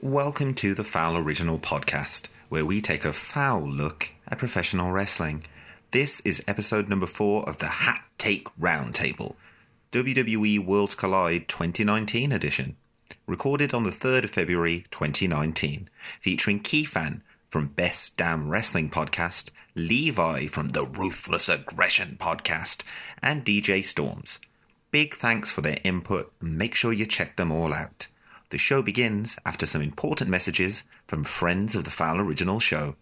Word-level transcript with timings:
Welcome 0.00 0.54
to 0.54 0.74
the 0.74 0.84
Foul 0.84 1.16
Original 1.16 1.58
Podcast, 1.58 2.28
where 2.48 2.64
we 2.64 2.80
take 2.80 3.04
a 3.04 3.12
foul 3.12 3.68
look 3.68 4.10
at 4.28 4.38
professional 4.38 4.92
wrestling. 4.92 5.44
This 5.90 6.20
is 6.20 6.44
episode 6.46 6.88
number 6.88 7.08
four 7.08 7.42
of 7.48 7.58
the 7.58 7.66
Hot 7.66 8.02
Take 8.16 8.46
Roundtable, 8.56 9.34
WWE 9.90 10.64
Worlds 10.64 10.94
Collide 10.94 11.48
2019 11.48 12.30
edition, 12.30 12.76
recorded 13.26 13.74
on 13.74 13.82
the 13.82 13.90
3rd 13.90 14.22
of 14.22 14.30
February 14.30 14.84
2019, 14.92 15.88
featuring 16.20 16.60
Keithan 16.60 17.22
from 17.50 17.66
Best 17.66 18.16
Damn 18.16 18.48
Wrestling 18.48 18.90
Podcast, 18.90 19.50
Levi 19.74 20.46
from 20.46 20.68
the 20.68 20.86
Ruthless 20.86 21.48
Aggression 21.48 22.16
Podcast, 22.20 22.84
and 23.20 23.44
DJ 23.44 23.84
Storms. 23.84 24.38
Big 24.92 25.14
thanks 25.14 25.50
for 25.50 25.62
their 25.62 25.80
input, 25.82 26.32
make 26.40 26.76
sure 26.76 26.92
you 26.92 27.04
check 27.04 27.34
them 27.34 27.50
all 27.50 27.74
out. 27.74 28.06
The 28.50 28.58
show 28.58 28.80
begins 28.80 29.36
after 29.44 29.66
some 29.66 29.82
important 29.82 30.30
messages 30.30 30.84
from 31.06 31.24
friends 31.24 31.74
of 31.74 31.84
the 31.84 31.90
Foul 31.90 32.18
Original 32.18 32.60
Show. 32.60 32.96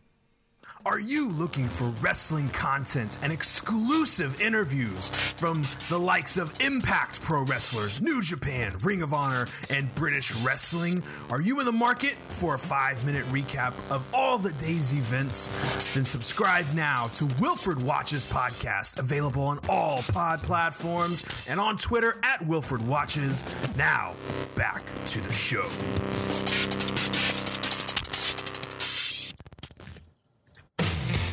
Are 0.86 1.00
you 1.00 1.30
looking 1.32 1.68
for 1.68 1.86
wrestling 2.00 2.48
content 2.50 3.18
and 3.20 3.32
exclusive 3.32 4.40
interviews 4.40 5.08
from 5.10 5.64
the 5.88 5.98
likes 5.98 6.38
of 6.38 6.60
Impact 6.60 7.20
Pro 7.22 7.42
Wrestlers, 7.42 8.00
New 8.00 8.22
Japan, 8.22 8.76
Ring 8.84 9.02
of 9.02 9.12
Honor, 9.12 9.48
and 9.68 9.92
British 9.96 10.32
Wrestling? 10.36 11.02
Are 11.28 11.40
you 11.40 11.58
in 11.58 11.66
the 11.66 11.72
market 11.72 12.14
for 12.28 12.54
a 12.54 12.58
five 12.58 13.04
minute 13.04 13.26
recap 13.30 13.74
of 13.90 14.06
all 14.14 14.38
the 14.38 14.52
day's 14.52 14.92
events? 14.92 15.48
Then 15.92 16.04
subscribe 16.04 16.72
now 16.72 17.06
to 17.16 17.28
Wilford 17.40 17.82
Watches 17.82 18.24
Podcast, 18.24 19.00
available 19.00 19.42
on 19.42 19.58
all 19.68 20.04
pod 20.12 20.40
platforms 20.44 21.48
and 21.50 21.58
on 21.58 21.78
Twitter 21.78 22.20
at 22.22 22.46
Wilford 22.46 22.86
Watches. 22.86 23.42
Now, 23.76 24.12
back 24.54 24.84
to 25.06 25.20
the 25.20 25.32
show. 25.32 25.66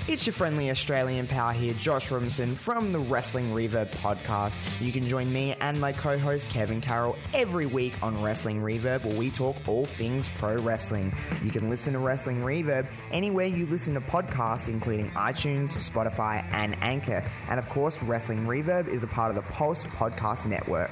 It's 0.06 0.28
your 0.28 0.34
friendly 0.34 0.70
Australian 0.70 1.28
pal 1.28 1.52
here, 1.52 1.74
Josh 1.76 2.12
Robinson 2.12 2.56
from 2.56 2.92
the 2.92 3.00
Wrestling 3.00 3.54
Reverb 3.54 3.90
podcast. 3.92 4.62
You 4.82 4.92
can 4.92 5.08
join 5.08 5.32
me 5.32 5.56
and 5.62 5.80
my 5.80 5.94
co 5.94 6.18
host 6.18 6.50
Kevin 6.50 6.82
Carroll 6.82 7.16
every 7.34 7.68
week 7.68 7.94
on 8.04 8.22
Wrestling 8.22 8.60
Reverb, 8.60 9.06
where 9.06 9.16
we 9.16 9.30
talk 9.30 9.56
all 9.66 9.86
things 9.86 10.28
pro 10.28 10.58
wrestling. 10.58 11.14
You 11.42 11.52
can 11.52 11.70
listen 11.70 11.94
to 11.94 12.00
Wrestling 12.00 12.42
Reverb 12.42 12.86
anywhere 13.14 13.46
you 13.46 13.66
listen 13.66 13.94
to 13.94 14.02
podcasts, 14.02 14.68
including 14.68 15.10
iTunes, 15.12 15.70
Spotify, 15.70 16.44
and 16.52 16.76
Anchor. 16.84 17.24
And 17.48 17.58
of 17.58 17.70
course, 17.70 18.04
Wrestling 18.04 18.46
Reverb 18.46 18.90
is 18.90 19.04
a 19.04 19.08
part 19.08 19.30
of 19.30 19.38
the 19.38 19.54
Pulse 19.54 19.86
Podcast 19.86 20.46
Network. 20.46 20.92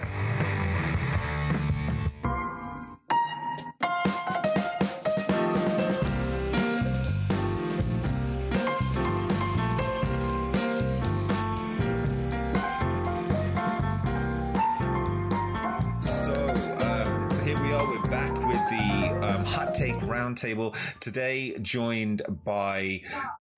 Roundtable. 20.32 20.76
Today, 21.00 21.58
joined 21.62 22.22
by. 22.44 23.02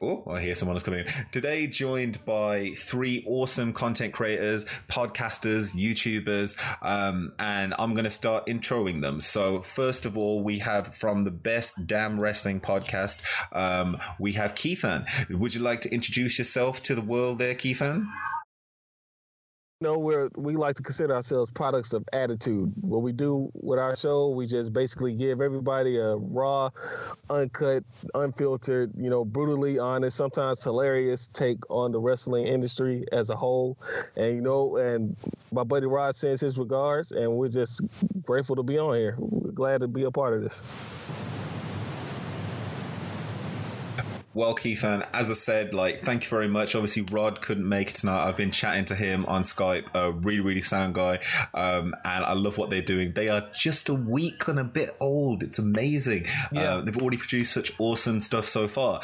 Oh, 0.02 0.26
I 0.30 0.42
hear 0.42 0.54
someone 0.54 0.76
is 0.76 0.84
coming 0.84 1.06
in. 1.06 1.14
Today, 1.32 1.66
joined 1.66 2.26
by 2.26 2.72
three 2.76 3.24
awesome 3.26 3.72
content 3.72 4.14
creators, 4.14 4.66
podcasters, 4.90 5.74
YouTubers, 5.74 6.58
um, 6.82 7.32
and 7.40 7.74
I'm 7.80 7.94
going 7.94 8.04
to 8.04 8.10
start 8.10 8.48
introing 8.48 9.02
them. 9.02 9.22
So, 9.22 9.62
first 9.62 10.06
of 10.06 10.18
all, 10.18 10.44
we 10.44 10.60
have 10.60 10.94
from 10.94 11.24
the 11.24 11.32
Best 11.32 11.76
Damn 11.86 12.20
Wrestling 12.20 12.60
podcast, 12.60 13.24
um, 13.54 13.98
we 14.20 14.34
have 14.34 14.56
Keithan. 14.56 15.06
Would 15.30 15.56
you 15.56 15.62
like 15.62 15.80
to 15.82 15.94
introduce 15.94 16.38
yourself 16.38 16.84
to 16.84 16.96
the 16.96 17.02
world 17.02 17.38
there, 17.38 17.56
Keithan? 17.56 18.06
Know, 19.84 20.00
we're 20.00 20.30
we 20.36 20.56
like 20.56 20.76
to 20.78 20.84
consider 20.84 21.14
ourselves 21.14 21.52
products 21.52 21.94
of 21.94 22.04
attitude. 22.12 22.74
What 22.82 23.04
we 23.04 23.12
do 23.12 23.52
with 23.54 23.78
our 23.78 23.96
show, 23.96 24.30
we 24.30 24.48
just 24.48 24.74
basically 24.74 25.14
give 25.14 25.42
everybody 25.42 25.98
a 25.98 26.16
raw, 26.16 26.72
uncut, 27.30 27.84
unfiltered, 28.16 28.92
you 28.98 29.10
know, 29.10 29.24
brutally 29.24 29.78
honest, 29.78 30.18
sometimes 30.18 30.64
hilarious 30.64 31.28
take 31.28 31.58
on 31.70 31.92
the 31.92 32.00
wrestling 32.00 32.48
industry 32.48 33.06
as 33.12 33.30
a 33.30 33.36
whole. 33.36 33.78
And 34.16 34.36
you 34.36 34.42
know, 34.42 34.78
and 34.78 35.16
my 35.52 35.64
buddy 35.64 35.86
Rod 35.86 36.16
sends 36.16 36.42
his 36.42 36.58
regards, 36.58 37.12
and 37.12 37.34
we're 37.34 37.50
just 37.50 37.82
grateful 38.24 38.56
to 38.56 38.64
be 38.64 38.80
on 38.80 38.96
here. 38.96 39.16
We're 39.20 39.52
glad 39.52 39.82
to 39.82 39.88
be 39.88 40.04
a 40.04 40.12
part 40.12 40.34
of 40.34 40.42
this. 40.42 40.62
Well, 44.36 44.56
Keithan, 44.56 45.08
as 45.14 45.30
I 45.30 45.36
said, 45.36 45.74
like, 45.74 46.02
thank 46.02 46.24
you 46.24 46.30
very 46.30 46.48
much. 46.48 46.74
Obviously, 46.74 47.04
Rod 47.04 47.42
couldn't 47.42 47.68
make 47.68 47.92
it 47.92 47.96
tonight. 47.96 48.28
I've 48.28 48.38
been 48.38 48.52
chatting 48.52 48.86
to 48.86 48.96
him 48.96 49.26
on 49.28 49.44
Skype. 49.44 49.94
A 49.94 50.12
really, 50.12 50.40
really 50.40 50.62
sound 50.62 50.96
guy, 50.96 51.20
um, 51.54 51.96
and 52.04 52.26
I 52.26 52.34
love 52.34 52.58
what 52.58 52.70
they're 52.70 52.82
doing. 52.82 53.14
They 53.14 53.30
are 53.30 53.50
just 53.56 53.90
a 53.90 53.94
week 53.94 54.48
and 54.48 54.58
a 54.58 54.64
bit 54.64 54.90
old. 55.00 55.44
It's 55.44 55.60
amazing. 55.60 56.26
Yeah. 56.52 56.76
Uh, 56.76 56.82
they've 56.82 56.98
already 56.98 57.18
produced 57.18 57.54
such 57.54 57.72
awesome 57.80 58.22
stuff 58.22 58.48
so 58.48 58.68
far. 58.68 59.02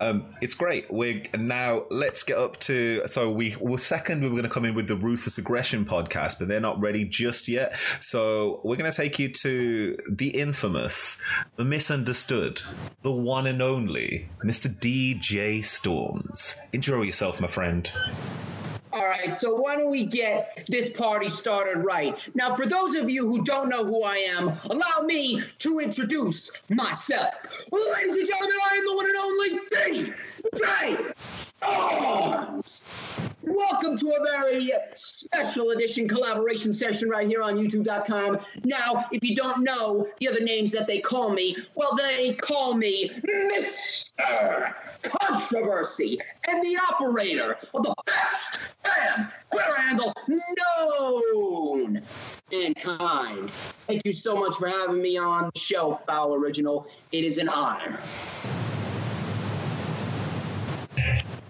Um, 0.00 0.26
it's 0.40 0.54
great. 0.54 0.90
We're 0.92 1.22
now 1.36 1.84
let's 1.90 2.22
get 2.22 2.38
up 2.38 2.60
to. 2.60 3.02
So 3.06 3.30
we 3.30 3.56
well, 3.60 3.78
second 3.78 4.22
we 4.22 4.28
were 4.28 4.34
going 4.34 4.44
to 4.44 4.50
come 4.50 4.64
in 4.64 4.74
with 4.74 4.86
the 4.86 4.96
Ruthless 4.96 5.38
Aggression 5.38 5.84
podcast, 5.84 6.38
but 6.38 6.48
they're 6.48 6.60
not 6.60 6.80
ready 6.80 7.04
just 7.04 7.48
yet. 7.48 7.74
So 8.00 8.60
we're 8.64 8.76
going 8.76 8.90
to 8.90 8.96
take 8.96 9.18
you 9.18 9.28
to 9.30 9.96
the 10.08 10.28
infamous, 10.28 11.20
the 11.56 11.64
misunderstood, 11.64 12.62
the 13.02 13.12
one 13.12 13.46
and 13.46 13.62
only 13.62 14.28
Mr. 14.44 14.68
DJ 14.68 15.64
Storms. 15.64 16.56
Intro 16.74 17.00
yourself, 17.00 17.40
my 17.40 17.46
friend. 17.46 17.90
All 18.92 19.06
right, 19.06 19.34
so 19.34 19.54
why 19.54 19.74
don't 19.74 19.90
we 19.90 20.04
get 20.04 20.66
this 20.68 20.90
party 20.90 21.30
started 21.30 21.78
right? 21.78 22.14
Now, 22.34 22.54
for 22.54 22.66
those 22.66 22.94
of 22.94 23.08
you 23.08 23.26
who 23.26 23.42
don't 23.42 23.70
know 23.70 23.82
who 23.82 24.02
I 24.04 24.16
am, 24.16 24.52
allow 24.64 25.00
me 25.02 25.40
to 25.60 25.80
introduce 25.80 26.50
myself. 26.68 27.34
Ladies 27.72 28.16
and 28.16 28.26
gentlemen, 28.26 28.58
I 28.70 28.76
am 28.76 28.84
the 28.84 28.94
one 28.94 29.06
and 29.06 29.16
only 29.16 29.58
DJ 29.72 30.14
Storms. 31.56 33.13
Welcome 33.54 33.96
to 33.98 34.16
a 34.16 34.20
very 34.20 34.72
special 34.96 35.70
edition 35.70 36.08
collaboration 36.08 36.74
session 36.74 37.08
right 37.08 37.28
here 37.28 37.40
on 37.40 37.56
YouTube.com. 37.56 38.40
Now, 38.64 39.04
if 39.12 39.22
you 39.22 39.36
don't 39.36 39.62
know 39.62 40.08
the 40.18 40.28
other 40.28 40.40
names 40.40 40.72
that 40.72 40.88
they 40.88 40.98
call 40.98 41.30
me, 41.30 41.56
well, 41.76 41.94
they 41.94 42.34
call 42.34 42.74
me 42.74 43.10
Mr. 43.10 44.74
Controversy 45.04 46.18
and 46.48 46.64
the 46.64 46.76
operator 46.90 47.56
of 47.74 47.84
the 47.84 47.94
best 48.06 48.58
damn 48.82 49.28
Twitter 49.52 49.74
handle 49.76 50.12
known 50.98 52.02
in 52.50 52.74
kind. 52.74 53.48
Thank 53.52 54.02
you 54.04 54.12
so 54.12 54.34
much 54.34 54.56
for 54.56 54.66
having 54.66 55.00
me 55.00 55.16
on 55.16 55.52
the 55.54 55.60
show, 55.60 55.94
Foul 55.94 56.34
Original. 56.34 56.88
It 57.12 57.22
is 57.22 57.38
an 57.38 57.48
honor. 57.48 58.00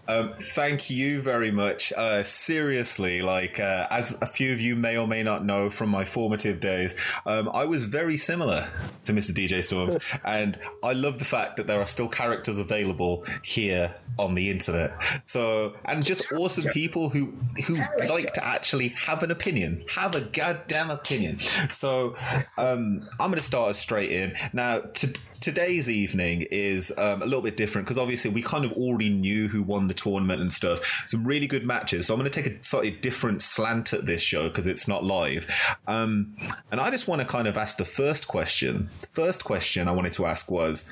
Um, 0.06 0.34
thank 0.38 0.90
you 0.90 1.22
very 1.22 1.50
much. 1.50 1.92
Uh, 1.96 2.22
seriously, 2.22 3.22
like 3.22 3.58
uh, 3.58 3.86
as 3.90 4.18
a 4.20 4.26
few 4.26 4.52
of 4.52 4.60
you 4.60 4.76
may 4.76 4.98
or 4.98 5.06
may 5.06 5.22
not 5.22 5.44
know 5.44 5.70
from 5.70 5.88
my 5.88 6.04
formative 6.04 6.60
days, 6.60 6.94
um, 7.24 7.48
I 7.52 7.64
was 7.64 7.86
very 7.86 8.16
similar 8.16 8.68
to 9.04 9.12
Mr. 9.12 9.32
DJ 9.32 9.64
Storms, 9.64 9.96
and 10.24 10.58
I 10.82 10.92
love 10.92 11.18
the 11.18 11.24
fact 11.24 11.56
that 11.56 11.66
there 11.66 11.80
are 11.80 11.86
still 11.86 12.08
characters 12.08 12.58
available 12.58 13.24
here 13.42 13.94
on 14.18 14.34
the 14.34 14.50
internet. 14.50 14.92
So, 15.26 15.74
and 15.84 16.04
just 16.04 16.30
awesome 16.32 16.64
people 16.72 17.08
who 17.08 17.32
who 17.66 17.76
like 18.06 18.34
to 18.34 18.44
actually 18.44 18.88
have 18.88 19.22
an 19.22 19.30
opinion, 19.30 19.82
have 19.94 20.14
a 20.14 20.20
goddamn 20.20 20.90
opinion. 20.90 21.38
So, 21.70 22.16
um, 22.58 23.00
I'm 23.18 23.30
going 23.30 23.36
to 23.36 23.42
start 23.42 23.70
us 23.70 23.78
straight 23.78 24.10
in 24.10 24.36
now. 24.52 24.80
T- 24.92 25.14
today's 25.40 25.88
evening 25.90 26.46
is 26.50 26.92
um, 26.96 27.22
a 27.22 27.24
little 27.24 27.42
bit 27.42 27.56
different 27.56 27.86
because 27.86 27.98
obviously 27.98 28.30
we 28.30 28.42
kind 28.42 28.64
of 28.64 28.72
already 28.72 29.10
knew 29.10 29.48
who 29.48 29.62
won 29.62 29.88
the 29.88 29.93
tournament 29.94 30.40
and 30.40 30.52
stuff. 30.52 30.80
Some 31.06 31.24
really 31.24 31.46
good 31.46 31.64
matches. 31.64 32.06
So 32.06 32.14
I'm 32.14 32.20
going 32.20 32.30
to 32.30 32.42
take 32.42 32.52
a 32.52 32.62
slightly 32.62 32.90
different 32.90 33.42
slant 33.42 33.92
at 33.92 34.06
this 34.06 34.22
show 34.22 34.48
because 34.48 34.66
it's 34.66 34.86
not 34.86 35.04
live. 35.04 35.50
Um, 35.86 36.36
and 36.70 36.80
I 36.80 36.90
just 36.90 37.08
want 37.08 37.20
to 37.20 37.26
kind 37.26 37.48
of 37.48 37.56
ask 37.56 37.76
the 37.76 37.84
first 37.84 38.28
question. 38.28 38.88
The 39.00 39.08
first 39.08 39.44
question 39.44 39.88
I 39.88 39.92
wanted 39.92 40.12
to 40.14 40.26
ask 40.26 40.50
was 40.50 40.90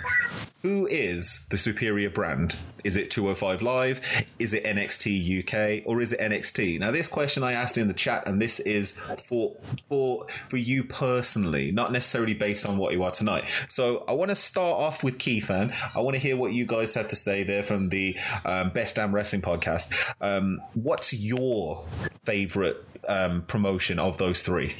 who 0.62 0.87
is 0.87 1.47
the 1.50 1.59
superior 1.59 2.09
brand? 2.09 2.56
Is 2.85 2.97
it 2.97 3.11
205 3.11 3.62
Live? 3.62 4.00
Is 4.38 4.55
it 4.55 4.64
NXT 4.64 5.41
UK? 5.41 5.87
Or 5.87 6.00
is 6.00 6.12
it 6.12 6.20
NXT? 6.20 6.79
Now, 6.79 6.91
this 6.91 7.09
question 7.09 7.43
I 7.43 7.53
asked 7.53 7.79
in 7.79 7.88
the 7.88 7.94
chat, 7.94 8.26
and 8.26 8.41
this 8.41 8.61
is 8.61 8.93
for 9.29 9.56
for 9.88 10.26
for 10.49 10.56
you 10.56 10.85
personally, 10.85 11.73
not 11.73 11.93
necessarily 11.93 12.35
based 12.35 12.67
on 12.67 12.79
what 12.79 12.93
you 12.93 13.03
are 13.03 13.11
tonight. 13.11 13.44
So 13.69 14.05
I 14.09 14.12
want 14.12 14.31
to 14.31 14.37
start 14.37 14.79
off 14.79 15.03
with 15.03 15.19
Keithan. 15.19 15.75
I 15.94 16.00
want 16.00 16.14
to 16.14 16.20
hear 16.20 16.37
what 16.37 16.53
you 16.53 16.64
guys 16.64 16.94
have 16.94 17.09
to 17.09 17.17
say 17.17 17.43
there 17.43 17.62
from 17.62 17.88
the 17.88 18.17
um, 18.44 18.70
Best 18.70 18.97
Damn 18.97 19.14
Wrestling 19.14 19.43
podcast. 19.43 19.93
Um, 20.20 20.61
what's 20.75 21.12
your 21.12 21.85
favorite 22.25 22.85
um, 23.08 23.43
promotion 23.43 23.99
of 23.99 24.19
those 24.19 24.43
three? 24.43 24.75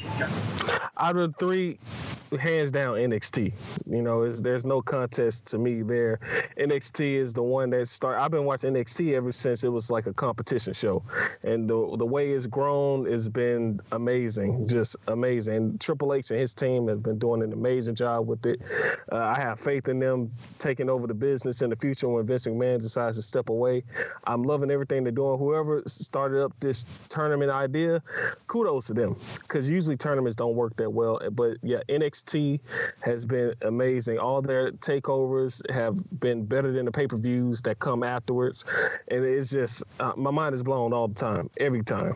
Out 0.99 1.17
of 1.17 1.35
three, 1.37 1.79
hands 2.39 2.71
down 2.71 2.97
NXT. 2.97 3.53
You 3.91 4.03
know, 4.03 4.31
there's 4.31 4.65
no 4.65 4.81
contest 4.81 5.47
to 5.47 5.59
me 5.59 5.83
there. 5.83 6.21
NXT 6.59 7.15
is 7.15 7.33
the 7.33 7.43
one 7.43 7.71
that 7.71 7.89
start. 7.89 8.19
I've 8.19 8.31
been 8.31 8.45
watching 8.45 8.75
NXT 8.75 9.15
ever 9.15 9.33
since 9.33 9.65
it 9.65 9.69
was 9.69 9.91
like 9.91 10.07
a 10.07 10.13
competition 10.13 10.73
show, 10.73 11.03
and 11.43 11.69
the 11.69 11.97
the 11.99 12.07
way 12.07 12.31
it's 12.31 12.47
grown 12.47 13.07
has 13.07 13.29
been 13.29 13.81
amazing, 13.93 14.67
just 14.69 14.97
amazing. 15.09 15.79
Triple 15.79 16.15
H 16.15 16.31
and 16.31 16.41
his 16.41 16.55
team 16.55 16.89
have 16.89 17.03
been 17.03 17.19
doing 17.19 17.43
an 17.43 17.53
amazing 17.53 17.95
job 17.95 18.27
with 18.27 18.45
it. 18.47 18.61
Uh, 19.11 19.17
I 19.17 19.39
have 19.41 19.59
faith 19.59 19.89
in 19.89 19.99
them 19.99 20.31
taking 20.59 20.89
over 20.89 21.07
the 21.07 21.15
business 21.15 21.63
in 21.63 21.71
the 21.71 21.77
future 21.77 22.09
when 22.09 22.25
Vince 22.27 22.47
McMahon 22.47 22.81
decides 22.81 23.17
to 23.17 23.23
step 23.23 23.49
away. 23.49 23.83
I'm 24.25 24.43
loving 24.43 24.71
everything 24.71 25.05
they're 25.05 25.13
doing. 25.13 25.39
Whoever 25.39 25.83
started 25.87 26.43
up 26.43 26.53
this 26.61 26.85
tournament 27.09 27.51
idea, 27.51 28.03
kudos 28.47 28.87
to 28.87 28.95
them, 28.95 29.17
because 29.43 29.69
usually 29.71 29.97
tournaments 29.97 30.37
don't 30.37 30.55
work 30.55 30.77
that 30.77 30.91
well. 30.91 31.21
But 31.33 31.59
yeah, 31.63 31.81
NXT 31.89 32.61
has 33.03 33.25
been 33.25 33.55
amazing. 33.63 34.19
All 34.19 34.43
their 34.43 34.73
takeovers 34.73 35.63
have 35.71 35.97
been 36.21 36.45
better 36.45 36.73
than 36.73 36.85
the 36.85 36.93
pay 36.93 37.07
per 37.07 37.17
views 37.17 37.63
that 37.63 37.79
come 37.79 38.03
afterwards, 38.03 38.65
and 39.09 39.25
it's 39.25 39.51
just 39.51 39.85
uh, 40.01 40.13
my 40.17 40.31
mind 40.31 40.55
is 40.55 40.63
blown 40.63 40.93
all 40.93 41.09
the 41.09 41.15
time, 41.15 41.51
every 41.59 41.83
time. 41.83 42.15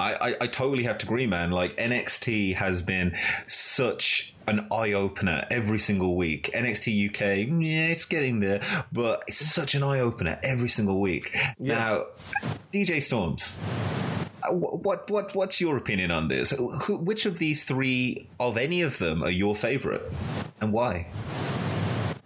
I, 0.00 0.30
I, 0.30 0.36
I, 0.40 0.46
totally 0.46 0.84
have 0.84 0.96
to 0.98 1.06
agree, 1.06 1.26
man. 1.26 1.50
Like 1.50 1.76
NXT 1.76 2.54
has 2.54 2.80
been 2.80 3.14
such 3.46 4.34
an 4.46 4.66
eye 4.72 4.92
opener 4.92 5.46
every 5.50 5.78
single 5.78 6.16
week. 6.16 6.50
NXT 6.54 7.10
UK, 7.10 7.20
yeah, 7.62 7.88
it's 7.88 8.06
getting 8.06 8.40
there, 8.40 8.62
but 8.90 9.22
it's 9.28 9.38
such 9.38 9.74
an 9.74 9.82
eye 9.82 10.00
opener 10.00 10.40
every 10.42 10.70
single 10.70 11.00
week. 11.00 11.36
Yeah. 11.58 11.74
Now, 11.74 12.04
DJ 12.72 13.02
Storms. 13.02 13.58
Uh, 14.42 14.54
what 14.54 15.10
what 15.10 15.34
what's 15.34 15.60
your 15.60 15.76
opinion 15.76 16.10
on 16.10 16.28
this? 16.28 16.52
Who, 16.86 16.96
which 16.96 17.26
of 17.26 17.38
these 17.38 17.64
three, 17.64 18.26
of 18.40 18.56
any 18.56 18.80
of 18.80 18.96
them, 18.96 19.22
are 19.22 19.30
your 19.30 19.54
favorite, 19.54 20.10
and 20.62 20.72
why? 20.72 21.08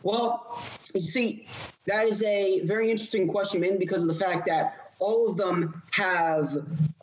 Well, 0.04 0.62
you 0.94 1.00
see, 1.00 1.46
that 1.86 2.06
is 2.06 2.22
a 2.22 2.60
very 2.60 2.90
interesting 2.90 3.26
question, 3.26 3.62
man, 3.62 3.78
because 3.78 4.02
of 4.02 4.08
the 4.08 4.24
fact 4.24 4.46
that 4.46 4.83
all 4.98 5.28
of 5.28 5.36
them 5.36 5.82
have 5.92 6.56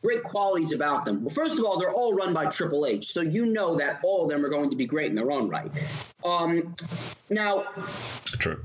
great 0.03 0.23
qualities 0.23 0.71
about 0.71 1.05
them. 1.05 1.23
Well, 1.23 1.33
first 1.33 1.59
of 1.59 1.65
all, 1.65 1.79
they're 1.79 1.93
all 1.93 2.13
run 2.13 2.33
by 2.33 2.47
Triple 2.47 2.85
H, 2.85 3.05
so 3.05 3.21
you 3.21 3.45
know 3.45 3.75
that 3.77 3.99
all 4.03 4.23
of 4.23 4.29
them 4.29 4.45
are 4.45 4.49
going 4.49 4.69
to 4.69 4.75
be 4.75 4.85
great 4.85 5.09
in 5.09 5.15
their 5.15 5.31
own 5.31 5.49
right. 5.49 5.71
Um, 6.23 6.75
now, 7.29 7.65
True. 8.25 8.57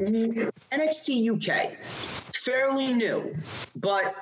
NXT 0.73 1.37
UK, 1.37 1.83
fairly 1.83 2.93
new, 2.93 3.37
but 3.77 4.15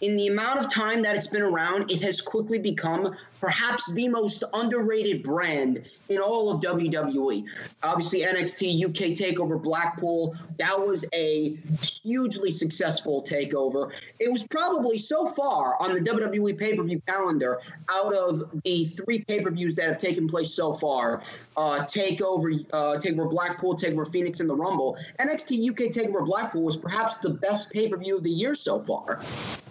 in 0.00 0.16
the 0.16 0.26
amount 0.26 0.60
of 0.60 0.72
time 0.72 1.02
that 1.02 1.16
it's 1.16 1.28
been 1.28 1.42
around, 1.42 1.90
it 1.90 2.02
has 2.02 2.20
quickly 2.20 2.58
become 2.58 3.16
perhaps 3.40 3.92
the 3.92 4.08
most 4.08 4.44
underrated 4.52 5.22
brand 5.22 5.82
in 6.08 6.18
all 6.20 6.50
of 6.50 6.60
WWE. 6.60 7.44
Obviously, 7.82 8.22
NXT 8.22 8.84
UK 8.84 9.12
Takeover 9.14 9.60
Blackpool, 9.60 10.36
that 10.58 10.78
was 10.78 11.04
a 11.12 11.56
hugely 12.02 12.50
successful 12.50 13.22
takeover. 13.22 13.90
It 14.18 14.30
was 14.30 14.46
probably 14.46 14.98
so 14.98 15.26
far 15.26 15.80
on 15.80 15.94
the 15.94 16.00
WWE 16.00 16.58
pay 16.58 16.76
per 16.76 16.82
view 16.82 17.00
calendar 17.06 17.60
out 17.88 18.14
of 18.14 18.50
the 18.64 18.84
three 18.84 19.24
pay 19.24 19.42
per 19.42 19.50
views 19.50 19.74
that 19.76 19.88
have 19.88 19.98
taken 19.98 20.28
place 20.28 20.52
so 20.52 20.74
far 20.74 21.22
uh, 21.58 21.80
Takeover, 21.80 22.64
uh, 22.72 22.96
Takeover 22.96 23.28
Blackpool, 23.28 23.74
Takeover 23.74 24.10
Phoenix, 24.10 24.40
and 24.40 24.48
the 24.48 24.54
Rumble. 24.54 24.96
NXT 25.18 25.70
UK 25.70 25.92
Takeover 25.92 26.24
Blackpool 26.24 26.62
was 26.62 26.76
perhaps 26.76 27.18
the 27.18 27.30
best 27.30 27.70
pay 27.70 27.88
per 27.88 27.96
view 27.96 28.16
of 28.16 28.22
the 28.22 28.30
year 28.30 28.54
so 28.54 28.80
far. 28.80 29.20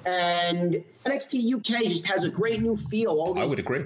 And 0.06 0.84
NXT 1.06 1.56
UK 1.56 1.84
just 1.84 2.06
has 2.06 2.25
a 2.25 2.30
great 2.30 2.62
new 2.62 2.75
feel. 2.75 3.12
All 3.12 3.34
these, 3.34 3.48
I 3.48 3.50
would 3.50 3.60
agree. 3.60 3.86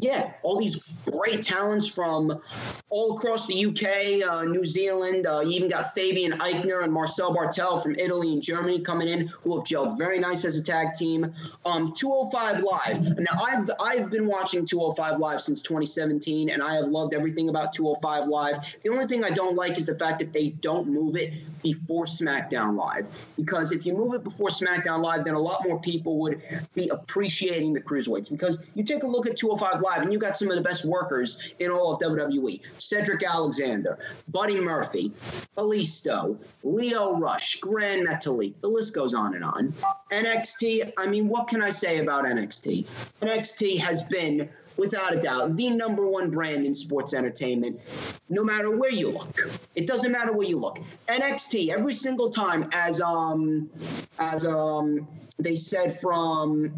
Yeah, 0.00 0.32
all 0.42 0.58
these 0.58 0.88
great 1.10 1.42
talents 1.76 1.88
from 1.88 2.40
all 2.88 3.16
across 3.16 3.46
the 3.46 3.66
UK, 3.66 4.26
uh, 4.28 4.44
New 4.44 4.64
Zealand. 4.64 5.26
Uh, 5.26 5.40
you 5.40 5.52
even 5.52 5.68
got 5.68 5.92
Fabian 5.92 6.32
Aichner 6.38 6.82
and 6.84 6.92
Marcel 6.92 7.34
Barthel 7.34 7.82
from 7.82 7.94
Italy 7.96 8.32
and 8.32 8.42
Germany 8.42 8.80
coming 8.80 9.08
in, 9.08 9.26
who 9.26 9.56
have 9.56 9.64
gelled 9.64 9.98
very 9.98 10.18
nice 10.18 10.44
as 10.44 10.58
a 10.58 10.62
tag 10.62 10.94
team. 10.94 11.32
Um, 11.64 11.92
205 11.94 12.62
Live. 12.62 13.18
Now 13.18 13.42
I've 13.42 13.70
I've 13.80 14.10
been 14.10 14.26
watching 14.26 14.64
205 14.64 15.18
Live 15.18 15.40
since 15.40 15.62
2017, 15.62 16.50
and 16.50 16.62
I 16.62 16.76
have 16.76 16.86
loved 16.86 17.12
everything 17.12 17.48
about 17.48 17.72
205 17.72 18.28
Live. 18.28 18.76
The 18.82 18.90
only 18.90 19.06
thing 19.06 19.24
I 19.24 19.30
don't 19.30 19.56
like 19.56 19.76
is 19.78 19.86
the 19.86 19.94
fact 19.94 20.18
that 20.20 20.32
they 20.32 20.50
don't 20.50 20.88
move 20.88 21.16
it 21.16 21.32
before 21.62 22.04
SmackDown 22.04 22.76
Live, 22.76 23.08
because 23.36 23.72
if 23.72 23.84
you 23.84 23.92
move 23.92 24.14
it 24.14 24.22
before 24.22 24.48
SmackDown 24.48 25.02
Live, 25.02 25.24
then 25.24 25.34
a 25.34 25.40
lot 25.40 25.66
more 25.66 25.80
people 25.80 26.20
would 26.20 26.40
be 26.74 26.88
appreciating 26.88 27.72
the 27.72 27.80
cruiserweights. 27.80 28.30
Because 28.30 28.62
you 28.74 28.84
take 28.84 29.02
a 29.02 29.06
look 29.06 29.26
at 29.26 29.36
205 29.36 29.80
Live, 29.80 30.02
and 30.02 30.12
you 30.12 30.18
got 30.18 30.36
some 30.36 30.48
of 30.50 30.56
the 30.56 30.62
best 30.62 30.84
workers 30.84 31.38
in 31.66 31.70
all 31.70 31.94
of 31.94 32.00
WWE: 32.00 32.60
Cedric 32.78 33.22
Alexander, 33.22 33.98
Buddy 34.28 34.58
Murphy, 34.60 35.12
Kalisto, 35.56 36.38
Lio 36.62 37.18
Rush, 37.18 37.56
Gran 37.60 38.06
Metalik. 38.06 38.54
The 38.62 38.68
list 38.68 38.94
goes 38.94 39.12
on 39.12 39.34
and 39.34 39.44
on. 39.44 39.74
NXT. 40.10 40.92
I 40.96 41.06
mean, 41.06 41.28
what 41.28 41.48
can 41.48 41.62
I 41.62 41.70
say 41.70 41.98
about 41.98 42.24
NXT? 42.24 42.86
NXT 43.20 43.78
has 43.78 44.02
been 44.02 44.48
without 44.76 45.14
a 45.14 45.20
doubt, 45.20 45.56
the 45.56 45.70
number 45.70 46.06
one 46.06 46.30
brand 46.30 46.66
in 46.66 46.74
sports 46.74 47.14
entertainment, 47.14 47.80
no 48.28 48.44
matter 48.44 48.70
where 48.70 48.90
you 48.90 49.10
look. 49.10 49.38
It 49.74 49.86
doesn't 49.86 50.12
matter 50.12 50.32
where 50.32 50.46
you 50.46 50.58
look. 50.58 50.78
NXT, 51.08 51.68
every 51.68 51.94
single 51.94 52.30
time, 52.30 52.68
as 52.72 53.00
um, 53.00 53.70
as 54.18 54.46
um, 54.46 55.06
they 55.38 55.54
said 55.54 55.98
from 55.98 56.72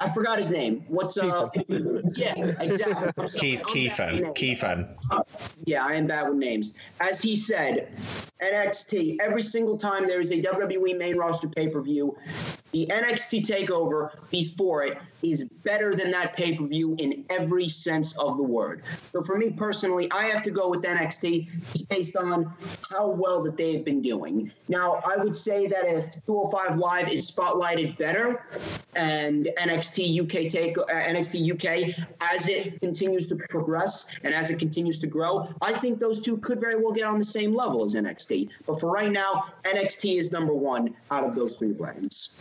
I 0.00 0.10
forgot 0.10 0.38
his 0.38 0.50
name. 0.50 0.84
What's 0.88 1.18
uh 1.18 1.48
yeah, 2.14 2.34
exactly. 2.60 3.28
Keith 3.28 3.62
Keithan. 3.64 4.34
Keithan. 4.34 4.94
Uh, 5.10 5.22
yeah, 5.64 5.84
I 5.84 5.94
am 5.94 6.06
bad 6.06 6.28
with 6.28 6.38
names. 6.38 6.78
As 7.00 7.22
he 7.22 7.34
said, 7.36 7.96
NXT, 8.42 9.16
every 9.20 9.42
single 9.42 9.76
time 9.76 10.06
there 10.06 10.20
is 10.20 10.30
a 10.32 10.40
WWE 10.40 10.98
main 10.98 11.16
roster 11.16 11.48
pay-per-view, 11.48 12.16
the 12.72 12.86
NXT 12.88 13.42
takeover 13.42 14.10
before 14.30 14.82
it 14.82 14.98
is 15.22 15.44
better 15.62 15.94
than 15.94 16.10
that 16.10 16.36
pay-per-view 16.36 16.96
in 16.98 17.24
every 17.30 17.68
sense 17.68 18.18
of 18.18 18.36
the 18.36 18.42
word. 18.42 18.82
So 19.12 19.22
for 19.22 19.38
me 19.38 19.50
personally, 19.50 20.10
I 20.10 20.26
have 20.26 20.42
to 20.42 20.50
go 20.50 20.68
with 20.68 20.82
NXT 20.82 21.88
based 21.88 22.16
on 22.16 22.52
how 22.90 23.08
well 23.08 23.42
that 23.44 23.56
they 23.56 23.74
have 23.74 23.84
been 23.84 24.02
doing. 24.02 24.50
Now, 24.68 25.00
I 25.06 25.16
would 25.16 25.36
say 25.36 25.66
that 25.68 25.84
if 25.86 26.24
205 26.26 26.78
Live 26.78 27.08
is 27.08 27.30
spotlighted 27.30 27.93
better, 27.98 28.44
and 28.96 29.50
NXT 29.58 30.20
UK 30.22 30.48
take 30.48 30.78
uh, 30.78 30.84
NXT 30.86 31.52
UK 31.52 32.06
as 32.20 32.48
it 32.48 32.80
continues 32.80 33.26
to 33.28 33.36
progress 33.36 34.08
and 34.22 34.34
as 34.34 34.50
it 34.50 34.58
continues 34.58 34.98
to 35.00 35.06
grow, 35.06 35.48
I 35.62 35.72
think 35.72 35.98
those 35.98 36.20
two 36.20 36.38
could 36.38 36.60
very 36.60 36.76
well 36.76 36.92
get 36.92 37.04
on 37.04 37.18
the 37.18 37.24
same 37.24 37.54
level 37.54 37.84
as 37.84 37.94
NXT. 37.94 38.50
But 38.66 38.80
for 38.80 38.90
right 38.90 39.10
now, 39.10 39.46
NXT 39.64 40.18
is 40.18 40.32
number 40.32 40.54
one 40.54 40.94
out 41.10 41.24
of 41.24 41.34
those 41.34 41.56
three 41.56 41.72
brands. 41.72 42.36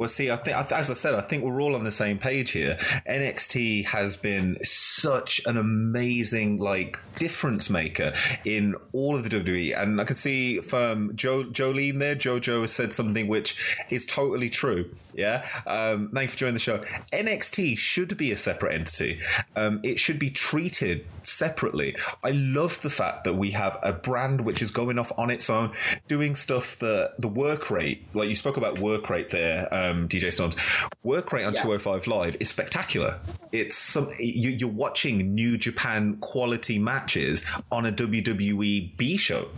Well, 0.00 0.08
see, 0.08 0.30
I 0.30 0.36
think, 0.36 0.56
as 0.56 0.90
I 0.90 0.94
said, 0.94 1.14
I 1.14 1.20
think 1.20 1.44
we're 1.44 1.60
all 1.60 1.74
on 1.74 1.84
the 1.84 1.90
same 1.90 2.16
page 2.16 2.52
here. 2.52 2.78
NXT 3.06 3.84
has 3.84 4.16
been 4.16 4.56
such 4.64 5.42
an 5.44 5.58
amazing, 5.58 6.56
like, 6.56 6.98
difference 7.18 7.68
maker 7.68 8.14
in 8.46 8.76
all 8.94 9.14
of 9.14 9.24
the 9.24 9.28
WWE. 9.28 9.78
And 9.78 10.00
I 10.00 10.04
can 10.04 10.16
see 10.16 10.62
from 10.62 11.14
Joe, 11.14 11.44
Jolene 11.44 11.98
there, 11.98 12.16
JoJo 12.16 12.62
has 12.62 12.72
said 12.72 12.94
something 12.94 13.28
which 13.28 13.54
is 13.90 14.06
totally 14.06 14.48
true. 14.48 14.90
Yeah. 15.12 15.44
Um, 15.66 16.10
thank 16.14 16.28
you 16.28 16.32
for 16.32 16.38
joining 16.38 16.54
the 16.54 16.60
show. 16.60 16.78
NXT 17.12 17.76
should 17.76 18.16
be 18.16 18.32
a 18.32 18.38
separate 18.38 18.74
entity. 18.76 19.20
Um, 19.54 19.80
it 19.82 19.98
should 19.98 20.18
be 20.18 20.30
treated 20.30 21.04
separately. 21.22 21.94
I 22.24 22.30
love 22.30 22.80
the 22.80 22.88
fact 22.88 23.24
that 23.24 23.34
we 23.34 23.50
have 23.50 23.78
a 23.82 23.92
brand 23.92 24.40
which 24.42 24.62
is 24.62 24.70
going 24.70 24.98
off 24.98 25.12
on 25.18 25.28
its 25.28 25.50
own, 25.50 25.72
doing 26.08 26.34
stuff 26.36 26.78
that 26.78 27.16
the 27.18 27.28
work 27.28 27.70
rate, 27.70 28.02
like 28.14 28.30
you 28.30 28.36
spoke 28.36 28.56
about 28.56 28.78
work 28.78 29.10
rate 29.10 29.28
there. 29.28 29.68
Um, 29.72 29.89
um, 29.90 30.08
DJ 30.08 30.32
Storms, 30.32 30.56
work 31.02 31.32
rate 31.32 31.44
on 31.44 31.54
yeah. 31.54 31.62
205 31.62 32.06
Live 32.06 32.36
is 32.40 32.48
spectacular. 32.48 33.18
It's 33.52 33.76
some 33.76 34.08
you, 34.18 34.50
you're 34.50 34.68
watching 34.68 35.34
New 35.34 35.58
Japan 35.58 36.16
quality 36.20 36.78
matches 36.78 37.44
on 37.70 37.86
a 37.86 37.92
WWE 37.92 38.96
B 38.96 39.16
show. 39.16 39.48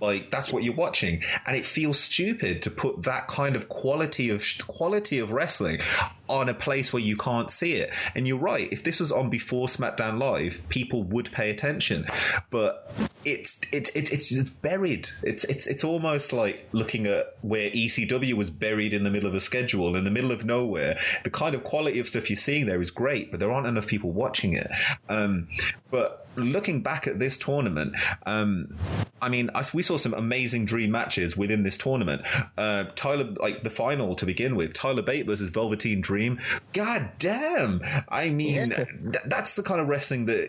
Like 0.00 0.30
that's 0.30 0.52
what 0.52 0.62
you're 0.62 0.74
watching, 0.74 1.22
and 1.46 1.56
it 1.56 1.66
feels 1.66 1.98
stupid 1.98 2.62
to 2.62 2.70
put 2.70 3.02
that 3.02 3.28
kind 3.28 3.56
of 3.56 3.68
quality 3.68 4.30
of 4.30 4.44
quality 4.66 5.18
of 5.18 5.32
wrestling 5.32 5.80
on 6.28 6.48
a 6.48 6.54
place 6.54 6.92
where 6.92 7.02
you 7.02 7.16
can't 7.16 7.50
see 7.50 7.72
it. 7.72 7.92
And 8.14 8.26
you're 8.26 8.38
right. 8.38 8.72
If 8.72 8.84
this 8.84 9.00
was 9.00 9.12
on 9.12 9.30
before 9.30 9.66
SmackDown 9.66 10.18
Live, 10.18 10.62
people 10.68 11.02
would 11.04 11.30
pay 11.32 11.50
attention, 11.50 12.06
but 12.50 12.92
it's 13.24 13.60
it's 13.72 13.90
it's 13.90 14.32
it's 14.32 14.50
buried. 14.50 15.10
It's 15.22 15.44
it's 15.44 15.66
it's 15.66 15.84
almost 15.84 16.32
like 16.32 16.66
looking 16.72 17.06
at 17.06 17.36
where 17.42 17.70
ECW 17.70 18.34
was 18.34 18.48
buried 18.48 18.92
in 18.92 19.04
the 19.04 19.10
middle 19.10 19.28
of 19.28 19.34
a 19.34 19.40
schedule, 19.40 19.79
in 19.96 20.04
the 20.04 20.10
middle 20.10 20.32
of 20.32 20.44
nowhere. 20.44 20.98
The 21.24 21.30
kind 21.30 21.54
of 21.54 21.64
quality 21.64 21.98
of 21.98 22.08
stuff 22.08 22.30
you're 22.30 22.36
seeing 22.36 22.66
there 22.66 22.80
is 22.80 22.90
great, 22.90 23.30
but 23.30 23.40
there 23.40 23.52
aren't 23.52 23.66
enough 23.66 23.86
people 23.86 24.12
watching 24.12 24.54
it. 24.54 24.70
Um, 25.08 25.48
but 25.90 26.26
looking 26.44 26.82
back 26.82 27.06
at 27.06 27.18
this 27.18 27.38
tournament, 27.38 27.94
um, 28.26 28.76
I 29.22 29.28
mean, 29.28 29.50
we 29.74 29.82
saw 29.82 29.96
some 29.96 30.14
amazing 30.14 30.64
dream 30.64 30.90
matches 30.90 31.36
within 31.36 31.62
this 31.62 31.76
tournament. 31.76 32.22
Uh, 32.56 32.84
Tyler, 32.96 33.34
like 33.38 33.62
the 33.62 33.70
final 33.70 34.14
to 34.16 34.26
begin 34.26 34.56
with, 34.56 34.72
Tyler 34.72 35.02
Bate 35.02 35.26
versus 35.26 35.50
Velveteen 35.50 36.00
Dream. 36.00 36.40
God 36.72 37.10
damn! 37.18 37.80
I 38.08 38.30
mean, 38.30 38.70
yeah. 38.70 38.84
th- 38.84 39.24
that's 39.26 39.54
the 39.56 39.62
kind 39.62 39.80
of 39.80 39.88
wrestling 39.88 40.26
that, 40.26 40.48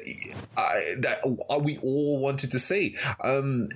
I, 0.57 0.95
that 0.99 1.19
we 1.61 1.77
all 1.79 2.19
wanted 2.19 2.51
to 2.51 2.59
see. 2.59 2.95
Um, 3.23 3.69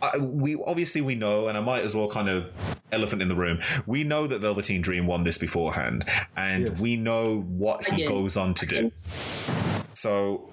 I, 0.00 0.18
we 0.18 0.56
obviously 0.66 1.00
we 1.00 1.14
know, 1.14 1.48
and 1.48 1.58
I 1.58 1.60
might 1.60 1.84
as 1.84 1.94
well 1.94 2.08
kind 2.08 2.28
of 2.28 2.50
elephant 2.92 3.22
in 3.22 3.28
the 3.28 3.34
room. 3.36 3.60
We 3.86 4.04
know 4.04 4.26
that 4.26 4.40
Velveteen 4.40 4.80
Dream 4.80 5.06
won 5.06 5.24
this 5.24 5.38
beforehand, 5.38 6.04
and 6.36 6.68
yes. 6.68 6.80
we 6.80 6.96
know 6.96 7.40
what 7.40 7.86
he 7.86 8.06
goes 8.06 8.36
on 8.36 8.54
to 8.54 8.66
do. 8.66 8.92
So 9.94 10.48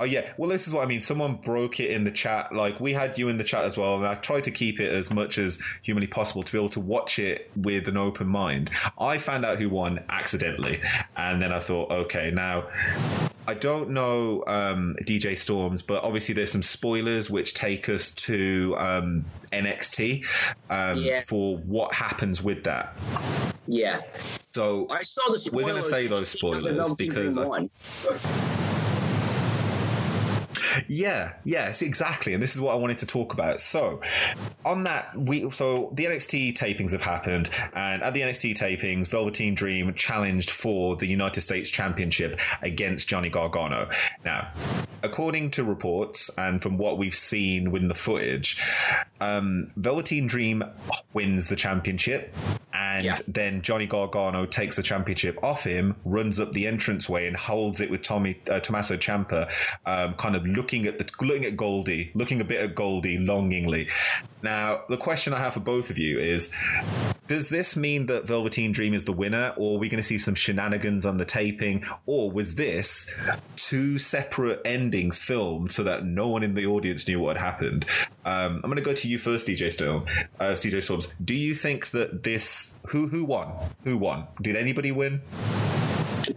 Oh 0.00 0.04
yeah, 0.04 0.32
well 0.36 0.50
this 0.50 0.66
is 0.66 0.72
what 0.72 0.82
I 0.82 0.86
mean. 0.86 1.00
Someone 1.00 1.36
broke 1.36 1.78
it 1.78 1.90
in 1.90 2.02
the 2.02 2.10
chat. 2.10 2.52
Like 2.52 2.80
we 2.80 2.92
had 2.92 3.16
you 3.16 3.28
in 3.28 3.38
the 3.38 3.44
chat 3.44 3.64
as 3.64 3.76
well, 3.76 3.96
and 3.96 4.06
I 4.06 4.14
tried 4.16 4.42
to 4.44 4.50
keep 4.50 4.80
it 4.80 4.92
as 4.92 5.12
much 5.12 5.38
as 5.38 5.60
humanly 5.82 6.08
possible 6.08 6.42
to 6.42 6.50
be 6.50 6.58
able 6.58 6.70
to 6.70 6.80
watch 6.80 7.20
it 7.20 7.48
with 7.54 7.86
an 7.86 7.96
open 7.96 8.26
mind. 8.26 8.70
I 8.98 9.18
found 9.18 9.44
out 9.44 9.58
who 9.58 9.68
won 9.68 10.02
accidentally, 10.08 10.80
and 11.16 11.40
then 11.40 11.52
I 11.52 11.60
thought, 11.60 11.92
okay, 11.92 12.32
now 12.32 12.64
I 13.46 13.54
don't 13.54 13.90
know 13.90 14.42
um, 14.48 14.96
DJ 15.02 15.38
Storms, 15.38 15.80
but 15.80 16.02
obviously 16.02 16.34
there's 16.34 16.50
some 16.50 16.62
spoilers 16.64 17.30
which 17.30 17.54
take 17.54 17.88
us 17.88 18.12
to 18.14 18.74
um, 18.78 19.24
NXT 19.52 20.26
um, 20.70 20.98
yeah. 20.98 21.20
for 21.20 21.58
what 21.58 21.94
happens 21.94 22.42
with 22.42 22.64
that. 22.64 22.96
Yeah. 23.68 24.00
So 24.54 24.88
I 24.90 25.02
saw 25.02 25.30
the 25.30 25.38
spoilers. 25.38 25.64
We're 25.64 25.70
going 25.70 25.82
to 25.82 25.88
say 25.88 26.06
those 26.08 26.28
spoilers 26.28 26.94
because. 26.94 27.38
I, 27.38 27.68
yeah, 30.88 31.34
yes, 31.44 31.82
exactly. 31.82 32.34
And 32.34 32.42
this 32.42 32.54
is 32.54 32.60
what 32.60 32.72
I 32.72 32.76
wanted 32.76 32.98
to 32.98 33.06
talk 33.06 33.32
about. 33.32 33.60
So, 33.60 34.00
on 34.64 34.84
that, 34.84 35.16
we 35.16 35.50
so 35.50 35.90
the 35.94 36.04
NXT 36.04 36.54
tapings 36.54 36.92
have 36.92 37.02
happened, 37.02 37.50
and 37.74 38.02
at 38.02 38.14
the 38.14 38.20
NXT 38.20 38.56
tapings, 38.56 39.08
Velveteen 39.08 39.54
Dream 39.54 39.94
challenged 39.94 40.50
for 40.50 40.96
the 40.96 41.06
United 41.06 41.40
States 41.40 41.70
Championship 41.70 42.38
against 42.62 43.08
Johnny 43.08 43.28
Gargano. 43.28 43.88
Now, 44.24 44.52
according 45.02 45.50
to 45.52 45.64
reports 45.64 46.30
and 46.38 46.62
from 46.62 46.78
what 46.78 46.98
we've 46.98 47.14
seen 47.14 47.70
within 47.70 47.88
the 47.88 47.94
footage, 47.94 48.62
um, 49.20 49.70
Velveteen 49.76 50.26
Dream 50.26 50.64
wins 51.12 51.48
the 51.48 51.56
championship, 51.56 52.34
and 52.74 53.04
yeah. 53.04 53.16
then 53.28 53.62
Johnny 53.62 53.86
Gargano 53.86 54.46
takes 54.46 54.76
the 54.76 54.82
championship 54.82 55.42
off 55.42 55.64
him, 55.64 55.94
runs 56.04 56.40
up 56.40 56.52
the 56.52 56.66
entranceway, 56.66 57.26
and 57.28 57.36
holds 57.36 57.80
it 57.80 57.88
with 57.88 58.02
Tommy 58.02 58.40
uh, 58.50 58.58
Tommaso 58.58 58.96
Ciampa, 58.96 59.48
um, 59.86 60.14
kind 60.14 60.34
of 60.34 60.44
looking 60.44 60.86
at 60.86 60.98
the 60.98 61.08
looking 61.24 61.44
at 61.44 61.56
Goldie, 61.56 62.10
looking 62.14 62.40
a 62.40 62.44
bit 62.44 62.60
at 62.60 62.74
Goldie 62.74 63.18
longingly. 63.18 63.88
Now, 64.42 64.82
the 64.88 64.96
question 64.96 65.32
I 65.32 65.38
have 65.38 65.54
for 65.54 65.60
both 65.60 65.88
of 65.88 65.98
you 65.98 66.18
is: 66.18 66.52
Does 67.28 67.48
this 67.48 67.76
mean 67.76 68.06
that 68.06 68.26
Velveteen 68.26 68.72
Dream 68.72 68.92
is 68.92 69.04
the 69.04 69.12
winner, 69.12 69.54
or 69.56 69.76
are 69.76 69.78
we 69.78 69.88
going 69.88 70.02
to 70.02 70.06
see 70.06 70.18
some 70.18 70.34
shenanigans 70.34 71.06
on 71.06 71.16
the 71.16 71.24
taping, 71.24 71.84
or 72.06 72.30
was 72.30 72.56
this 72.56 73.10
two 73.56 73.98
separate 73.98 74.60
endings 74.64 75.18
filmed 75.18 75.70
so 75.70 75.84
that 75.84 76.04
no 76.04 76.28
one 76.28 76.42
in 76.42 76.54
the 76.54 76.66
audience 76.66 77.06
knew 77.06 77.20
what 77.20 77.36
had 77.36 77.44
happened? 77.44 77.86
Um, 78.24 78.56
I'm 78.56 78.70
going 78.70 78.76
to 78.76 78.82
go 78.82 78.94
to 78.94 79.08
you 79.08 79.18
first, 79.18 79.46
DJ 79.46 79.72
Storm. 79.72 80.06
Uh, 80.40 80.52
DJ 80.52 80.82
Storms, 80.82 81.14
do 81.22 81.34
you 81.34 81.54
think 81.54 81.90
that 81.92 82.24
this 82.24 82.63
who 82.88 83.08
who 83.08 83.24
won? 83.24 83.48
Who 83.84 83.96
won? 83.96 84.26
Did 84.42 84.56
anybody 84.56 84.92
win? 84.92 85.20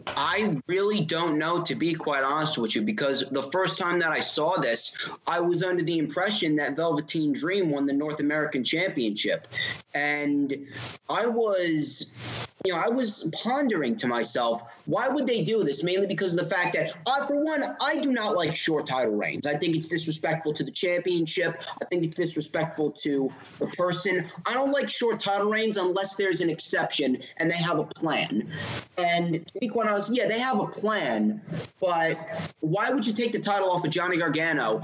I 0.08 0.58
really 0.68 1.02
don't 1.02 1.38
know, 1.38 1.62
to 1.64 1.76
be 1.76 1.94
quite 1.94 2.24
honest 2.24 2.58
with 2.58 2.76
you, 2.76 2.82
because 2.82 3.30
the 3.30 3.44
first 3.44 3.78
time 3.78 4.00
that 4.00 4.12
I 4.12 4.20
saw 4.20 4.58
this, 4.58 4.98
I 5.28 5.40
was 5.40 5.64
under 5.64 5.84
the 5.84 5.98
impression 5.98 6.56
that 6.58 6.76
Velveteen 6.76 7.34
Dream 7.34 7.70
won 7.70 7.86
the 7.86 7.94
North 7.94 8.20
American 8.20 8.64
Championship. 8.64 9.48
And 9.94 10.68
I 11.10 11.28
was, 11.28 12.47
you 12.66 12.74
know, 12.74 12.80
I 12.80 12.90
was 12.90 13.30
pondering 13.34 13.96
to 13.98 14.08
myself, 14.08 14.82
why 14.86 15.08
would 15.08 15.28
they 15.28 15.44
do 15.44 15.64
this? 15.64 15.84
Mainly 15.84 16.08
because 16.08 16.36
of 16.36 16.44
the 16.44 16.56
fact 16.56 16.74
that, 16.74 16.94
uh, 17.06 17.26
for 17.26 17.40
one, 17.44 17.64
I 17.82 17.98
do 17.98 18.12
not 18.12 18.36
like 18.36 18.56
short 18.56 18.88
title 18.88 19.16
reigns. 19.16 19.46
I 19.46 19.56
think 19.56 19.76
it's 19.76 19.88
disrespectful 19.88 20.54
to 20.56 20.64
the 20.64 20.72
championship. 20.72 21.62
I 21.82 21.86
think 21.86 22.04
it's 22.04 22.16
disrespectful 22.16 22.92
to 22.92 23.32
the 23.60 23.68
person. 23.68 24.26
I 24.46 24.54
don't 24.54 24.72
like 24.72 24.90
short 24.90 25.20
title 25.20 25.50
reigns 25.50 25.78
unless 25.78 26.16
there's 26.16 26.42
an 26.42 26.50
exception 26.50 27.22
and 27.38 27.50
they 27.50 27.58
have 27.58 27.78
a 27.78 27.86
plan. 27.86 28.50
And 28.98 29.46
to 29.48 29.60
be 29.60 29.68
quite 29.68 29.88
honest, 29.88 30.14
yeah, 30.14 30.28
they 30.28 30.40
have 30.40 30.60
a 30.60 30.66
plan, 30.66 31.42
but 31.80 32.54
why 32.62 32.90
would 32.90 33.06
you 33.06 33.14
take 33.14 33.34
the 33.34 33.40
title 33.40 33.70
off 33.70 33.86
of 33.86 33.92
Johnny 33.92 34.18
Gargano 34.18 34.84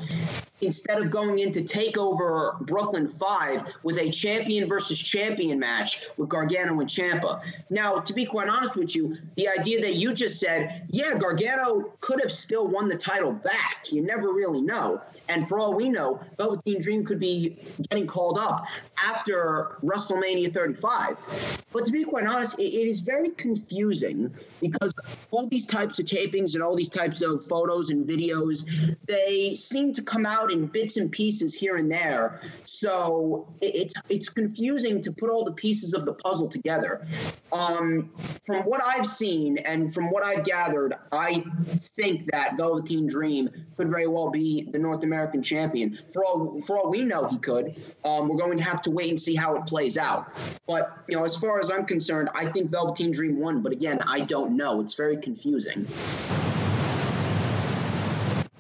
instead 0.64 1.00
of 1.00 1.10
going 1.10 1.40
into 1.40 1.62
Takeover 1.62 2.60
Brooklyn 2.62 3.08
5 3.08 3.76
with 3.84 3.98
a 3.98 4.10
champion 4.10 4.68
versus 4.68 5.00
champion 5.00 5.60
match 5.60 6.06
with 6.18 6.30
Gargano 6.30 6.80
and 6.80 6.90
Ciampa. 6.90 7.42
Now, 7.70 8.00
to 8.00 8.14
be 8.14 8.26
quite 8.26 8.50
honest 8.50 8.76
with 8.76 8.96
you, 8.96 9.18
the 9.36 9.48
idea 9.48 9.82
that 9.82 9.96
you 9.96 10.14
just 10.14 10.40
said, 10.40 10.88
yeah, 10.90 11.18
Gargano 11.18 11.94
could 12.02 12.22
have 12.22 12.32
still 12.32 12.68
won 12.68 12.88
the 12.88 12.98
title 12.98 13.32
back. 13.32 13.92
You 13.92 14.02
never 14.02 14.34
really 14.34 14.62
know. 14.62 15.02
And 15.30 15.48
for 15.48 15.60
all 15.60 15.74
we 15.74 15.90
know, 15.90 16.20
Velveteen 16.38 16.82
Dream 16.82 17.06
could 17.06 17.20
be 17.20 17.58
getting 17.90 18.08
called 18.08 18.38
up 18.40 18.66
after 19.04 19.78
WrestleMania 19.84 20.54
35. 20.54 21.64
But 21.72 21.86
to 21.86 21.92
be 21.92 22.04
quite 22.04 22.28
honest, 22.28 22.60
it, 22.60 22.64
it 22.74 22.88
is 22.88 23.00
very 23.00 23.30
confusing 23.30 24.34
because 24.62 24.94
all 25.32 25.48
these 25.48 25.66
types 25.66 26.00
of 26.00 26.06
tapings 26.06 26.56
and 26.56 26.64
all 26.64 26.76
these 26.76 26.90
types 26.90 27.22
of 27.22 27.44
photos 27.44 27.90
and 27.90 28.06
videos, 28.08 28.70
they 29.08 29.56
seem 29.56 29.94
to 29.94 30.04
come 30.04 30.26
out 30.26 30.52
in 30.52 30.68
bits 30.68 30.98
and 30.98 31.12
pieces 31.12 31.56
here 31.56 31.78
and 31.78 31.92
there. 31.92 32.42
So 32.66 33.48
it, 33.62 33.76
it's 33.76 33.94
it's 34.10 34.30
confusing 34.30 35.02
to 35.02 35.12
put 35.12 35.30
all 35.30 35.46
the 35.46 35.54
pieces 35.54 35.94
of 35.94 36.06
the 36.06 36.14
puzzle 36.14 36.48
together. 36.48 37.08
Um, 37.54 38.10
from 38.44 38.64
what 38.66 38.82
I've 38.84 39.06
seen 39.06 39.60
and 39.60 39.94
from 39.94 40.10
what 40.10 40.24
I've 40.24 40.44
gathered, 40.44 40.96
I 41.12 41.44
think 41.78 42.26
that 42.32 42.58
Velveteen 42.58 43.06
Dream 43.06 43.50
could 43.78 43.90
very 43.90 44.08
well 44.08 44.32
be 44.32 44.68
the 44.72 44.80
North 44.80 45.04
American 45.04 45.44
champion. 45.44 46.00
For 46.12 46.26
all 46.26 46.60
for 46.62 46.80
all 46.80 46.90
we 46.90 47.06
know, 47.06 47.28
he 47.28 47.38
could. 47.38 47.76
Um, 48.04 48.28
we're 48.28 48.38
going 48.38 48.58
to 48.58 48.64
have 48.64 48.82
to 48.84 48.92
wait 48.92 49.12
and 49.12 49.22
see 49.22 49.36
how 49.36 49.56
it 49.56 49.68
plays 49.68 50.00
out. 50.00 50.34
But 50.66 50.98
you 51.08 51.16
know, 51.16 51.24
as 51.24 51.36
far 51.36 51.60
as 51.60 51.70
I'm 51.70 51.86
concerned, 51.86 52.30
I 52.34 52.48
think 52.48 52.72
Velveteen 52.72 53.12
Dream 53.12 53.40
won. 53.40 53.62
But 53.62 53.72
again, 53.72 54.00
I 54.08 54.22
don't 54.22 54.58
know. 54.58 54.82
It's 54.82 54.96
very 54.96 55.18
confusing. 55.18 55.86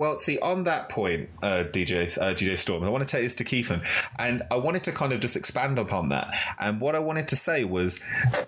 Well, 0.03 0.17
see, 0.17 0.38
on 0.39 0.65
that 0.65 0.89
point, 0.89 1.29
uh, 1.41 1.63
DJ 1.63 2.17
uh, 2.17 2.33
DJ 2.33 2.57
Storm, 2.57 2.83
I 2.83 2.89
want 2.89 3.07
to 3.07 3.10
take 3.10 3.24
this 3.24 3.36
to 3.36 3.45
Keithan, 3.45 3.81
and 4.19 4.43
I 4.51 4.57
wanted 4.57 4.83
to 4.83 4.91
kind 4.91 5.13
of 5.13 5.22
just 5.22 5.38
expand 5.38 5.79
upon 5.79 6.10
that. 6.10 6.27
And 6.60 6.81
what 6.81 6.93
I 6.93 7.00
wanted 7.00 7.29
to 7.29 7.38
say 7.38 7.63
was, 7.63 8.01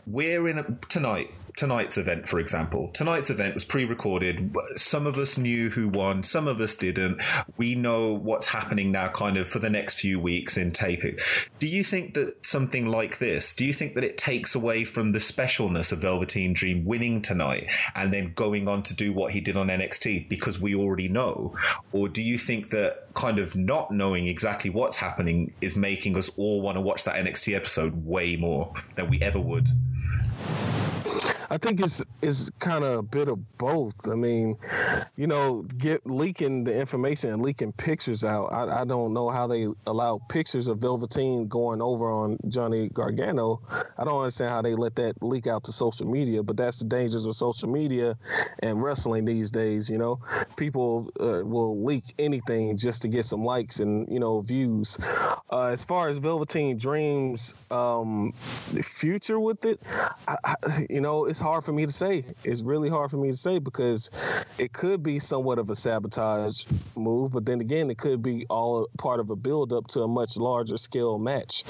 we're 0.06 0.50
in 0.50 0.58
a, 0.58 0.66
tonight 0.90 1.32
tonight's 1.56 1.98
event, 1.98 2.28
for 2.28 2.40
example. 2.40 2.90
Tonight's 2.94 3.30
event 3.30 3.56
was 3.56 3.64
pre 3.64 3.86
recorded. 3.86 4.56
Some 4.76 5.08
of 5.08 5.18
us 5.18 5.38
knew 5.38 5.70
who 5.70 5.90
won, 5.90 6.24
some 6.24 6.48
of 6.48 6.60
us 6.60 6.76
didn't. 6.76 7.22
We 7.58 7.76
know 7.76 8.14
what's 8.14 8.48
happening 8.48 8.92
now, 8.92 9.10
kind 9.10 9.38
of 9.38 9.48
for 9.48 9.60
the 9.60 9.70
next 9.70 10.00
few 10.00 10.20
weeks 10.20 10.58
in 10.58 10.72
taping. 10.72 11.18
Do 11.60 11.68
you 11.68 11.84
think 11.84 12.14
that 12.16 12.46
something 12.46 12.88
like 12.88 13.20
this, 13.20 13.54
do 13.54 13.66
you 13.66 13.74
think 13.74 13.94
that 13.96 14.04
it 14.04 14.18
takes 14.18 14.56
away 14.56 14.84
from 14.84 15.12
the 15.12 15.20
specialness 15.20 15.92
of 15.92 16.00
Velveteen 16.00 16.54
Dream 16.54 16.86
winning 16.86 17.22
tonight 17.22 17.72
and 17.96 18.12
then 18.12 18.34
going 18.34 18.68
on 18.68 18.84
to 18.84 18.96
do 18.96 19.14
what 19.14 19.32
he 19.32 19.42
did 19.42 19.58
on 19.58 19.68
NXT 19.68 20.30
because 20.30 20.60
we 20.60 20.76
already 20.76 21.08
know? 21.08 21.56
Or 21.92 22.10
do 22.10 22.22
you 22.22 22.38
think 22.38 22.70
that 22.72 23.14
kind 23.14 23.40
of 23.40 23.56
not 23.56 23.92
knowing 23.92 24.28
exactly 24.28 24.70
what's 24.70 24.98
happening 24.98 25.54
is 25.62 25.76
making 25.76 26.18
us 26.18 26.30
all 26.38 26.62
want 26.62 26.76
to 26.76 26.82
watch 26.82 27.06
that 27.06 27.16
NXT 27.16 27.56
episode 27.56 28.06
way 28.06 28.36
more 28.36 28.74
than 28.96 29.10
we 29.10 29.22
ever 29.22 29.40
would? 29.40 29.70
I 31.50 31.58
think 31.58 31.80
it's 31.80 32.04
it's 32.22 32.50
kind 32.60 32.84
of 32.84 33.00
a 33.00 33.04
bit 33.04 33.30
of 33.30 33.58
both. 33.58 34.10
I 34.10 34.16
mean, 34.16 34.58
you 35.16 35.28
know, 35.28 35.64
get 35.78 36.06
leaking 36.06 36.64
the 36.64 36.76
information 36.76 37.32
and 37.32 37.42
leaking 37.42 37.74
pictures 37.74 38.24
out. 38.24 38.48
I, 38.48 38.82
I 38.82 38.86
don't 38.86 39.14
know 39.14 39.30
how 39.30 39.48
they 39.48 39.68
allow 39.86 40.20
pictures 40.30 40.68
of 40.68 40.80
Velveteen 40.80 41.48
going 41.48 41.82
over 41.82 42.10
on 42.10 42.38
Johnny 42.48 42.90
Gargano. 42.90 43.62
I 43.98 44.04
don't 44.04 44.20
understand 44.20 44.52
how 44.52 44.62
they 44.62 44.76
let 44.76 44.96
that 44.96 45.22
leak 45.22 45.48
out 45.48 45.64
to 45.66 45.72
social 45.72 46.08
media. 46.08 46.42
But 46.42 46.58
that's 46.58 46.80
the 46.80 46.86
dangers 46.86 47.26
of 47.26 47.36
social 47.36 47.70
media 47.70 48.18
and 48.60 48.82
wrestling 48.82 49.26
these 49.26 49.52
days. 49.52 49.90
You 49.90 49.98
know, 49.98 50.20
people 50.58 51.10
uh, 51.20 51.46
will 51.46 51.84
leak 51.84 52.14
anything 52.18 52.76
just 52.78 53.02
to 53.04 53.08
get 53.08 53.26
some 53.26 53.44
likes 53.44 53.80
and 53.80 54.12
you 54.12 54.20
know 54.20 54.42
views. 54.42 54.98
Uh, 55.52 55.68
as 55.68 55.86
far 55.86 56.10
as 56.10 56.18
Velveteen 56.18 56.78
Dreams' 56.78 57.54
um, 57.70 58.34
future 58.34 59.40
with 59.40 59.64
it, 59.66 59.80
I, 60.28 60.38
I, 60.44 60.56
you 60.96 61.02
know, 61.02 61.26
it's 61.26 61.42
hard 61.42 61.62
for 61.66 61.74
me 61.74 61.86
to 61.86 61.92
say. 61.92 62.24
It's 62.46 62.62
really 62.62 62.88
hard 62.88 63.12
for 63.12 63.18
me 63.18 63.30
to 63.30 63.36
say 63.36 63.60
because 63.60 64.10
it 64.58 64.72
could 64.72 65.04
be 65.04 65.20
somewhat 65.20 65.60
of 65.60 65.70
a 65.70 65.76
sabotage 65.76 66.64
move, 66.96 67.34
but 67.34 67.46
then 67.46 67.60
again, 67.60 67.92
it 67.92 67.98
could 67.98 68.24
be 68.24 68.46
all 68.50 68.88
part 68.98 69.20
of 69.20 69.30
a 69.30 69.36
build 69.36 69.74
up 69.74 69.88
to 69.88 70.04
a 70.04 70.08
much 70.08 70.38
larger 70.38 70.78
scale 70.78 71.20
match 71.20 71.66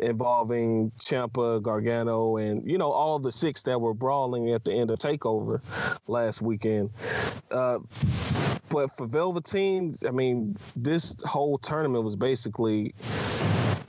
involving 0.00 0.90
Ciampa, 0.98 1.62
Gargano, 1.62 2.38
and 2.38 2.68
you 2.68 2.78
know 2.78 2.90
all 2.90 3.20
the 3.20 3.30
six 3.30 3.62
that 3.62 3.80
were 3.80 3.94
brawling 3.94 4.50
at 4.52 4.64
the 4.64 4.72
end 4.72 4.90
of 4.90 4.98
Takeover 4.98 5.60
last 6.08 6.42
weekend. 6.42 6.90
Uh, 7.52 7.78
but 8.70 8.88
for 8.88 9.06
Velveteen, 9.06 9.94
I 10.04 10.10
mean, 10.10 10.56
this 10.74 11.16
whole 11.24 11.58
tournament 11.58 12.02
was 12.02 12.16
basically 12.16 12.92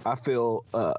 I 0.05 0.15
feel 0.15 0.63
uh, 0.75 0.93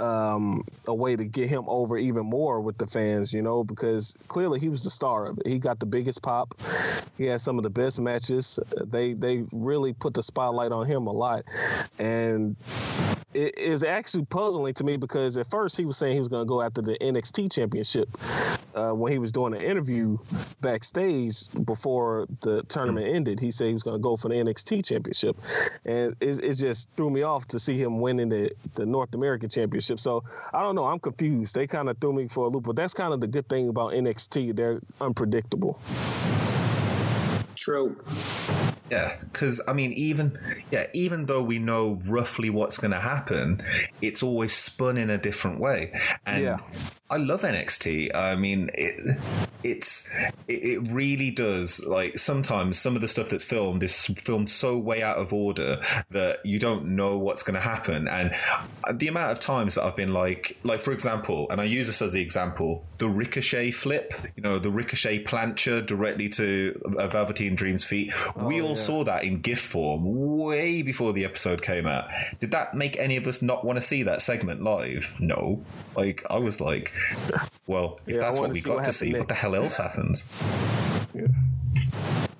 um, 0.00 0.64
a 0.86 0.94
way 0.94 1.16
to 1.16 1.24
get 1.24 1.48
him 1.48 1.64
over 1.66 1.98
even 1.98 2.24
more 2.26 2.60
with 2.60 2.78
the 2.78 2.86
fans, 2.86 3.32
you 3.32 3.42
know, 3.42 3.64
because 3.64 4.16
clearly 4.28 4.60
he 4.60 4.68
was 4.68 4.84
the 4.84 4.90
star 4.90 5.26
of 5.26 5.38
it. 5.38 5.46
He 5.46 5.58
got 5.58 5.80
the 5.80 5.86
biggest 5.86 6.22
pop. 6.22 6.54
He 7.16 7.24
had 7.24 7.40
some 7.40 7.58
of 7.58 7.62
the 7.62 7.70
best 7.70 8.00
matches. 8.00 8.58
They 8.84 9.14
they 9.14 9.44
really 9.52 9.92
put 9.92 10.14
the 10.14 10.22
spotlight 10.22 10.72
on 10.72 10.86
him 10.86 11.06
a 11.06 11.12
lot, 11.12 11.44
and 11.98 12.56
it 13.34 13.58
is 13.58 13.84
actually 13.84 14.24
puzzling 14.26 14.74
to 14.74 14.84
me 14.84 14.96
because 14.96 15.36
at 15.36 15.46
first 15.46 15.76
he 15.76 15.84
was 15.84 15.96
saying 15.96 16.14
he 16.14 16.18
was 16.18 16.28
going 16.28 16.44
to 16.44 16.48
go 16.48 16.62
after 16.62 16.80
the 16.80 16.96
NXT 17.00 17.52
championship 17.52 18.08
uh, 18.74 18.90
when 18.90 19.12
he 19.12 19.18
was 19.18 19.32
doing 19.32 19.54
an 19.54 19.60
interview 19.60 20.16
backstage 20.60 21.48
before 21.64 22.26
the 22.40 22.62
tournament 22.64 23.06
ended. 23.06 23.38
He 23.38 23.50
said 23.50 23.68
he 23.68 23.72
was 23.72 23.82
going 23.82 23.96
to 23.96 24.02
go 24.02 24.16
for 24.16 24.28
the 24.28 24.34
NXT 24.34 24.86
championship, 24.86 25.36
and 25.84 26.16
it, 26.20 26.42
it 26.42 26.54
just 26.54 26.90
threw 26.96 27.10
me 27.10 27.22
off 27.22 27.46
to 27.48 27.58
see 27.58 27.76
him 27.76 28.00
winning 28.00 28.28
the, 28.28 28.50
the 28.74 28.86
North 28.86 29.14
American 29.14 29.48
championship. 29.48 29.87
So 29.96 30.24
I 30.52 30.62
don't 30.62 30.74
know. 30.74 30.84
I'm 30.86 30.98
confused. 30.98 31.54
They 31.54 31.66
kind 31.66 31.88
of 31.88 31.98
threw 31.98 32.12
me 32.12 32.28
for 32.28 32.46
a 32.46 32.48
loop, 32.48 32.64
but 32.64 32.76
that's 32.76 32.94
kind 32.94 33.14
of 33.14 33.20
the 33.20 33.26
good 33.26 33.48
thing 33.48 33.68
about 33.68 33.92
NXT. 33.92 34.54
They're 34.56 34.80
unpredictable. 35.00 35.80
True. 37.54 37.96
Yeah, 38.90 39.16
because 39.20 39.60
I 39.68 39.72
mean, 39.72 39.92
even 39.92 40.38
yeah, 40.70 40.86
even 40.94 41.26
though 41.26 41.42
we 41.42 41.58
know 41.58 41.98
roughly 42.08 42.50
what's 42.50 42.78
going 42.78 42.92
to 42.92 43.00
happen, 43.00 43.62
it's 44.00 44.22
always 44.22 44.54
spun 44.54 44.96
in 44.96 45.10
a 45.10 45.18
different 45.18 45.60
way. 45.60 45.92
And 46.24 46.44
Yeah. 46.44 46.58
I 47.10 47.16
love 47.16 47.40
NXT. 47.40 48.14
I 48.14 48.36
mean, 48.36 48.68
it, 48.74 49.16
it's 49.64 50.08
it, 50.46 50.62
it 50.62 50.92
really 50.92 51.30
does. 51.30 51.84
Like 51.86 52.18
sometimes 52.18 52.78
some 52.78 52.96
of 52.96 53.00
the 53.00 53.08
stuff 53.08 53.30
that's 53.30 53.44
filmed 53.44 53.82
is 53.82 54.06
filmed 54.18 54.50
so 54.50 54.76
way 54.76 55.02
out 55.02 55.16
of 55.16 55.32
order 55.32 55.80
that 56.10 56.44
you 56.44 56.58
don't 56.58 56.84
know 56.84 57.16
what's 57.16 57.42
going 57.42 57.54
to 57.54 57.60
happen. 57.60 58.08
And 58.08 58.32
the 58.92 59.08
amount 59.08 59.32
of 59.32 59.40
times 59.40 59.76
that 59.76 59.84
I've 59.84 59.96
been 59.96 60.12
like, 60.12 60.58
like 60.64 60.80
for 60.80 60.92
example, 60.92 61.46
and 61.50 61.62
I 61.62 61.64
use 61.64 61.86
this 61.86 62.02
as 62.02 62.12
the 62.12 62.20
example, 62.20 62.84
the 62.98 63.08
Ricochet 63.08 63.70
flip. 63.70 64.12
You 64.36 64.42
know, 64.42 64.58
the 64.58 64.70
Ricochet 64.70 65.24
plancha 65.24 65.84
directly 65.86 66.28
to 66.30 66.78
a 66.98 67.08
Velveteen 67.08 67.54
Dream's 67.54 67.84
feet. 67.84 68.12
Oh, 68.36 68.44
we 68.44 68.60
all 68.60 68.76
saw 68.76 69.02
that 69.04 69.24
in 69.24 69.40
GIF 69.40 69.60
form 69.60 70.36
way 70.36 70.82
before 70.82 71.14
the 71.14 71.24
episode 71.24 71.62
came 71.62 71.86
out. 71.86 72.08
Did 72.38 72.50
that 72.50 72.74
make 72.74 72.98
any 72.98 73.16
of 73.16 73.26
us 73.26 73.40
not 73.40 73.64
want 73.64 73.78
to 73.78 73.82
see 73.82 74.02
that 74.02 74.20
segment 74.20 74.62
live? 74.62 75.16
No. 75.18 75.64
Like 75.96 76.22
I 76.28 76.36
was 76.36 76.60
like, 76.60 76.92
well, 77.66 77.98
if 78.06 78.14
Yeah, 78.16 78.20
that's 78.22 78.38
what 78.38 78.50
we 78.50 78.60
got 78.60 78.76
what 78.76 78.84
to 78.84 78.92
see, 78.92 79.06
happened 79.06 79.20
what 79.20 79.28
the 79.28 79.34
hell 79.34 79.54
else 79.54 79.76
happens? 79.76 80.24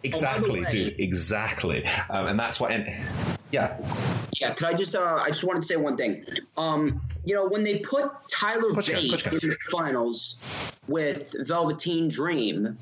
Exactly, 0.04 0.62
way- 0.62 0.70
dude. 0.70 1.00
Exactly, 1.00 1.84
um, 2.10 2.26
and 2.28 2.38
that's 2.38 2.60
what. 2.60 2.70
And, 2.70 2.86
yeah, 3.50 3.76
Yeah, 4.40 4.52
could 4.52 4.68
I 4.68 4.74
just 4.74 4.94
uh 4.94 5.20
I 5.24 5.28
just 5.28 5.42
wanted 5.42 5.60
to 5.60 5.66
say 5.66 5.76
one 5.76 5.96
thing. 5.96 6.24
Um, 6.56 7.00
you 7.24 7.34
know, 7.34 7.46
when 7.46 7.64
they 7.64 7.78
put 7.78 8.12
Tyler 8.28 8.72
Coach 8.72 8.88
Bate 8.88 9.10
Coach 9.24 9.42
in 9.42 9.50
the 9.50 9.56
finals 9.70 10.77
with 10.88 11.37
Velveteen 11.47 12.09
Dream, 12.09 12.76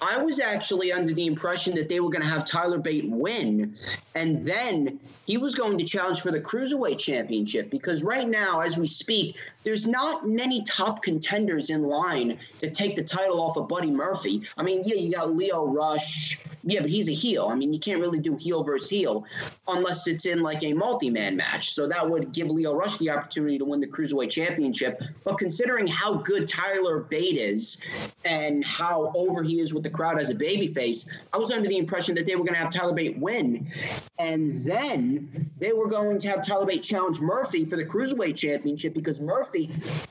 I 0.00 0.18
was 0.18 0.38
actually 0.38 0.92
under 0.92 1.12
the 1.12 1.26
impression 1.26 1.74
that 1.74 1.88
they 1.88 2.00
were 2.00 2.10
going 2.10 2.22
to 2.22 2.28
have 2.28 2.44
Tyler 2.44 2.78
Bate 2.78 3.08
win, 3.08 3.76
and 4.14 4.44
then 4.44 5.00
he 5.26 5.38
was 5.38 5.54
going 5.54 5.78
to 5.78 5.84
challenge 5.84 6.20
for 6.20 6.30
the 6.30 6.40
Cruiserweight 6.40 6.98
Championship 6.98 7.70
because 7.70 8.02
right 8.02 8.28
now, 8.28 8.60
as 8.60 8.78
we 8.78 8.86
speak, 8.86 9.36
there's 9.64 9.86
not 9.86 10.28
many 10.28 10.62
top 10.62 11.02
contenders 11.02 11.70
in 11.70 11.82
line 11.84 12.38
to 12.60 12.70
take 12.70 12.96
the 12.96 13.02
title 13.02 13.40
off 13.40 13.56
of 13.56 13.68
Buddy 13.68 13.90
Murphy. 13.90 14.42
I 14.56 14.62
mean, 14.62 14.82
yeah, 14.84 14.94
you 14.94 15.12
got 15.12 15.34
Lio 15.34 15.66
Rush. 15.66 16.42
Yeah, 16.64 16.80
but 16.80 16.90
he's 16.90 17.08
a 17.08 17.12
heel. 17.12 17.48
I 17.48 17.54
mean, 17.54 17.72
you 17.72 17.78
can't 17.78 18.00
really 18.00 18.18
do 18.18 18.36
heel 18.36 18.62
versus 18.62 18.90
heel 18.90 19.24
unless 19.68 20.06
it's 20.06 20.26
in 20.26 20.42
like 20.42 20.62
a 20.64 20.72
multi-man 20.72 21.36
match. 21.36 21.72
So 21.72 21.86
that 21.86 22.08
would 22.08 22.32
give 22.32 22.48
Lio 22.48 22.74
Rush 22.74 22.98
the 22.98 23.10
opportunity 23.10 23.58
to 23.58 23.64
win 23.64 23.80
the 23.80 23.86
Cruiserweight 23.86 24.30
Championship. 24.30 25.02
But 25.24 25.38
considering 25.38 25.86
how 25.86 26.14
good 26.14 26.48
Tyler 26.48 27.00
Bate 27.00 27.37
is 27.38 27.82
and 28.24 28.64
how 28.64 29.12
over 29.14 29.42
he 29.42 29.60
is 29.60 29.72
with 29.72 29.82
the 29.82 29.90
crowd 29.90 30.20
as 30.20 30.30
a 30.30 30.34
babyface, 30.34 31.10
I 31.32 31.38
was 31.38 31.50
under 31.50 31.68
the 31.68 31.76
impression 31.76 32.14
that 32.16 32.26
they 32.26 32.36
were 32.36 32.44
going 32.44 32.54
to 32.54 32.60
have 32.60 32.70
Tyler 32.70 32.94
Bate 32.94 33.18
win. 33.18 33.70
And 34.18 34.50
then 34.50 35.50
they 35.58 35.72
were 35.72 35.88
going 35.88 36.18
to 36.18 36.28
have 36.28 36.44
Tyler 36.44 36.66
Bate 36.66 36.82
challenge 36.82 37.20
Murphy 37.20 37.64
for 37.64 37.76
the 37.76 37.84
Cruiserweight 37.84 38.36
Championship 38.36 38.94
because 38.94 39.20
Murphy, 39.20 39.70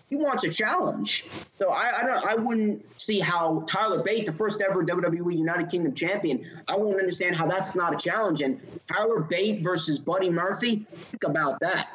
he 0.09 0.15
wants 0.15 0.43
a 0.43 0.49
challenge. 0.49 1.25
So 1.57 1.69
I, 1.69 2.01
I 2.01 2.05
don't 2.05 2.25
I 2.25 2.35
wouldn't 2.35 2.99
see 2.99 3.19
how 3.19 3.63
Tyler 3.67 4.03
Bate, 4.03 4.25
the 4.25 4.33
first 4.33 4.61
ever 4.61 4.83
WWE 4.83 5.37
United 5.37 5.69
Kingdom 5.69 5.93
champion, 5.93 6.45
I 6.67 6.77
won't 6.77 6.99
understand 6.99 7.35
how 7.35 7.47
that's 7.47 7.75
not 7.75 7.93
a 7.93 7.97
challenge. 7.97 8.41
And 8.41 8.59
Tyler 8.87 9.21
Bate 9.21 9.63
versus 9.63 9.99
Buddy 9.99 10.29
Murphy, 10.29 10.85
think 10.91 11.23
about 11.23 11.59
that. 11.59 11.89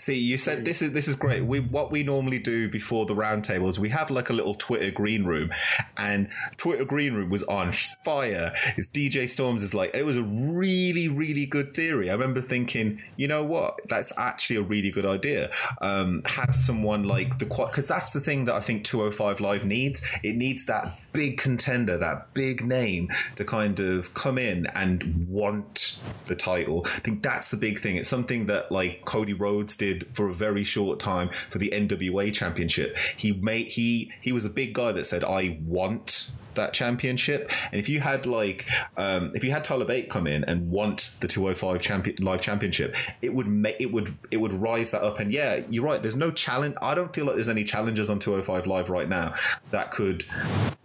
See, 0.00 0.16
you 0.16 0.38
said 0.38 0.64
this 0.64 0.80
is 0.80 0.92
this 0.92 1.08
is 1.08 1.14
great. 1.14 1.44
We 1.44 1.60
what 1.60 1.90
we 1.90 2.02
normally 2.02 2.38
do 2.38 2.70
before 2.70 3.04
the 3.04 3.14
roundtable 3.14 3.68
is 3.68 3.78
we 3.78 3.90
have 3.90 4.10
like 4.10 4.30
a 4.30 4.32
little 4.32 4.54
Twitter 4.54 4.90
green 4.90 5.24
room, 5.24 5.50
and 5.94 6.30
Twitter 6.56 6.86
green 6.86 7.12
room 7.12 7.28
was 7.28 7.42
on 7.42 7.72
fire. 7.72 8.54
It's 8.78 8.88
DJ 8.88 9.28
Storms 9.28 9.62
is 9.62 9.74
like 9.74 9.90
it 9.92 10.06
was 10.06 10.16
a 10.16 10.22
really 10.22 11.06
really 11.06 11.44
good 11.44 11.74
theory. 11.74 12.08
I 12.08 12.14
remember 12.14 12.40
thinking, 12.40 13.02
you 13.18 13.28
know 13.28 13.44
what, 13.44 13.78
that's 13.90 14.10
actually 14.16 14.56
a 14.56 14.62
really 14.62 14.90
good 14.90 15.04
idea. 15.04 15.50
Um, 15.82 16.22
have 16.24 16.56
someone 16.56 17.04
like 17.04 17.38
the 17.38 17.44
because 17.44 17.88
that's 17.88 18.12
the 18.12 18.20
thing 18.20 18.46
that 18.46 18.54
I 18.54 18.60
think 18.60 18.84
205 18.84 19.42
Live 19.42 19.66
needs. 19.66 20.02
It 20.22 20.34
needs 20.34 20.64
that 20.64 20.86
big 21.12 21.36
contender, 21.36 21.98
that 21.98 22.32
big 22.32 22.64
name 22.64 23.10
to 23.36 23.44
kind 23.44 23.78
of 23.78 24.14
come 24.14 24.38
in 24.38 24.64
and 24.68 25.28
want 25.28 26.00
the 26.26 26.36
title. 26.36 26.86
I 26.86 27.00
think 27.00 27.22
that's 27.22 27.50
the 27.50 27.58
big 27.58 27.80
thing. 27.80 27.96
It's 27.96 28.08
something 28.08 28.46
that 28.46 28.72
like 28.72 29.04
Cody 29.04 29.34
Rhodes 29.34 29.76
did 29.76 29.89
for 30.12 30.28
a 30.28 30.34
very 30.34 30.64
short 30.64 30.98
time 30.98 31.30
for 31.50 31.58
the 31.58 31.70
NWA 31.70 32.32
championship. 32.32 32.96
He 33.16 33.32
made 33.32 33.68
he 33.68 34.12
he 34.20 34.32
was 34.32 34.44
a 34.44 34.50
big 34.50 34.72
guy 34.72 34.92
that 34.92 35.04
said 35.04 35.24
I 35.24 35.58
want 35.64 36.30
that 36.54 36.72
championship 36.72 37.50
and 37.72 37.80
if 37.80 37.88
you 37.88 38.00
had 38.00 38.26
like 38.26 38.66
um, 38.96 39.32
if 39.34 39.44
you 39.44 39.50
had 39.50 39.64
Tyler 39.64 39.84
Bate 39.84 40.10
come 40.10 40.26
in 40.26 40.44
and 40.44 40.70
want 40.70 41.16
the 41.20 41.28
205 41.28 41.80
champion 41.80 42.16
live 42.20 42.40
championship 42.40 42.94
it 43.22 43.34
would 43.34 43.46
make 43.46 43.76
it 43.78 43.92
would 43.92 44.14
it 44.30 44.38
would 44.38 44.52
rise 44.52 44.90
that 44.90 45.02
up 45.02 45.18
and 45.20 45.32
yeah 45.32 45.60
you're 45.70 45.84
right 45.84 46.02
there's 46.02 46.16
no 46.16 46.30
challenge 46.30 46.76
I 46.82 46.94
don't 46.94 47.14
feel 47.14 47.26
like 47.26 47.36
there's 47.36 47.48
any 47.48 47.64
challenges 47.64 48.10
on 48.10 48.18
205 48.18 48.66
live 48.66 48.90
right 48.90 49.08
now 49.08 49.34
that 49.70 49.90
could 49.90 50.24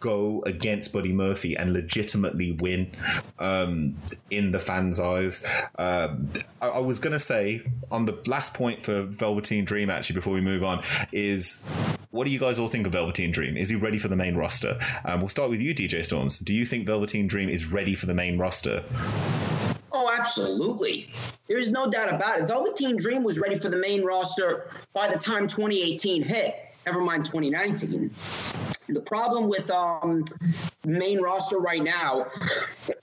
go 0.06 0.43
against 0.45 0.93
Buddy 0.93 1.12
Murphy 1.12 1.56
and 1.58 1.73
legitimately 1.73 2.51
win 2.51 2.91
um, 3.39 3.97
in 4.30 4.51
the 4.51 4.60
fans' 4.60 4.99
eyes. 4.99 5.43
Um, 5.80 6.30
I, 6.62 6.67
I 6.67 6.80
was 6.80 6.99
to 6.99 7.19
say 7.19 7.63
on 7.91 8.06
the 8.06 8.21
last 8.28 8.54
point 8.54 8.84
for 8.84 9.04
Velveteen 9.04 9.65
Dream, 9.65 9.89
actually, 9.89 10.15
before 10.15 10.34
we 10.34 10.41
move 10.41 10.63
on, 10.63 10.84
is 11.12 11.65
what 12.12 12.25
do 12.25 12.32
you 12.32 12.39
guys 12.39 12.60
all 12.60 12.67
think 12.67 12.86
of 12.86 12.93
Velveteen 12.93 13.32
Dream? 13.32 13.58
Is 13.58 13.69
he 13.69 13.75
ready 13.75 13.97
for 13.97 14.08
the 14.08 14.15
main 14.15 14.36
roster? 14.36 14.80
Um, 15.04 15.19
we'll 15.19 15.30
start 15.30 15.49
with 15.49 15.55
you, 15.62 15.74
DJ 15.74 16.04
Storms. 16.04 16.38
Do 16.38 16.54
you 16.54 16.65
think 16.65 16.86
Velveteen 16.86 17.28
Dream 17.28 17.50
is 17.50 17.65
ready 17.65 17.96
for 17.96 18.06
the 18.06 18.13
main 18.13 18.38
roster? 18.38 18.84
Oh, 19.91 20.13
absolutely. 20.13 21.10
There's 21.48 21.72
no 21.72 21.89
doubt 21.89 22.13
about 22.13 22.39
it. 22.39 22.48
Velveteen 22.48 22.98
Dream 22.98 23.24
was 23.24 23.39
ready 23.39 23.58
for 23.58 23.70
the 23.70 23.78
main 23.78 24.04
roster 24.04 24.70
by 24.94 25.08
the 25.08 25.18
time 25.18 25.48
2018 25.48 26.22
hit. 26.24 26.74
Never 26.86 27.02
mind 27.02 27.26
2019. 27.26 28.12
The 28.88 29.02
problem 29.02 29.50
with 29.50 29.69
um, 29.71 30.26
main 30.86 31.19
roster 31.19 31.58
right 31.58 31.84
now, 31.84 32.28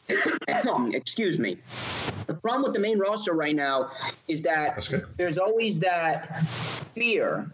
excuse 0.95 1.38
me, 1.38 1.59
the 2.27 2.35
problem 2.35 2.62
with 2.62 2.73
the 2.73 2.81
main 2.81 2.99
roster 2.99 3.33
right 3.33 3.57
now 3.57 3.90
is 4.29 4.42
that 4.42 4.88
there's 5.16 5.38
always 5.38 5.81
that 5.81 6.40
fear 6.95 7.47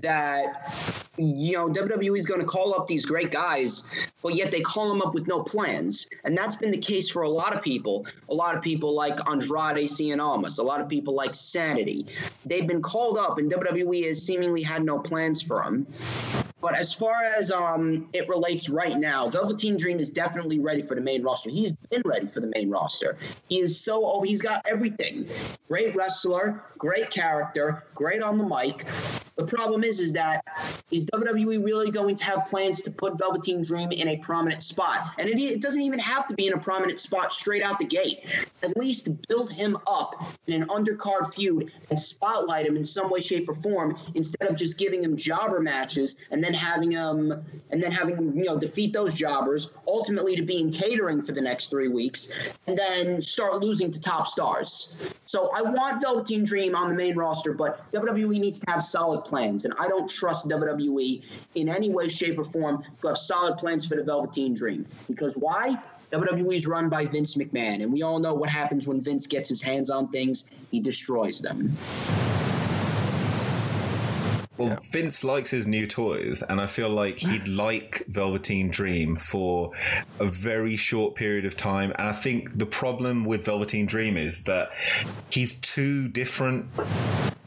that 0.00 1.06
you 1.16 1.52
know 1.52 1.68
WWE 1.68 2.18
is 2.18 2.26
going 2.26 2.40
to 2.40 2.46
call 2.46 2.74
up 2.74 2.86
these 2.86 3.04
great 3.04 3.30
guys, 3.30 3.92
but 4.22 4.34
yet 4.34 4.50
they 4.50 4.60
call 4.60 4.88
them 4.88 5.02
up 5.02 5.14
with 5.14 5.26
no 5.26 5.42
plans, 5.42 6.08
and 6.24 6.36
that's 6.36 6.56
been 6.56 6.70
the 6.70 6.78
case 6.78 7.10
for 7.10 7.22
a 7.22 7.28
lot 7.28 7.54
of 7.54 7.62
people. 7.62 8.06
A 8.28 8.34
lot 8.34 8.56
of 8.56 8.62
people 8.62 8.94
like 8.94 9.18
Andrade 9.28 9.88
Cien 9.88 10.20
Almas, 10.20 10.58
a 10.58 10.62
lot 10.62 10.80
of 10.80 10.88
people 10.88 11.14
like 11.14 11.34
Sanity. 11.34 12.06
They've 12.44 12.66
been 12.66 12.82
called 12.82 13.18
up, 13.18 13.38
and 13.38 13.50
WWE 13.50 14.06
has 14.06 14.22
seemingly 14.22 14.62
had 14.62 14.84
no 14.84 14.98
plans 14.98 15.42
for 15.42 15.62
them. 15.64 15.86
But 16.66 16.74
as 16.74 16.92
far 16.92 17.22
as 17.22 17.52
um, 17.52 18.08
it 18.12 18.28
relates 18.28 18.68
right 18.68 18.98
now, 18.98 19.30
Velveteen 19.30 19.76
Dream 19.76 20.00
is 20.00 20.10
definitely 20.10 20.58
ready 20.58 20.82
for 20.82 20.96
the 20.96 21.00
main 21.00 21.22
roster. 21.22 21.48
He's 21.48 21.70
been 21.70 22.02
ready 22.04 22.26
for 22.26 22.40
the 22.40 22.50
main 22.56 22.70
roster. 22.70 23.16
He 23.48 23.60
is 23.60 23.80
so 23.80 24.04
over. 24.04 24.26
He's 24.26 24.42
got 24.42 24.66
everything. 24.66 25.28
Great 25.68 25.94
wrestler, 25.94 26.64
great 26.76 27.08
character, 27.08 27.84
great 27.94 28.20
on 28.20 28.36
the 28.36 28.44
mic. 28.44 28.84
The 29.36 29.44
problem 29.44 29.84
is, 29.84 30.00
is 30.00 30.14
that 30.14 30.42
is 30.90 31.04
WWE 31.06 31.62
really 31.62 31.90
going 31.90 32.16
to 32.16 32.24
have 32.24 32.46
plans 32.46 32.80
to 32.82 32.90
put 32.90 33.18
Velveteen 33.18 33.62
Dream 33.62 33.92
in 33.92 34.08
a 34.08 34.16
prominent 34.16 34.62
spot? 34.62 35.12
And 35.18 35.28
it, 35.28 35.38
it 35.38 35.60
doesn't 35.60 35.82
even 35.82 35.98
have 35.98 36.26
to 36.28 36.34
be 36.34 36.46
in 36.46 36.54
a 36.54 36.58
prominent 36.58 36.98
spot 36.98 37.34
straight 37.34 37.62
out 37.62 37.78
the 37.78 37.84
gate. 37.84 38.20
At 38.62 38.76
least 38.78 39.08
build 39.28 39.52
him 39.52 39.76
up 39.86 40.24
in 40.46 40.62
an 40.62 40.68
undercard 40.68 41.34
feud 41.34 41.70
and 41.90 42.00
spotlight 42.00 42.64
him 42.64 42.76
in 42.76 42.84
some 42.84 43.10
way, 43.10 43.20
shape, 43.20 43.46
or 43.48 43.54
form 43.54 43.98
instead 44.14 44.48
of 44.48 44.56
just 44.56 44.78
giving 44.78 45.04
him 45.04 45.16
jobber 45.16 45.60
matches 45.60 46.16
and 46.30 46.42
then 46.42 46.54
having 46.56 46.90
him 46.90 47.32
and 47.70 47.82
then 47.82 47.92
having 47.92 48.16
him, 48.16 48.36
you 48.36 48.44
know, 48.44 48.58
defeat 48.58 48.92
those 48.92 49.14
jobbers, 49.14 49.74
ultimately 49.86 50.34
to 50.36 50.42
be 50.42 50.60
in 50.60 50.70
catering 50.70 51.22
for 51.22 51.32
the 51.32 51.40
next 51.40 51.68
three 51.68 51.88
weeks, 51.88 52.32
and 52.66 52.78
then 52.78 53.20
start 53.20 53.60
losing 53.60 53.90
to 53.90 54.00
top 54.00 54.26
stars. 54.26 55.14
So 55.24 55.50
I 55.54 55.62
want 55.62 56.02
Velveteen 56.02 56.44
Dream 56.44 56.74
on 56.74 56.88
the 56.88 56.94
main 56.94 57.16
roster, 57.16 57.52
but 57.52 57.90
WWE 57.92 58.40
needs 58.40 58.58
to 58.60 58.70
have 58.70 58.82
solid 58.82 59.24
plans, 59.24 59.64
and 59.64 59.74
I 59.78 59.88
don't 59.88 60.08
trust 60.08 60.48
WWE 60.48 61.22
in 61.54 61.68
any 61.68 61.90
way, 61.90 62.08
shape, 62.08 62.38
or 62.38 62.44
form 62.44 62.84
to 63.02 63.08
have 63.08 63.18
solid 63.18 63.58
plans 63.58 63.86
for 63.86 63.96
the 63.96 64.04
Velveteen 64.04 64.54
Dream. 64.54 64.86
Because 65.08 65.36
why? 65.36 65.78
WWE 66.12 66.56
is 66.56 66.66
run 66.66 66.88
by 66.88 67.04
Vince 67.04 67.34
McMahon, 67.36 67.82
and 67.82 67.92
we 67.92 68.02
all 68.02 68.18
know 68.18 68.32
what 68.32 68.48
happens 68.48 68.86
when 68.86 69.00
Vince 69.00 69.26
gets 69.26 69.48
his 69.48 69.62
hands 69.62 69.90
on 69.90 70.08
things. 70.08 70.50
He 70.70 70.78
destroys 70.80 71.40
them. 71.40 71.76
Well, 74.58 74.68
yeah. 74.68 74.78
Vince 74.90 75.22
likes 75.24 75.50
his 75.50 75.66
new 75.66 75.86
toys, 75.86 76.42
and 76.42 76.60
I 76.60 76.66
feel 76.66 76.88
like 76.88 77.18
he'd 77.18 77.48
like 77.48 78.04
Velveteen 78.08 78.70
Dream 78.70 79.16
for 79.16 79.72
a 80.18 80.26
very 80.26 80.76
short 80.76 81.14
period 81.14 81.44
of 81.44 81.56
time. 81.56 81.92
And 81.98 82.08
I 82.08 82.12
think 82.12 82.56
the 82.58 82.66
problem 82.66 83.24
with 83.24 83.44
Velveteen 83.44 83.86
Dream 83.86 84.16
is 84.16 84.44
that 84.44 84.70
he's 85.30 85.56
too 85.56 86.08
different. 86.08 86.66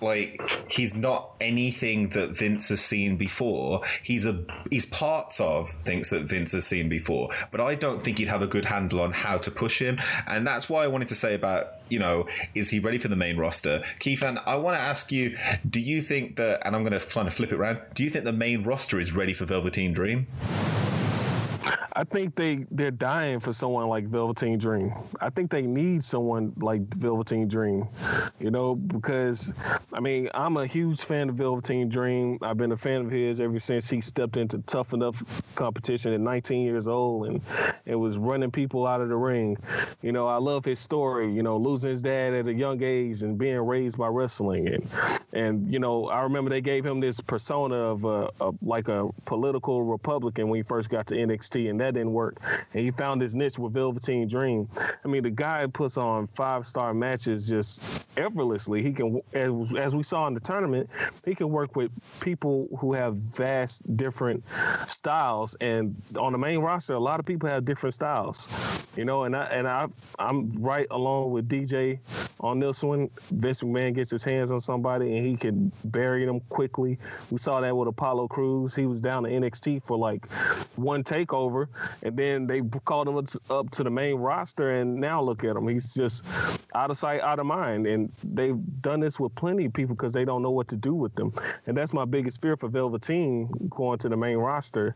Like 0.02 0.40
he's 0.70 0.96
not 0.96 1.32
anything 1.42 2.10
that 2.10 2.38
Vince 2.38 2.70
has 2.70 2.82
seen 2.82 3.18
before. 3.18 3.82
He's 4.04 4.26
a 4.26 4.44
he's 4.70 4.86
parts 4.86 5.40
of 5.40 5.70
things 5.70 6.10
that 6.10 6.24
Vince 6.24 6.54
has 6.54 6.66
seen 6.66 6.90
before, 6.90 7.30
but 7.52 7.62
I 7.62 7.76
don't 7.76 8.04
think 8.04 8.18
he'd 8.18 8.28
have 8.28 8.42
a 8.42 8.48
good 8.48 8.66
handle 8.66 9.02
on 9.02 9.12
how 9.12 9.38
to 9.38 9.52
push 9.52 9.82
him. 9.82 10.00
And 10.28 10.46
that's 10.46 10.70
why 10.70 10.84
I 10.84 10.88
wanted 10.88 11.08
to 11.10 11.16
say 11.16 11.36
about 11.36 11.74
you 11.90 12.00
know 12.00 12.28
is 12.56 12.70
he 12.70 12.80
ready 12.80 12.98
for 12.98 13.08
the 13.08 13.16
main 13.16 13.38
roster, 13.38 13.84
Keith? 14.00 14.24
And 14.24 14.40
I 14.46 14.56
want 14.56 14.78
to 14.78 14.82
ask 14.82 15.12
you, 15.12 15.38
do 15.70 15.80
you 15.80 16.02
think 16.02 16.36
that? 16.38 16.66
And 16.66 16.76
I'm 16.76 16.84
going 16.84 16.98
to 16.98 17.06
kind 17.08 17.28
of 17.28 17.34
flip 17.34 17.52
it 17.52 17.56
around. 17.56 17.80
Do 17.94 18.04
you 18.04 18.10
think 18.10 18.26
the 18.26 18.34
main 18.34 18.64
roster 18.64 19.00
is 19.00 19.16
ready 19.16 19.34
for 19.34 19.46
Velveteen 19.46 19.94
Dream? 19.94 20.28
I 21.94 22.04
think 22.04 22.36
they 22.36 22.66
they're 22.72 22.92
dying 22.92 23.40
for 23.40 23.52
someone 23.52 23.88
like 23.88 24.06
Velveteen 24.06 24.58
Dream. 24.58 24.94
I 25.20 25.30
think 25.30 25.52
they 25.52 25.64
need 25.64 26.04
someone 26.04 26.54
like 26.58 26.82
Velveteen 26.96 27.48
Dream, 27.48 27.88
you 28.40 28.52
know, 28.52 28.76
because 28.76 29.54
I 29.94 30.00
mean 30.00 30.30
I'm 30.34 30.58
a 30.58 30.66
huge 30.66 31.02
fan 31.02 31.30
of 31.30 31.36
Velveteen 31.36 31.90
Dream. 31.90 32.38
I've 32.42 32.58
been 32.58 32.72
a 32.72 32.78
fan 32.78 33.02
of 33.02 33.12
his 33.12 33.42
ever 33.42 33.60
since 33.60 33.90
he 33.90 34.02
stepped 34.02 34.38
into 34.38 34.60
tough 34.60 34.94
enough 34.94 35.22
competition 35.56 36.14
at 36.14 36.22
19 36.22 36.64
years 36.64 36.88
old 36.88 37.28
and 37.28 37.42
it 37.86 37.96
was 37.96 38.18
running 38.18 38.52
people 38.52 38.88
out 38.88 39.02
of 39.02 39.10
the 39.10 39.18
ring. 39.18 39.58
You 40.02 40.12
know, 40.12 40.28
I 40.28 40.38
love 40.38 40.64
his 40.64 40.80
story. 40.80 41.34
You 41.34 41.44
know, 41.44 41.58
losing 41.58 41.90
his 41.90 42.02
dad 42.02 42.34
at 42.34 42.48
a 42.48 42.54
young 42.54 42.82
age 42.82 43.24
and 43.24 43.38
being 43.38 43.58
raised 43.58 43.98
by 43.98 44.08
wrestling 44.08 44.68
and 44.68 44.90
and 45.34 45.72
you 45.72 45.80
know 45.80 46.08
I 46.08 46.22
remember 46.22 46.50
they 46.50 46.62
gave 46.62 46.86
him 46.86 47.00
this 47.00 47.20
persona 47.20 47.76
of 47.76 48.06
a, 48.06 48.30
a 48.42 48.52
like 48.62 48.88
a 48.88 49.10
political 49.26 49.84
Republican 49.84 50.48
when 50.50 50.58
he 50.58 50.64
first 50.64 50.90
got 50.90 51.08
to 51.08 51.16
NXT 51.16 51.59
and 51.68 51.80
that 51.82 51.94
didn't 51.94 52.14
work. 52.14 52.38
And 52.74 52.84
he 52.84 52.92
found 52.92 53.22
his 53.22 53.36
niche 53.36 53.60
with 53.60 53.74
Velveteen 53.74 54.28
Dream. 54.28 54.68
I 55.04 55.08
mean, 55.08 55.24
the 55.24 55.30
guy 55.30 55.66
puts 55.68 55.98
on 55.98 56.26
five 56.26 56.66
star 56.66 56.94
matches 56.94 57.50
just 57.50 58.06
effortlessly. 58.18 58.82
He 58.82 58.94
can, 58.94 59.22
as, 59.34 59.74
as 59.76 59.96
we 59.96 60.04
saw 60.04 60.28
in 60.28 60.34
the 60.34 60.40
tournament, 60.40 60.90
he 61.26 61.36
can 61.36 61.50
work 61.50 61.76
with 61.76 61.92
people 62.20 62.68
who 62.80 62.94
have 62.94 63.16
vast 63.16 63.98
different 63.98 64.44
styles. 64.88 65.56
And 65.62 65.96
on 66.18 66.32
the 66.32 66.38
main 66.38 66.60
roster, 66.60 66.94
a 66.94 67.00
lot 67.00 67.20
of 67.20 67.26
people 67.26 67.50
have 67.50 67.66
different 67.66 67.94
styles. 67.94 68.50
You 68.96 69.06
know, 69.06 69.24
and 69.24 69.36
I 69.36 69.46
and 69.46 69.68
I 69.68 69.88
I'm 70.18 70.52
right 70.62 70.88
along 70.92 71.32
with 71.32 71.48
DJ 71.48 72.00
on 72.40 72.60
this 72.60 72.84
one. 72.84 73.10
Vince 73.32 73.62
McMahon 73.62 73.94
gets 73.94 74.12
his 74.12 74.24
hands 74.24 74.52
on 74.52 74.60
somebody 74.60 75.18
and 75.18 75.26
he 75.26 75.36
can 75.36 75.72
bury 75.86 76.26
them 76.26 76.40
quickly. 76.50 76.98
We 77.32 77.38
saw 77.38 77.62
that 77.62 77.76
with 77.76 77.88
Apollo 77.88 78.28
Crews. 78.30 78.76
He 78.76 78.86
was 78.86 79.02
down 79.02 79.24
to 79.24 79.30
NXT 79.30 79.86
for 79.86 79.98
like 79.98 80.30
one 80.76 81.04
takeover, 81.04 81.49
and 82.04 82.16
then 82.16 82.48
they 82.48 82.62
called 82.86 83.08
him 83.08 83.18
up 83.50 83.70
to 83.72 83.84
the 83.84 83.90
main 83.90 84.16
roster, 84.16 84.72
and 84.72 84.96
now 84.96 85.22
look 85.22 85.44
at 85.44 85.56
him. 85.56 85.68
He's 85.68 85.94
just 85.94 86.26
out 86.74 86.92
of 86.92 86.98
sight, 86.98 87.22
out 87.22 87.40
of 87.40 87.46
mind. 87.46 87.88
And 87.88 88.12
they've 88.24 88.58
done 88.82 89.00
this 89.00 89.20
with 89.20 89.34
plenty 89.36 89.66
of 89.66 89.74
people 89.74 89.96
because 89.96 90.14
they 90.14 90.26
don't 90.26 90.42
know 90.42 90.52
what 90.52 90.68
to 90.70 90.78
do 90.78 90.94
with 90.94 91.14
them. 91.16 91.34
And 91.68 91.76
that's 91.76 91.94
my 91.94 92.06
biggest 92.06 92.42
fear 92.42 92.58
for 92.58 92.70
Velveteen 92.70 93.50
going 93.70 94.00
to 94.00 94.10
the 94.10 94.18
main 94.18 94.38
roster. 94.38 94.96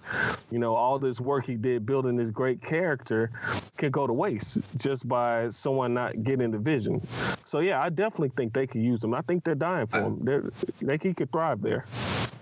You 0.51 0.59
know, 0.59 0.75
all 0.75 0.99
this 0.99 1.19
work 1.19 1.45
he 1.45 1.55
did 1.55 1.85
building 1.85 2.15
this 2.15 2.29
great 2.29 2.61
character 2.61 3.31
could 3.77 3.91
go 3.91 4.07
to 4.07 4.13
waste 4.13 4.59
just 4.77 5.07
by 5.07 5.49
someone 5.49 5.93
not 5.93 6.23
getting 6.23 6.51
the 6.51 6.57
vision. 6.57 7.05
So 7.45 7.59
yeah, 7.59 7.81
I 7.81 7.89
definitely 7.89 8.31
think 8.35 8.53
they 8.53 8.67
could 8.67 8.81
use 8.81 9.03
him. 9.03 9.13
I 9.13 9.21
think 9.21 9.43
they're 9.43 9.55
dying 9.55 9.87
for 9.87 9.99
him. 9.99 10.19
They're, 10.23 10.49
they 10.81 10.97
he 11.03 11.13
could 11.13 11.31
thrive 11.31 11.61
there. 11.61 11.85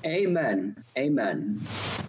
Amen. 0.06 0.84
Amen. 0.97 1.60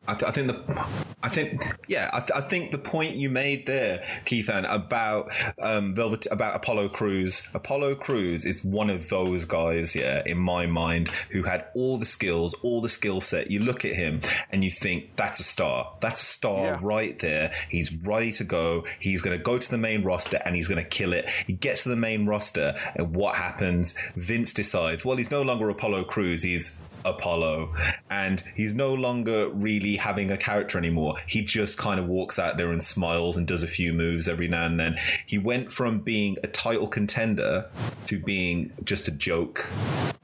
I, 0.07 0.15
th- 0.15 0.29
I, 0.29 0.33
think 0.33 0.47
the, 0.49 0.87
I 1.23 1.29
think, 1.29 1.61
yeah, 1.89 2.11
I, 2.13 2.21
th- 2.21 2.31
I, 2.35 2.41
think 2.41 2.71
the 2.71 2.79
point 2.79 3.17
you 3.17 3.31
made 3.31 3.67
there, 3.67 4.05
Keithan, 4.25 4.73
about 4.73 5.31
um, 5.61 5.95
Velvet, 5.95 6.27
about 6.31 6.57
Apollo 6.57 6.91
Crews. 6.91 7.49
Apollo 7.55 7.97
Crews 7.97 8.47
is 8.47 8.65
one 8.65 8.91
of 8.91 9.09
those 9.09 9.45
guys, 9.45 9.97
yeah, 9.97 10.23
in 10.25 10.39
my 10.39 10.67
mind, 10.67 11.09
who 11.31 11.43
had 11.43 11.67
all 11.75 11.99
the 11.99 12.05
skills, 12.05 12.55
all 12.63 12.81
the 12.81 12.89
skill 12.89 13.21
set. 13.21 13.51
You 13.51 13.61
look 13.61 13.85
at 13.85 13.95
him 13.95 14.21
and 14.51 14.65
you 14.65 14.71
think 14.71 15.17
that's 15.17 15.41
a 15.41 15.45
star. 15.45 15.95
That's 16.01 16.23
a 16.23 16.27
star 16.27 16.65
yeah. 16.65 16.79
right 16.81 17.19
there. 17.19 17.53
He's 17.69 17.93
ready 17.93 18.33
to 18.33 18.45
go. 18.45 18.85
He's 19.01 19.23
going 19.23 19.37
to 19.37 19.43
go 19.43 19.59
to 19.59 19.71
the 19.71 19.79
main 19.79 20.03
roster 20.03 20.41
and 20.45 20.55
he's 20.55 20.69
going 20.69 20.83
to 20.83 20.89
kill 20.89 21.13
it. 21.13 21.29
He 21.47 21.53
gets 21.53 21.83
to 21.85 21.89
the 21.89 21.97
main 21.97 22.27
roster, 22.27 22.77
and 22.95 23.15
what 23.15 23.37
happens? 23.37 23.95
Vince 24.15 24.53
decides, 24.53 25.05
well, 25.05 25.17
he's 25.17 25.31
no 25.31 25.43
longer 25.43 25.69
Apollo 25.69 26.05
Crews. 26.05 26.43
He's 26.43 26.81
Apollo, 27.05 27.75
and 28.11 28.43
he's 28.55 28.75
no 28.75 28.95
longer 28.95 29.49
really 29.51 29.97
having 29.97 30.31
a 30.31 30.37
character 30.37 30.79
anymore. 30.79 31.17
He 31.27 31.43
just 31.43 31.79
kind 31.79 31.99
of 31.99 32.07
walks 32.07 32.39
out 32.39 32.57
there 32.57 32.71
and 32.71 32.83
smiles 32.83 33.37
and 33.37 33.47
does 33.47 33.63
a 33.63 33.69
few 33.69 33.93
moves 33.93 34.29
every 34.29 34.49
now 34.49 34.67
and 34.67 34.79
then. 34.79 34.99
He 35.27 35.39
went 35.39 35.73
from 35.73 36.01
being 36.01 36.37
a 36.43 36.47
title 36.47 36.89
contender 36.89 37.69
to 38.07 38.19
being 38.19 38.73
just 38.85 39.09
a 39.09 39.13
joke, 39.13 39.69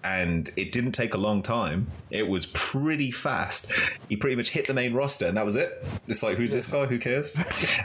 and 0.05 0.51
it 0.57 0.73
didn't 0.73 0.93
take 0.93 1.15
a 1.15 1.19
long 1.19 1.43
time. 1.43 1.89
It 2.11 2.29
was 2.29 2.47
pretty 2.47 3.11
fast. 3.11 3.73
He 4.09 4.17
pretty 4.17 4.37
much 4.37 4.51
hit 4.51 4.67
the 4.67 4.75
main 4.75 4.95
roster, 4.95 5.27
and 5.27 5.37
that 5.37 5.45
was 5.45 5.57
it. 5.57 5.85
It's 6.07 6.23
like, 6.23 6.37
who's 6.37 6.53
this 6.53 6.67
guy? 6.67 6.87
Who 6.87 6.99
cares? 6.99 7.37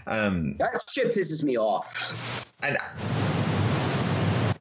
Um, 0.08 0.56
that 0.58 0.84
shit 0.91 1.15
pisses 1.15 1.43
me 1.43 1.58
off. 1.58 2.53
And 2.62 2.77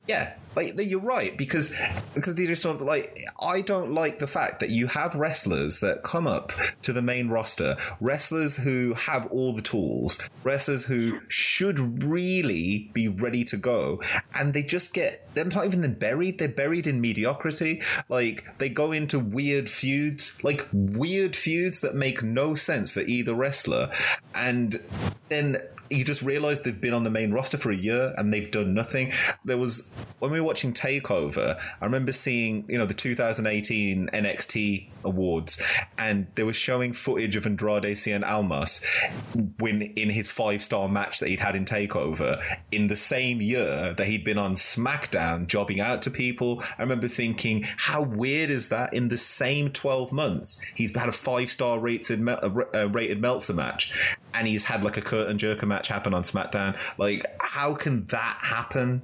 yeah, 0.09 0.35
like 0.55 0.75
no, 0.75 0.83
you're 0.83 1.01
right 1.01 1.37
because 1.37 1.75
because 2.15 2.35
these 2.35 2.51
are 2.51 2.57
sort 2.57 2.77
of 2.77 2.83
like 2.83 3.19
I 3.41 3.61
don't 3.61 3.93
like 3.93 4.19
the 4.19 4.27
fact 4.27 4.61
that 4.61 4.71
you 4.71 4.87
have 4.89 5.15
wrestlers 5.15 5.81
that 5.81 6.03
come 6.03 6.27
up 6.27 6.53
to 6.83 6.93
the 6.93 7.03
main 7.03 7.29
roster, 7.29 7.77
wrestlers 8.01 8.57
who 8.57 8.95
have 8.95 9.27
all 9.27 9.55
the 9.55 9.63
tools, 9.63 10.19
wrestlers 10.45 10.85
who 10.85 11.21
should 11.29 12.05
really 12.05 12.91
be 12.93 13.09
ready 13.09 13.45
to 13.45 13.57
go, 13.57 14.03
and 14.35 14.55
they 14.55 14.63
just 14.63 14.93
get 14.95 15.29
they're 15.35 15.45
not 15.45 15.67
even 15.67 15.95
buried. 15.95 16.39
They're 16.39 16.49
buried 16.49 16.87
in 16.87 17.01
mediocrity. 17.01 17.83
Like 18.09 18.59
they 18.59 18.69
go 18.69 18.93
into 18.93 19.19
weird 19.19 19.71
feuds, 19.71 20.43
like 20.45 20.67
weird 20.73 21.35
feuds 21.35 21.81
that 21.81 21.95
make 21.95 22.23
no 22.23 22.55
sense 22.55 22.91
for 22.91 23.01
either 23.01 23.35
wrestler, 23.35 23.91
and 24.35 24.81
then 25.29 25.59
you 25.93 26.05
just 26.05 26.23
realize 26.23 26.63
they've 26.63 26.81
been 26.81 26.95
on 26.95 27.05
the 27.05 27.11
main 27.11 27.33
roster 27.33 27.59
for 27.59 27.71
a 27.71 27.77
year 27.77 28.15
and 28.17 28.33
they've 28.33 28.51
done 28.51 28.75
nothing. 28.75 29.13
There 29.45 29.59
was 29.59 29.93
when 30.19 30.31
we 30.31 30.41
were 30.41 30.47
watching 30.47 30.73
Takeover, 30.73 31.59
I 31.81 31.85
remember 31.85 32.13
seeing 32.13 32.65
you 32.69 32.79
know 32.79 32.87
the 32.87 32.95
2018 32.95 34.11
NXT 34.13 34.89
awards, 35.05 35.61
and 35.99 36.27
they 36.35 36.43
were 36.43 36.53
showing 36.53 36.93
footage 36.93 37.37
of 37.37 37.47
Andrade 37.47 37.85
Cien 37.85 38.27
Almas 38.27 38.85
when 39.59 39.83
in 39.83 40.11
his 40.11 40.31
five 40.31 40.63
star 40.63 40.89
match 40.89 41.19
that 41.21 41.29
he'd 41.29 41.41
had 41.41 41.57
in 41.57 41.65
Takeover 41.65 42.43
in 42.71 42.87
the 42.87 42.97
same 42.97 43.41
year 43.41 43.95
that 43.97 44.07
he'd 44.07 44.25
been 44.25 44.39
on 44.39 44.55
SmackDown, 44.55 45.47
jobbing 45.47 45.81
out 45.81 46.03
to 46.03 46.11
people. 46.11 46.63
I 46.79 46.83
remember 46.83 47.09
thinking, 47.09 47.67
how 47.77 48.03
weird 48.03 48.51
is 48.51 48.69
that? 48.71 48.95
In 48.95 49.09
the 49.09 49.19
same 49.19 49.71
12 49.71 50.13
months, 50.13 50.61
he's 50.75 50.97
had 50.97 51.09
a 51.09 51.13
five 51.13 51.51
star 51.51 51.79
rated 51.79 52.27
uh, 52.29 52.89
rated 52.89 53.21
Meltzer 53.21 53.55
match, 53.55 53.93
and 54.35 54.47
he's 54.47 54.65
had 54.65 54.85
like 54.85 54.97
a 54.97 55.03
curtain 55.03 55.37
jerker 55.37 55.67
match 55.67 55.82
happen 55.89 56.15
on 56.15 56.23
SmackDown. 56.23 56.77
Like, 56.99 57.27
how 57.41 57.75
can 57.75 58.05
that 58.07 58.39
happen? 58.43 59.03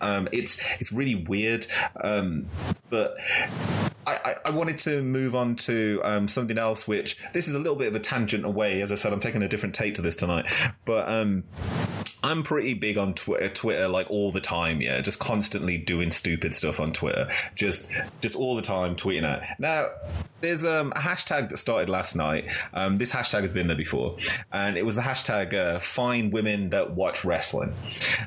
Um, 0.00 0.28
it's 0.32 0.60
it's 0.80 0.92
really 0.92 1.14
weird. 1.14 1.66
Um, 2.02 2.46
but 2.88 3.16
I, 4.24 4.34
I, 4.46 4.50
wanted 4.50 4.78
to 4.78 5.02
move 5.02 5.34
on 5.34 5.56
to 5.56 6.00
um, 6.04 6.28
something 6.28 6.58
else, 6.58 6.86
which 6.86 7.16
this 7.32 7.48
is 7.48 7.54
a 7.54 7.58
little 7.58 7.76
bit 7.76 7.88
of 7.88 7.94
a 7.94 8.00
tangent 8.00 8.44
away. 8.44 8.82
As 8.82 8.92
I 8.92 8.94
said, 8.94 9.12
I'm 9.12 9.20
taking 9.20 9.42
a 9.42 9.48
different 9.48 9.74
take 9.74 9.94
to 9.94 10.02
this 10.02 10.16
tonight, 10.16 10.46
but 10.84 11.08
um, 11.08 11.44
I'm 12.22 12.42
pretty 12.42 12.74
big 12.74 12.98
on 12.98 13.14
Twitter, 13.14 13.48
Twitter 13.48 13.88
like 13.88 14.10
all 14.10 14.32
the 14.32 14.40
time. 14.40 14.80
Yeah, 14.80 15.00
just 15.00 15.18
constantly 15.18 15.78
doing 15.78 16.10
stupid 16.10 16.54
stuff 16.54 16.80
on 16.80 16.92
Twitter, 16.92 17.30
just 17.54 17.90
just 18.20 18.36
all 18.36 18.56
the 18.56 18.62
time 18.62 18.96
tweeting 18.96 19.24
out. 19.24 19.42
Now, 19.58 19.88
there's 20.40 20.64
um, 20.64 20.92
a 20.92 21.00
hashtag 21.00 21.50
that 21.50 21.56
started 21.56 21.88
last 21.88 22.16
night. 22.16 22.46
Um, 22.74 22.96
this 22.96 23.14
hashtag 23.14 23.40
has 23.42 23.52
been 23.52 23.68
there 23.68 23.76
before, 23.76 24.16
and 24.52 24.76
it 24.76 24.84
was 24.84 24.96
the 24.96 25.02
hashtag 25.02 25.54
uh, 25.54 25.78
"Find 25.78 26.32
Women 26.32 26.70
That 26.70 26.92
Watch 26.92 27.24
Wrestling," 27.24 27.74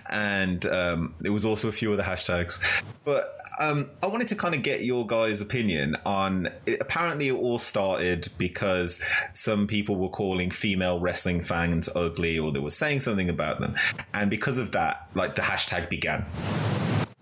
and 0.09 0.65
um, 0.65 1.15
there 1.19 1.33
was 1.33 1.45
also 1.45 1.67
a 1.67 1.71
few 1.71 1.93
other 1.93 2.03
hashtags. 2.03 2.63
But 3.03 3.31
um, 3.59 3.89
I 4.01 4.07
wanted 4.07 4.27
to 4.29 4.35
kind 4.35 4.55
of 4.55 4.63
get 4.63 4.83
your 4.83 5.05
guys' 5.05 5.41
opinion 5.41 5.72
on. 6.05 6.49
It, 6.65 6.79
apparently, 6.81 7.29
it 7.29 7.33
all 7.33 7.59
started 7.59 8.27
because 8.37 9.03
some 9.33 9.67
people 9.67 9.95
were 9.95 10.09
calling 10.09 10.51
female 10.51 10.99
wrestling 10.99 11.41
fans 11.41 11.89
ugly, 11.95 12.37
or 12.39 12.51
they 12.51 12.59
were 12.59 12.69
saying 12.69 13.01
something 13.01 13.29
about 13.29 13.59
them, 13.59 13.75
and 14.13 14.29
because 14.29 14.57
of 14.57 14.71
that, 14.71 15.07
like 15.13 15.35
the 15.35 15.41
hashtag 15.41 15.89
began. 15.89 16.25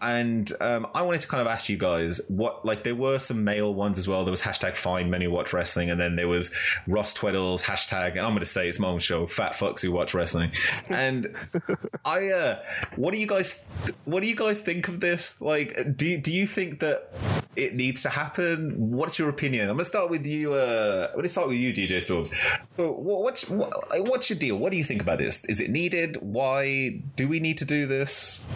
And 0.02 0.52
um, 0.60 0.88
I 0.96 1.04
wanted 1.04 1.22
to 1.22 1.28
kind 1.28 1.42
of 1.42 1.48
ask 1.48 1.70
you 1.70 1.78
guys 1.78 2.22
what, 2.28 2.66
like, 2.66 2.84
there 2.84 2.96
were 2.96 3.20
some 3.20 3.44
male 3.44 3.74
ones 3.74 4.00
as 4.00 4.08
well. 4.08 4.24
There 4.24 4.32
was 4.32 4.42
hashtag 4.42 4.76
find 4.76 5.12
men 5.12 5.22
who 5.22 5.30
watch 5.30 5.54
wrestling, 5.54 5.90
and 5.90 6.00
then 6.00 6.16
there 6.16 6.28
was 6.28 6.52
Ross 6.88 7.14
Tweddle's 7.14 7.64
hashtag, 7.64 8.12
and 8.12 8.22
I'm 8.22 8.30
going 8.30 8.40
to 8.40 8.46
say 8.46 8.68
it's 8.68 8.80
my 8.80 8.88
own 8.88 9.00
show, 9.00 9.26
fat 9.26 9.54
fucks 9.54 9.82
who 9.82 9.92
watch 9.92 10.14
wrestling. 10.14 10.52
And 10.90 11.36
I, 12.06 12.30
uh, 12.30 12.60
what 12.96 13.12
do 13.12 13.18
you 13.18 13.28
guys, 13.28 13.64
what 14.06 14.22
do 14.22 14.28
you 14.28 14.36
guys 14.36 14.60
think 14.60 14.88
of 14.88 15.00
this? 15.00 15.40
Like, 15.42 15.96
do 15.96 16.18
do 16.18 16.32
you 16.32 16.48
think 16.48 16.80
that 16.80 17.12
it 17.56 17.76
needs 17.76 18.04
to 18.04 18.10
happen? 18.10 18.92
What's 18.92 19.20
your 19.20 19.30
opinion? 19.30 19.70
I'm 19.70 19.76
going 19.76 19.80
to 19.80 19.86
start 19.86 20.10
with 20.10 20.26
you. 20.26 20.54
Uh, 20.54 21.08
I'm 21.10 21.14
going 21.14 21.24
to 21.24 21.30
start 21.30 21.48
with 21.48 21.58
you, 21.58 21.74
DJ 21.74 22.02
Storms. 22.02 22.34
What's 22.78 23.50
what, 23.50 23.72
what's 24.08 24.30
your 24.30 24.40
deal? 24.40 24.58
What 24.58 24.72
do 24.72 24.78
you 24.78 24.84
think 24.84 25.02
about 25.02 25.20
this? 25.20 25.46
Is 25.46 25.62
it 25.62 25.70
needed? 25.70 26.18
Why 26.22 27.02
do 27.16 27.28
we 27.28 27.40
need 27.40 27.58
to 27.60 27.66
do 27.66 27.86
this? 27.86 28.48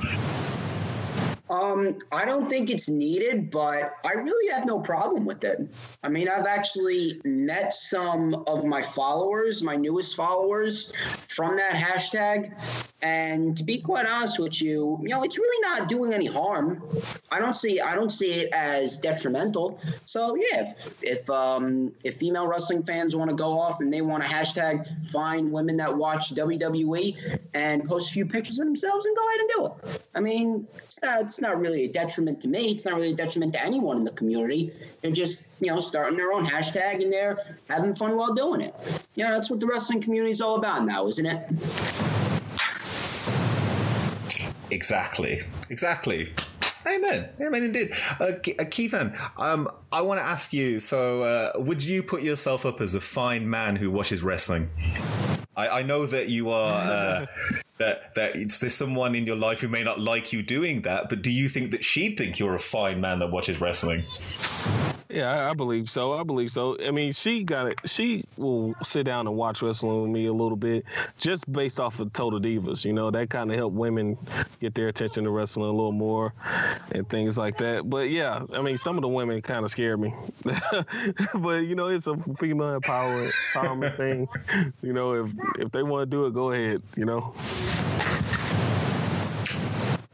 Um, 1.50 2.00
I 2.12 2.26
don't 2.26 2.50
think 2.50 2.72
it's 2.72 2.90
needed, 2.90 3.52
but 3.52 3.98
I 4.04 4.14
really 4.14 4.52
have 4.52 4.66
no 4.66 4.80
problem 4.80 5.26
with 5.26 5.44
it. 5.44 5.60
I 6.04 6.10
mean, 6.10 6.28
I've 6.28 6.48
actually 6.48 7.22
met 7.24 7.74
some 7.74 8.44
of 8.48 8.66
my 8.66 8.82
followers, 8.82 9.62
my 9.62 9.76
newest 9.76 10.16
followers, 10.16 10.92
from 11.30 11.56
that 11.58 11.74
hashtag. 11.74 12.52
And 13.02 13.56
to 13.58 13.64
be 13.64 13.80
quite 13.80 14.08
honest 14.08 14.40
with 14.40 14.60
you, 14.60 14.98
you 15.04 15.10
know, 15.10 15.22
it's 15.24 15.38
really 15.38 15.62
not 15.62 15.88
doing 15.88 16.14
any 16.14 16.26
harm. 16.26 16.82
I 17.32 17.38
don't 17.40 17.56
see 17.56 17.80
I 17.80 17.94
don't 17.94 18.10
see 18.12 18.32
it 18.32 18.54
as 18.54 18.98
detrimental. 18.98 19.80
So 20.06 20.36
yeah, 20.36 20.64
if 20.64 21.04
if 21.04 21.30
um 21.30 21.94
if 22.04 22.18
female 22.18 22.48
wrestling 22.48 22.84
fans 22.84 23.16
want 23.16 23.30
to 23.30 23.36
go 23.36 23.60
off 23.60 23.82
and 23.82 23.94
they 23.94 24.02
want 24.02 24.24
to 24.24 24.30
hashtag 24.30 24.86
find 25.12 25.52
women 25.52 25.78
that 25.78 25.96
watch 25.96 26.34
WWE 26.34 27.40
and 27.54 27.84
post 27.84 28.10
a 28.10 28.14
few 28.14 28.26
pictures 28.26 28.60
of 28.60 28.66
themselves 28.66 29.06
and 29.06 29.16
go 29.16 29.28
ahead 29.28 29.40
and 29.40 29.50
do 29.50 29.66
it. 29.66 30.02
I 30.16 30.20
mean, 30.22 30.68
it's 30.78 31.00
not 31.04 31.22
it's 31.22 31.35
not 31.42 31.60
really 31.60 31.86
a 31.86 31.88
detriment 31.88 32.42
to 32.42 32.48
me. 32.48 32.72
It's 32.72 32.86
not 32.86 32.96
really 32.96 33.12
a 33.12 33.16
detriment 33.16 33.54
to 33.54 33.64
anyone 33.64 33.98
in 33.98 34.04
the 34.04 34.12
community. 34.12 34.74
They're 35.02 35.12
just, 35.12 35.48
you 35.60 35.68
know, 35.68 35.80
starting 35.80 36.18
their 36.18 36.32
own 36.34 36.46
hashtag 36.46 37.04
and 37.04 37.12
they're 37.12 37.56
having 37.70 37.96
fun 37.96 38.16
while 38.16 38.34
doing 38.34 38.62
it. 38.62 38.76
Yeah, 39.16 39.32
that's 39.32 39.50
what 39.50 39.60
the 39.60 39.68
wrestling 39.68 40.02
community 40.02 40.32
is 40.32 40.42
all 40.42 40.56
about 40.56 40.86
now, 40.86 41.08
isn't 41.08 41.26
it? 41.26 41.50
Exactly. 44.72 45.42
Exactly. 45.70 46.34
Amen. 46.86 47.30
Amen 47.42 47.64
indeed. 47.64 47.92
Uh, 48.20 48.34
Ke- 48.44 48.60
uh, 48.60 48.66
Keithan, 48.66 49.18
um, 49.38 49.70
I 49.92 50.02
want 50.02 50.20
to 50.20 50.24
ask 50.24 50.54
you 50.54 50.80
so, 50.80 51.24
uh, 51.24 51.52
would 51.56 51.84
you 51.84 52.04
put 52.04 52.22
yourself 52.22 52.66
up 52.66 52.80
as 52.80 52.94
a 52.94 53.02
fine 53.02 53.50
man 53.50 53.78
who 53.78 53.90
watches 53.90 54.24
wrestling? 54.24 54.70
I, 55.56 55.80
I 55.80 55.84
know 55.84 56.06
that 56.06 56.30
you 56.30 56.50
are. 56.50 56.74
Uh, 56.74 57.26
that 57.78 58.14
that 58.16 58.36
it's, 58.36 58.60
there's 58.60 58.76
someone 58.76 59.16
in 59.16 59.26
your 59.26 59.36
life 59.36 59.62
who 59.62 59.68
may 59.68 59.84
not 59.84 60.00
like 60.00 60.32
you 60.32 60.42
doing 60.42 60.82
that, 60.82 61.10
but 61.10 61.22
do 61.22 61.32
you 61.32 61.50
think 61.50 61.72
that 61.72 61.84
she'd 61.84 62.18
think 62.18 62.40
you're 62.40 62.56
a 62.56 62.60
fine 62.60 63.02
man 63.02 63.20
that 63.20 63.32
watches 63.32 63.60
wrestling? 63.60 64.04
Yeah, 65.16 65.34
I, 65.34 65.52
I 65.52 65.54
believe 65.54 65.90
so. 65.90 66.12
I 66.12 66.24
believe 66.24 66.52
so. 66.52 66.78
I 66.86 66.92
mean, 66.92 67.14
she 67.14 67.44
got 67.44 67.68
it. 67.68 67.80
She 67.86 68.26
will 68.36 68.76
sit 68.84 69.04
down 69.04 69.28
and 69.28 69.38
watch 69.38 69.62
wrestling 69.62 70.02
with 70.02 70.12
me 70.12 70.26
a 70.26 70.34
little 70.34 70.58
bit, 70.58 70.84
just 71.18 71.50
based 71.50 71.80
off 71.80 72.02
of 72.02 72.12
Total 72.12 72.38
Divas. 72.38 72.84
You 72.84 72.92
know, 72.92 73.10
that 73.12 73.30
kind 73.30 73.50
of 73.50 73.56
help 73.56 73.72
women 73.72 74.18
get 74.60 74.76
their 74.76 74.90
attention 74.90 75.24
to 75.24 75.30
wrestling 75.30 75.70
a 75.70 75.72
little 75.72 75.94
more, 75.94 76.34
and 76.92 77.08
things 77.08 77.38
like 77.38 77.58
that. 77.60 77.90
But 77.90 78.10
yeah, 78.10 78.44
I 78.54 78.62
mean, 78.62 78.78
some 78.78 78.98
of 78.98 79.04
the 79.04 79.08
women 79.08 79.42
kind 79.42 79.64
of 79.64 79.72
scare 79.72 79.96
me. 79.96 80.14
but 80.44 81.60
you 81.60 81.76
know, 81.76 81.88
it's 81.88 82.08
a 82.08 82.18
female 82.36 82.78
empowerment, 82.78 83.32
empowerment 83.54 83.96
thing. 83.96 84.28
You 84.82 84.92
know, 84.92 85.14
if 85.14 85.32
if 85.60 85.72
they 85.72 85.84
want 85.84 86.12
to 86.12 86.14
do 86.14 86.26
it, 86.26 86.34
go 86.34 86.52
ahead. 86.52 86.82
You 86.98 87.06
know. 87.06 87.34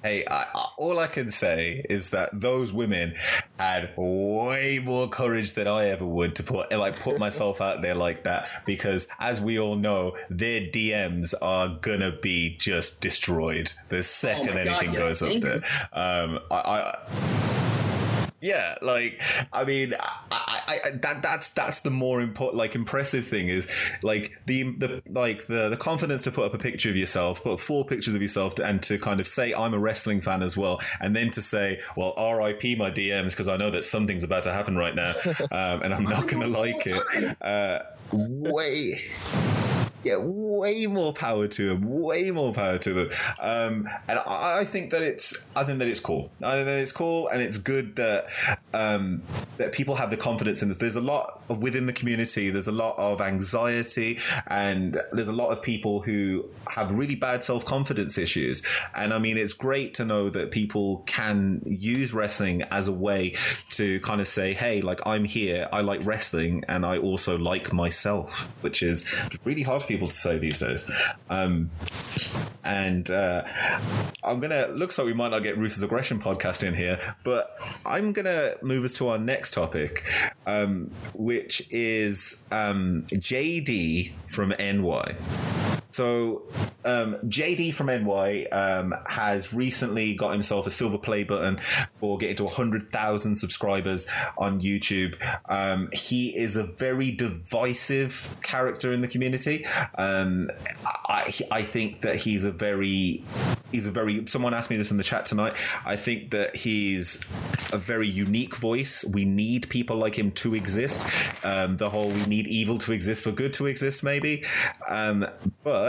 Hey, 0.03 0.25
I, 0.25 0.45
I, 0.53 0.67
all 0.77 0.99
I 0.99 1.07
can 1.07 1.29
say 1.29 1.85
is 1.89 2.09
that 2.09 2.29
those 2.33 2.73
women 2.73 3.13
had 3.59 3.93
way 3.95 4.79
more 4.83 5.07
courage 5.07 5.53
than 5.53 5.67
I 5.67 5.85
ever 5.89 6.05
would 6.05 6.35
to 6.37 6.43
put 6.43 6.71
like 6.71 6.99
put 6.99 7.19
myself 7.19 7.61
out 7.61 7.81
there 7.81 7.95
like 7.95 8.23
that 8.23 8.47
because, 8.65 9.07
as 9.19 9.39
we 9.39 9.59
all 9.59 9.75
know, 9.75 10.17
their 10.29 10.61
DMs 10.61 11.33
are 11.41 11.77
gonna 11.81 12.11
be 12.11 12.57
just 12.57 13.01
destroyed 13.01 13.73
the 13.89 14.01
second 14.01 14.49
Oh 14.49 14.53
my 14.53 14.63
God, 14.63 14.67
anything 14.67 14.93
yeah, 14.93 14.99
goes 14.99 15.21
up 15.21 15.41
there. 15.41 15.63
Um, 15.93 16.39
I. 16.49 16.55
I 16.55 17.50
yeah, 18.41 18.75
like 18.81 19.21
I 19.53 19.63
mean, 19.63 19.93
I, 20.31 20.61
I, 20.67 20.91
that 21.01 21.21
that's 21.21 21.49
that's 21.49 21.81
the 21.81 21.91
more 21.91 22.21
important, 22.21 22.57
like 22.57 22.73
impressive 22.73 23.25
thing 23.25 23.47
is 23.47 23.69
like 24.01 24.41
the 24.47 24.63
the 24.63 25.03
like 25.07 25.45
the 25.45 25.69
the 25.69 25.77
confidence 25.77 26.23
to 26.23 26.31
put 26.31 26.45
up 26.45 26.53
a 26.55 26.57
picture 26.57 26.89
of 26.89 26.95
yourself, 26.95 27.43
put 27.43 27.53
up 27.53 27.61
four 27.61 27.85
pictures 27.85 28.15
of 28.15 28.21
yourself, 28.21 28.55
to, 28.55 28.65
and 28.65 28.81
to 28.83 28.97
kind 28.97 29.19
of 29.19 29.27
say 29.27 29.53
I'm 29.53 29.75
a 29.75 29.79
wrestling 29.79 30.21
fan 30.21 30.41
as 30.41 30.57
well, 30.57 30.81
and 30.99 31.15
then 31.15 31.29
to 31.31 31.41
say, 31.41 31.79
well, 31.95 32.13
R.I.P. 32.17 32.75
my 32.75 32.89
DMs 32.89 33.29
because 33.29 33.47
I 33.47 33.57
know 33.57 33.69
that 33.69 33.83
something's 33.83 34.23
about 34.23 34.43
to 34.43 34.51
happen 34.51 34.75
right 34.75 34.95
now, 34.95 35.13
um, 35.51 35.83
and 35.83 35.93
I'm 35.93 36.03
not 36.03 36.27
gonna 36.27 36.47
like 36.47 36.87
it. 36.87 37.37
Uh, 37.41 37.79
way 38.11 39.03
yeah, 40.03 40.15
way 40.17 40.87
more 40.87 41.13
power 41.13 41.47
to 41.47 41.69
them. 41.69 42.01
Way 42.01 42.31
more 42.31 42.53
power 42.53 42.77
to 42.79 42.93
them. 42.93 43.09
Um, 43.39 43.89
and 44.07 44.19
I, 44.19 44.59
I 44.59 44.65
think 44.65 44.91
that 44.91 45.03
it's, 45.03 45.45
I 45.55 45.63
think 45.63 45.79
that 45.79 45.87
it's 45.87 45.99
cool. 45.99 46.31
I 46.43 46.53
think 46.53 46.65
that 46.65 46.79
it's 46.79 46.91
cool, 46.91 47.27
and 47.27 47.41
it's 47.41 47.57
good 47.57 47.95
that 47.97 48.27
um, 48.73 49.21
that 49.57 49.71
people 49.71 49.95
have 49.95 50.09
the 50.09 50.17
confidence 50.17 50.61
in 50.61 50.69
this. 50.69 50.77
There's 50.77 50.95
a 50.95 51.01
lot 51.01 51.43
of 51.49 51.61
within 51.61 51.85
the 51.85 51.93
community. 51.93 52.49
There's 52.49 52.67
a 52.67 52.71
lot 52.71 52.97
of 52.97 53.21
anxiety, 53.21 54.19
and 54.47 54.99
there's 55.11 55.27
a 55.27 55.33
lot 55.33 55.49
of 55.49 55.61
people 55.61 56.01
who 56.01 56.45
have 56.69 56.91
really 56.91 57.15
bad 57.15 57.43
self 57.43 57.65
confidence 57.65 58.17
issues. 58.17 58.63
And 58.95 59.13
I 59.13 59.19
mean, 59.19 59.37
it's 59.37 59.53
great 59.53 59.93
to 59.95 60.05
know 60.05 60.29
that 60.29 60.51
people 60.51 61.03
can 61.05 61.61
use 61.65 62.13
wrestling 62.13 62.63
as 62.71 62.87
a 62.87 62.93
way 62.93 63.35
to 63.71 63.99
kind 63.99 64.19
of 64.19 64.27
say, 64.27 64.53
"Hey, 64.53 64.81
like 64.81 65.05
I'm 65.05 65.25
here. 65.25 65.69
I 65.71 65.81
like 65.81 66.03
wrestling, 66.05 66.63
and 66.67 66.85
I 66.85 66.97
also 66.97 67.37
like 67.37 67.71
myself," 67.71 68.49
which 68.61 68.81
is 68.81 69.05
really 69.43 69.63
hard 69.63 69.83
for 69.83 69.90
people 69.91 70.07
to 70.07 70.13
say 70.13 70.37
these 70.37 70.59
days. 70.59 70.89
Um, 71.29 71.69
and 72.63 73.09
uh, 73.09 73.43
I'm 74.23 74.39
gonna 74.39 74.67
looks 74.67 74.97
like 74.97 75.05
we 75.05 75.13
might 75.13 75.31
not 75.31 75.43
get 75.43 75.57
Ruthless 75.57 75.83
Aggression 75.83 76.19
podcast 76.19 76.63
in 76.63 76.73
here, 76.73 77.15
but 77.23 77.49
I'm 77.85 78.13
gonna 78.13 78.55
move 78.61 78.85
us 78.85 78.93
to 78.93 79.09
our 79.09 79.17
next 79.17 79.53
topic, 79.53 80.05
um, 80.45 80.91
which 81.13 81.67
is 81.71 82.45
um, 82.51 83.03
JD 83.11 84.13
from 84.27 84.49
NY. 84.57 85.15
So, 85.91 86.43
um, 86.85 87.17
JD 87.25 87.73
from 87.73 87.87
NY 87.87 88.45
um, 88.45 88.93
has 89.07 89.53
recently 89.53 90.13
got 90.13 90.31
himself 90.31 90.65
a 90.65 90.69
silver 90.69 90.97
play 90.97 91.23
button 91.23 91.59
for 91.99 92.17
getting 92.17 92.37
to 92.37 92.45
100,000 92.45 93.35
subscribers 93.35 94.07
on 94.37 94.61
YouTube. 94.61 95.15
Um, 95.49 95.89
he 95.91 96.35
is 96.35 96.55
a 96.55 96.63
very 96.63 97.11
divisive 97.11 98.37
character 98.41 98.93
in 98.93 99.01
the 99.01 99.07
community. 99.07 99.65
Um, 99.97 100.49
I, 100.85 101.31
I 101.51 101.61
think 101.61 102.01
that 102.01 102.15
he's 102.15 102.45
a 102.45 102.51
very, 102.51 103.23
he's 103.71 103.85
a 103.85 103.91
very, 103.91 104.25
someone 104.27 104.53
asked 104.53 104.69
me 104.69 104.77
this 104.77 104.91
in 104.91 104.97
the 104.97 105.03
chat 105.03 105.25
tonight. 105.25 105.53
I 105.85 105.97
think 105.97 106.31
that 106.31 106.55
he's 106.55 107.21
a 107.73 107.77
very 107.77 108.07
unique 108.07 108.55
voice. 108.55 109.03
We 109.03 109.25
need 109.25 109.69
people 109.69 109.97
like 109.97 110.17
him 110.17 110.31
to 110.31 110.55
exist. 110.55 111.05
Um, 111.45 111.77
the 111.77 111.89
whole 111.89 112.09
we 112.09 112.25
need 112.25 112.47
evil 112.47 112.77
to 112.79 112.91
exist 112.91 113.23
for 113.23 113.31
good 113.31 113.53
to 113.53 113.65
exist, 113.65 114.03
maybe. 114.03 114.45
Um, 114.89 115.27
but 115.63 115.80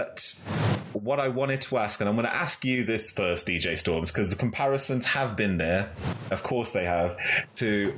what 0.93 1.21
I 1.21 1.29
wanted 1.29 1.61
to 1.63 1.79
ask, 1.79 2.01
and 2.01 2.09
I'm 2.09 2.17
going 2.17 2.27
to 2.27 2.35
ask 2.35 2.65
you 2.65 2.85
this 2.85 3.11
first, 3.11 3.47
DJ 3.47 3.77
Storms, 3.77 4.13
because 4.13 4.31
the 4.31 4.37
comparisons 4.37 5.07
have 5.07 5.37
been 5.37 5.59
there. 5.59 5.91
Of 6.31 6.43
course, 6.43 6.73
they 6.73 6.85
have 6.85 7.17
to 7.57 7.91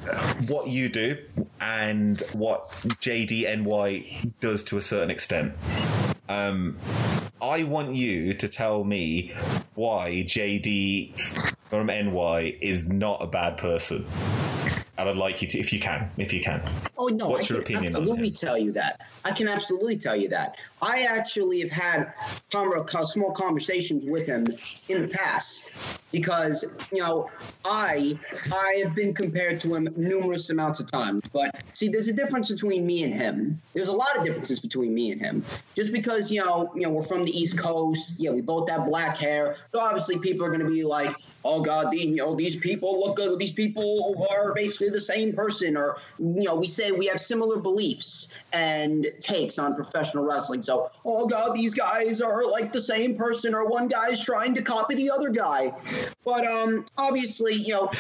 what 0.49 0.69
you 0.69 0.89
do 0.89 1.19
and 1.61 2.21
what 2.33 2.65
JDNY 3.01 4.33
does 4.41 4.63
to 4.65 4.79
a 4.79 4.83
certain 4.83 5.11
extent. 5.11 5.55
Um, 6.29 6.79
I 7.41 7.65
want 7.65 7.97
you 7.97 8.35
to 8.35 8.49
tell 8.49 8.85
me 8.85 9.35
why 9.75 10.25
JD 10.27 11.19
from 11.65 11.89
NY 11.89 12.57
is 12.61 12.89
not 12.89 13.23
a 13.23 13.27
bad 13.27 13.59
person. 13.59 14.07
And 14.97 15.09
I'd 15.09 15.17
like 15.17 15.43
you 15.43 15.49
to, 15.49 15.59
if 15.59 15.73
you 15.73 15.81
can, 15.81 16.11
if 16.17 16.33
you 16.33 16.41
can. 16.41 16.63
Oh 16.97 17.09
no, 17.09 17.29
What's 17.29 17.51
I 17.51 17.55
your 17.55 17.63
opinion 17.63 17.95
on 17.95 18.03
absolutely 18.03 18.31
tell 18.31 18.57
you 18.57 18.73
that. 18.73 19.01
I 19.25 19.33
can 19.33 19.49
absolutely 19.49 19.97
tell 19.97 20.17
you 20.17 20.29
that. 20.29 20.57
I 20.81 21.03
actually 21.03 21.61
have 21.61 21.71
had 21.71 22.13
small 23.05 23.33
conversations 23.33 24.07
with 24.07 24.27
him 24.27 24.47
in 24.89 25.03
the 25.03 25.09
past 25.09 26.01
because 26.15 26.65
you 26.93 27.01
know 27.01 27.29
I 27.65 28.17
I 28.53 28.83
have 28.85 28.95
been 28.95 29.13
compared 29.13 29.59
to 29.61 29.75
him 29.75 29.89
numerous 29.97 30.49
amounts 30.49 30.79
of 30.79 30.87
times. 30.87 31.23
But 31.33 31.51
see, 31.75 31.89
there's 31.89 32.07
a 32.07 32.13
difference 32.13 32.49
between 32.51 32.87
me 32.87 33.03
and 33.03 33.13
him. 33.13 33.61
There's 33.73 33.89
a 33.89 33.93
lot 33.93 34.17
of 34.17 34.25
differences 34.25 34.61
between 34.61 34.95
me 34.95 35.11
and 35.11 35.21
him. 35.21 35.45
Just 35.75 35.93
because 35.93 36.31
you 36.31 36.41
know 36.41 36.71
you 36.77 36.83
know 36.83 36.91
we're 36.91 37.03
from 37.03 37.25
the 37.25 37.37
East 37.37 37.59
Coast, 37.59 38.15
yeah, 38.19 38.31
we 38.31 38.43
both 38.43 38.71
have 38.71 38.87
black 38.87 39.19
hair. 39.19 39.57
So 39.73 39.81
obviously 39.81 40.19
people 40.19 40.47
are 40.47 40.51
going 40.51 40.65
to 40.65 40.71
be 40.71 40.85
like, 40.85 41.17
oh 41.45 41.61
God, 41.61 41.91
the, 41.91 41.99
you 41.99 42.17
know 42.17 42.37
these 42.37 42.61
people 42.61 43.01
look 43.01 43.17
good. 43.17 43.37
These 43.41 43.53
people 43.53 44.25
are 44.31 44.55
basically 44.55 44.91
the 44.91 45.01
same 45.01 45.33
person, 45.33 45.77
or 45.77 45.97
you 46.21 46.45
know 46.45 46.55
we 46.55 46.69
say 46.69 46.93
we 46.93 47.07
have 47.07 47.19
similar 47.19 47.57
beliefs 47.57 48.39
and 48.53 49.09
takes 49.19 49.59
on 49.59 49.75
professional 49.75 50.25
wrestling. 50.25 50.63
So 50.63 50.93
oh 51.05 51.27
God, 51.27 51.57
these 51.57 51.75
guys 51.75 52.23
are 52.23 52.49
like 52.49 52.71
the 52.71 52.81
same 52.81 53.17
person, 53.17 53.53
or 53.53 53.67
one 53.67 53.89
guy 53.89 54.11
is 54.11 54.23
trying 54.23 54.55
to 54.55 54.63
copy 54.63 54.95
the 54.95 55.11
other 55.11 55.31
guy. 55.31 55.75
But 56.25 56.47
um, 56.47 56.87
obviously, 56.97 57.55
you 57.55 57.75
know, 57.75 57.91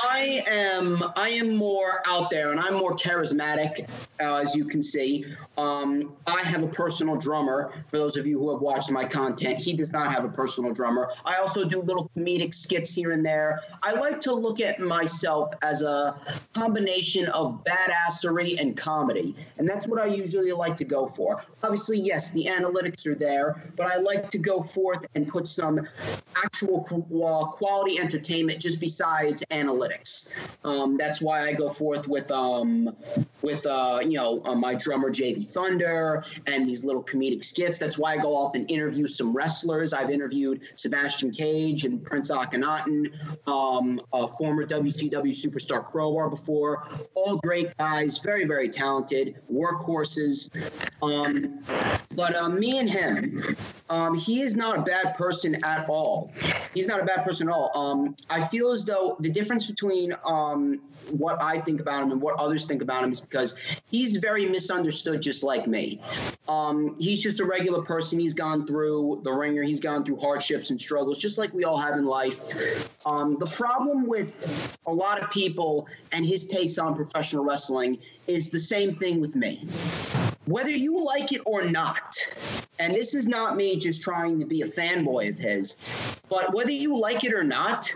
I 0.00 0.44
am 0.46 1.02
I 1.16 1.30
am 1.30 1.56
more 1.56 2.02
out 2.06 2.30
there 2.30 2.50
and 2.52 2.60
I'm 2.60 2.74
more 2.74 2.94
charismatic, 2.94 3.88
uh, 4.20 4.36
as 4.36 4.54
you 4.54 4.64
can 4.64 4.82
see. 4.82 5.24
Um, 5.58 6.14
I 6.26 6.40
have 6.42 6.62
a 6.62 6.68
personal 6.68 7.16
drummer. 7.16 7.72
For 7.88 7.98
those 7.98 8.16
of 8.16 8.26
you 8.26 8.38
who 8.38 8.50
have 8.50 8.60
watched 8.60 8.90
my 8.90 9.04
content, 9.04 9.60
he 9.60 9.72
does 9.74 9.92
not 9.92 10.12
have 10.12 10.24
a 10.24 10.28
personal 10.28 10.72
drummer. 10.72 11.10
I 11.24 11.36
also 11.36 11.64
do 11.64 11.80
little 11.80 12.10
comedic 12.16 12.54
skits 12.54 12.92
here 12.92 13.12
and 13.12 13.24
there. 13.24 13.60
I 13.82 13.92
like 13.92 14.20
to 14.22 14.34
look 14.34 14.60
at 14.60 14.80
myself 14.80 15.52
as 15.62 15.82
a 15.82 16.18
combination 16.54 17.26
of 17.28 17.64
badassery 17.64 18.60
and 18.60 18.76
comedy, 18.76 19.36
and 19.58 19.68
that's 19.68 19.86
what 19.86 20.00
I 20.00 20.06
usually 20.06 20.52
like 20.52 20.76
to 20.76 20.84
go 20.84 21.06
for. 21.06 21.42
Obviously, 21.62 21.98
yes, 21.98 22.30
the 22.30 22.46
analytics 22.46 23.06
are 23.06 23.14
there, 23.14 23.70
but 23.76 23.86
I 23.86 23.96
like 23.96 24.30
to 24.30 24.38
go 24.38 24.62
forth 24.62 25.06
and 25.14 25.26
put 25.26 25.48
some 25.48 25.86
actual 26.44 26.86
uh, 27.24 27.46
quality 27.46 27.98
entertainment 27.98 28.60
just 28.60 28.80
besides 28.80 29.42
analytics. 29.50 30.32
Um, 30.64 30.96
that's 30.96 31.20
why 31.20 31.48
I 31.48 31.52
go 31.52 31.68
forth 31.68 32.08
with 32.08 32.30
um, 32.30 32.94
with 33.42 33.66
uh, 33.66 34.00
you 34.10 34.18
know 34.18 34.42
uh, 34.44 34.54
my 34.54 34.74
drummer 34.74 35.10
JV 35.10 35.44
Thunder 35.44 36.24
and 36.46 36.68
these 36.68 36.84
little 36.84 37.02
comedic 37.02 37.44
skits. 37.44 37.78
That's 37.78 37.98
why 37.98 38.14
I 38.14 38.16
go 38.18 38.34
off 38.34 38.54
and 38.54 38.70
interview 38.70 39.06
some 39.06 39.32
wrestlers. 39.32 39.92
I've 39.92 40.10
interviewed 40.10 40.60
Sebastian 40.74 41.30
Cage 41.30 41.84
and 41.84 42.04
Prince 42.04 42.30
Akhenaten, 42.30 43.12
um, 43.46 44.00
a 44.12 44.28
former 44.28 44.66
WCW 44.66 45.32
superstar 45.32 45.84
Crowbar 45.84 46.30
before. 46.30 46.88
All 47.14 47.36
great 47.38 47.76
guys, 47.76 48.18
very 48.18 48.44
very 48.44 48.68
talented, 48.68 49.36
workhorses. 49.52 50.50
Um, 51.02 51.60
but 52.14 52.34
uh, 52.34 52.48
me 52.48 52.78
and 52.78 52.88
him, 52.88 53.40
um, 53.90 54.14
he 54.14 54.40
is 54.40 54.56
not 54.56 54.78
a 54.78 54.82
bad 54.82 55.14
person 55.14 55.62
at 55.64 55.88
all. 55.88 56.32
He's 56.74 56.86
not 56.86 57.00
a 57.00 57.04
bad 57.04 57.24
person 57.24 57.48
at 57.48 57.54
all. 57.54 57.70
Um, 57.74 58.16
I 58.30 58.46
feel 58.48 58.70
as 58.70 58.84
though 58.84 59.16
the 59.20 59.30
difference 59.30 59.66
between 59.66 60.14
um, 60.24 60.80
what 61.10 61.40
I 61.42 61.58
think 61.58 61.80
about 61.80 62.02
him 62.02 62.12
and 62.12 62.20
what 62.20 62.36
others 62.36 62.66
think 62.66 62.82
about 62.82 63.04
him 63.04 63.12
is 63.12 63.20
because 63.20 63.60
he's 63.96 64.16
very 64.16 64.46
misunderstood, 64.46 65.22
just 65.22 65.42
like 65.42 65.66
me. 65.66 66.00
Um, 66.48 66.96
he's 66.98 67.22
just 67.22 67.40
a 67.40 67.44
regular 67.44 67.82
person. 67.82 68.18
He's 68.18 68.34
gone 68.34 68.66
through 68.66 69.22
the 69.24 69.32
wringer. 69.32 69.62
He's 69.62 69.80
gone 69.80 70.04
through 70.04 70.18
hardships 70.18 70.70
and 70.70 70.78
struggles, 70.80 71.16
just 71.16 71.38
like 71.38 71.52
we 71.54 71.64
all 71.64 71.78
have 71.78 71.96
in 71.96 72.04
life. 72.04 72.36
Um, 73.06 73.38
the 73.38 73.46
problem 73.46 74.06
with 74.06 74.78
a 74.86 74.92
lot 74.92 75.22
of 75.22 75.30
people 75.30 75.88
and 76.12 76.26
his 76.26 76.46
takes 76.46 76.78
on 76.78 76.94
professional 76.94 77.44
wrestling 77.44 77.98
is 78.26 78.50
the 78.50 78.60
same 78.60 78.92
thing 78.92 79.20
with 79.20 79.34
me 79.34 79.66
whether 80.46 80.70
you 80.70 81.04
like 81.04 81.32
it 81.32 81.42
or 81.44 81.64
not, 81.64 82.16
and 82.78 82.94
this 82.94 83.14
is 83.14 83.26
not 83.26 83.56
me 83.56 83.76
just 83.76 84.00
trying 84.00 84.38
to 84.38 84.46
be 84.46 84.62
a 84.62 84.64
fanboy 84.64 85.28
of 85.28 85.36
his, 85.36 85.76
but 86.28 86.54
whether 86.54 86.70
you 86.70 86.96
like 86.96 87.24
it 87.24 87.32
or 87.32 87.42
not, 87.42 87.92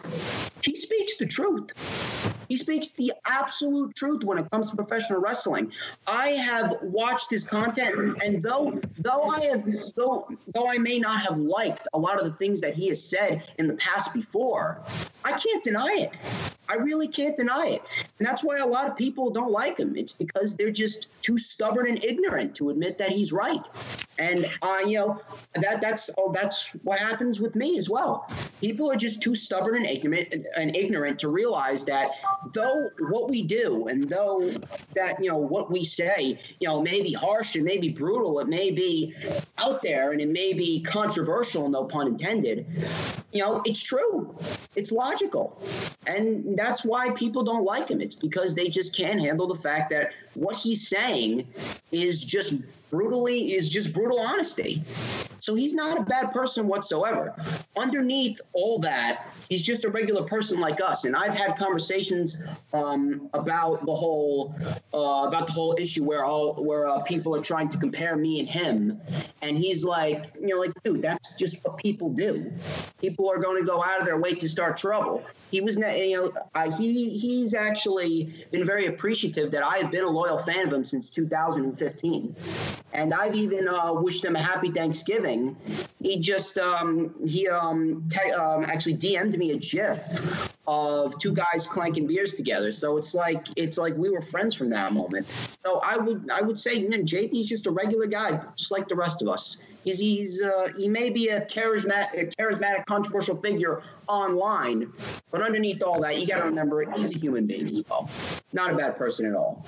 he 0.62 0.74
speaks 0.74 1.16
the 1.16 1.26
truth. 1.26 2.39
He 2.50 2.56
speaks 2.56 2.90
the 2.90 3.12
absolute 3.26 3.94
truth 3.94 4.24
when 4.24 4.36
it 4.36 4.50
comes 4.50 4.70
to 4.70 4.76
professional 4.76 5.20
wrestling. 5.20 5.70
I 6.08 6.30
have 6.30 6.78
watched 6.82 7.30
his 7.30 7.46
content, 7.46 8.18
and 8.24 8.42
though 8.42 8.80
though 8.98 9.22
I 9.22 9.40
have 9.44 9.64
though 9.94 10.28
though 10.52 10.68
I 10.68 10.76
may 10.76 10.98
not 10.98 11.22
have 11.22 11.38
liked 11.38 11.86
a 11.94 11.98
lot 11.98 12.18
of 12.18 12.24
the 12.24 12.32
things 12.32 12.60
that 12.62 12.74
he 12.74 12.88
has 12.88 13.00
said 13.00 13.44
in 13.58 13.68
the 13.68 13.76
past 13.76 14.12
before, 14.12 14.82
I 15.24 15.30
can't 15.30 15.62
deny 15.62 15.96
it. 16.00 16.10
I 16.68 16.74
really 16.74 17.06
can't 17.06 17.36
deny 17.36 17.66
it. 17.66 17.82
And 18.18 18.26
that's 18.26 18.44
why 18.44 18.58
a 18.58 18.66
lot 18.66 18.88
of 18.88 18.96
people 18.96 19.30
don't 19.30 19.50
like 19.50 19.78
him. 19.78 19.96
It's 19.96 20.12
because 20.12 20.54
they're 20.54 20.70
just 20.70 21.08
too 21.20 21.36
stubborn 21.36 21.88
and 21.88 22.02
ignorant 22.02 22.54
to 22.56 22.70
admit 22.70 22.96
that 22.98 23.10
he's 23.10 23.32
right. 23.32 23.64
And 24.18 24.48
uh, 24.62 24.78
you 24.86 24.98
know, 24.98 25.20
that 25.54 25.80
that's 25.80 26.10
oh 26.18 26.32
that's 26.32 26.68
what 26.82 26.98
happens 26.98 27.40
with 27.40 27.54
me 27.54 27.78
as 27.78 27.88
well. 27.88 28.28
People 28.60 28.90
are 28.90 28.96
just 28.96 29.22
too 29.22 29.34
stubborn 29.34 29.76
and 29.76 29.86
ignorant 29.86 30.34
and 30.56 30.76
ignorant 30.76 31.18
to 31.20 31.28
realize 31.28 31.84
that 31.86 32.10
though 32.52 32.88
what 33.10 33.28
we 33.28 33.42
do 33.42 33.88
and 33.88 34.08
though 34.08 34.52
that 34.94 35.22
you 35.22 35.28
know 35.28 35.36
what 35.36 35.70
we 35.70 35.84
say, 35.84 36.40
you 36.58 36.68
know, 36.68 36.80
may 36.80 37.02
be 37.02 37.12
harsh, 37.12 37.56
it 37.56 37.62
may 37.62 37.78
be 37.78 37.90
brutal, 37.90 38.40
it 38.40 38.48
may 38.48 38.70
be 38.70 39.14
out 39.58 39.82
there 39.82 40.12
and 40.12 40.20
it 40.20 40.28
may 40.28 40.52
be 40.52 40.80
controversial, 40.80 41.68
no 41.68 41.84
pun 41.84 42.08
intended. 42.08 42.66
You 43.32 43.42
know, 43.42 43.62
it's 43.64 43.82
true. 43.82 44.36
It's 44.76 44.92
logical. 44.92 45.60
And 46.06 46.56
that's 46.56 46.84
why 46.84 47.10
people 47.10 47.42
don't 47.42 47.64
like 47.64 47.90
him. 47.90 48.00
It's 48.00 48.14
because 48.14 48.54
they 48.54 48.68
just 48.68 48.96
can't 48.96 49.20
handle 49.20 49.46
the 49.46 49.56
fact 49.56 49.90
that 49.90 50.12
what 50.34 50.56
he's 50.56 50.88
saying 50.88 51.46
is 51.90 52.24
just 52.24 52.54
brutally 52.90 53.54
is 53.54 53.68
just 53.70 53.92
brutal 53.92 54.20
honesty. 54.20 54.82
So 55.38 55.54
he's 55.54 55.74
not 55.74 55.98
a 55.98 56.02
bad 56.02 56.32
person 56.32 56.68
whatsoever. 56.68 57.34
Underneath 57.76 58.40
all 58.52 58.78
that, 58.80 59.32
he's 59.48 59.62
just 59.62 59.84
a 59.84 59.88
regular 59.88 60.22
person 60.22 60.60
like 60.60 60.80
us. 60.82 61.06
And 61.06 61.16
I've 61.16 61.34
had 61.34 61.56
conversations 61.56 62.42
um, 62.74 63.30
about 63.32 63.86
the 63.86 63.94
whole 63.94 64.54
uh, 64.92 65.26
about 65.26 65.46
the 65.46 65.52
whole 65.52 65.74
issue 65.78 66.04
where 66.04 66.24
all 66.24 66.62
where 66.62 66.86
uh, 66.86 67.00
people 67.00 67.34
are 67.34 67.40
trying 67.40 67.70
to 67.70 67.78
compare 67.78 68.16
me 68.16 68.40
and 68.40 68.48
him, 68.48 69.00
and 69.40 69.56
he's 69.56 69.82
like, 69.82 70.26
you 70.38 70.48
know, 70.48 70.60
like, 70.60 70.72
dude, 70.84 71.00
that's 71.00 71.34
just 71.36 71.64
what 71.64 71.78
people 71.78 72.10
do. 72.10 72.52
People 73.00 73.30
are 73.30 73.38
going 73.38 73.58
to 73.58 73.66
go 73.66 73.82
out 73.82 73.98
of 73.98 74.04
their 74.04 74.18
way 74.18 74.34
to 74.34 74.48
start 74.48 74.59
trouble. 74.72 75.22
He 75.50 75.60
was, 75.60 75.76
you 75.76 76.16
know, 76.16 76.32
uh, 76.54 76.70
he 76.70 77.10
he's 77.18 77.54
actually 77.54 78.46
been 78.50 78.64
very 78.64 78.86
appreciative 78.86 79.50
that 79.50 79.64
I 79.64 79.78
have 79.78 79.90
been 79.90 80.04
a 80.04 80.10
loyal 80.10 80.38
fan 80.38 80.66
of 80.66 80.72
him 80.72 80.84
since 80.84 81.10
2015 81.10 82.36
and 82.92 83.14
I've 83.14 83.36
even 83.36 83.68
uh, 83.68 83.92
wished 83.92 84.24
him 84.24 84.36
a 84.36 84.42
happy 84.42 84.70
Thanksgiving. 84.70 85.56
He 86.02 86.18
just 86.18 86.58
um, 86.58 87.14
he 87.26 87.48
um, 87.48 88.08
te- 88.10 88.32
um, 88.32 88.64
actually 88.64 88.96
DM'd 88.96 89.36
me 89.38 89.52
a 89.52 89.58
GIF 89.58 90.54
of 90.66 91.18
two 91.18 91.32
guys 91.32 91.66
clanking 91.66 92.06
beers 92.06 92.34
together. 92.34 92.72
So 92.72 92.96
it's 92.96 93.14
like 93.14 93.46
it's 93.56 93.78
like 93.78 93.96
we 93.96 94.10
were 94.10 94.20
friends 94.20 94.54
from 94.54 94.70
that 94.70 94.92
moment. 94.92 95.26
So 95.26 95.80
I 95.80 95.96
would 95.96 96.30
I 96.30 96.40
would 96.40 96.58
say 96.58 96.74
you 96.74 96.88
know, 96.88 96.98
JP's 96.98 97.48
just 97.48 97.66
a 97.66 97.70
regular 97.70 98.06
guy, 98.06 98.40
just 98.56 98.72
like 98.72 98.88
the 98.88 98.96
rest 98.96 99.22
of 99.22 99.28
us. 99.28 99.66
He's 99.84 99.98
he's 99.98 100.42
uh, 100.42 100.68
he 100.76 100.88
may 100.88 101.08
be 101.10 101.28
a 101.28 101.40
charismatic, 101.46 102.12
a 102.14 102.26
charismatic, 102.42 102.84
controversial 102.86 103.36
figure 103.36 103.82
online, 104.08 104.92
but 105.30 105.40
underneath 105.42 105.82
all 105.82 106.00
that, 106.02 106.20
you 106.20 106.26
got 106.26 106.38
to 106.40 106.44
remember 106.44 106.84
he's 106.92 107.14
a 107.14 107.18
human 107.18 107.46
being 107.46 107.66
as 107.68 107.82
well. 107.88 108.08
Not 108.52 108.72
a 108.72 108.76
bad 108.76 108.96
person 108.96 109.26
at 109.26 109.34
all. 109.34 109.64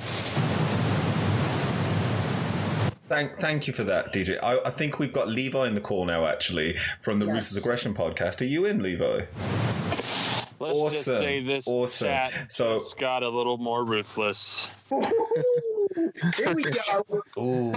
Thank, 3.08 3.36
thank 3.38 3.66
you 3.66 3.74
for 3.74 3.84
that, 3.84 4.12
DJ. 4.12 4.38
I, 4.42 4.58
I 4.64 4.70
think 4.70 4.98
we've 4.98 5.12
got 5.12 5.28
Levi 5.28 5.66
in 5.66 5.74
the 5.74 5.82
call 5.82 6.06
now, 6.06 6.24
actually, 6.26 6.76
from 7.02 7.18
the 7.18 7.26
Yes. 7.26 7.34
Ruthless 7.34 7.56
Aggression 7.64 7.94
podcast. 7.94 8.40
Are 8.40 8.46
you 8.46 8.64
in, 8.64 8.82
Levi? 8.82 9.04
Let's 9.04 10.60
Awesome. 10.60 10.92
just 10.92 11.04
say 11.04 11.42
this 11.42 11.68
Awesome. 11.68 12.06
chat 12.06 12.32
So- 12.48 12.78
just 12.78 12.96
got 12.96 13.22
a 13.22 13.28
little 13.28 13.58
more 13.58 13.84
ruthless. 13.84 14.70
Here 14.88 16.54
we 16.54 16.62
go. 16.62 17.04
Ooh. 17.38 17.72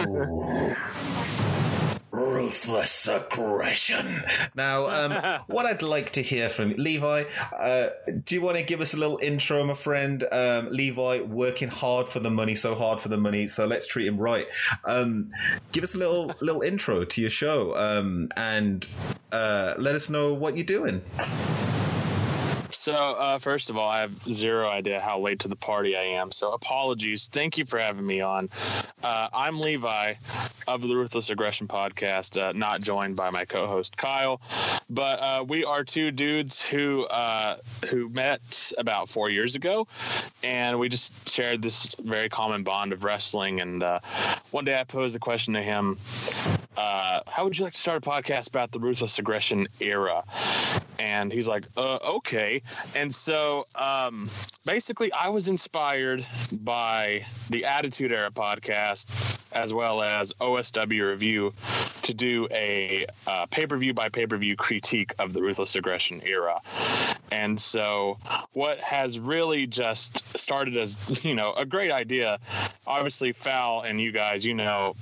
Ruthless 2.16 3.10
aggression. 3.10 4.24
Now, 4.56 4.88
um, 4.88 5.42
what 5.48 5.66
I'd 5.66 5.82
like 5.82 6.14
to 6.14 6.22
hear 6.22 6.48
from 6.48 6.72
Levi, 6.72 7.26
uh, 7.52 7.90
do 8.24 8.36
you 8.36 8.42
want 8.42 8.56
to 8.56 8.64
give 8.64 8.80
us 8.80 8.94
a 8.94 8.98
little 8.98 9.20
intro, 9.22 9.62
my 9.66 9.74
friend? 9.74 10.24
Um, 10.32 10.70
Levi, 10.72 11.22
working 11.22 11.68
hard 11.68 12.08
for 12.08 12.22
the 12.22 12.30
money, 12.30 12.56
so 12.56 12.74
hard 12.74 13.02
for 13.02 13.10
the 13.10 13.18
money, 13.18 13.50
so 13.50 13.66
let's 13.66 13.86
treat 13.86 14.08
him 14.08 14.18
right. 14.18 14.48
Um, 14.86 15.32
give 15.74 15.84
us 15.84 15.94
a 15.94 15.98
little 15.98 16.34
little 16.40 16.62
intro 16.62 17.04
to 17.04 17.22
your 17.22 17.30
show, 17.30 17.78
um, 17.78 18.30
and 18.38 18.88
uh, 19.34 19.74
let 19.78 19.96
us 19.96 20.10
know 20.10 20.34
what 20.34 20.56
you're 20.56 20.66
doing. 20.66 21.02
So, 22.86 22.94
uh, 22.94 23.40
first 23.40 23.72
of 23.72 23.78
all, 23.78 23.90
I 23.90 24.02
have 24.02 24.12
zero 24.30 24.70
idea 24.70 25.02
how 25.02 25.18
late 25.18 25.40
to 25.40 25.48
the 25.48 25.56
party 25.56 25.98
I 25.98 26.04
am. 26.04 26.32
So, 26.32 26.52
apologies. 26.52 27.26
Thank 27.26 27.58
you 27.58 27.66
for 27.66 27.80
having 27.80 28.06
me 28.06 28.22
on. 28.22 28.48
Uh, 29.04 29.28
I'm 29.34 29.60
Levi, 29.60 30.14
of 30.68 30.82
the 30.82 30.96
Ruthless 30.96 31.30
Aggression 31.30 31.68
podcast, 31.68 32.42
uh, 32.42 32.52
not 32.54 32.82
joined 32.82 33.18
by 33.18 33.30
my 33.30 33.46
co-host 33.46 33.98
Kyle, 33.98 34.42
but 34.90 35.20
uh, 35.20 35.44
we 35.48 35.64
are 35.64 35.84
two 35.84 36.12
dudes 36.12 36.62
who 36.62 37.06
uh, 37.06 37.58
who 37.90 38.10
met 38.10 38.72
about 38.78 39.10
four 39.10 39.30
years 39.30 39.56
ago, 39.56 39.88
and 40.44 40.80
we 40.80 40.90
just 40.90 41.30
shared 41.30 41.62
this 41.62 41.94
very 42.04 42.30
common 42.30 42.64
bond 42.64 42.94
of 42.94 43.04
wrestling. 43.04 43.62
And 43.62 43.84
uh, 43.84 44.00
one 44.52 44.66
day 44.66 44.80
I 44.80 44.84
posed 44.84 45.16
a 45.16 45.20
question 45.20 45.54
to 45.54 45.62
him: 45.62 45.98
How 46.76 47.24
would 47.40 47.58
you 47.58 47.64
like 47.64 47.74
to 47.74 47.80
start 47.80 48.06
a 48.06 48.10
podcast 48.10 48.48
about 48.48 48.72
the 48.72 48.80
Ruthless 48.80 49.20
Aggression 49.20 49.68
era? 49.80 50.24
And 50.98 51.32
he's 51.32 51.48
like, 51.48 51.66
okay. 51.78 52.62
And 52.96 53.14
so 53.14 53.66
um, 53.76 54.30
basically, 54.66 55.12
I 55.14 55.30
was 55.30 55.48
inspired 55.48 56.26
by 56.52 57.26
the 57.50 57.66
Attitude 57.66 58.12
Era 58.12 58.32
podcast 58.32 59.42
as 59.56 59.74
well 59.74 60.02
as 60.02 60.34
OSW 60.34 61.10
Review 61.10 61.54
to 62.04 62.14
do 62.14 62.48
a 62.52 63.06
uh, 63.26 63.46
pay 63.48 63.66
per 63.66 63.78
view 63.78 63.94
by 63.94 64.10
pay 64.10 64.28
per 64.28 64.38
view 64.38 64.56
critique 64.56 65.14
of 65.18 65.34
the 65.34 65.42
Ruthless 65.42 65.76
Aggression 65.76 66.22
era. 66.26 66.60
And 67.32 67.60
so, 67.60 68.18
what 68.54 68.80
has 68.80 69.20
really 69.20 69.66
just 69.66 70.38
started 70.38 70.78
as, 70.78 71.24
you 71.26 71.36
know, 71.36 71.54
a 71.54 71.66
great 71.66 71.92
idea, 71.92 72.40
obviously, 72.86 73.32
Foul 73.32 73.82
and 73.82 74.00
you 74.00 74.12
guys, 74.12 74.46
you 74.46 74.54
know, 74.54 74.94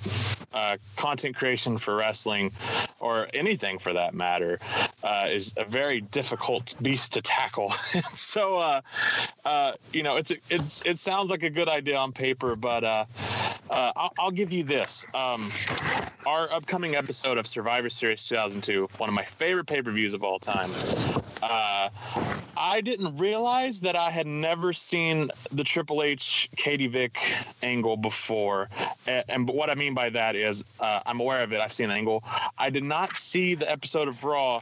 uh, 0.54 0.78
content 0.96 1.36
creation 1.36 1.78
for 1.78 1.96
wrestling 1.96 2.52
or 3.04 3.28
anything 3.34 3.78
for 3.78 3.94
that 3.94 4.14
matter 4.14 4.58
uh, 5.04 5.28
is 5.30 5.54
a 5.58 5.66
very 5.66 6.02
difficult 6.02 6.74
beast 6.82 7.14
to 7.14 7.22
tackle. 7.22 7.70
so, 8.14 8.58
uh, 8.58 8.82
uh, 9.46 9.74
you 9.92 10.04
know, 10.04 10.16
it's 10.16 10.32
it's 10.50 10.82
it 10.86 11.00
sounds 11.00 11.30
like 11.30 11.44
a 11.44 11.50
good 11.50 11.68
idea 11.68 11.98
on 11.98 12.14
paper, 12.14 12.56
but 12.56 12.84
uh, 12.84 13.06
uh, 13.70 13.92
I'll, 13.96 14.14
I'll, 14.18 14.32
give 14.32 14.52
you 14.52 14.64
this. 14.64 15.06
Um, 15.14 15.52
our 16.26 16.52
upcoming 16.54 16.96
episode 16.96 17.38
of 17.38 17.46
Survivor 17.46 17.90
Series 17.90 18.26
2002, 18.28 18.90
one 18.98 19.10
of 19.10 19.16
my 19.16 19.26
favorite 19.26 19.68
pay 19.68 19.82
per 19.82 19.92
views 19.92 20.14
of 20.14 20.24
all 20.24 20.40
time. 20.40 20.70
Uh, 22.56 22.74
I 22.74 22.82
didn't 22.82 23.18
realize 23.18 23.82
that 23.82 23.96
I 23.96 24.10
had 24.10 24.26
never 24.26 24.74
seen 24.74 25.30
the 25.52 25.64
Triple 25.64 26.02
H 26.02 26.50
Katie 26.56 26.88
Vick 26.88 27.20
angle 27.62 27.98
before, 27.98 28.68
and, 29.06 29.24
and 29.30 29.50
what 29.50 29.70
I 29.70 29.76
mean 29.76 29.94
by 29.94 30.10
that 30.10 30.36
is 30.36 30.66
uh, 30.80 31.02
I'm 31.06 31.20
aware 31.20 31.44
of 31.44 31.54
it. 31.54 31.60
I've 31.60 31.72
seen 31.72 31.90
the 31.90 31.96
angle. 31.96 32.24
I 32.58 32.72
did 32.72 32.84
not 32.84 33.16
see 33.16 33.54
the 33.54 33.70
episode 33.70 34.08
of 34.08 34.24
Raw 34.24 34.62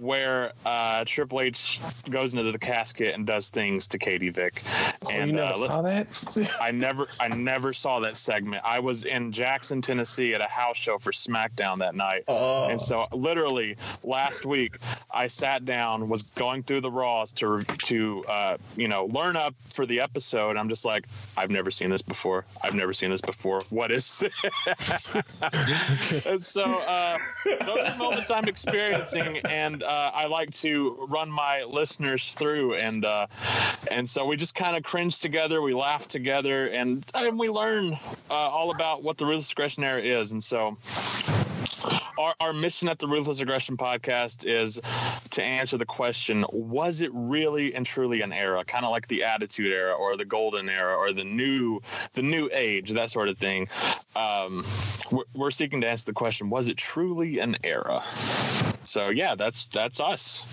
where 0.00 0.52
uh, 0.66 1.04
Triple 1.06 1.40
H 1.40 1.80
goes 2.10 2.34
into 2.34 2.50
the 2.50 2.58
casket 2.58 3.14
and 3.14 3.26
does 3.26 3.48
things 3.48 3.86
to 3.88 3.98
Katie 3.98 4.30
Vick. 4.30 4.62
Oh, 5.04 5.10
and 5.10 5.30
you 5.30 5.36
never 5.36 5.52
uh, 5.52 5.66
saw 5.68 5.82
that? 5.82 6.58
I 6.60 6.72
never, 6.72 7.06
I 7.20 7.28
never 7.28 7.72
saw 7.72 8.00
that 8.00 8.16
segment. 8.16 8.62
I 8.64 8.80
was 8.80 9.04
in 9.04 9.30
Jackson, 9.30 9.80
Tennessee, 9.82 10.34
at 10.34 10.40
a 10.40 10.48
house 10.48 10.76
show 10.76 10.98
for 10.98 11.12
SmackDown 11.12 11.78
that 11.78 11.94
night, 11.94 12.24
oh. 12.26 12.68
and 12.68 12.80
so 12.80 13.06
literally 13.12 13.76
last 14.02 14.44
week 14.44 14.76
I 15.12 15.28
sat 15.28 15.64
down, 15.64 16.08
was 16.08 16.22
going 16.22 16.64
through 16.64 16.80
the 16.80 16.90
Raws 16.90 17.32
to 17.42 17.62
to 17.62 18.24
uh, 18.26 18.56
you 18.76 18.88
know 18.88 19.06
learn 19.06 19.36
up 19.36 19.54
for 19.68 19.84
the 19.84 20.00
episode. 20.00 20.56
I'm 20.56 20.68
just 20.68 20.84
like, 20.84 21.06
I've 21.36 21.50
never 21.50 21.70
seen 21.70 21.90
this 21.90 22.02
before. 22.02 22.44
I've 22.62 22.74
never 22.74 22.92
seen 22.92 23.10
this 23.10 23.20
before. 23.20 23.62
What 23.70 23.90
is 23.90 24.18
this? 24.18 24.32
and 26.26 26.44
so 26.44 26.62
uh, 26.62 27.18
those 27.66 27.78
are 27.78 27.96
moments 27.96 28.30
I'm 28.30 28.46
experiencing, 28.46 29.38
and 29.48 29.82
uh, 29.82 30.12
I 30.14 30.26
like 30.26 30.52
to 30.52 31.06
run 31.08 31.30
my 31.30 31.64
listeners 31.68 32.30
through, 32.30 32.74
and 32.74 33.04
uh, 33.04 33.26
and 33.90 34.08
so 34.08 34.24
we 34.24 34.36
just 34.36 34.54
kind 34.54 34.76
of 34.76 34.84
cringe 34.84 35.18
together, 35.18 35.62
we 35.62 35.74
laugh 35.74 36.06
together, 36.08 36.68
and 36.68 37.04
and 37.14 37.38
we 37.38 37.48
learn 37.48 37.94
uh, 38.30 38.34
all 38.34 38.70
about 38.70 39.02
what 39.02 39.18
the 39.18 39.26
ruthless 39.26 39.78
era 39.78 40.00
is, 40.00 40.32
and 40.32 40.42
so 40.42 40.76
our, 42.18 42.34
our 42.40 42.52
mission 42.52 42.88
at 42.88 42.98
the 42.98 43.06
Ruthless 43.06 43.40
Aggression 43.40 43.76
podcast 43.76 44.44
is 44.44 44.80
to 45.30 45.42
answer 45.42 45.76
the 45.76 45.86
question 45.86 46.44
was 46.52 47.00
it 47.00 47.10
really 47.12 47.74
and 47.74 47.86
truly 47.86 48.22
an 48.22 48.32
era 48.32 48.64
kind 48.64 48.84
of 48.84 48.90
like 48.90 49.08
the 49.08 49.24
attitude 49.24 49.72
era 49.72 49.94
or 49.94 50.16
the 50.16 50.24
golden 50.24 50.68
era 50.68 50.94
or 50.94 51.12
the 51.12 51.24
new 51.24 51.80
the 52.12 52.22
new 52.22 52.48
age 52.52 52.90
that 52.90 53.10
sort 53.10 53.28
of 53.28 53.38
thing 53.38 53.68
um, 54.16 54.64
we're, 55.10 55.24
we're 55.34 55.50
seeking 55.50 55.80
to 55.80 55.88
answer 55.88 56.06
the 56.06 56.12
question 56.12 56.50
was 56.50 56.68
it 56.68 56.76
truly 56.76 57.38
an 57.38 57.56
era 57.64 58.02
so 58.84 59.08
yeah 59.08 59.34
that's 59.34 59.66
that's 59.68 60.00
us 60.00 60.46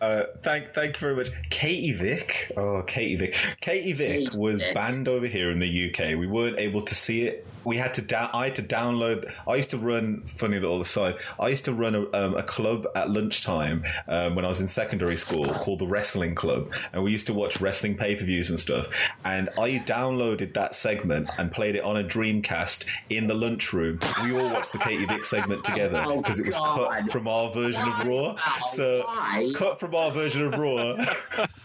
Uh, 0.00 0.24
thank, 0.42 0.72
thank 0.72 0.94
you 0.94 0.98
very 0.98 1.14
much, 1.14 1.28
Katie 1.50 1.92
Vick. 1.92 2.50
Oh, 2.56 2.82
Katie 2.86 3.16
Vick. 3.16 3.36
Katie 3.60 3.92
Vick 3.92 4.32
was 4.32 4.62
banned 4.72 5.08
over 5.08 5.26
here 5.26 5.50
in 5.50 5.58
the 5.58 5.90
UK. 5.90 6.18
We 6.18 6.26
weren't 6.26 6.58
able 6.58 6.80
to 6.80 6.94
see 6.94 7.24
it 7.24 7.46
we 7.64 7.76
had 7.76 7.94
to 7.94 8.02
down. 8.02 8.30
I 8.32 8.46
had 8.46 8.54
to 8.56 8.62
download. 8.62 9.30
I 9.46 9.56
used 9.56 9.70
to 9.70 9.78
run. 9.78 10.22
Funny 10.22 10.58
little 10.58 10.80
aside. 10.80 11.16
I 11.38 11.48
used 11.48 11.64
to 11.66 11.72
run 11.72 11.94
a, 11.94 12.12
um, 12.12 12.36
a 12.36 12.42
club 12.42 12.86
at 12.94 13.10
lunchtime 13.10 13.84
um, 14.08 14.34
when 14.34 14.44
I 14.44 14.48
was 14.48 14.60
in 14.60 14.68
secondary 14.68 15.16
school 15.16 15.46
called 15.46 15.78
the 15.78 15.86
Wrestling 15.86 16.34
Club, 16.34 16.70
and 16.92 17.02
we 17.02 17.12
used 17.12 17.26
to 17.26 17.34
watch 17.34 17.60
wrestling 17.60 17.96
pay 17.96 18.16
per 18.16 18.24
views 18.24 18.50
and 18.50 18.58
stuff. 18.58 18.88
And 19.24 19.48
I 19.58 19.82
downloaded 19.86 20.54
that 20.54 20.74
segment 20.74 21.30
and 21.38 21.52
played 21.52 21.76
it 21.76 21.84
on 21.84 21.96
a 21.96 22.04
Dreamcast 22.04 22.86
in 23.08 23.26
the 23.26 23.34
lunchroom. 23.34 24.00
We 24.22 24.38
all 24.38 24.50
watched 24.50 24.72
the 24.72 24.78
Katie 24.78 25.06
Vick 25.06 25.24
segment 25.24 25.64
together 25.64 26.04
because 26.16 26.38
oh, 26.38 26.42
it 26.42 26.46
was 26.46 26.56
God. 26.56 26.88
cut 26.88 27.12
from 27.12 27.28
our 27.28 27.50
version 27.52 27.86
of 27.86 28.06
Raw. 28.06 28.36
So 28.68 29.02
Why? 29.06 29.52
cut 29.54 29.80
from 29.80 29.94
our 29.94 30.10
version 30.10 30.46
of 30.46 30.58
Raw. 30.58 30.96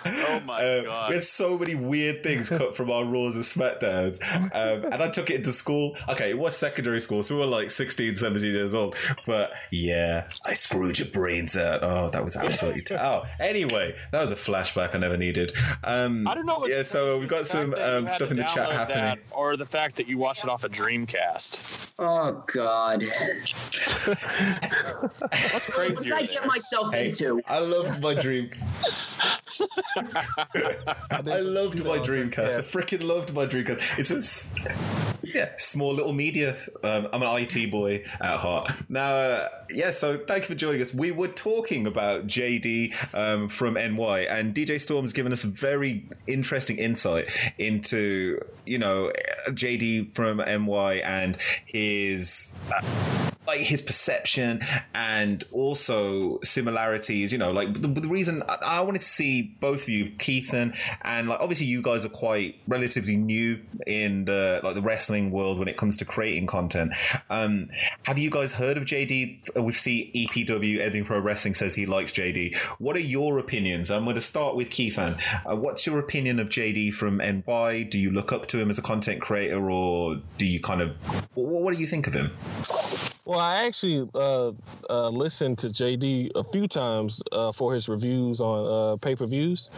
oh 0.05 0.41
my 0.45 0.77
um, 0.77 0.85
God! 0.85 1.09
We 1.09 1.15
had 1.15 1.23
so 1.23 1.57
many 1.57 1.75
weird 1.75 2.23
things 2.23 2.49
cut 2.49 2.75
from 2.75 2.89
our 2.89 3.05
Raws 3.05 3.35
and 3.35 3.43
Smackdowns. 3.43 4.21
Um, 4.61 4.85
and 4.91 5.01
I 5.01 5.09
took 5.09 5.29
it 5.29 5.35
into 5.35 5.51
school. 5.51 5.97
Okay, 6.09 6.29
it 6.29 6.37
was 6.37 6.55
secondary 6.57 7.01
school, 7.01 7.23
so 7.23 7.35
we 7.35 7.41
were 7.41 7.47
like 7.47 7.71
16, 7.71 8.15
17 8.15 8.53
years 8.53 8.73
old. 8.73 8.95
But 9.25 9.51
yeah, 9.71 10.27
I 10.45 10.53
screwed 10.53 10.99
your 10.99 11.07
brains 11.07 11.57
out. 11.57 11.83
Oh, 11.83 12.09
that 12.09 12.23
was 12.23 12.35
absolutely. 12.35 12.81
T- 12.81 12.95
oh, 12.95 13.23
anyway, 13.39 13.95
that 14.11 14.19
was 14.19 14.31
a 14.31 14.35
flashback 14.35 14.95
I 14.95 14.99
never 14.99 15.17
needed. 15.17 15.53
Um, 15.83 16.27
I 16.27 16.35
don't 16.35 16.45
know. 16.45 16.65
yeah, 16.67 16.83
so 16.83 17.19
we've 17.19 17.29
got 17.29 17.45
some 17.45 17.73
um, 17.75 18.07
stuff 18.07 18.31
in 18.31 18.37
the 18.37 18.43
chat 18.43 18.71
happening. 18.71 19.23
or 19.31 19.57
the 19.57 19.65
fact 19.65 19.95
that 19.97 20.07
you 20.07 20.17
watched 20.17 20.43
it 20.43 20.49
off 20.49 20.63
a 20.63 20.69
Dreamcast. 20.69 21.95
Oh, 21.99 22.43
God. 22.47 23.03
What's 25.31 25.69
crazy? 25.69 25.93
What 25.93 26.03
did 26.03 26.13
I 26.13 26.25
get 26.25 26.45
myself 26.45 26.93
hey, 26.93 27.07
into? 27.07 27.41
I 27.47 27.59
loved 27.59 28.01
my 28.01 28.13
dream. 28.13 28.49
I 31.11 31.39
loved 31.41 31.83
my 31.85 31.99
Dreamcast. 31.99 32.57
I 32.57 32.61
freaking 32.61 33.03
loved 33.03 33.33
my 33.33 33.45
Dreamcast. 33.45 33.81
It's 33.97 34.11
a 34.11 34.21
yeah, 35.33 35.49
small 35.57 35.93
little 35.93 36.13
media. 36.13 36.57
Um, 36.83 37.07
I'm 37.13 37.21
an 37.21 37.41
IT 37.41 37.71
boy 37.71 38.03
at 38.19 38.37
heart. 38.37 38.71
Now, 38.89 39.13
uh, 39.13 39.49
yeah, 39.69 39.91
so 39.91 40.17
thank 40.17 40.43
you 40.43 40.47
for 40.47 40.55
joining 40.55 40.81
us. 40.81 40.93
We 40.93 41.11
were 41.11 41.27
talking 41.27 41.87
about 41.87 42.27
JD 42.27 43.15
um, 43.15 43.49
from 43.49 43.75
NY, 43.75 44.21
and 44.21 44.53
DJ 44.53 44.79
Storm's 44.79 45.13
given 45.13 45.31
us 45.31 45.43
a 45.43 45.47
very 45.47 46.05
interesting 46.27 46.77
insight 46.77 47.29
into, 47.57 48.43
you 48.65 48.77
know, 48.77 49.11
JD 49.49 50.11
from 50.11 50.37
NY 50.37 50.95
and 50.95 51.37
his. 51.65 52.53
Uh, 52.73 53.20
like 53.51 53.61
his 53.61 53.81
perception 53.81 54.61
and 54.93 55.43
also 55.51 56.39
similarities. 56.41 57.31
You 57.31 57.37
know, 57.37 57.51
like 57.51 57.73
the, 57.73 57.87
the 57.87 58.07
reason 58.07 58.43
I, 58.47 58.57
I, 58.65 58.81
wanted 58.81 58.99
to 58.99 59.07
see 59.07 59.41
both 59.59 59.83
of 59.83 59.89
you, 59.89 60.11
Keithan, 60.11 60.75
and 61.01 61.27
like 61.27 61.39
obviously 61.39 61.67
you 61.67 61.81
guys 61.81 62.05
are 62.05 62.09
quite 62.09 62.55
relatively 62.67 63.17
new 63.17 63.61
in 63.85 64.25
the 64.25 64.61
like 64.63 64.75
the 64.75 64.81
wrestling 64.81 65.31
world 65.31 65.59
when 65.59 65.67
it 65.67 65.75
comes 65.75 65.97
to 65.97 66.05
creating 66.05 66.47
content. 66.47 66.93
Um, 67.29 67.69
have 68.05 68.17
you 68.17 68.29
guys 68.29 68.53
heard 68.53 68.77
of 68.77 68.85
JD? 68.85 69.61
We 69.61 69.73
see 69.73 70.11
EPW, 70.15 70.77
Everything 70.79 71.05
Pro 71.05 71.19
Wrestling 71.19 71.53
says 71.53 71.75
he 71.75 71.85
likes 71.85 72.13
JD. 72.13 72.55
What 72.79 72.95
are 72.95 73.01
your 73.01 73.37
opinions? 73.37 73.91
I'm 73.91 74.05
going 74.05 74.15
to 74.15 74.21
start 74.21 74.55
with 74.55 74.69
Keithan. 74.69 75.19
Uh, 75.49 75.55
what's 75.57 75.85
your 75.85 75.99
opinion 75.99 76.39
of 76.39 76.49
JD 76.49 76.93
from 76.93 77.17
NY? 77.17 77.83
Do 77.83 77.99
you 77.99 78.11
look 78.11 78.31
up 78.31 78.47
to 78.47 78.59
him 78.59 78.69
as 78.69 78.77
a 78.77 78.81
content 78.81 79.21
creator, 79.21 79.69
or 79.69 80.21
do 80.37 80.45
you 80.45 80.61
kind 80.61 80.81
of 80.81 80.91
what, 81.35 81.61
what 81.63 81.73
do 81.73 81.79
you 81.79 81.87
think 81.87 82.07
of 82.07 82.13
him? 82.13 82.31
Well, 83.31 83.39
I 83.39 83.63
actually 83.63 84.09
uh, 84.13 84.51
uh, 84.89 85.07
listened 85.07 85.57
to 85.59 85.67
JD 85.69 86.31
a 86.35 86.43
few 86.43 86.67
times 86.67 87.23
uh, 87.31 87.53
for 87.53 87.73
his 87.73 87.87
reviews 87.87 88.41
on 88.41 88.67
uh, 88.67 88.97
pay 88.97 89.15
per 89.15 89.25
views, 89.25 89.69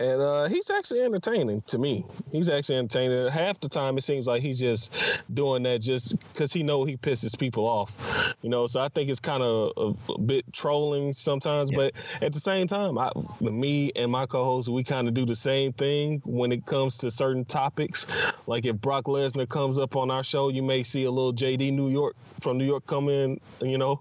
and 0.00 0.20
uh, 0.20 0.48
he's 0.48 0.68
actually 0.68 1.02
entertaining 1.02 1.62
to 1.68 1.78
me. 1.78 2.04
He's 2.32 2.48
actually 2.48 2.78
entertaining. 2.78 3.28
Half 3.28 3.60
the 3.60 3.68
time, 3.68 3.98
it 3.98 4.00
seems 4.02 4.26
like 4.26 4.42
he's 4.42 4.58
just 4.58 4.92
doing 5.32 5.62
that 5.62 5.80
just 5.80 6.18
because 6.32 6.52
he 6.52 6.64
know 6.64 6.84
he 6.84 6.96
pisses 6.96 7.38
people 7.38 7.66
off, 7.66 8.34
you 8.42 8.50
know. 8.50 8.66
So 8.66 8.80
I 8.80 8.88
think 8.88 9.10
it's 9.10 9.20
kind 9.20 9.44
of 9.44 9.70
a, 9.76 10.12
a, 10.14 10.18
bit 10.18 10.52
trolling 10.52 11.12
sometimes, 11.12 11.70
yeah. 11.70 11.76
but 11.76 11.92
at 12.20 12.32
the 12.32 12.40
same 12.40 12.66
time, 12.66 12.98
I, 12.98 13.12
me 13.40 13.92
and 13.94 14.10
my 14.10 14.26
co-host, 14.26 14.70
we 14.70 14.82
kind 14.82 15.06
of 15.06 15.14
do 15.14 15.24
the 15.24 15.36
same 15.36 15.72
thing 15.72 16.20
when 16.24 16.50
it 16.50 16.66
comes 16.66 16.96
to 16.96 17.12
certain 17.12 17.44
topics. 17.44 18.08
Like 18.48 18.66
if 18.66 18.74
Brock 18.74 19.04
Lesnar 19.04 19.48
comes 19.48 19.78
up 19.78 19.94
on 19.94 20.10
our 20.10 20.24
show, 20.24 20.48
you 20.48 20.64
may 20.64 20.82
see 20.82 21.04
a 21.04 21.10
little 21.12 21.32
JD 21.32 21.72
New 21.74 21.90
York 21.90 22.16
from 22.40 22.58
New 22.58 22.64
York 22.64 22.87
come 22.88 23.08
in, 23.08 23.38
you 23.62 23.78
know, 23.78 24.00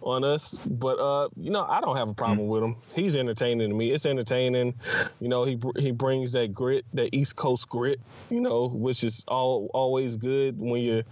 on 0.00 0.24
us. 0.24 0.54
But 0.66 0.98
uh, 0.98 1.28
you 1.36 1.50
know, 1.50 1.66
I 1.68 1.80
don't 1.82 1.96
have 1.96 2.08
a 2.08 2.14
problem 2.14 2.48
with 2.48 2.62
him. 2.62 2.76
He's 2.94 3.14
entertaining 3.14 3.68
to 3.68 3.74
me. 3.74 3.90
It's 3.90 4.06
entertaining. 4.06 4.74
You 5.20 5.28
know, 5.28 5.44
he 5.44 5.58
he 5.78 5.90
brings 5.90 6.32
that 6.32 6.54
grit, 6.54 6.86
that 6.94 7.14
East 7.14 7.36
Coast 7.36 7.68
grit. 7.68 8.00
You 8.30 8.40
know, 8.40 8.68
which 8.68 9.04
is 9.04 9.24
all 9.28 9.68
always 9.74 10.16
good 10.16 10.58
when 10.58 10.82
you're 10.82 11.04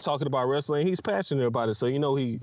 talking 0.00 0.28
about 0.28 0.46
wrestling. 0.46 0.86
He's 0.86 1.00
passionate 1.00 1.46
about 1.46 1.68
it, 1.68 1.74
so 1.74 1.86
you 1.86 1.98
know 1.98 2.14
he 2.14 2.38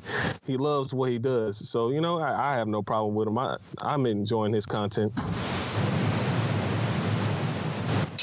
he 0.46 0.58
loves 0.58 0.94
what 0.94 1.10
he 1.10 1.20
does. 1.20 1.70
So 1.70 1.90
you 1.92 2.02
know, 2.02 2.20
I, 2.20 2.54
I 2.54 2.56
have 2.58 2.68
no 2.68 2.82
problem 2.82 3.16
with 3.16 3.28
him. 3.28 3.38
I 3.38 3.56
I'm 3.82 4.06
enjoying 4.06 4.54
his 4.54 4.66
content. 4.66 5.14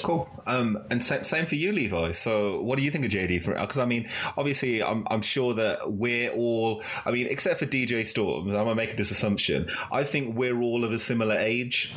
Cool. 0.02 0.28
Um, 0.46 0.78
and 0.90 1.04
sa- 1.04 1.22
same 1.22 1.46
for 1.46 1.54
you, 1.54 1.72
Levi. 1.72 2.12
So, 2.12 2.60
what 2.62 2.76
do 2.76 2.84
you 2.84 2.90
think 2.90 3.04
of 3.04 3.10
JD? 3.10 3.42
For 3.42 3.54
because 3.54 3.78
I 3.78 3.84
mean, 3.84 4.08
obviously, 4.36 4.82
I'm, 4.82 5.06
I'm 5.10 5.22
sure 5.22 5.54
that 5.54 5.92
we're 5.92 6.30
all. 6.32 6.82
I 7.04 7.10
mean, 7.10 7.26
except 7.28 7.58
for 7.58 7.66
DJ 7.66 8.06
Storms, 8.06 8.54
I'm 8.54 8.76
make 8.76 8.96
this 8.96 9.10
assumption. 9.10 9.68
I 9.92 10.04
think 10.04 10.36
we're 10.36 10.60
all 10.60 10.84
of 10.84 10.92
a 10.92 10.98
similar 10.98 11.36
age. 11.36 11.94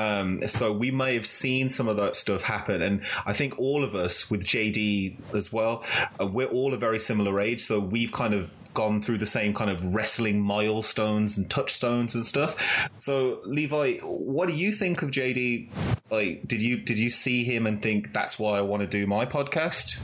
Um, 0.00 0.48
so 0.48 0.72
we 0.72 0.90
may 0.90 1.14
have 1.14 1.26
seen 1.26 1.68
some 1.68 1.86
of 1.86 1.96
that 1.98 2.16
stuff 2.16 2.42
happen, 2.42 2.80
and 2.80 3.02
I 3.26 3.34
think 3.34 3.58
all 3.58 3.84
of 3.84 3.94
us 3.94 4.30
with 4.30 4.44
JD 4.44 5.34
as 5.34 5.52
well, 5.52 5.84
uh, 6.18 6.26
we're 6.26 6.46
all 6.46 6.72
a 6.72 6.78
very 6.78 6.98
similar 6.98 7.38
age. 7.38 7.60
So 7.60 7.78
we've 7.78 8.10
kind 8.10 8.32
of 8.32 8.54
gone 8.72 9.02
through 9.02 9.18
the 9.18 9.26
same 9.26 9.52
kind 9.52 9.70
of 9.70 9.84
wrestling 9.84 10.40
milestones 10.40 11.36
and 11.36 11.50
touchstones 11.50 12.14
and 12.14 12.24
stuff. 12.24 12.88
So 12.98 13.40
Levi, 13.44 13.98
what 13.98 14.48
do 14.48 14.54
you 14.54 14.72
think 14.72 15.02
of 15.02 15.10
JD? 15.10 15.68
Like, 16.10 16.46
did 16.46 16.62
you 16.62 16.80
did 16.80 16.98
you 16.98 17.10
see 17.10 17.44
him 17.44 17.66
and 17.66 17.82
think 17.82 18.12
that's 18.12 18.38
why 18.38 18.58
I 18.58 18.62
want 18.62 18.82
to 18.82 18.88
do 18.88 19.06
my 19.06 19.26
podcast? 19.26 20.00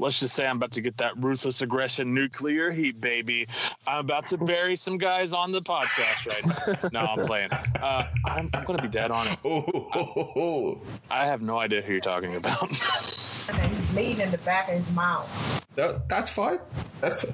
Let's 0.00 0.18
just 0.18 0.34
say 0.34 0.46
I'm 0.46 0.56
about 0.56 0.72
to 0.72 0.80
get 0.80 0.96
that 0.96 1.12
ruthless 1.18 1.60
aggression 1.60 2.14
nuclear 2.14 2.72
heat, 2.72 3.00
baby. 3.00 3.46
I'm 3.86 4.00
about 4.00 4.26
to 4.28 4.38
bury 4.38 4.74
some 4.76 4.96
guys 4.96 5.34
on 5.34 5.52
the 5.52 5.60
podcast 5.60 6.26
right 6.26 6.90
now. 6.92 7.00
No, 7.04 7.06
I'm 7.06 7.20
playing. 7.26 7.50
Uh, 7.52 8.08
I'm, 8.24 8.48
I'm 8.54 8.64
going 8.64 8.78
to 8.78 8.82
be 8.82 8.88
dead 8.88 9.10
honest. 9.10 9.44
Oh, 9.92 10.80
I 11.10 11.26
have 11.26 11.42
no 11.42 11.58
idea 11.58 11.82
who 11.82 11.92
you're 11.92 12.00
talking 12.00 12.36
about. 12.36 12.62
and 12.62 13.72
he's 13.72 13.90
bleeding 13.90 14.20
in 14.20 14.30
the 14.30 14.38
back 14.38 14.68
of 14.68 14.76
his 14.76 14.94
mouth. 14.94 15.66
No, 15.76 16.00
that's 16.08 16.30
fine. 16.30 16.60
That's 17.00 17.26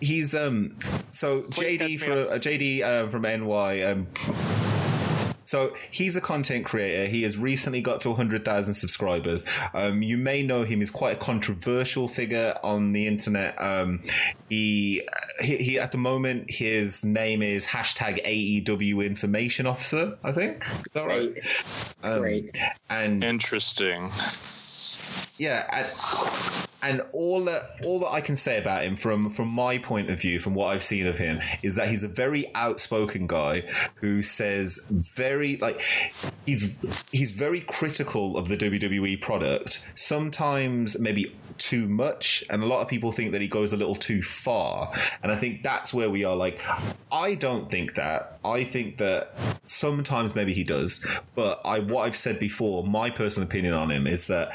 he's 0.00 0.34
um. 0.34 0.76
So 1.12 1.42
Please 1.42 1.80
JD 1.80 1.98
catch 1.98 2.00
for 2.00 2.12
uh, 2.12 2.38
JD 2.38 2.82
um, 3.04 3.10
from 3.10 3.22
NY 3.22 3.82
um. 3.82 4.06
So 5.48 5.74
he's 5.90 6.14
a 6.14 6.20
content 6.20 6.66
creator. 6.66 7.06
He 7.06 7.22
has 7.22 7.38
recently 7.38 7.80
got 7.80 8.02
to 8.02 8.10
100,000 8.10 8.74
subscribers. 8.74 9.48
Um, 9.72 10.02
you 10.02 10.18
may 10.18 10.42
know 10.42 10.64
him. 10.64 10.80
He's 10.80 10.90
quite 10.90 11.16
a 11.16 11.18
controversial 11.18 12.06
figure 12.06 12.54
on 12.62 12.92
the 12.92 13.06
internet. 13.06 13.58
Um, 13.58 14.02
he, 14.50 15.08
he, 15.40 15.56
he, 15.56 15.78
at 15.78 15.90
the 15.90 15.96
moment, 15.96 16.50
his 16.50 17.02
name 17.02 17.40
is 17.40 17.66
hashtag 17.66 18.22
AEW 18.26 19.06
information 19.06 19.64
officer, 19.64 20.18
I 20.22 20.32
think. 20.32 20.64
Is 20.64 20.92
that 20.92 21.06
right? 21.06 21.32
Great. 21.32 21.94
Um, 22.02 22.20
Great. 22.20 22.58
And 22.90 23.24
Interesting. 23.24 24.10
Yeah, 25.38 25.86
and, 26.82 27.02
all 27.12 27.44
that 27.44 27.76
all 27.84 28.00
that 28.00 28.08
I 28.08 28.20
can 28.20 28.36
say 28.36 28.58
about 28.58 28.84
him 28.84 28.96
from 28.96 29.30
from 29.30 29.48
my 29.48 29.78
point 29.78 30.10
of 30.10 30.20
view, 30.20 30.40
from 30.40 30.54
what 30.54 30.66
I've 30.66 30.82
seen 30.82 31.06
of 31.06 31.18
him, 31.18 31.40
is 31.62 31.76
that 31.76 31.88
he's 31.88 32.02
a 32.02 32.08
very 32.08 32.52
outspoken 32.54 33.26
guy 33.26 33.62
who 33.96 34.22
says 34.22 34.86
very 34.90 35.56
like 35.58 35.80
he's 36.46 36.76
he's 37.12 37.32
very 37.32 37.60
critical 37.60 38.36
of 38.36 38.48
the 38.48 38.56
WWE 38.56 39.20
product. 39.20 39.88
Sometimes 39.94 40.98
maybe 40.98 41.34
too 41.58 41.88
much 41.88 42.44
and 42.50 42.62
a 42.62 42.66
lot 42.66 42.80
of 42.80 42.88
people 42.88 43.12
think 43.12 43.32
that 43.32 43.40
he 43.40 43.48
goes 43.48 43.72
a 43.72 43.76
little 43.76 43.96
too 43.96 44.22
far. 44.22 44.92
And 45.22 45.30
i 45.32 45.36
think 45.36 45.62
that's 45.62 45.92
where 45.92 46.08
we 46.10 46.24
are. 46.24 46.36
Like 46.36 46.60
i 47.12 47.34
don't 47.34 47.70
think 47.70 47.94
that. 47.96 48.38
I 48.44 48.64
think 48.64 48.98
that 48.98 49.34
sometimes 49.66 50.34
maybe 50.34 50.54
he 50.54 50.64
does 50.64 51.04
but 51.34 51.60
i 51.64 51.78
what 51.80 52.02
i've 52.06 52.16
said 52.16 52.38
before 52.40 52.82
my 52.84 53.10
personal 53.10 53.46
opinion 53.46 53.74
on 53.74 53.90
him 53.90 54.06
is 54.06 54.26
that 54.28 54.48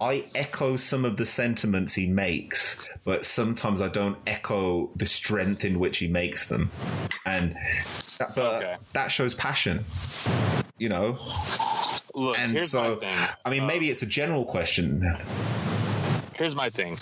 i 0.00 0.22
echo 0.34 0.76
some 0.76 1.06
of 1.06 1.16
the 1.16 1.24
sentiments 1.24 1.94
he 1.94 2.06
makes 2.06 2.90
but 3.04 3.24
sometimes 3.24 3.80
i 3.80 3.88
don't 3.88 4.18
echo 4.26 4.90
the 4.96 5.06
strength 5.06 5.64
in 5.64 5.78
which 5.78 5.98
he 5.98 6.08
makes 6.08 6.46
them. 6.48 6.70
And 7.24 7.54
that, 8.18 8.34
but 8.34 8.62
Okay. 8.62 8.76
that 8.92 9.08
shows 9.10 9.34
passion 9.34 9.84
you 10.78 10.88
know? 10.88 11.18
Look, 12.14 12.38
and 12.38 12.60
so 12.62 13.00
i 13.44 13.50
mean 13.50 13.62
Uh, 13.62 13.66
maybe 13.66 13.90
it's 13.90 14.02
a 14.02 14.06
general 14.06 14.44
question 14.44 15.00
here's 16.40 16.56
my 16.56 16.70
thing. 16.70 16.96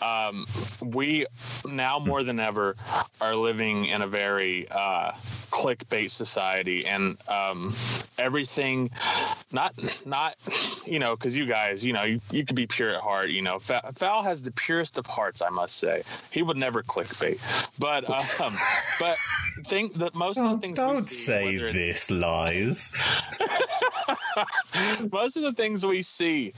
Um, 0.00 0.46
we 0.80 1.26
now 1.68 1.98
more 1.98 2.22
than 2.22 2.38
ever 2.38 2.76
are 3.20 3.34
living 3.34 3.86
in 3.86 4.02
a 4.02 4.06
very 4.06 4.68
uh, 4.70 5.10
clickbait 5.50 6.10
society, 6.10 6.86
and 6.86 7.18
um, 7.28 7.74
everything, 8.18 8.90
not 9.50 9.74
not 10.06 10.36
you 10.86 11.00
know, 11.00 11.16
because 11.16 11.34
you 11.34 11.44
guys, 11.44 11.84
you 11.84 11.92
know, 11.92 12.04
you, 12.04 12.20
you 12.30 12.46
could 12.46 12.54
be 12.54 12.68
pure 12.68 12.90
at 12.90 13.00
heart. 13.00 13.30
You 13.30 13.42
know, 13.42 13.58
Fa- 13.58 13.92
Val 13.98 14.22
has 14.22 14.42
the 14.42 14.52
purest 14.52 14.96
of 14.96 15.06
hearts, 15.06 15.42
I 15.42 15.48
must 15.48 15.76
say. 15.78 16.04
He 16.30 16.44
would 16.44 16.56
never 16.56 16.84
clickbait, 16.84 17.40
but 17.80 18.08
um, 18.40 18.56
but 19.00 19.16
think 19.64 19.94
that 19.94 20.14
most 20.14 20.38
of 20.38 20.44
the 20.44 20.50
don't, 20.50 20.60
things 20.60 20.78
we 20.78 20.84
don't 20.84 21.08
see, 21.08 21.58
say 21.58 21.72
this 21.72 22.12
lies 22.12 22.96
most 25.10 25.36
of 25.36 25.42
the 25.42 25.52
things 25.52 25.84
we 25.84 26.02
see 26.02 26.52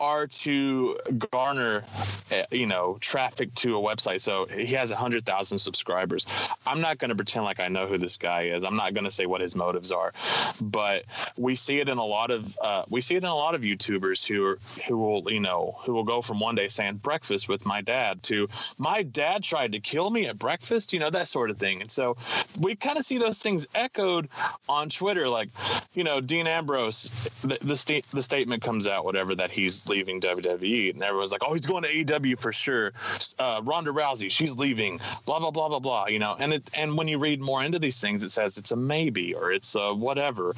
are 0.00 0.26
to 0.26 0.96
garner 1.30 1.65
uh, 1.74 2.42
you 2.50 2.66
know 2.66 2.98
traffic 3.00 3.54
to 3.54 3.76
a 3.76 3.80
website. 3.80 4.20
So 4.20 4.46
he 4.46 4.66
has 4.74 4.90
100000 4.90 5.58
subscribers. 5.58 6.26
I'm 6.66 6.80
not 6.80 6.98
going 6.98 7.10
to 7.10 7.14
pretend 7.14 7.44
like 7.44 7.60
i 7.60 7.68
know 7.68 7.86
who 7.86 7.98
this 7.98 8.16
guy 8.16 8.42
is. 8.42 8.64
I'm 8.64 8.76
not 8.76 8.94
going 8.94 9.04
to 9.04 9.10
say 9.10 9.26
what 9.26 9.40
his 9.40 9.54
motives 9.54 9.92
are. 9.92 10.12
But 10.60 11.04
we 11.36 11.54
see 11.54 11.80
it 11.80 11.88
in 11.88 11.98
a 11.98 12.04
lot 12.04 12.30
of 12.30 12.56
uh, 12.60 12.84
we 12.88 13.00
see 13.00 13.14
it 13.14 13.22
in 13.22 13.28
a 13.28 13.34
lot 13.34 13.54
of 13.54 13.62
youtubers 13.62 14.26
who 14.26 14.44
are 14.46 14.58
who 14.86 14.96
will 14.96 15.32
you 15.32 15.40
know 15.40 15.76
who 15.80 15.92
will 15.92 16.04
go 16.04 16.22
from 16.22 16.40
one 16.40 16.54
day 16.54 16.68
saying 16.68 16.96
breakfast 16.96 17.48
with 17.48 17.64
my 17.66 17.80
dad 17.80 18.22
to 18.24 18.48
my 18.78 19.02
dad 19.02 19.42
tried 19.42 19.72
to 19.72 19.80
kill 19.80 20.10
me 20.10 20.26
at 20.26 20.38
breakfast 20.38 20.92
you 20.92 20.98
know 20.98 21.10
that 21.10 21.28
sort 21.28 21.50
of 21.50 21.58
thing. 21.58 21.80
And 21.80 21.90
so 21.90 22.16
we 22.60 22.74
kind 22.74 22.98
of 22.98 23.04
see 23.04 23.18
those 23.18 23.38
things 23.38 23.66
echoed 23.74 24.28
on 24.68 24.88
twitter. 24.88 25.28
Like 25.28 25.50
you 25.94 26.04
know 26.04 26.20
dean 26.20 26.46
ambrose 26.46 27.08
the, 27.42 27.58
the, 27.62 27.76
sta- 27.76 28.02
the 28.12 28.22
statement 28.22 28.62
comes 28.62 28.86
out 28.86 29.04
whatever 29.04 29.34
that 29.34 29.50
he's 29.50 29.88
leaving 29.88 30.20
wwe 30.20 30.90
and 30.90 31.02
everyone's 31.02 31.32
like 31.32 31.42
oh 31.44 31.55
he's 31.56 31.66
going 31.66 31.82
to 31.82 31.88
aew 32.04 32.38
for 32.38 32.52
sure. 32.52 32.92
Uh, 33.38 33.60
ronda 33.64 33.90
rousey 33.90 34.30
she's 34.30 34.54
leaving 34.56 34.98
blah 35.24 35.38
blah 35.38 35.50
blah 35.50 35.68
blah 35.68 35.78
blah 35.78 36.06
you 36.06 36.18
know 36.18 36.36
and 36.38 36.52
it 36.52 36.62
and 36.74 36.96
when 36.96 37.08
you 37.08 37.18
read 37.18 37.40
more 37.40 37.62
into 37.64 37.78
these 37.78 38.00
things 38.00 38.22
it 38.22 38.30
says 38.30 38.58
it's 38.58 38.72
a 38.72 38.76
maybe 38.76 39.34
or 39.34 39.52
it's 39.52 39.74
a 39.74 39.92
whatever. 39.94 40.54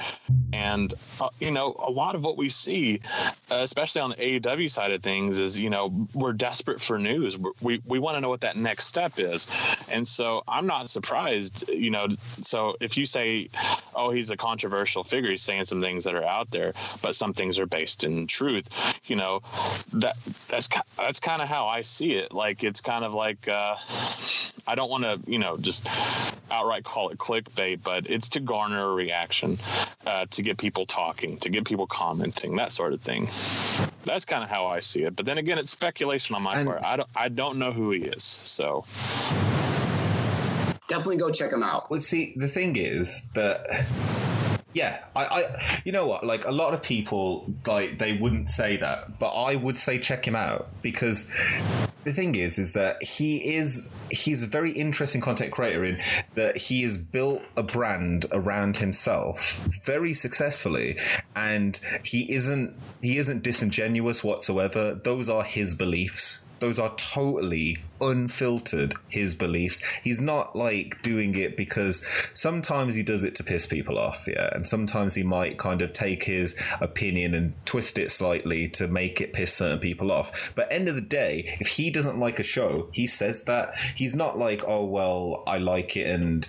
And 0.52 0.94
uh, 1.20 1.28
you 1.40 1.50
know 1.50 1.76
a 1.86 1.90
lot 1.90 2.14
of 2.14 2.22
what 2.22 2.36
we 2.36 2.48
see 2.48 3.00
uh, 3.50 3.56
especially 3.62 4.00
on 4.00 4.10
the 4.10 4.16
AEW 4.16 4.70
side 4.70 4.92
of 4.92 5.02
things 5.02 5.38
is 5.38 5.58
you 5.58 5.70
know 5.70 6.06
we're 6.14 6.32
desperate 6.32 6.80
for 6.80 6.98
news. 6.98 7.36
We're- 7.36 7.54
we 7.62 7.82
we 7.86 7.98
want 7.98 8.16
to 8.16 8.20
know 8.20 8.28
what 8.28 8.40
that 8.42 8.56
next 8.56 8.86
step 8.86 9.18
is. 9.18 9.48
And 9.90 10.06
so 10.06 10.42
I'm 10.48 10.66
not 10.66 10.90
surprised 10.90 11.68
you 11.68 11.90
know 11.90 12.08
so 12.42 12.76
if 12.80 12.96
you 12.96 13.06
say 13.06 13.48
oh 13.94 14.10
he's 14.10 14.30
a 14.30 14.36
controversial 14.36 15.04
figure 15.04 15.30
he's 15.30 15.42
saying 15.42 15.64
some 15.64 15.80
things 15.80 16.04
that 16.04 16.14
are 16.14 16.24
out 16.24 16.50
there 16.50 16.72
but 17.02 17.14
some 17.16 17.32
things 17.32 17.58
are 17.58 17.66
based 17.66 18.04
in 18.04 18.26
truth 18.26 18.68
you 19.06 19.16
know 19.16 19.40
that 19.92 20.16
that's 20.48 20.68
ki- 20.68 20.77
that's 20.96 21.20
kind 21.20 21.42
of 21.42 21.48
how 21.48 21.66
I 21.66 21.82
see 21.82 22.12
it 22.12 22.32
like 22.32 22.64
it's 22.64 22.80
kind 22.80 23.04
of 23.04 23.14
like 23.14 23.48
uh 23.48 23.76
I 24.66 24.74
don't 24.74 24.90
want 24.90 25.04
to, 25.04 25.18
you 25.30 25.38
know, 25.38 25.56
just 25.56 25.86
outright 26.50 26.84
call 26.84 27.08
it 27.08 27.16
clickbait, 27.16 27.82
but 27.82 28.10
it's 28.10 28.28
to 28.30 28.40
garner 28.40 28.90
a 28.90 28.92
reaction, 28.94 29.56
uh, 30.06 30.26
to 30.30 30.42
get 30.42 30.58
people 30.58 30.84
talking, 30.84 31.38
to 31.38 31.48
get 31.48 31.64
people 31.64 31.86
commenting, 31.86 32.54
that 32.56 32.72
sort 32.72 32.92
of 32.92 33.00
thing. 33.00 33.28
That's 34.04 34.26
kind 34.26 34.44
of 34.44 34.50
how 34.50 34.66
I 34.66 34.80
see 34.80 35.04
it. 35.04 35.16
But 35.16 35.24
then 35.24 35.38
again, 35.38 35.56
it's 35.56 35.70
speculation 35.70 36.36
on 36.36 36.42
my 36.42 36.56
And- 36.58 36.68
part. 36.68 36.82
I 36.84 36.98
don't, 36.98 37.08
I 37.16 37.28
don't 37.30 37.56
know 37.58 37.72
who 37.72 37.92
he 37.92 38.00
is. 38.02 38.24
So 38.24 38.84
Definitely 40.88 41.16
go 41.18 41.30
check 41.30 41.52
him 41.52 41.62
out. 41.62 41.90
Well, 41.90 42.00
see, 42.02 42.34
the 42.36 42.48
thing 42.48 42.76
is 42.76 43.22
that. 43.34 43.66
Yeah, 44.78 45.00
I, 45.16 45.24
I, 45.24 45.80
you 45.84 45.90
know 45.90 46.06
what? 46.06 46.24
Like 46.24 46.44
a 46.46 46.52
lot 46.52 46.72
of 46.72 46.82
people, 46.84 47.52
like 47.66 47.98
they 47.98 48.16
wouldn't 48.16 48.48
say 48.48 48.76
that, 48.76 49.18
but 49.18 49.30
I 49.30 49.56
would 49.56 49.76
say 49.76 49.98
check 49.98 50.24
him 50.24 50.36
out 50.36 50.68
because 50.82 51.34
the 52.04 52.12
thing 52.12 52.36
is, 52.36 52.60
is 52.60 52.74
that 52.74 53.02
he 53.02 53.56
is 53.56 53.92
he's 54.08 54.44
a 54.44 54.46
very 54.46 54.70
interesting 54.70 55.20
content 55.20 55.50
creator 55.50 55.84
in 55.84 56.00
that 56.36 56.56
he 56.56 56.82
has 56.82 56.96
built 56.96 57.42
a 57.56 57.64
brand 57.64 58.26
around 58.30 58.76
himself 58.76 59.66
very 59.84 60.14
successfully, 60.14 60.96
and 61.34 61.80
he 62.04 62.32
isn't 62.32 62.72
he 63.02 63.18
isn't 63.18 63.42
disingenuous 63.42 64.22
whatsoever. 64.22 64.94
Those 64.94 65.28
are 65.28 65.42
his 65.42 65.74
beliefs 65.74 66.44
those 66.60 66.78
are 66.78 66.94
totally 66.96 67.78
unfiltered 68.00 68.94
his 69.08 69.34
beliefs. 69.34 69.82
He's 70.02 70.20
not 70.20 70.56
like 70.56 71.02
doing 71.02 71.36
it 71.36 71.56
because 71.56 72.04
sometimes 72.34 72.94
he 72.94 73.02
does 73.02 73.24
it 73.24 73.34
to 73.36 73.44
piss 73.44 73.66
people 73.66 73.98
off, 73.98 74.26
yeah, 74.26 74.50
and 74.52 74.66
sometimes 74.66 75.14
he 75.14 75.22
might 75.22 75.58
kind 75.58 75.82
of 75.82 75.92
take 75.92 76.24
his 76.24 76.54
opinion 76.80 77.34
and 77.34 77.54
twist 77.66 77.98
it 77.98 78.10
slightly 78.10 78.68
to 78.68 78.88
make 78.88 79.20
it 79.20 79.32
piss 79.32 79.54
certain 79.54 79.78
people 79.78 80.10
off. 80.10 80.52
But 80.54 80.72
end 80.72 80.88
of 80.88 80.94
the 80.94 81.00
day, 81.00 81.56
if 81.60 81.68
he 81.68 81.90
doesn't 81.90 82.18
like 82.18 82.38
a 82.38 82.44
show, 82.44 82.88
he 82.92 83.06
says 83.06 83.44
that. 83.44 83.74
He's 83.94 84.14
not 84.14 84.38
like, 84.38 84.62
oh 84.66 84.84
well, 84.84 85.42
I 85.46 85.58
like 85.58 85.96
it 85.96 86.08
and 86.08 86.46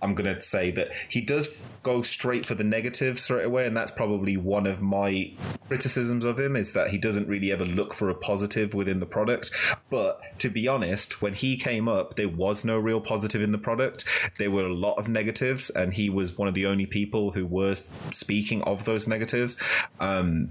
I'm 0.00 0.14
gonna 0.14 0.40
say 0.40 0.70
that 0.72 0.90
he 1.08 1.20
does 1.20 1.62
go 1.82 2.02
straight 2.02 2.46
for 2.46 2.54
the 2.54 2.64
negative 2.64 3.18
straight 3.18 3.44
away, 3.44 3.66
and 3.66 3.76
that's 3.76 3.90
probably 3.90 4.36
one 4.36 4.66
of 4.66 4.80
my 4.80 5.32
criticisms 5.68 6.24
of 6.24 6.38
him 6.38 6.54
is 6.54 6.72
that 6.74 6.90
he 6.90 6.98
doesn't 6.98 7.28
really 7.28 7.50
ever 7.50 7.64
look 7.64 7.94
for 7.94 8.10
a 8.10 8.14
positive 8.14 8.74
within 8.74 9.00
the 9.00 9.06
product. 9.06 9.50
But 9.90 10.20
to 10.38 10.50
be 10.50 10.68
honest, 10.68 10.91
when 11.20 11.34
he 11.34 11.56
came 11.56 11.88
up, 11.88 12.14
there 12.14 12.28
was 12.28 12.64
no 12.64 12.78
real 12.78 13.00
positive 13.00 13.42
in 13.42 13.52
the 13.52 13.58
product. 13.58 14.04
There 14.38 14.50
were 14.50 14.66
a 14.66 14.74
lot 14.74 14.98
of 14.98 15.08
negatives, 15.08 15.70
and 15.70 15.94
he 15.94 16.10
was 16.10 16.36
one 16.36 16.48
of 16.48 16.54
the 16.54 16.66
only 16.66 16.86
people 16.86 17.32
who 17.32 17.46
were 17.46 17.74
speaking 17.74 18.62
of 18.62 18.84
those 18.84 19.08
negatives. 19.08 19.56
Um, 20.00 20.50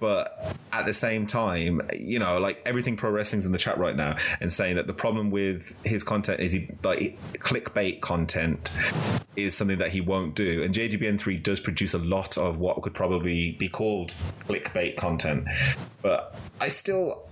but 0.00 0.56
at 0.72 0.86
the 0.86 0.92
same 0.92 1.26
time, 1.26 1.80
you 1.98 2.18
know, 2.18 2.38
like 2.38 2.60
everything 2.66 2.96
pro 2.96 3.10
wrestling's 3.10 3.46
in 3.46 3.52
the 3.52 3.58
chat 3.58 3.78
right 3.78 3.96
now 3.96 4.16
and 4.40 4.52
saying 4.52 4.76
that 4.76 4.86
the 4.86 4.92
problem 4.92 5.30
with 5.30 5.78
his 5.84 6.02
content 6.02 6.40
is 6.40 6.52
he 6.52 6.68
like 6.82 7.18
clickbait 7.34 8.00
content 8.00 8.76
is 9.36 9.56
something 9.56 9.78
that 9.78 9.90
he 9.90 10.00
won't 10.00 10.34
do. 10.34 10.62
And 10.62 10.74
JGBN3 10.74 11.42
does 11.42 11.60
produce 11.60 11.94
a 11.94 11.98
lot 11.98 12.36
of 12.36 12.58
what 12.58 12.80
could 12.82 12.94
probably 12.94 13.52
be 13.52 13.68
called 13.68 14.14
clickbait 14.48 14.96
content. 14.96 15.46
But 16.02 16.36
I 16.60 16.68
still, 16.68 17.22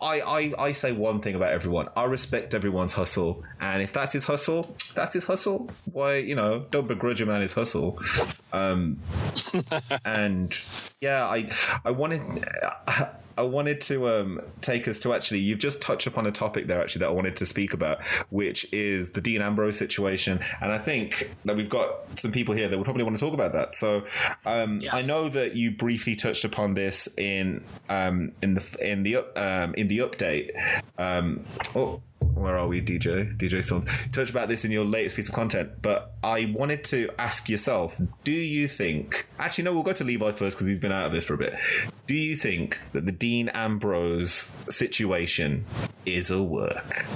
I, 0.00 0.20
I, 0.20 0.54
I 0.58 0.72
say 0.72 0.92
one 0.92 1.20
thing 1.20 1.34
about 1.34 1.52
everyone. 1.52 1.88
I 1.94 2.04
respect 2.04 2.54
everyone's 2.54 2.94
hustle. 2.94 3.44
And 3.60 3.82
if 3.82 3.92
that's 3.92 4.12
his 4.12 4.24
hustle, 4.24 4.74
that's 4.94 5.14
his 5.14 5.24
hustle. 5.24 5.70
Why, 5.92 6.16
you 6.16 6.34
know, 6.34 6.64
don't 6.70 6.88
begrudge 6.88 7.20
a 7.20 7.26
man 7.26 7.42
his 7.42 7.52
hustle. 7.52 7.98
Um, 8.52 8.98
and 10.04 10.52
yeah, 11.00 11.26
I, 11.26 11.50
I 11.84 11.90
wanted, 12.04 12.44
I 13.38 13.42
wanted 13.42 13.80
to 13.82 14.08
um, 14.08 14.40
take 14.60 14.86
us 14.86 15.00
to 15.00 15.12
actually, 15.12 15.40
you've 15.40 15.58
just 15.58 15.80
touched 15.80 16.06
upon 16.06 16.26
a 16.26 16.32
topic 16.32 16.66
there 16.66 16.80
actually 16.80 17.00
that 17.00 17.08
I 17.08 17.12
wanted 17.12 17.36
to 17.36 17.46
speak 17.46 17.72
about, 17.72 18.04
which 18.30 18.70
is 18.72 19.10
the 19.10 19.20
Dean 19.20 19.42
Ambrose 19.42 19.78
situation. 19.78 20.40
And 20.60 20.70
I 20.70 20.78
think 20.78 21.34
that 21.44 21.56
we've 21.56 21.68
got 21.68 22.18
some 22.18 22.30
people 22.30 22.54
here 22.54 22.68
that 22.68 22.76
would 22.76 22.84
probably 22.84 23.04
want 23.04 23.18
to 23.18 23.24
talk 23.24 23.34
about 23.34 23.52
that. 23.52 23.74
So 23.74 24.04
um, 24.44 24.80
Yes. 24.80 24.92
I 24.92 25.06
know 25.06 25.28
that 25.28 25.56
you 25.56 25.70
briefly 25.70 26.14
touched 26.14 26.44
upon 26.44 26.74
this 26.74 27.08
in 27.16 27.64
um, 27.88 28.32
in 28.42 28.54
the 28.54 28.76
in 28.80 29.02
the 29.02 29.16
um, 29.16 29.74
in 29.74 29.88
the 29.88 29.98
update. 29.98 30.50
Um, 30.98 31.44
oh. 31.74 32.02
Where 32.34 32.58
are 32.58 32.66
we, 32.66 32.80
DJ? 32.80 33.36
DJ 33.36 33.62
Storms. 33.62 33.86
Touched 34.10 34.30
about 34.30 34.48
this 34.48 34.64
in 34.64 34.70
your 34.70 34.84
latest 34.84 35.16
piece 35.16 35.28
of 35.28 35.34
content, 35.34 35.82
but 35.82 36.14
I 36.22 36.52
wanted 36.54 36.84
to 36.84 37.10
ask 37.18 37.48
yourself: 37.48 38.00
Do 38.24 38.32
you 38.32 38.68
think? 38.68 39.28
Actually, 39.38 39.64
no. 39.64 39.72
We'll 39.72 39.82
go 39.82 39.92
to 39.92 40.04
Levi 40.04 40.32
first 40.32 40.56
because 40.56 40.68
he's 40.68 40.78
been 40.78 40.92
out 40.92 41.06
of 41.06 41.12
this 41.12 41.26
for 41.26 41.34
a 41.34 41.38
bit. 41.38 41.54
Do 42.06 42.14
you 42.14 42.36
think 42.36 42.80
that 42.92 43.06
the 43.06 43.12
Dean 43.12 43.48
Ambrose 43.50 44.54
situation 44.68 45.64
is 46.06 46.30
a 46.30 46.42
work? 46.42 47.06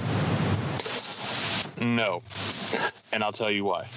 No. 1.79 2.21
And 3.11 3.23
I'll 3.23 3.31
tell 3.31 3.51
you 3.51 3.63
why. 3.63 3.87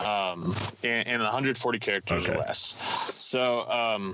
Um, 0.00 0.54
in, 0.82 0.90
in 1.06 1.20
140 1.20 1.78
characters 1.78 2.24
Okay. 2.24 2.34
or 2.34 2.38
less. 2.38 2.76
So, 3.24 3.68
um, 3.70 4.12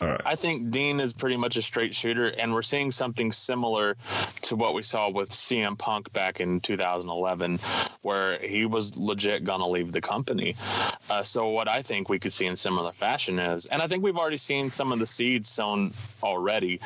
right. 0.00 0.20
I 0.24 0.34
think 0.34 0.70
Dean 0.70 1.00
is 1.00 1.12
pretty 1.12 1.36
much 1.36 1.56
a 1.56 1.62
straight 1.62 1.94
shooter, 1.94 2.26
and 2.38 2.52
we're 2.52 2.62
seeing 2.62 2.90
something 2.90 3.32
similar 3.32 3.96
to 4.42 4.56
what 4.56 4.74
we 4.74 4.82
saw 4.82 5.08
with 5.10 5.30
CM 5.30 5.76
Punk 5.78 6.12
back 6.12 6.40
in 6.40 6.60
2011, 6.60 7.58
where 8.02 8.38
he 8.38 8.66
was 8.66 8.96
legit 8.96 9.44
gonna 9.44 9.68
leave 9.68 9.92
the 9.92 10.00
company. 10.00 10.54
Uh, 11.10 11.22
so 11.22 11.48
what 11.48 11.68
I 11.68 11.82
think 11.82 12.08
we 12.08 12.18
could 12.18 12.32
see 12.32 12.46
in 12.46 12.56
similar 12.56 12.92
fashion 12.92 13.38
is, 13.38 13.66
and 13.66 13.80
I 13.82 13.86
think 13.88 14.02
we've 14.02 14.16
already 14.16 14.38
seen 14.38 14.70
some 14.70 14.92
of 14.92 14.98
the 14.98 15.06
seeds 15.06 15.48
sown 15.48 15.92
already, 16.22 16.80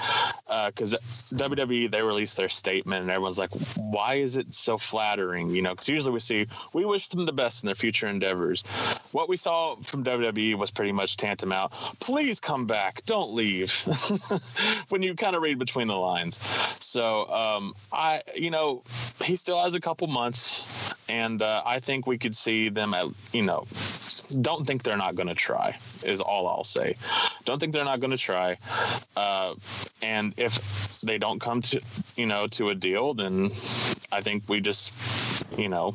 because 0.66 0.94
WWE 1.34 1.90
they 1.90 2.02
released 2.02 2.36
their 2.36 2.48
statement, 2.48 3.02
and 3.02 3.11
everyone's 3.11 3.38
like, 3.38 3.50
"Why 3.76 4.14
is 4.16 4.36
it 4.36 4.54
so 4.54 4.78
flattering?" 4.78 5.50
You 5.50 5.62
know, 5.62 5.70
because 5.70 5.88
usually 5.88 6.12
we 6.12 6.20
see 6.20 6.46
we 6.74 6.84
wish 6.84 7.08
them 7.08 7.26
the 7.26 7.32
best 7.32 7.49
in 7.62 7.66
their 7.66 7.74
future 7.74 8.07
endeavors. 8.09 8.62
What 9.12 9.28
we 9.28 9.36
saw 9.36 9.76
from 9.76 10.05
WWE 10.05 10.55
was 10.57 10.70
pretty 10.70 10.92
much 10.92 11.16
tantamount. 11.16 11.72
Please 12.01 12.40
come 12.40 12.66
back, 12.66 13.05
don't 13.07 13.34
leave. 13.34 13.72
when 14.88 15.03
you 15.03 15.14
kind 15.14 15.34
of 15.34 15.42
read 15.42 15.59
between 15.59 15.88
the 15.88 15.96
lines, 15.96 16.40
so 16.84 17.26
um, 17.32 17.74
I, 17.92 18.22
you 18.36 18.51
know, 18.51 18.82
he 19.24 19.36
still 19.36 19.62
has 19.62 19.74
a 19.74 19.80
couple 19.80 20.07
months, 20.07 20.94
and 21.09 21.42
uh, 21.42 21.62
I 21.66 21.80
think 21.80 22.07
we 22.07 22.18
could 22.18 22.36
see 22.36 22.68
them 22.68 22.94
at, 22.94 23.07
you 23.32 23.42
know, 23.42 23.66
don't 24.40 24.66
think 24.66 24.82
they're 24.82 24.96
not 24.96 25.14
going 25.16 25.28
to 25.28 25.34
try 25.34 25.76
is 26.03 26.20
all 26.20 26.48
I'll 26.48 26.64
say. 26.64 26.96
Don't 27.44 27.59
think 27.59 27.72
they're 27.72 27.84
not 27.84 28.01
going 28.01 28.11
to 28.11 28.18
try. 28.18 28.57
Uh, 29.16 29.55
and 30.03 30.34
if 30.36 31.01
they 31.01 31.18
don't 31.18 31.40
come 31.40 31.62
to, 31.62 31.80
you 32.16 32.26
know, 32.26 32.46
to 32.48 32.70
a 32.70 32.74
deal, 32.74 33.14
then 33.14 33.51
I 34.12 34.20
think 34.20 34.44
we 34.48 34.61
just, 34.61 34.92
you 35.59 35.68
know, 35.68 35.94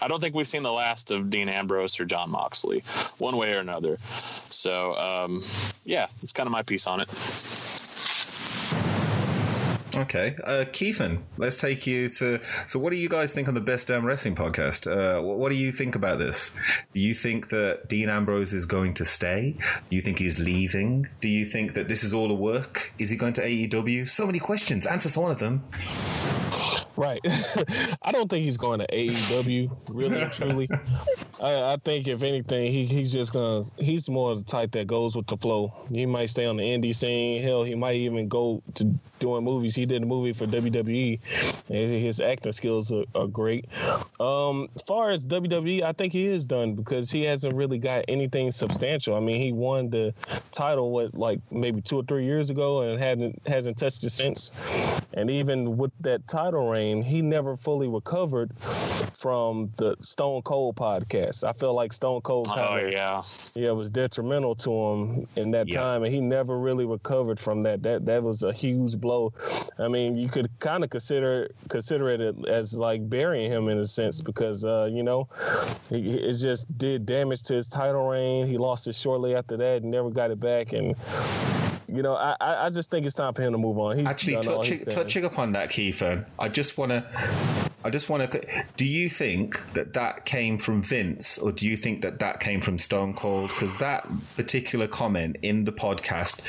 I 0.00 0.08
don't 0.08 0.20
think 0.20 0.34
we've 0.34 0.48
seen 0.48 0.62
the 0.62 0.72
last 0.72 1.10
of 1.10 1.30
Dean 1.30 1.48
Ambrose 1.48 2.00
or 2.00 2.04
Jon 2.04 2.30
Moxley, 2.30 2.82
one 3.18 3.36
way 3.36 3.52
or 3.54 3.58
another. 3.58 3.98
So, 4.16 4.96
um, 4.96 5.44
yeah, 5.84 6.06
it's 6.22 6.32
kind 6.32 6.46
of 6.46 6.52
my 6.52 6.62
piece 6.62 6.86
on 6.86 7.00
it. 7.00 7.08
Okay, 9.94 10.36
uh, 10.44 10.64
Keithan, 10.70 11.22
let's 11.36 11.60
take 11.60 11.86
you 11.86 12.08
to. 12.10 12.40
So, 12.66 12.78
what 12.78 12.90
do 12.90 12.96
you 12.96 13.08
guys 13.08 13.34
think 13.34 13.48
on 13.48 13.54
the 13.54 13.60
Best 13.60 13.88
Damn 13.88 14.04
Wrestling 14.04 14.34
podcast? 14.36 14.86
Uh, 14.90 15.20
what, 15.22 15.38
what 15.38 15.50
do 15.50 15.56
you 15.56 15.72
think 15.72 15.94
about 15.94 16.18
this? 16.18 16.58
Do 16.94 17.00
you 17.00 17.14
think 17.14 17.48
that 17.48 17.88
Dean 17.88 18.08
Ambrose 18.08 18.52
is 18.52 18.66
going 18.66 18.94
to 18.94 19.04
stay? 19.04 19.56
Do 19.88 19.96
you 19.96 20.02
think 20.02 20.18
he's 20.18 20.38
leaving? 20.38 21.08
Do 21.20 21.28
you 21.28 21.44
think 21.44 21.74
that 21.74 21.88
this 21.88 22.04
is 22.04 22.14
all 22.14 22.30
a 22.30 22.34
work? 22.34 22.92
Is 22.98 23.10
he 23.10 23.16
going 23.16 23.32
to 23.34 23.42
AEW? 23.42 24.08
So 24.08 24.26
many 24.26 24.38
questions. 24.38 24.86
Answer 24.86 25.20
one 25.20 25.30
of 25.30 25.38
them. 25.38 25.64
Right. 27.00 27.20
I 28.02 28.12
don't 28.12 28.28
think 28.28 28.44
he's 28.44 28.58
going 28.58 28.80
to 28.80 28.86
AEW, 28.88 29.74
really 29.88 30.26
truly. 30.26 30.68
I, 31.40 31.72
I 31.72 31.76
think 31.82 32.06
if 32.08 32.22
anything, 32.22 32.70
he, 32.70 32.84
he's 32.84 33.10
just 33.10 33.32
gonna 33.32 33.64
he's 33.78 34.10
more 34.10 34.34
the 34.34 34.42
type 34.42 34.72
that 34.72 34.86
goes 34.86 35.16
with 35.16 35.26
the 35.26 35.36
flow. 35.38 35.72
He 35.90 36.04
might 36.04 36.28
stay 36.28 36.44
on 36.44 36.58
the 36.58 36.62
indie 36.62 36.94
scene. 36.94 37.42
Hell, 37.42 37.64
he 37.64 37.74
might 37.74 37.96
even 37.96 38.28
go 38.28 38.62
to 38.74 38.84
doing 39.18 39.44
movies. 39.44 39.74
He 39.74 39.86
did 39.86 40.02
a 40.02 40.06
movie 40.06 40.34
for 40.34 40.46
WWE, 40.46 41.18
and 41.70 41.90
his 41.90 42.20
acting 42.20 42.52
skills 42.52 42.92
are, 42.92 43.04
are 43.14 43.26
great. 43.26 43.66
Um, 44.20 44.68
as 44.74 44.82
far 44.82 45.10
as 45.10 45.26
WWE, 45.26 45.82
I 45.82 45.92
think 45.92 46.12
he 46.12 46.26
is 46.28 46.44
done 46.44 46.74
because 46.74 47.10
he 47.10 47.22
hasn't 47.22 47.54
really 47.54 47.78
got 47.78 48.04
anything 48.08 48.52
substantial. 48.52 49.14
I 49.14 49.20
mean, 49.20 49.40
he 49.40 49.52
won 49.52 49.88
the 49.88 50.12
title 50.52 50.90
what 50.90 51.14
like 51.14 51.40
maybe 51.50 51.80
two 51.80 51.96
or 51.96 52.02
three 52.02 52.26
years 52.26 52.50
ago 52.50 52.82
and 52.82 53.00
hadn't 53.00 53.40
hasn't 53.46 53.78
touched 53.78 54.04
it 54.04 54.10
since. 54.10 54.52
And 55.14 55.30
even 55.30 55.78
with 55.78 55.92
that 56.00 56.26
title 56.28 56.68
reign, 56.68 56.89
he 57.04 57.22
never 57.22 57.56
fully 57.56 57.88
recovered 57.88 58.50
from 59.14 59.70
the 59.76 59.94
Stone 60.00 60.42
Cold 60.42 60.76
podcast. 60.76 61.44
I 61.44 61.52
feel 61.52 61.74
like 61.74 61.92
Stone 61.92 62.22
Cold 62.22 62.48
Oh, 62.50 62.54
kind 62.54 62.86
of 62.86 62.92
yeah. 62.92 63.22
yeah, 63.54 63.70
was 63.72 63.90
detrimental 63.90 64.54
to 64.56 64.70
him 64.72 65.26
in 65.36 65.50
that 65.50 65.68
Yeah. 65.68 65.80
time, 65.80 66.04
and 66.04 66.12
he 66.14 66.20
never 66.20 66.58
really 66.58 66.86
recovered 66.86 67.38
from 67.38 67.62
that. 67.64 67.82
That 67.82 68.06
that 68.06 68.22
was 68.22 68.42
a 68.42 68.52
huge 68.52 68.98
blow. 68.98 69.32
I 69.78 69.88
mean, 69.88 70.16
you 70.16 70.28
could 70.28 70.48
kind 70.58 70.82
of 70.84 70.90
consider 70.90 71.50
consider 71.68 72.08
it 72.10 72.46
as 72.48 72.74
like 72.74 73.08
burying 73.10 73.50
him 73.50 73.68
in 73.68 73.78
a 73.78 73.84
sense 73.84 74.20
because 74.22 74.64
uh, 74.64 74.88
you 74.90 75.02
know 75.02 75.28
it 75.90 76.32
just 76.32 76.66
did 76.78 77.04
damage 77.06 77.42
to 77.44 77.54
his 77.54 77.68
title 77.68 78.08
reign. 78.08 78.46
He 78.46 78.56
lost 78.58 78.88
it 78.88 78.94
shortly 78.94 79.34
after 79.34 79.56
that 79.58 79.82
and 79.82 79.90
never 79.90 80.10
got 80.10 80.30
it 80.30 80.40
back, 80.40 80.72
and. 80.72 80.94
You 81.92 82.02
know, 82.02 82.14
I, 82.14 82.36
I 82.40 82.70
just 82.70 82.90
think 82.90 83.04
it's 83.04 83.14
time 83.14 83.34
for 83.34 83.42
him 83.42 83.52
to 83.52 83.58
move 83.58 83.78
on. 83.78 83.98
He's 83.98 84.06
Actually, 84.06 84.36
touching, 84.36 84.84
touching 84.84 85.24
upon 85.24 85.52
that, 85.52 85.70
Keithan, 85.70 86.24
I 86.38 86.48
just 86.48 86.78
want 86.78 86.92
to. 86.92 87.04
I 87.82 87.90
just 87.90 88.08
want 88.08 88.30
to. 88.30 88.64
Do 88.76 88.84
you 88.84 89.08
think 89.08 89.72
that 89.72 89.94
that 89.94 90.24
came 90.24 90.58
from 90.58 90.82
Vince, 90.82 91.38
or 91.38 91.50
do 91.50 91.66
you 91.66 91.76
think 91.76 92.02
that 92.02 92.20
that 92.20 92.38
came 92.38 92.60
from 92.60 92.78
Stone 92.78 93.14
Cold? 93.14 93.48
Because 93.48 93.78
that 93.78 94.06
particular 94.36 94.86
comment 94.86 95.36
in 95.42 95.64
the 95.64 95.72
podcast, 95.72 96.42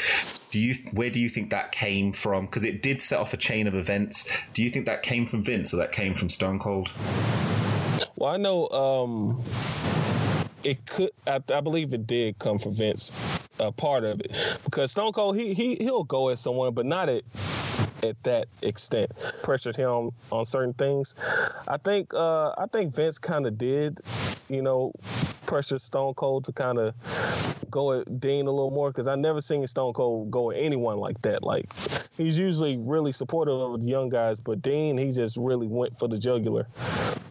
do 0.51 0.59
you 0.59 0.75
where 0.91 1.09
do 1.09 1.19
you 1.19 1.29
think 1.29 1.49
that 1.49 1.71
came 1.71 2.13
from? 2.13 2.45
Because 2.45 2.63
it 2.63 2.83
did 2.83 3.01
set 3.01 3.19
off 3.19 3.33
a 3.33 3.37
chain 3.37 3.65
of 3.65 3.73
events. 3.73 4.29
Do 4.53 4.61
you 4.61 4.69
think 4.69 4.85
that 4.85 5.01
came 5.01 5.25
from 5.25 5.43
Vince, 5.43 5.73
or 5.73 5.77
that 5.77 5.91
came 5.91 6.13
from 6.13 6.29
Stone 6.29 6.59
Cold? 6.59 6.91
Well, 8.15 8.31
I 8.31 8.37
know 8.37 8.69
um, 8.69 9.41
it 10.63 10.85
could. 10.85 11.11
I, 11.27 11.41
I 11.53 11.61
believe 11.61 11.93
it 11.93 12.07
did 12.07 12.39
come 12.39 12.59
from 12.59 12.75
Vince, 12.75 13.11
uh, 13.59 13.71
part 13.71 14.03
of 14.03 14.19
it, 14.19 14.31
because 14.63 14.91
Stone 14.91 15.13
Cold 15.13 15.37
he 15.37 15.53
he 15.53 15.75
he'll 15.75 16.03
go 16.03 16.29
at 16.29 16.39
someone, 16.39 16.73
but 16.73 16.85
not 16.85 17.09
at 17.09 17.23
at 18.03 18.21
that 18.23 18.47
extent. 18.61 19.11
Pressured 19.43 19.75
him 19.75 20.11
on 20.31 20.45
certain 20.45 20.73
things. 20.73 21.15
I 21.67 21.77
think 21.77 22.13
uh, 22.13 22.49
I 22.57 22.65
think 22.71 22.95
Vince 22.95 23.17
kind 23.17 23.45
of 23.45 23.57
did, 23.57 23.99
you 24.49 24.61
know, 24.61 24.91
pressure 25.45 25.79
Stone 25.79 26.13
Cold 26.13 26.45
to 26.45 26.53
kind 26.53 26.77
of 26.77 26.93
go 27.71 27.99
at 27.99 28.19
Dean 28.19 28.47
a 28.47 28.51
little 28.51 28.69
more? 28.69 28.89
Because 28.89 29.07
I 29.07 29.15
never 29.15 29.41
seen 29.41 29.65
Stone 29.65 29.93
Cold 29.93 30.29
go 30.29 30.51
at 30.51 30.57
anyone 30.57 30.97
like 30.97 31.21
that. 31.23 31.41
Like 31.41 31.71
he's 32.15 32.37
usually 32.37 32.77
really 32.77 33.11
supportive 33.11 33.55
of 33.55 33.81
the 33.81 33.87
young 33.87 34.09
guys, 34.09 34.39
but 34.39 34.61
Dean 34.61 34.97
he 34.97 35.11
just 35.11 35.37
really 35.37 35.67
went 35.67 35.97
for 35.97 36.07
the 36.07 36.17
jugular. 36.17 36.67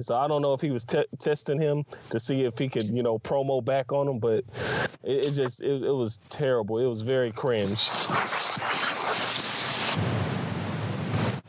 So 0.00 0.16
I 0.16 0.26
don't 0.26 0.42
know 0.42 0.54
if 0.54 0.60
he 0.60 0.70
was 0.70 0.84
te- 0.84 1.04
testing 1.18 1.60
him 1.60 1.84
to 2.08 2.18
see 2.18 2.44
if 2.44 2.58
he 2.58 2.68
could 2.68 2.84
you 2.84 3.02
know 3.02 3.19
promo 3.22 3.64
back 3.64 3.92
on 3.92 4.08
him, 4.08 4.18
but 4.18 4.44
it, 5.02 5.26
it 5.26 5.30
just 5.32 5.62
it, 5.62 5.82
it 5.82 5.94
was 5.94 6.18
terrible. 6.28 6.78
It 6.78 6.86
was 6.86 7.02
very 7.02 7.32
cringe. 7.32 7.88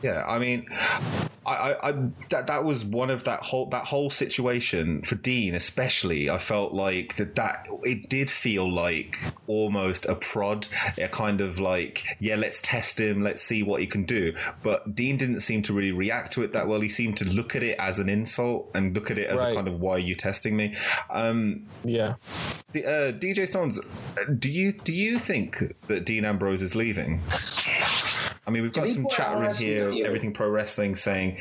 Yeah, 0.02 0.24
I 0.26 0.38
mean, 0.38 0.66
I, 1.44 1.54
I, 1.72 1.88
I, 1.88 1.92
that 2.30 2.46
that 2.46 2.64
was 2.64 2.84
one 2.84 3.10
of 3.10 3.24
that 3.24 3.40
whole 3.40 3.66
that 3.70 3.84
whole 3.86 4.10
situation 4.10 5.02
for 5.02 5.16
Dean, 5.16 5.54
especially. 5.54 6.30
I 6.30 6.38
felt 6.38 6.72
like 6.72 7.16
that 7.16 7.34
that 7.34 7.66
it 7.82 8.08
did 8.08 8.30
feel 8.30 8.70
like 8.72 9.18
almost 9.46 10.06
a 10.06 10.14
prod, 10.14 10.68
a 10.98 11.08
kind 11.08 11.40
of 11.40 11.58
like, 11.58 12.04
yeah, 12.20 12.36
let's 12.36 12.60
test 12.62 13.00
him, 13.00 13.22
let's 13.22 13.42
see 13.42 13.62
what 13.62 13.80
he 13.80 13.86
can 13.86 14.04
do. 14.04 14.34
But 14.62 14.94
Dean 14.94 15.16
didn't 15.16 15.40
seem 15.40 15.62
to 15.62 15.72
really 15.72 15.92
react 15.92 16.32
to 16.32 16.42
it 16.42 16.52
that 16.52 16.68
well. 16.68 16.80
He 16.80 16.88
seemed 16.88 17.16
to 17.18 17.24
look 17.28 17.56
at 17.56 17.62
it 17.62 17.76
as 17.78 17.98
an 17.98 18.08
insult 18.08 18.70
and 18.74 18.94
look 18.94 19.10
at 19.10 19.18
it 19.18 19.26
as 19.28 19.40
Right. 19.40 19.52
a 19.52 19.54
kind 19.54 19.68
of 19.68 19.80
why 19.80 19.92
are 19.92 19.98
you 19.98 20.14
testing 20.14 20.56
me? 20.56 20.74
Um, 21.10 21.66
Yeah. 21.84 22.14
the, 22.72 22.84
uh, 22.84 23.12
DJ 23.12 23.46
Storms, 23.48 23.80
do 24.38 24.50
you 24.50 24.72
do 24.72 24.92
you 24.92 25.18
think 25.18 25.62
that 25.88 26.04
Dean 26.06 26.24
Ambrose 26.24 26.62
is 26.62 26.74
leaving? 26.74 27.20
I 28.46 28.50
mean, 28.50 28.62
we've 28.62 28.72
got 28.72 28.88
some 28.88 29.06
chatter 29.08 29.44
in 29.44 29.54
here, 29.54 30.06
everything 30.06 30.32
pro 30.32 30.48
wrestling 30.48 30.96
saying 30.96 31.38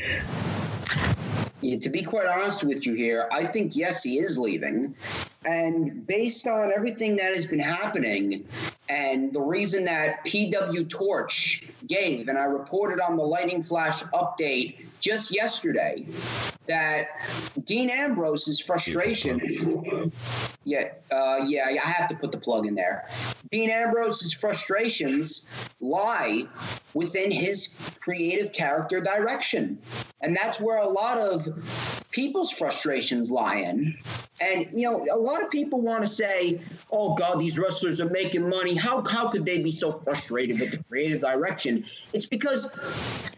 Yeah, 1.62 1.78
to 1.80 1.90
be 1.90 2.04
quite 2.04 2.28
honest 2.28 2.64
with 2.64 2.86
you 2.86 2.94
here, 2.94 3.28
I 3.32 3.46
think 3.46 3.76
yes, 3.76 4.04
he 4.04 4.20
is 4.20 4.38
leaving. 4.38 4.96
And 5.44 6.06
based 6.06 6.48
on 6.48 6.72
everything 6.72 7.16
that 7.16 7.34
has 7.34 7.48
been 7.48 7.60
happening 7.60 8.46
and 8.90 9.34
the 9.34 9.42
reason 9.42 9.86
that 9.86 10.24
PW 10.26 10.88
Torch 10.88 11.64
gave, 11.88 12.28
and 12.28 12.38
I 12.38 12.44
reported 12.44 13.00
on 13.00 13.16
the 13.16 13.24
Lightning 13.24 13.64
Flash 13.64 14.04
update 14.14 14.86
just 15.00 15.34
yesterday, 15.34 16.06
that 16.68 17.08
Dean 17.64 17.90
Ambrose's 17.90 18.60
frustrations. 18.60 19.66
Yeah, 20.64 20.90
uh, 21.12 21.40
yeah, 21.46 21.68
I 21.84 21.88
have 21.88 22.08
to 22.10 22.16
put 22.16 22.32
the 22.32 22.38
plug 22.38 22.68
in 22.68 22.76
there. 22.76 23.08
Dean 23.50 23.72
Ambrose's 23.72 24.34
frustrations 24.34 25.50
lie 25.80 26.48
within 26.94 27.32
his 27.32 27.98
creative 28.00 28.52
character 28.52 29.00
direction. 29.00 29.78
And 30.22 30.36
that's 30.36 30.60
where 30.60 30.78
a 30.78 30.88
lot 30.88 31.18
of 31.18 31.48
people's 32.12 32.52
frustrations 32.52 33.32
lie 33.32 33.56
in. 33.56 33.98
And, 34.42 34.68
you 34.74 34.90
know, 34.90 35.06
a 35.12 35.18
lot 35.18 35.44
of 35.44 35.50
people 35.50 35.82
want 35.82 36.04
to 36.04 36.08
say, 36.08 36.60
oh, 36.92 37.14
God, 37.16 37.40
these 37.40 37.60
wrestlers 37.60 38.02
are 38.02 38.10
making 38.10 38.48
money. 38.48 38.76
How, 38.76 39.04
how 39.04 39.30
could 39.30 39.46
they 39.46 39.62
be 39.62 39.72
so 39.72 39.94
frustrated 40.00 40.60
with 40.60 40.72
the 40.72 40.84
creative 40.90 41.22
direction? 41.22 41.86
It's 42.14 42.26
because 42.26 42.72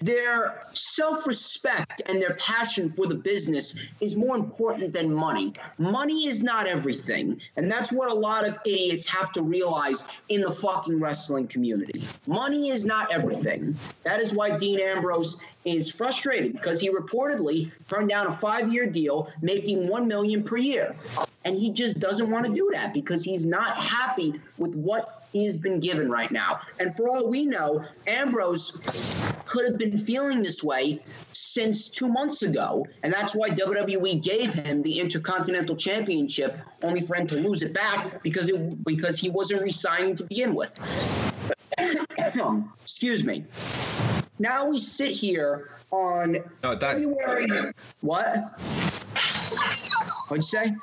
their 0.01 0.63
self 0.73 1.27
respect 1.27 2.01
and 2.05 2.21
their 2.21 2.35
passion 2.35 2.89
for 2.89 3.07
the 3.07 3.15
business 3.15 3.77
is 3.99 4.15
more 4.15 4.35
important 4.35 4.93
than 4.93 5.13
money. 5.13 5.53
Money 5.77 6.27
is 6.27 6.43
not 6.43 6.67
everything. 6.67 7.39
And 7.57 7.69
that's 7.69 7.91
what 7.91 8.09
a 8.09 8.13
lot 8.13 8.47
of 8.47 8.57
idiots 8.65 9.07
have 9.07 9.31
to 9.33 9.41
realize 9.41 10.07
in 10.29 10.41
the 10.41 10.51
fucking 10.51 10.99
wrestling 10.99 11.47
community. 11.47 12.03
Money 12.27 12.69
is 12.69 12.85
not 12.85 13.11
everything. 13.11 13.75
That 14.03 14.21
is 14.21 14.33
why 14.33 14.57
Dean 14.57 14.79
Ambrose 14.79 15.41
is 15.65 15.91
frustrated 15.91 16.53
because 16.53 16.79
he 16.79 16.89
reportedly 16.89 17.71
turned 17.87 18.09
down 18.09 18.27
a 18.27 18.35
five-year 18.35 18.87
deal 18.87 19.31
making 19.41 19.87
1 19.87 20.07
million 20.07 20.43
per 20.43 20.57
year. 20.57 20.95
And 21.45 21.57
he 21.57 21.71
just 21.71 21.99
doesn't 21.99 22.29
want 22.29 22.45
to 22.45 22.53
do 22.53 22.69
that 22.73 22.93
because 22.93 23.23
he's 23.23 23.45
not 23.45 23.77
happy 23.77 24.39
with 24.57 24.75
what 24.75 25.23
he 25.33 25.45
has 25.45 25.57
been 25.57 25.79
given 25.79 26.09
right 26.09 26.31
now. 26.31 26.61
And 26.79 26.95
for 26.95 27.09
all 27.09 27.27
we 27.27 27.45
know 27.45 27.83
ambrose 28.07 28.81
could 29.45 29.65
have 29.65 29.77
been 29.77 29.97
feeling 29.97 30.43
this 30.43 30.63
way 30.63 31.01
since 31.31 31.89
two 31.89 32.07
months 32.07 32.43
ago. 32.43 32.85
And 33.01 33.11
that's 33.11 33.35
why 33.35 33.49
wwe 33.49 34.21
gave 34.21 34.53
him 34.53 34.83
the 34.83 34.99
intercontinental 34.99 35.75
championship 35.75 36.57
only 36.83 37.01
for 37.01 37.15
him 37.15 37.27
to 37.27 37.35
lose 37.35 37.63
it 37.63 37.73
back 37.73 38.21
because 38.21 38.49
it 38.49 38.83
because 38.83 39.19
he 39.19 39.29
wasn't 39.29 39.63
resigning 39.63 40.15
to 40.15 40.23
begin 40.23 40.53
with. 40.55 40.79
Excuse 42.83 43.23
me 43.23 43.45
now 44.39 44.65
we 44.67 44.79
sit 44.79 45.11
here 45.11 45.69
on 45.91 46.37
No, 46.63 46.75
that- 46.75 46.97
February. 46.97 47.47
What? 48.01 48.59
What'd 50.29 50.37
you 50.37 50.41
say? 50.43 50.75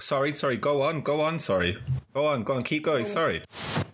Sorry, 0.00 0.34
sorry. 0.34 0.56
Go 0.56 0.82
on, 0.82 1.00
go 1.02 1.20
on. 1.20 1.38
Sorry, 1.38 1.78
go 2.14 2.26
on, 2.26 2.42
go 2.42 2.54
on. 2.54 2.62
Keep 2.62 2.84
going. 2.84 3.06
Sorry. 3.06 3.42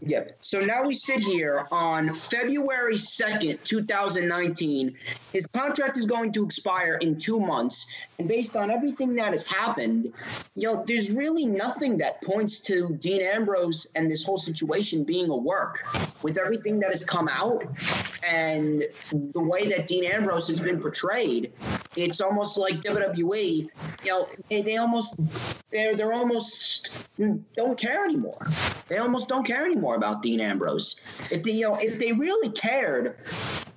Yeah. 0.07 0.25
So 0.41 0.61
now 0.61 0.85
we 0.85 0.95
sit 0.95 1.21
here 1.21 1.67
on 1.73 2.15
February 2.15 2.95
2nd, 2.95 3.65
2019. 3.65 4.95
His 5.33 5.47
contract 5.49 5.99
is 5.99 6.07
going 6.07 6.31
to 6.33 6.45
expire 6.45 6.95
in 6.95 7.19
two 7.19 7.41
months. 7.41 7.97
And 8.21 8.29
based 8.29 8.57
on 8.57 8.71
everything 8.71 9.17
that 9.17 9.33
has 9.33 9.45
happened, 9.45 10.13
you 10.55 10.73
know, 10.73 10.85
there's 10.87 11.11
really 11.11 11.45
nothing 11.45 11.99
that 11.99 12.23
points 12.23 12.61
to 12.61 12.95
Dean 13.01 13.21
Ambrose 13.21 13.89
and 13.97 14.09
this 14.09 14.23
whole 14.23 14.37
situation 14.37 15.03
being 15.03 15.29
a 15.29 15.37
work. 15.37 15.85
With 16.23 16.39
everything 16.39 16.79
that 16.81 16.91
has 16.91 17.05
come 17.05 17.29
out 17.29 17.65
and 18.23 18.85
the 19.11 19.41
way 19.41 19.69
that 19.69 19.89
Dean 19.89 20.05
Ambrose 20.05 20.47
has 20.49 20.61
been 20.61 20.81
portrayed, 20.81 21.53
it's 21.97 22.21
almost 22.21 22.59
like 22.59 22.77
WWE, 22.83 23.69
you 24.05 24.11
know, 24.11 24.29
they, 24.49 24.63
they 24.63 24.77
almost 24.77 25.17
they're 25.71 25.97
they're 25.97 26.13
almost 26.13 27.09
don't 27.57 27.79
care 27.79 28.05
anymore. 28.05 28.47
They 28.89 28.99
almost 28.99 29.29
don't 29.29 29.45
care 29.45 29.65
anymore 29.65 29.96
about 29.97 30.23
Dean 30.23 30.41
Ambrose. 30.41 31.01
If 31.31 31.43
they 31.43 31.53
you 31.53 31.63
know 31.63 31.77
if 31.77 31.99
they 31.99 32.13
really 32.13 32.51
cared 32.51 33.17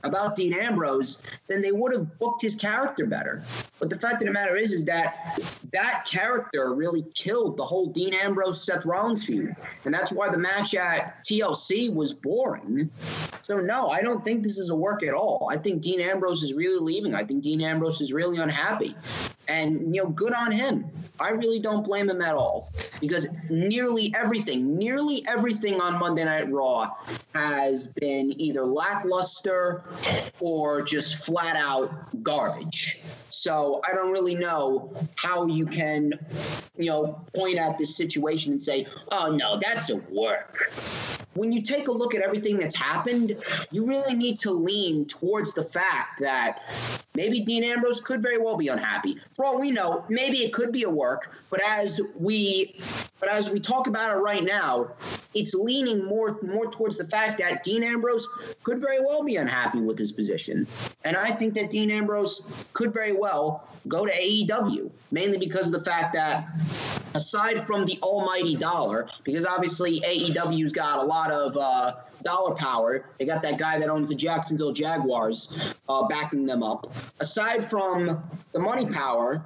about 0.04 0.36
Dean 0.36 0.54
Ambrose, 0.54 1.22
then 1.48 1.62
they 1.62 1.72
would 1.72 1.92
have 1.94 2.18
booked 2.20 2.42
his 2.42 2.56
character 2.56 3.06
better. 3.06 3.42
But 3.80 3.90
the 3.90 3.98
fact 3.98 4.22
of 4.22 4.28
the 4.28 4.32
matter 4.32 4.56
is, 4.56 4.72
is 4.72 4.86
that 4.86 5.38
that 5.74 6.06
character 6.06 6.74
really 6.74 7.04
killed 7.14 7.58
the 7.58 7.66
whole 7.66 7.88
Dean 7.88 8.14
Ambrose 8.14 8.64
Seth 8.64 8.86
Rollins 8.86 9.26
feud, 9.26 9.56
and 9.86 9.94
that's 9.94 10.12
why 10.12 10.30
the 10.30 10.38
match 10.38 10.74
at 10.76 11.24
TLC 11.24 11.94
was 11.94 12.14
boring. 12.14 12.90
So 13.42 13.58
no, 13.60 13.90
I 13.90 14.02
don't 14.02 14.24
think 14.24 14.44
this 14.44 14.58
is 14.58 14.70
a 14.70 14.76
work 14.76 15.04
at 15.04 15.14
all. 15.14 15.50
I 15.52 15.58
think 15.58 15.82
Dean 15.82 16.02
Ambrose 16.02 16.44
is 16.44 16.54
really 16.54 16.80
leaving. 16.80 17.16
I 17.16 17.24
think 17.24 17.44
Dean 17.44 17.62
Ambrose 17.62 18.02
is 18.02 18.14
really 18.14 18.38
unhappy. 18.38 18.96
And 19.50 19.94
you 19.94 20.04
know, 20.04 20.10
good 20.10 20.34
on 20.34 20.52
him. 20.52 20.86
I 21.20 21.30
really 21.30 21.60
don't 21.60 21.84
blame 21.84 22.10
him 22.10 22.22
at 22.22 22.36
all 22.36 22.72
because 23.02 23.28
nearly 23.50 24.14
everything, 24.16 24.78
nearly 24.78 25.26
everything 25.28 25.82
on 25.82 26.00
Monday 26.00 26.24
Night 26.24 26.50
Raw 26.50 26.92
has 27.34 27.88
been 27.88 28.40
either 28.40 28.64
lackluster 28.64 29.84
or 30.40 30.82
just 30.82 31.26
flat 31.26 31.56
out 31.56 32.24
garbage. 32.24 33.02
So 33.42 33.82
I 33.90 33.94
don't 33.94 34.12
really 34.12 34.36
know 34.36 34.94
how 35.16 35.46
you 35.46 35.66
can, 35.66 36.14
you 36.78 36.90
know, 36.90 37.26
point 37.34 37.58
at 37.58 37.78
this 37.78 37.96
situation 37.96 38.52
and 38.52 38.62
say, 38.62 38.86
"Oh 39.12 39.28
no, 39.28 39.60
that's 39.62 39.90
a 39.90 39.98
work." 40.12 40.70
when 41.40 41.52
you 41.54 41.62
take 41.62 41.88
a 41.88 41.92
look 41.92 42.16
at 42.16 42.22
everything 42.22 42.58
that's 42.58 42.76
happened, 42.76 43.42
you 43.72 43.86
really 43.86 44.14
need 44.14 44.40
to 44.42 44.52
lean 44.52 45.06
towards 45.06 45.54
the 45.54 45.64
fact 45.64 46.20
that 46.20 46.60
maybe 47.16 47.40
Dean 47.40 47.64
Ambrose 47.64 48.02
could 48.02 48.22
very 48.22 48.38
well 48.38 48.58
be 48.58 48.68
unhappy. 48.68 49.18
For 49.36 49.46
all 49.46 49.60
we 49.60 49.72
know, 49.72 50.04
maybe 50.10 50.40
it 50.40 50.52
could 50.52 50.72
be 50.74 50.84
a 50.84 50.90
work, 50.90 51.32
but 51.50 51.62
as 51.66 52.02
we 52.16 52.80
but 53.20 53.30
as 53.30 53.52
we 53.52 53.60
talk 53.60 53.88
about 53.88 54.16
it 54.16 54.20
right 54.20 54.44
now, 54.44 54.92
it's 55.34 55.54
leaning 55.54 56.06
more 56.06 56.40
more 56.42 56.72
towards 56.72 56.98
the 56.98 57.06
fact 57.06 57.38
that 57.40 57.64
Dean 57.64 57.84
Ambrose 57.84 58.28
could 58.64 58.80
very 58.80 59.00
well 59.00 59.24
be 59.24 59.36
unhappy 59.36 59.82
with 59.82 59.98
his 59.98 60.12
position. 60.12 60.66
And 61.04 61.16
I 61.16 61.32
think 61.32 61.54
that 61.56 61.72
Dean 61.72 61.92
Ambrose 61.92 62.66
could 62.74 62.94
very 62.94 63.14
well 63.14 63.68
go 63.88 64.06
to 64.06 64.12
AEW, 64.12 64.92
mainly 65.12 65.38
because 65.38 65.68
of 65.68 65.74
the 65.74 65.80
fact 65.82 66.14
that 66.14 66.48
aside 67.14 67.66
from 67.66 67.86
the 67.86 68.00
almighty 68.02 68.56
dollar, 68.56 69.10
because 69.24 69.46
obviously 69.46 70.02
AEW's 70.02 70.74
got 70.74 71.00
a 71.00 71.04
lot 71.04 71.32
of 71.32 71.58
uh, 71.58 71.96
dollar 72.24 72.56
power. 72.56 73.06
They 73.18 73.26
got 73.26 73.42
that 73.42 73.58
guy 73.58 73.80
that 73.80 73.90
owns 73.90 74.10
the 74.10 74.16
Jacksonville 74.16 74.72
Jaguars 74.72 75.76
uh, 75.88 76.08
backing 76.08 76.46
them 76.46 76.64
up. 76.64 76.94
Aside 77.20 77.64
from 77.64 78.22
the 78.52 78.60
money 78.60 78.86
power, 78.86 79.44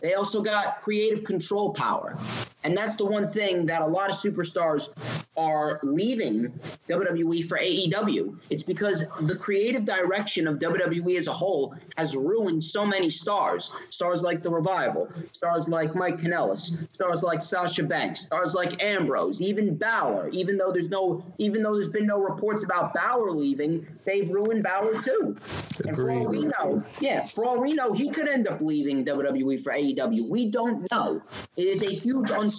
they 0.00 0.14
also 0.14 0.42
got 0.42 0.80
creative 0.80 1.24
control 1.24 1.72
power. 1.72 2.18
And 2.64 2.76
that's 2.76 2.96
the 2.96 3.04
one 3.04 3.28
thing 3.28 3.66
that 3.66 3.82
a 3.82 3.86
lot 3.86 4.10
of 4.10 4.16
superstars 4.16 4.94
are 5.36 5.80
leaving 5.82 6.52
WWE 6.88 7.46
for 7.48 7.58
AEW. 7.58 8.36
It's 8.50 8.62
because 8.62 9.06
the 9.22 9.36
creative 9.36 9.84
direction 9.84 10.46
of 10.46 10.58
WWE 10.58 11.18
as 11.18 11.26
a 11.26 11.32
whole 11.32 11.74
has 11.96 12.14
ruined 12.14 12.62
so 12.62 12.86
many 12.86 13.10
stars. 13.10 13.74
Stars 13.90 14.22
like 14.22 14.42
The 14.42 14.50
Revival, 14.50 15.08
stars 15.32 15.68
like 15.68 15.94
Mike 15.94 16.18
Kanellis, 16.18 16.86
stars 16.94 17.22
like 17.22 17.42
Sasha 17.42 17.82
Banks, 17.82 18.20
stars 18.20 18.54
like 18.54 18.82
Ambrose, 18.82 19.40
even 19.40 19.74
Balor. 19.74 20.28
Even 20.32 20.56
though 20.56 20.70
there's 20.70 20.90
no, 20.90 21.24
even 21.38 21.62
though 21.62 21.72
there's 21.72 21.88
been 21.88 22.06
no 22.06 22.20
reports 22.20 22.64
about 22.64 22.94
Balor 22.94 23.32
leaving, 23.32 23.86
they've 24.04 24.28
ruined 24.28 24.62
Balor 24.62 25.00
too. 25.02 25.36
And 25.84 25.96
for 25.96 26.10
all 26.10 26.28
we 26.28 26.44
know, 26.44 26.84
yeah, 27.00 27.24
for 27.24 27.44
all 27.44 27.60
we 27.60 27.72
know, 27.72 27.92
he 27.92 28.10
could 28.10 28.28
end 28.28 28.46
up 28.46 28.60
leaving 28.60 29.04
WWE 29.04 29.62
for 29.62 29.72
AEW. 29.72 30.28
We 30.28 30.46
don't 30.46 30.88
know. 30.92 31.22
It 31.56 31.66
is 31.66 31.82
a 31.82 31.90
huge 31.90 32.30
uncertainty. 32.30 32.51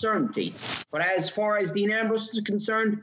But 0.92 1.02
as 1.02 1.30
far 1.30 1.58
as 1.58 1.72
Dean 1.72 1.92
Ambrose 1.92 2.30
is 2.30 2.42
concerned, 2.42 3.02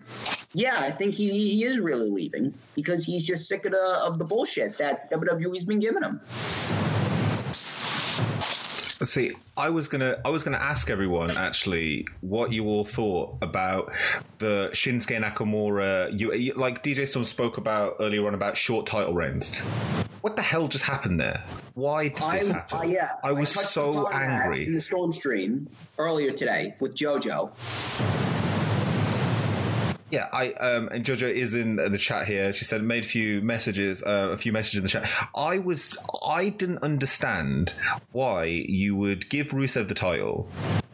yeah, 0.53 0.77
I 0.79 0.91
think 0.91 1.15
he, 1.15 1.29
he 1.31 1.65
is 1.65 1.81
really 1.81 2.11
leaving 2.11 2.55
because 2.75 3.05
he's 3.05 3.25
just 3.25 3.49
sick 3.49 3.65
of 3.65 3.73
the 3.73 3.79
of 3.79 4.19
the 4.19 4.25
bullshit 4.25 4.79
that 4.79 5.11
WWE's 5.11 5.65
been 5.65 5.81
giving 5.81 6.03
him. 6.03 6.21
See, 9.03 9.33
I 9.57 9.71
was 9.71 9.89
gonna, 9.89 10.21
I 10.27 10.29
was 10.29 10.45
gonna 10.45 10.59
ask 10.59 10.91
everyone 10.91 11.31
actually 11.31 12.07
what 12.21 12.53
you 12.53 12.67
all 12.67 12.85
thought 12.85 13.39
about 13.41 13.91
the 14.39 14.69
Shinsuke 14.75 15.19
Nakamura. 15.19 16.19
You, 16.19 16.35
you 16.35 16.53
like 16.53 16.83
DJ 16.83 17.09
Storm 17.09 17.25
spoke 17.25 17.57
about 17.57 17.95
earlier 17.99 18.27
on 18.27 18.35
about 18.35 18.59
short 18.59 18.87
title 18.87 19.15
reigns. 19.15 19.55
What 20.21 20.37
the 20.37 20.43
hell 20.43 20.69
just 20.69 20.85
happened 20.85 21.19
there? 21.19 21.43
Why 21.73 22.09
did 22.09 22.19
this 22.19 22.49
happen? 22.49 22.79
uh, 22.79 22.83
yeah, 22.83 23.13
I 23.25 23.33
was 23.33 23.55
touched 23.55 23.69
so 23.69 24.07
that 24.11 24.23
in 24.23 24.31
angry. 24.31 24.69
the 24.69 24.81
Storm 24.81 25.13
stream 25.13 25.71
earlier 25.97 26.33
today 26.33 26.75
with 26.79 26.95
JoJo. 26.95 27.51
Yeah, 30.11 30.29
I 30.33 30.53
um 30.55 30.89
and 30.89 31.05
Jojo 31.05 31.29
is 31.29 31.55
in 31.55 31.77
the 31.77 31.99
chat 31.99 32.27
here. 32.27 32.53
She 32.53 32.65
said 32.65 32.83
made 32.83 33.05
a 33.05 33.09
few 33.09 33.41
messages, 33.43 34.03
uh, 34.03 34.31
a 34.33 34.37
few 34.37 34.53
messages 34.53 34.79
in 34.79 34.83
the 34.83 34.89
chat. 34.89 35.09
I 35.35 35.59
was 35.59 35.97
I 36.27 36.49
didn't 36.49 36.83
understand 36.83 37.75
why 38.13 38.45
you 38.45 38.97
would 38.97 39.29
give 39.29 39.51
Rusev 39.51 39.89
the 39.89 39.95
title. 39.95 40.49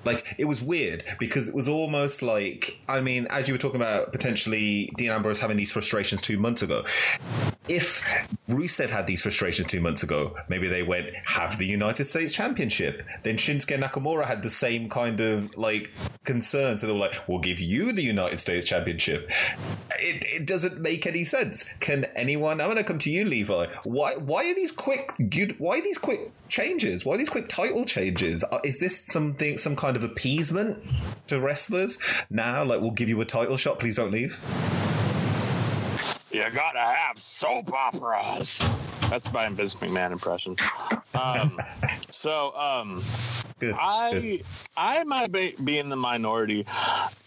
Like 0.05 0.35
it 0.39 0.45
was 0.45 0.63
weird 0.63 1.05
because 1.19 1.49
it 1.49 1.55
was 1.55 1.69
almost 1.69 2.23
like 2.23 2.79
I 2.89 3.01
mean, 3.01 3.27
as 3.31 3.49
you 3.49 3.55
were 3.55 3.59
talking 3.59 3.81
about 3.81 4.13
potentially 4.13 4.93
Dean 4.97 5.11
Ambrose 5.11 5.41
having 5.41 5.57
these 5.57 5.73
frustrations 5.73 6.21
two 6.21 6.39
months 6.39 6.63
ago. 6.63 6.85
If 7.69 8.03
Rusev 8.49 8.91
had 8.91 9.07
these 9.07 9.23
frustrations 9.23 9.67
two 9.67 9.81
months 9.81 10.03
ago, 10.03 10.37
maybe 10.49 10.69
they 10.69 10.83
went 10.85 11.15
have 11.27 11.59
the 11.59 11.67
United 11.67 12.05
States 12.05 12.35
Championship. 12.35 13.05
Then 13.25 13.37
Shinsuke 13.37 13.77
Nakamura 13.77 14.25
had 14.25 14.43
the 14.43 14.51
same 14.51 14.89
kind 14.89 15.21
of 15.21 15.57
like 15.57 15.91
concern, 16.25 16.77
so 16.77 16.87
they 16.87 16.93
were 16.93 16.99
like, 16.99 17.29
"We'll 17.29 17.41
give 17.41 17.59
you 17.59 17.93
the 17.93 18.03
United 18.03 18.39
States 18.39 18.67
Championship." 18.67 19.29
It, 19.99 20.43
it 20.43 20.47
doesn't 20.47 20.81
make 20.81 21.07
any 21.07 21.25
sense. 21.25 21.69
Can 21.81 22.05
anyone? 22.15 22.61
I'm 22.61 22.69
going 22.69 22.77
to 22.77 22.85
come 22.85 22.99
to 22.99 23.11
you, 23.11 23.25
Levi. 23.25 23.67
Why? 23.85 24.15
Why 24.15 24.51
are 24.51 24.55
these 24.55 24.73
quick? 24.73 25.11
Why 25.59 25.79
are 25.79 25.83
these 25.83 25.99
quick 25.99 26.31
changes? 26.49 27.05
Why 27.05 27.15
are 27.15 27.19
these 27.19 27.31
quick 27.31 27.49
title 27.49 27.85
changes? 27.85 28.45
Uh, 28.45 28.61
Is 28.63 28.79
this 28.79 29.05
something, 29.07 29.59
some 29.59 29.75
kind 29.75 29.97
of 29.97 30.05
appeasement 30.05 30.85
to 31.27 31.41
wrestlers 31.41 31.99
now? 32.31 32.63
Like, 32.63 32.81
we'll 32.81 32.93
give 32.93 33.09
you 33.09 33.21
a 33.21 33.25
title 33.25 33.57
shot. 33.57 33.81
Please 33.81 33.97
don't 33.97 34.13
leave. 34.13 34.41
You 36.31 36.45
gotta 36.51 36.81
have 36.81 37.19
soap 37.19 37.73
operas. 37.73 38.65
That's 39.09 39.33
my 39.33 39.49
Vince 39.49 39.77
McMahon 39.77 40.11
impression. 40.11 40.57
Um, 41.15 41.61
so 42.11 42.57
um, 42.57 43.03
Good. 43.59 43.73
good. 43.73 43.79
I 43.81 44.41
I 44.77 45.03
might 45.05 45.33
be, 45.33 45.55
be 45.65 45.79
in 45.79 45.89
the 45.89 45.97
minority 45.97 46.67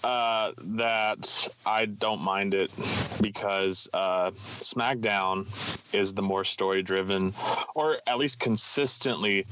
uh, 0.04 0.52
that 0.60 1.48
I 1.66 1.86
don't 1.86 2.22
mind 2.22 2.54
it 2.54 2.72
because 3.20 3.90
uh, 3.96 4.30
SmackDown 4.32 5.48
is 5.92 6.14
the 6.14 6.22
more 6.22 6.44
story 6.44 6.84
driven, 6.84 7.34
or 7.74 7.98
at 8.06 8.20
least 8.20 8.40
consistently 8.40 9.48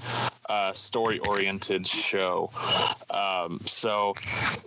uh, 0.50 0.72
story 0.74 1.18
oriented 1.20 1.88
show. 1.88 2.52
Um, 3.10 3.60
so 3.66 4.14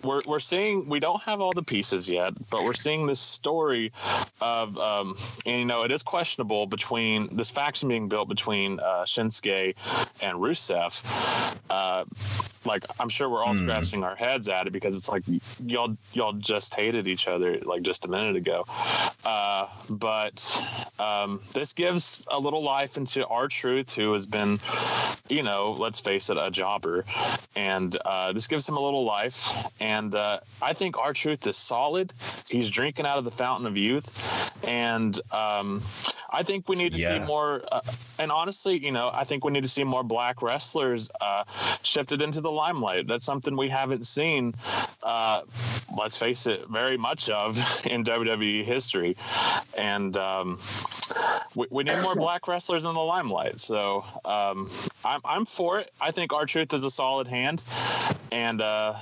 we're 0.02 0.22
we're 0.26 0.40
seeing 0.40 0.88
we 0.88 0.98
don't 0.98 1.22
have 1.22 1.40
all 1.40 1.52
the 1.52 1.62
pieces 1.62 2.08
yet, 2.08 2.34
but 2.50 2.64
we're 2.64 2.74
seeing 2.74 3.06
this 3.06 3.20
story 3.20 3.92
of 4.40 4.69
um, 4.78 5.16
and 5.46 5.58
you 5.58 5.64
know 5.64 5.82
it 5.82 5.92
is 5.92 6.02
questionable 6.02 6.66
between 6.66 7.34
this 7.34 7.50
faction 7.50 7.88
being 7.88 8.08
built 8.08 8.28
between 8.28 8.80
uh, 8.80 9.04
Shinsuke 9.04 9.74
and 10.22 10.38
Rusev. 10.38 11.02
Uh, 11.70 12.04
like 12.66 12.84
I'm 13.00 13.08
sure 13.08 13.28
we're 13.28 13.42
all 13.42 13.54
scratching 13.54 14.04
our 14.04 14.16
heads 14.16 14.48
at 14.48 14.66
it 14.66 14.72
because 14.72 14.96
it's 14.96 15.08
like 15.08 15.22
y'all 15.64 15.96
y'all 16.12 16.32
just 16.34 16.74
hated 16.74 17.08
each 17.08 17.26
other 17.26 17.58
like 17.60 17.82
just 17.82 18.04
a 18.04 18.08
minute 18.08 18.36
ago. 18.36 18.64
Uh, 19.24 19.66
but 19.88 20.40
um, 20.98 21.40
this 21.52 21.72
gives 21.72 22.24
a 22.30 22.38
little 22.38 22.62
life 22.62 22.96
into 22.96 23.26
R-Truth, 23.26 23.94
who 23.94 24.12
has 24.12 24.26
been, 24.26 24.58
you 25.28 25.42
know, 25.42 25.72
let's 25.78 26.00
face 26.00 26.30
it, 26.30 26.38
a 26.38 26.50
jobber, 26.50 27.04
and 27.54 27.96
uh, 28.04 28.32
this 28.32 28.46
gives 28.46 28.68
him 28.68 28.76
a 28.76 28.80
little 28.80 29.04
life. 29.04 29.52
And 29.80 30.14
uh, 30.14 30.40
I 30.62 30.72
think 30.72 30.98
R-Truth 30.98 31.46
is 31.46 31.56
solid. 31.56 32.12
He's 32.48 32.70
drinking 32.70 33.06
out 33.06 33.18
of 33.18 33.24
the 33.24 33.30
fountain 33.30 33.66
of 33.66 33.76
youth, 33.76 34.49
and 34.66 35.18
um, 35.32 35.82
I 36.30 36.42
think 36.42 36.68
we 36.68 36.76
need 36.76 36.92
to 36.92 36.98
see 36.98 37.18
more. 37.18 37.62
Uh, 37.70 37.80
and 38.18 38.30
honestly, 38.30 38.78
you 38.78 38.92
know, 38.92 39.10
I 39.12 39.24
think 39.24 39.44
we 39.44 39.52
need 39.52 39.62
to 39.62 39.68
see 39.68 39.84
more 39.84 40.02
black 40.02 40.42
wrestlers 40.42 41.10
uh, 41.20 41.44
shifted 41.82 42.22
into 42.22 42.40
the 42.40 42.50
limelight. 42.50 43.08
That's 43.08 43.24
something 43.24 43.56
we 43.56 43.68
haven't 43.68 44.06
seen. 44.06 44.54
Uh, 45.02 45.42
let's 45.96 46.16
face 46.18 46.46
it, 46.46 46.68
very 46.68 46.96
much 46.96 47.30
of 47.30 47.56
in 47.86 48.04
WWE 48.04 48.64
history, 48.64 49.16
and 49.76 50.16
um, 50.16 50.58
we, 51.54 51.66
we 51.70 51.84
need 51.84 52.00
more 52.02 52.14
black 52.14 52.46
wrestlers 52.46 52.84
in 52.84 52.94
the 52.94 53.00
limelight. 53.00 53.58
So 53.58 54.04
um, 54.24 54.70
I'm 55.04 55.20
I'm 55.24 55.46
for 55.46 55.80
it. 55.80 55.90
I 56.00 56.10
think 56.10 56.32
R-Truth 56.32 56.72
is 56.74 56.84
a 56.84 56.90
solid 56.90 57.26
hand, 57.26 57.64
and 58.30 58.60
uh, 58.60 58.94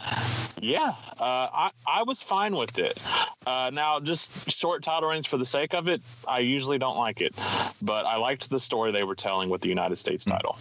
yeah, 0.61 0.95
uh, 1.19 1.49
I 1.53 1.71
I 1.87 2.03
was 2.03 2.23
fine 2.23 2.57
with 2.57 2.79
it. 2.79 2.99
Uh, 3.47 3.71
now, 3.73 4.01
just 4.01 4.51
short 4.51 4.83
title 4.83 5.09
reigns 5.09 5.27
for 5.27 5.39
the 5.39 5.47
sake 5.47 5.75
of 5.75 5.89
it, 5.89 6.03
I 6.27 6.41
usually 6.41 6.79
don't 6.79 6.99
like 6.99 7.21
it, 7.21 7.35
but 7.83 8.07
I 8.07 8.17
liked 8.17 8.51
the 8.51 8.61
story 8.61 8.93
they 8.93 9.05
were 9.05 9.15
telling 9.15 9.49
with 9.49 9.63
the 9.63 9.69
United 9.69 9.97
States 9.97 10.25
title. 10.25 10.59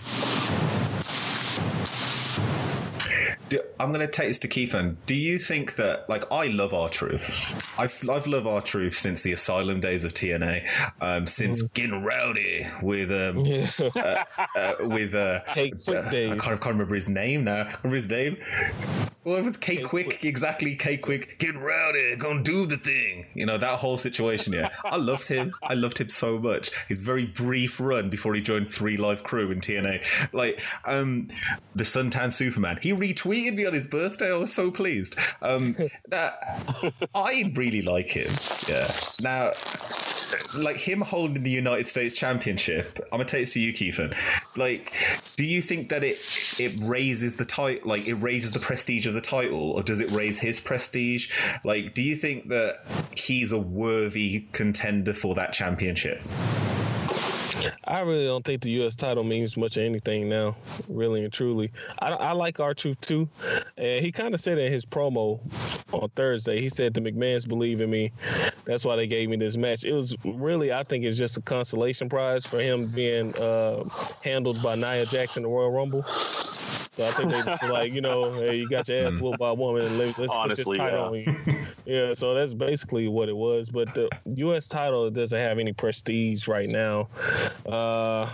I'm 3.80 3.94
going 3.94 4.06
to 4.06 4.12
take 4.12 4.28
this 4.28 4.40
to 4.40 4.48
Keithan. 4.48 4.98
Do 5.06 5.16
you 5.16 5.40
think 5.40 5.76
that, 5.76 6.10
like, 6.10 6.30
I 6.32 6.48
love 6.48 6.74
R-Truth. 6.74 7.80
I've 7.80 8.10
I've 8.10 8.28
loved 8.28 8.48
R-Truth 8.48 8.94
since 8.96 9.22
the 9.22 9.32
Asylum 9.32 9.80
days 9.80 10.04
of 10.04 10.14
TNA, 10.14 10.68
um, 11.02 11.28
since 11.28 11.62
getting 11.62 12.04
rowdy 12.04 12.68
with 12.82 13.12
um, 13.12 13.46
uh, 13.96 14.24
uh, 14.56 14.74
with 14.82 15.16
uh, 15.16 15.42
Hey, 15.48 15.72
quick 15.72 15.98
uh, 15.98 16.00
I 16.00 16.12
can't, 16.12 16.42
I 16.42 16.58
can't 16.58 16.66
remember 16.66 16.96
his 16.96 17.08
name 17.08 17.46
now. 17.46 17.70
Remember 17.84 17.96
his 17.96 18.10
name? 18.10 18.38
Well, 19.28 19.36
it 19.36 19.44
was 19.44 19.58
K-Kwik, 19.58 20.24
exactly. 20.24 20.78
K-Kwik, 20.78 21.38
get 21.38 21.54
rowdy, 21.58 22.16
gonna 22.16 22.42
do 22.44 22.66
the 22.66 22.78
thing. 22.78 23.26
You 23.34 23.46
know 23.46 23.58
that 23.58 23.78
whole 23.78 23.98
situation. 23.98 24.54
Yeah, 24.54 24.70
I 24.86 24.96
loved 24.96 25.28
him. 25.28 25.54
I 25.62 25.74
loved 25.74 25.98
him 25.98 26.08
so 26.08 26.40
much. 26.40 26.72
His 26.88 27.02
very 27.02 27.26
brief 27.26 27.78
run 27.82 28.10
before 28.10 28.36
he 28.36 28.42
joined 28.42 28.68
3Live 28.68 29.24
Kru 29.24 29.52
in 29.52 29.60
TNA, 29.60 30.32
like 30.32 30.62
um, 30.86 31.28
the 31.76 31.84
Suntan 31.84 32.32
Superman. 32.32 32.80
He 32.82 32.94
retweeted 32.94 33.56
me 33.56 33.66
on 33.66 33.74
his 33.74 33.86
birthday. 33.86 34.32
I 34.32 34.38
was 34.38 34.54
so 34.54 34.72
pleased. 34.72 35.18
Um, 35.42 35.76
that 36.08 36.36
I 37.14 37.52
really 37.54 37.82
like 37.82 38.08
him. 38.08 38.32
Yeah. 38.70 38.88
Now 39.20 39.52
like 40.56 40.78
him 40.78 41.02
holding 41.02 41.44
the 41.44 41.52
United 41.52 41.88
States 41.88 42.16
Championship. 42.16 43.00
I'm 43.12 43.20
gonna 43.20 43.26
take 43.26 43.44
this 43.44 43.54
to 43.54 43.60
you, 43.60 43.74
Keithan. 43.74 44.16
Like, 44.56 44.94
do 45.36 45.46
you 45.46 45.62
think 45.62 45.90
that 45.90 46.04
it 46.04 46.18
it 46.60 46.78
raises 46.82 47.38
the 47.38 47.46
title, 47.46 47.90
like 47.90 48.08
it 48.08 48.16
raises 48.16 48.52
the 48.52 48.60
prestige 48.60 49.06
of 49.06 49.14
the 49.14 49.22
title, 49.22 49.72
or 49.72 49.84
does 49.84 50.00
it 50.00 50.12
raise 50.12 50.40
his 50.40 50.60
prestige? 50.60 51.32
Like, 51.64 51.94
do 51.94 52.02
you 52.02 52.16
think 52.16 52.48
that 52.50 52.84
he's 53.16 53.52
a 53.52 53.58
worthy 53.60 54.46
contender 54.52 55.14
for 55.14 55.36
that 55.36 55.54
championship? 55.54 56.22
I 57.86 58.02
really 58.02 58.26
don't 58.26 58.46
think 58.46 58.62
the 58.62 58.72
U.S. 58.72 58.96
title 58.96 59.24
means 59.24 59.58
much 59.58 59.78
of 59.78 59.84
anything 59.84 60.30
now, 60.30 60.56
really 60.88 61.24
and 61.24 61.32
truly. 61.32 61.72
I, 62.00 62.10
I 62.10 62.32
like 62.34 62.60
R-Truth 62.60 63.02
too, 63.02 63.30
and 63.78 64.04
he 64.04 64.12
kind 64.12 64.34
of 64.34 64.42
said 64.42 64.58
in 64.58 64.72
his 64.72 64.86
promo 64.86 65.40
on 65.94 66.10
Thursday. 66.16 66.62
He 66.62 66.70
said 66.70 66.94
the 66.94 67.02
McMahon's 67.02 67.46
believe 67.46 67.82
in 67.82 67.90
me. 67.90 68.12
That's 68.66 68.86
why 68.86 68.96
they 68.96 69.08
gave 69.08 69.30
me 69.30 69.38
this 69.38 69.58
match. 69.58 69.86
It 69.86 69.94
was 69.94 70.16
really, 70.26 70.74
I 70.74 70.84
think, 70.84 71.06
it's 71.06 71.18
just 71.18 71.38
a 71.38 71.42
consolation 71.42 72.10
prize 72.10 72.46
for 72.46 72.60
him 72.60 72.86
being 72.96 73.36
uh, 73.38 73.84
handled 74.24 74.62
by 74.62 74.76
Nia 74.76 75.06
Jackson 75.06 75.44
in 75.44 75.50
the 75.50 75.56
Royal 75.56 75.72
Rumble. 75.72 76.04
So 76.98 77.06
I 77.06 77.10
think 77.10 77.30
they 77.30 77.42
just 77.44 77.64
like, 77.70 77.94
you 77.94 78.02
know, 78.02 78.34
hey, 78.34 78.56
you 78.56 78.68
got 78.68 78.88
your 78.88 79.06
ass 79.06 79.20
whooped 79.20 79.38
by 79.38 79.50
a 79.50 79.54
woman, 79.54 79.84
and 79.84 79.98
let's 80.00 80.20
Honestly, 80.32 80.80
put 80.80 80.84
this 80.84 80.92
title 80.92 81.16
yeah. 81.16 81.32
on 81.32 81.46
you. 81.46 81.58
Yeah, 81.86 82.14
so 82.14 82.34
that's 82.34 82.54
basically 82.54 83.08
what 83.08 83.30
it 83.30 83.38
was. 83.38 83.70
But 83.70 83.94
the 83.94 84.10
U.S. 84.36 84.68
title 84.68 85.10
doesn't 85.10 85.40
have 85.40 85.58
any 85.58 85.72
prestige 85.72 86.48
right 86.48 86.68
now. 86.68 87.08
Uh, 87.66 88.28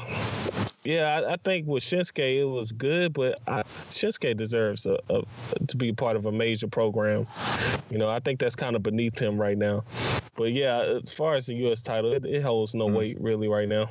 yeah, 0.83 1.19
I, 1.19 1.33
I, 1.33 1.37
think 1.37 1.67
with 1.67 1.83
Shinsuke 1.83 2.39
it 2.39 2.45
was 2.45 2.71
good, 2.71 3.13
but 3.13 3.39
I, 3.47 3.63
Shinsuke 3.63 4.35
deserves 4.35 4.85
a, 4.85 4.97
a, 5.09 5.23
to 5.67 5.77
be 5.77 5.93
part 5.93 6.15
of 6.15 6.25
a 6.25 6.31
major 6.31 6.67
program. 6.67 7.25
You 7.89 7.97
know, 7.97 8.09
I 8.09 8.19
think 8.19 8.39
that's 8.39 8.55
kind 8.55 8.75
of 8.75 8.83
beneath 8.83 9.17
him 9.17 9.39
right 9.39 9.57
now. 9.57 9.83
But 10.35 10.51
yeah, 10.51 10.99
as 11.03 11.13
far 11.13 11.35
as 11.35 11.45
the 11.45 11.53
U.S. 11.55 11.81
title, 11.81 12.11
it, 12.11 12.25
it 12.25 12.41
holds 12.41 12.73
no 12.73 12.87
mm. 12.87 12.95
weight 12.95 13.21
really 13.21 13.47
right 13.47 13.67
now. 13.67 13.89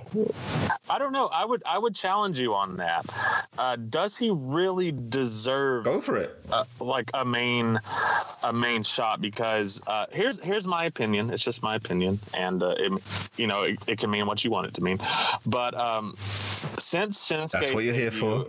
I 0.91 0.99
don't 0.99 1.13
know. 1.13 1.29
I 1.29 1.45
would 1.45 1.63
I 1.65 1.79
would 1.79 1.95
challenge 1.95 2.41
you 2.41 2.55
on 2.55 2.77
that. 2.79 3.07
Uh, 3.57 3.77
does 3.77 4.17
he 4.17 4.31
really 4.31 4.93
deserve? 4.93 5.85
Go 5.85 6.01
for 6.01 6.17
it. 6.17 6.37
Uh, 6.51 6.65
like 6.81 7.11
a 7.15 7.25
main 7.25 7.79
a 8.43 8.53
main 8.53 8.83
shot 8.83 9.21
because 9.21 9.81
uh, 9.87 10.07
here's 10.11 10.43
here's 10.43 10.67
my 10.67 10.85
opinion. 10.85 11.31
It's 11.31 11.45
just 11.45 11.63
my 11.63 11.77
opinion, 11.77 12.19
and 12.35 12.63
uh, 12.63 12.75
it, 12.77 12.93
you 13.37 13.47
know 13.47 13.63
it, 13.63 13.79
it, 13.89 13.99
can 13.99 14.11
mean 14.11 14.27
what 14.27 14.45
you 14.45 14.51
want 14.51 14.67
it 14.67 14.75
to 14.75 14.83
mean. 14.83 14.99
But 15.47 15.75
um, 15.75 16.15
since 16.83 17.31
Shinsuke's 17.31 17.53
that's 17.53 17.73
what 17.73 17.85
you're 17.85 17.95
here 17.95 18.11
for. 18.11 18.47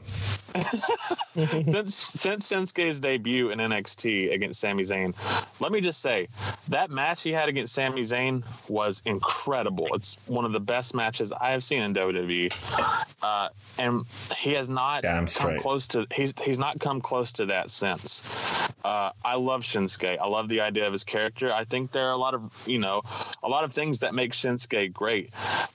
since 1.34 1.95
since 1.95 2.51
Shinsuke's 2.51 2.99
debut 2.99 3.49
in 3.49 3.60
NXT 3.60 4.32
against 4.34 4.60
Sami 4.60 4.84
Zayn, 4.84 5.16
let 5.60 5.72
me 5.72 5.82
just 5.82 6.01
say 6.01 6.28
that 6.70 6.91
match 6.91 7.24
he 7.24 7.32
had 7.32 7.49
against 7.49 7.74
Sami 7.74 8.01
Zayn 8.01 8.43
was 8.70 9.01
incredible. 9.06 9.88
It's 9.93 10.18
one 10.28 10.45
of 10.45 10.51
the 10.51 10.60
best 10.60 10.93
matches 10.93 11.34
I 11.34 11.51
have 11.51 11.64
seen 11.64 11.82
in 11.82 11.93
WWE, 11.93 13.04
uh, 13.24 13.49
and 13.80 14.04
he 14.38 14.54
has 14.54 14.70
not 14.70 15.01
Damn 15.01 15.28
come 15.28 15.58
close 15.58 15.88
to 15.89 16.06
he's 16.14 16.34
he's 16.43 16.60
not 16.60 16.80
come 16.80 17.01
close 17.01 17.34
to 17.34 17.47
that 17.47 17.70
since. 17.70 18.70
Uh, 18.84 19.12
I 19.24 19.36
love 19.36 19.62
Shinsuke. 19.62 20.20
I 20.20 20.28
love 20.28 20.49
the 20.49 20.62
idea 20.62 20.86
of 20.86 20.93
his 20.93 21.04
character. 21.04 21.54
I 21.54 21.64
think 21.64 21.91
there 21.91 22.08
are 22.08 22.14
a 22.14 22.18
lot 22.18 22.34
of 22.34 22.51
you 22.68 22.80
know 22.80 23.01
a 23.41 23.47
lot 23.47 23.64
of 23.64 23.74
things 23.74 23.99
that 23.99 24.14
make 24.14 24.34
Shinsuke 24.34 24.93
great, 24.93 25.32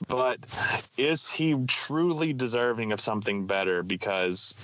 but 0.06 0.38
is 0.96 1.28
he 1.28 1.56
truly 1.66 2.32
deserving 2.32 2.92
of 2.92 3.00
something 3.00 3.46
better? 3.46 3.82
Because 3.82 4.54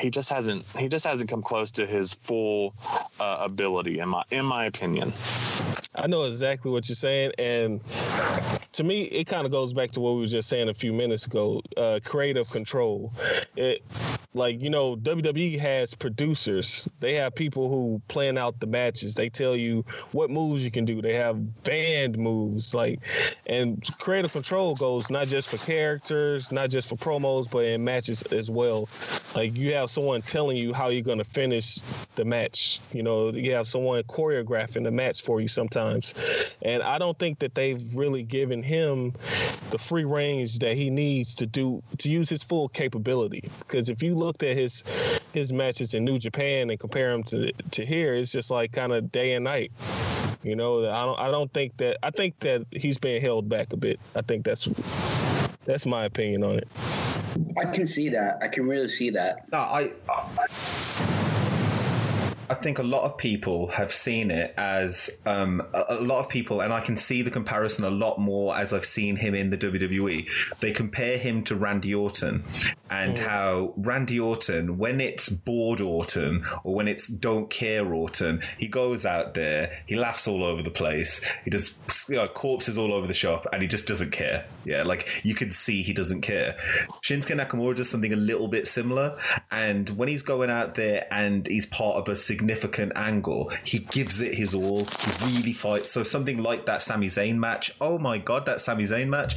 he 0.00 0.10
just 0.10 0.30
hasn't 0.30 0.66
he 0.78 0.88
just 0.88 1.06
hasn't 1.06 1.30
come 1.30 1.42
close 1.42 1.70
to 1.72 1.86
his 1.86 2.14
full 2.14 2.74
uh, 3.18 3.38
ability 3.40 3.98
in 3.98 4.08
my 4.08 4.22
in 4.30 4.44
my 4.44 4.66
opinion. 4.66 5.12
I 5.94 6.06
know 6.06 6.24
exactly 6.24 6.70
what 6.70 6.88
you're 6.88 6.96
saying, 6.96 7.32
and 7.38 7.80
to 8.72 8.84
me, 8.84 9.02
it 9.02 9.26
kind 9.26 9.44
of 9.44 9.50
goes 9.50 9.72
back 9.72 9.90
to 9.92 10.00
what 10.00 10.14
we 10.14 10.20
were 10.20 10.26
just 10.26 10.48
saying 10.48 10.68
a 10.68 10.74
few 10.74 10.92
minutes 10.92 11.26
ago. 11.26 11.62
Uh, 11.76 12.00
creative 12.04 12.48
control. 12.50 13.12
It, 13.56 13.82
like 14.32 14.60
you 14.60 14.70
know, 14.70 14.96
WWE 14.96 15.58
has 15.58 15.94
producers. 15.94 16.88
They 17.00 17.14
have 17.14 17.34
people 17.34 17.68
who 17.68 18.00
plan 18.08 18.38
out 18.38 18.60
the 18.60 18.66
matches. 18.66 19.14
They 19.14 19.28
tell 19.28 19.56
you 19.56 19.84
what 20.12 20.30
moves 20.30 20.64
you 20.64 20.70
can 20.70 20.84
do. 20.84 21.02
They 21.02 21.14
have 21.14 21.62
banned 21.64 22.16
moves, 22.16 22.72
like, 22.72 23.00
and 23.46 23.84
creative 23.98 24.32
control 24.32 24.76
goes 24.76 25.10
not 25.10 25.26
just 25.26 25.50
for 25.50 25.66
characters, 25.66 26.52
not 26.52 26.70
just 26.70 26.88
for 26.88 26.96
promos, 26.96 27.50
but 27.50 27.64
in 27.64 27.82
matches 27.82 28.22
as 28.24 28.50
well. 28.50 28.88
Like 29.34 29.56
you 29.56 29.74
have 29.74 29.90
someone 29.90 30.22
telling 30.22 30.56
you 30.56 30.72
how 30.72 30.88
you're 30.88 31.02
going 31.02 31.18
to 31.18 31.24
finish 31.24 31.76
the 32.14 32.24
match. 32.24 32.80
You 32.92 33.02
know, 33.02 33.30
you 33.30 33.52
have 33.54 33.66
someone 33.66 34.02
choreographing 34.04 34.84
the 34.84 34.92
match 34.92 35.22
for 35.22 35.40
you 35.40 35.48
sometimes, 35.48 36.14
and 36.62 36.82
I 36.84 36.98
don't 36.98 37.18
think 37.18 37.40
that 37.40 37.56
they've 37.56 37.82
really 37.94 38.22
given 38.22 38.59
him 38.62 39.12
the 39.70 39.78
free 39.78 40.04
range 40.04 40.58
that 40.58 40.76
he 40.76 40.90
needs 40.90 41.34
to 41.34 41.46
do 41.46 41.82
to 41.98 42.10
use 42.10 42.28
his 42.28 42.42
full 42.42 42.68
capability. 42.68 43.48
Because 43.60 43.88
if 43.88 44.02
you 44.02 44.14
looked 44.14 44.42
at 44.42 44.56
his 44.56 44.84
his 45.32 45.52
matches 45.52 45.94
in 45.94 46.04
New 46.04 46.18
Japan 46.18 46.70
and 46.70 46.78
compare 46.78 47.12
him 47.12 47.22
to 47.24 47.52
to 47.52 47.86
here, 47.86 48.14
it's 48.14 48.32
just 48.32 48.50
like 48.50 48.72
kind 48.72 48.92
of 48.92 49.12
day 49.12 49.34
and 49.34 49.44
night. 49.44 49.72
You 50.42 50.56
know, 50.56 50.88
I 50.90 51.04
don't 51.04 51.18
I 51.18 51.30
don't 51.30 51.52
think 51.52 51.76
that 51.78 51.98
I 52.02 52.10
think 52.10 52.38
that 52.40 52.66
he's 52.70 52.98
being 52.98 53.20
held 53.20 53.48
back 53.48 53.72
a 53.72 53.76
bit. 53.76 54.00
I 54.16 54.22
think 54.22 54.44
that's 54.44 54.68
that's 55.64 55.86
my 55.86 56.04
opinion 56.04 56.44
on 56.44 56.58
it. 56.58 56.68
I 57.58 57.64
can 57.66 57.86
see 57.86 58.08
that. 58.10 58.38
I 58.42 58.48
can 58.48 58.66
really 58.66 58.88
see 58.88 59.10
that. 59.10 59.50
No, 59.52 59.58
I, 59.58 59.92
I 60.08 61.19
I 62.50 62.54
think 62.54 62.80
a 62.80 62.82
lot 62.82 63.04
of 63.04 63.16
people 63.16 63.68
have 63.68 63.92
seen 63.92 64.32
it 64.32 64.52
as 64.56 65.20
um, 65.24 65.62
a, 65.72 65.84
a, 65.90 66.00
lot 66.00 66.18
of 66.18 66.28
people, 66.28 66.62
and 66.62 66.72
I 66.72 66.80
can 66.80 66.96
see 66.96 67.22
the 67.22 67.30
comparison 67.30 67.84
a 67.84 67.90
lot 67.90 68.18
more 68.18 68.56
as 68.56 68.72
I've 68.72 68.84
seen 68.84 69.14
him 69.14 69.36
in 69.36 69.50
the 69.50 69.56
WWE. 69.56 70.26
They 70.58 70.72
compare 70.72 71.16
him 71.16 71.44
to 71.44 71.54
Randy 71.54 71.94
Orton, 71.94 72.42
and 72.90 73.16
mm. 73.16 73.18
how 73.20 73.72
Randy 73.76 74.18
Orton, 74.18 74.78
when 74.78 75.00
it's 75.00 75.28
bored 75.28 75.80
Orton 75.80 76.44
or 76.64 76.74
when 76.74 76.88
it's 76.88 77.06
don't 77.06 77.48
care 77.50 77.94
Orton, 77.94 78.42
he 78.58 78.66
goes 78.66 79.06
out 79.06 79.34
there, 79.34 79.84
he 79.86 79.94
laughs 79.94 80.26
all 80.26 80.42
over 80.42 80.60
the 80.60 80.72
place, 80.72 81.24
he 81.44 81.50
does 81.50 81.78
you 82.08 82.16
know, 82.16 82.26
corpses 82.26 82.76
all 82.76 82.92
over 82.92 83.06
the 83.06 83.14
shop, 83.14 83.46
and 83.52 83.62
he 83.62 83.68
just 83.68 83.86
doesn't 83.86 84.10
care. 84.10 84.44
Yeah, 84.64 84.82
like 84.82 85.08
you 85.24 85.36
can 85.36 85.52
see 85.52 85.82
he 85.82 85.92
doesn't 85.92 86.22
care. 86.22 86.58
Shinsuke 87.04 87.38
Nakamura 87.38 87.76
does 87.76 87.88
something 87.88 88.12
a 88.12 88.16
little 88.16 88.48
bit 88.48 88.66
similar, 88.66 89.14
and 89.52 89.88
when 89.90 90.08
he's 90.08 90.22
going 90.22 90.50
out 90.50 90.74
there 90.74 91.06
and 91.12 91.46
he's 91.46 91.66
part 91.66 91.94
of 91.94 92.08
a 92.08 92.16
significant 92.40 92.92
angle, 92.96 93.52
he 93.64 93.78
gives 93.78 94.20
it 94.20 94.34
his 94.34 94.54
all. 94.54 94.84
He 94.84 95.26
really 95.26 95.52
fights. 95.52 95.90
So 95.90 96.02
something 96.02 96.42
like 96.42 96.64
that 96.66 96.82
Sami 96.82 97.08
Zayn 97.08 97.36
match. 97.36 97.70
Oh 97.80 97.98
my 97.98 98.16
god, 98.16 98.46
that 98.46 98.62
Sami 98.62 98.84
Zayn 98.84 99.08
match! 99.08 99.34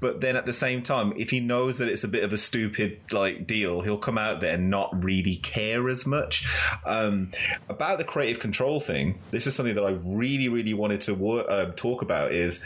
But 0.00 0.22
then 0.22 0.36
at 0.36 0.46
the 0.46 0.54
same 0.54 0.82
time, 0.82 1.12
if 1.16 1.30
he 1.30 1.40
knows 1.40 1.78
that 1.78 1.88
it's 1.88 2.04
a 2.04 2.08
bit 2.08 2.24
of 2.24 2.32
a 2.32 2.38
stupid 2.38 3.00
like 3.12 3.46
deal, 3.46 3.82
he'll 3.82 3.98
come 3.98 4.16
out 4.16 4.40
there 4.40 4.54
and 4.54 4.70
not 4.70 5.04
really 5.04 5.36
care 5.36 5.88
as 5.88 6.06
much. 6.06 6.48
Um, 6.86 7.30
about 7.68 7.98
the 7.98 8.04
creative 8.04 8.40
control 8.40 8.80
thing, 8.80 9.18
this 9.30 9.46
is 9.46 9.54
something 9.54 9.74
that 9.74 9.84
I 9.84 9.98
really, 10.02 10.48
really 10.48 10.74
wanted 10.74 11.02
to 11.02 11.14
wor- 11.14 11.50
uh, 11.50 11.72
talk 11.76 12.00
about. 12.00 12.32
Is 12.32 12.64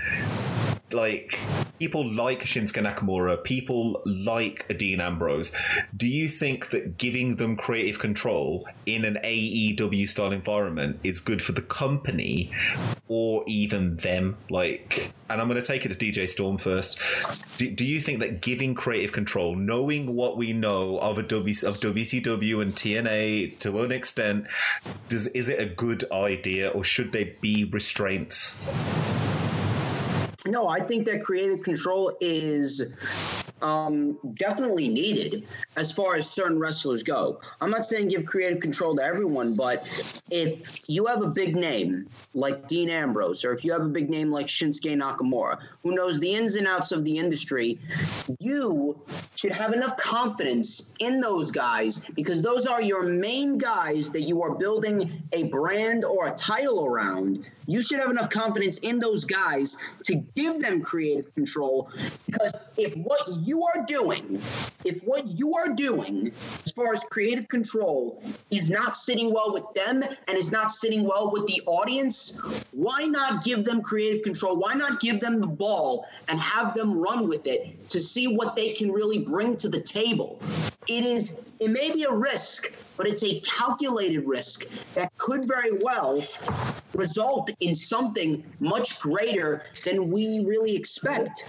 like 0.93 1.38
people 1.78 2.09
like 2.09 2.41
Shinsuke 2.41 2.84
Nakamura, 2.84 3.43
people 3.43 4.03
like 4.05 4.66
Dean 4.78 5.01
Ambrose. 5.01 5.53
Do 5.97 6.09
you 6.09 6.28
think 6.28 6.70
that 6.70 6.99
giving 6.99 7.36
them 7.36 7.57
creative 7.57 7.99
control 7.99 8.68
in 8.86 9.05
an 9.05 9.18
AEW 9.24 9.80
style 10.07 10.33
environment 10.33 11.01
is 11.03 11.20
good 11.20 11.41
for 11.41 11.53
the 11.53 11.62
company 11.62 12.51
or 13.09 13.45
even 13.47 13.97
them? 13.97 14.37
Like, 14.51 15.12
and 15.28 15.41
I'm 15.41 15.49
going 15.49 15.61
to 15.61 15.66
take 15.66 15.87
it 15.87 15.93
to 15.93 15.99
DJ 15.99 16.28
Storm 16.28 16.59
first. 16.59 17.01
Do, 17.59 17.70
do 17.70 17.85
you 17.85 18.01
think 18.01 18.20
that 18.20 18.43
giving 18.43 18.74
creative 18.74 19.12
control, 19.12 19.57
knowing 19.57 20.14
what 20.14 20.37
we 20.37 20.53
know 20.53 20.99
of 20.99 21.18
a 21.18 21.22
w, 21.22 21.55
of 21.66 21.76
WCW 21.78 22.62
and 22.62 22.72
TNA 22.72 23.59
to 23.61 23.83
an 23.83 23.93
extent, 23.93 24.47
does 25.09 25.28
is 25.28 25.49
it 25.49 25.61
a 25.61 25.66
good 25.66 26.05
idea 26.12 26.68
or 26.68 26.85
should 26.85 27.12
there 27.12 27.33
be 27.41 27.64
restraints? 27.64 28.57
No, 30.47 30.68
I 30.68 30.81
think 30.81 31.07
that 31.07 31.22
creative 31.22 31.62
control 31.62 32.16
is 32.20 32.93
um, 33.62 34.18
definitely 34.34 34.88
needed 34.88 35.46
as 35.76 35.92
far 35.92 36.14
as 36.14 36.30
certain 36.30 36.58
wrestlers 36.58 37.02
go. 37.02 37.40
I'm 37.61 37.70
not 37.70 37.84
saying 37.84 38.08
give 38.08 38.24
creative 38.24 38.61
control 38.61 38.96
to 38.96 39.02
everyone, 39.02 39.56
but 39.56 39.86
if 40.30 40.88
you 40.88 41.06
have 41.06 41.22
a 41.22 41.28
big 41.28 41.56
name 41.56 42.08
like 42.34 42.68
Dean 42.68 42.90
Ambrose, 42.90 43.44
or 43.44 43.52
if 43.52 43.64
you 43.64 43.72
have 43.72 43.82
a 43.82 43.88
big 43.88 44.11
name 44.11 44.30
like 44.30 44.46
Shinsuke 44.46 44.96
Nakamura, 44.96 45.58
who 45.82 45.94
knows 45.94 46.20
the 46.20 46.34
ins 46.34 46.56
and 46.56 46.66
outs 46.66 46.92
of 46.92 47.04
the 47.04 47.16
industry, 47.16 47.78
you 48.38 49.00
should 49.34 49.52
have 49.52 49.72
enough 49.72 49.96
confidence 49.96 50.94
in 50.98 51.20
those 51.20 51.50
guys 51.50 52.04
because 52.14 52.42
those 52.42 52.66
are 52.66 52.82
your 52.82 53.02
main 53.02 53.58
guys 53.58 54.11
that 54.11 54.22
you 54.22 54.42
are 54.42 54.54
building 54.54 55.22
a 55.32 55.44
brand 55.44 56.04
or 56.04 56.28
a 56.28 56.32
title 56.32 56.84
around 56.84 57.44
you 57.66 57.82
should 57.82 57.98
have 57.98 58.11
enough 58.11 58.30
confidence 58.30 58.78
in 58.78 58.98
those 58.98 59.24
guys 59.24 59.78
to 60.04 60.16
give 60.34 60.61
them 60.61 60.82
creative 60.82 61.32
control 61.34 61.90
because 62.26 62.54
if 62.76 62.94
what 62.96 63.20
you 63.42 63.62
are 63.62 63.84
doing, 63.86 64.40
if 64.84 65.02
what 65.02 65.26
you 65.26 65.54
are 65.54 65.74
doing 65.74 66.32
as 66.64 66.72
far 66.72 66.92
as 66.92 67.04
creative 67.04 67.48
control 67.48 68.22
is 68.50 68.70
not 68.70 68.96
sitting 68.96 69.32
well 69.32 69.52
with 69.52 69.64
them 69.74 70.02
and 70.02 70.38
is 70.38 70.50
not 70.50 70.70
sitting 70.70 71.04
well 71.04 71.30
with 71.30 71.46
the 71.46 71.62
audience, 71.66 72.40
why 72.72 73.04
not 73.04 73.44
give 73.44 73.64
them 73.64 73.82
creative 73.82 74.22
control? 74.22 74.56
Why 74.56 74.74
not 74.74 75.00
give 75.00 75.20
them 75.20 75.40
the 75.40 75.46
ball 75.46 76.06
and 76.28 76.40
have 76.40 76.74
them 76.74 76.98
run 76.98 77.28
with 77.28 77.46
it 77.46 77.88
to 77.90 78.00
see 78.00 78.26
what 78.28 78.56
they 78.56 78.72
can 78.72 78.90
really 78.90 79.18
bring 79.18 79.56
to 79.58 79.68
the 79.68 79.80
table? 79.80 80.40
It 80.88 81.04
is 81.04 81.34
it 81.61 81.70
may 81.70 81.90
be 81.90 82.04
a 82.04 82.12
risk, 82.12 82.72
but 82.96 83.06
it's 83.06 83.22
a 83.22 83.38
calculated 83.40 84.26
risk 84.26 84.68
that 84.94 85.16
could 85.18 85.46
very 85.46 85.78
well 85.82 86.24
result 87.01 87.51
in 87.61 87.74
something 87.74 88.44
much 88.61 89.01
greater 89.01 89.64
than 89.84 90.11
we 90.11 90.44
really 90.44 90.76
expect. 90.76 91.44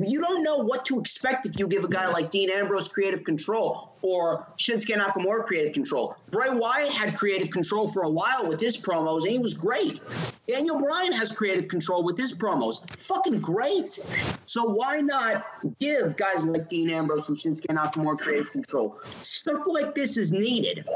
You 0.00 0.20
don't 0.20 0.42
know 0.42 0.58
what 0.58 0.84
to 0.86 1.00
expect 1.00 1.46
if 1.46 1.58
you 1.58 1.66
give 1.66 1.82
a 1.82 1.88
guy 1.88 2.08
like 2.10 2.30
Dean 2.30 2.50
Ambrose 2.50 2.88
creative 2.88 3.24
control 3.24 3.96
or 4.02 4.46
Shinsuke 4.56 4.96
Nakamura 4.96 5.44
creative 5.44 5.72
control. 5.72 6.14
Bray 6.30 6.50
Wyatt 6.50 6.92
had 6.92 7.16
creative 7.16 7.50
control 7.50 7.88
for 7.88 8.02
a 8.02 8.10
while 8.10 8.46
with 8.46 8.60
his 8.60 8.76
promos, 8.76 9.22
and 9.22 9.32
he 9.32 9.38
was 9.38 9.54
great. 9.54 10.00
Daniel 10.46 10.78
Bryan 10.78 11.12
has 11.12 11.32
creative 11.32 11.68
control 11.68 12.04
with 12.04 12.16
his 12.16 12.36
promos. 12.36 12.88
Fucking 13.02 13.40
great. 13.40 13.98
So 14.46 14.64
why 14.64 15.00
not 15.00 15.46
give 15.80 16.16
guys 16.16 16.46
like 16.46 16.68
Dean 16.68 16.90
Ambrose 16.90 17.28
and 17.28 17.36
Shinsuke 17.36 17.66
Nakamura 17.66 18.18
creative 18.18 18.52
control? 18.52 18.98
Stuff 19.22 19.66
like 19.66 19.94
this 19.94 20.16
is 20.16 20.32
needed. 20.32 20.86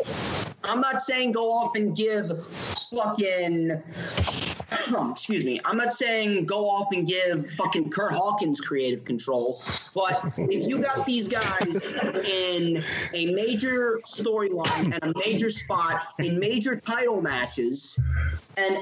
I'm 0.63 0.81
not 0.81 1.03
saying 1.03 1.33
go 1.33 1.51
off 1.51 1.75
and 1.75 1.97
give 1.97 2.47
fucking 2.91 3.83
excuse 5.11 5.45
me, 5.45 5.61
I'm 5.65 5.77
not 5.77 5.93
saying 5.93 6.47
go 6.47 6.69
off 6.69 6.89
and 6.93 7.07
give 7.07 7.51
fucking 7.53 7.91
Kurt 7.91 8.13
Hawkins 8.13 8.61
creative 8.61 9.05
control, 9.05 9.63
but 9.95 10.23
if 10.37 10.69
you 10.69 10.83
got 10.83 11.07
these 11.07 11.29
guys 11.29 11.93
in 12.27 12.83
a 13.15 13.27
major 13.33 14.01
storyline 14.07 14.99
and 15.01 15.15
a 15.17 15.19
major 15.19 15.51
spot 15.51 16.03
in 16.19 16.39
major 16.39 16.77
title 16.77 17.21
matches, 17.21 17.99
and 18.57 18.79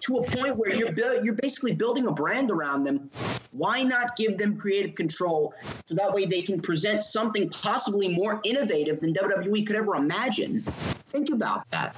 to 0.00 0.18
a 0.18 0.22
point 0.28 0.56
where 0.56 0.74
you're 0.74 0.92
bu- 0.92 1.20
you're 1.22 1.34
basically 1.34 1.74
building 1.74 2.06
a 2.06 2.12
brand 2.12 2.50
around 2.50 2.84
them, 2.84 3.10
why 3.52 3.82
not 3.82 4.16
give 4.16 4.38
them 4.38 4.56
creative 4.56 4.94
control 4.94 5.54
so 5.86 5.94
that 5.94 6.12
way 6.12 6.26
they 6.26 6.42
can 6.42 6.60
present 6.60 7.02
something 7.02 7.48
possibly 7.50 8.08
more 8.08 8.40
innovative 8.44 9.00
than 9.00 9.14
WWE 9.14 9.66
could 9.66 9.76
ever 9.76 9.96
imagine? 9.96 10.60
Think 10.60 11.30
about 11.30 11.68
that. 11.70 11.94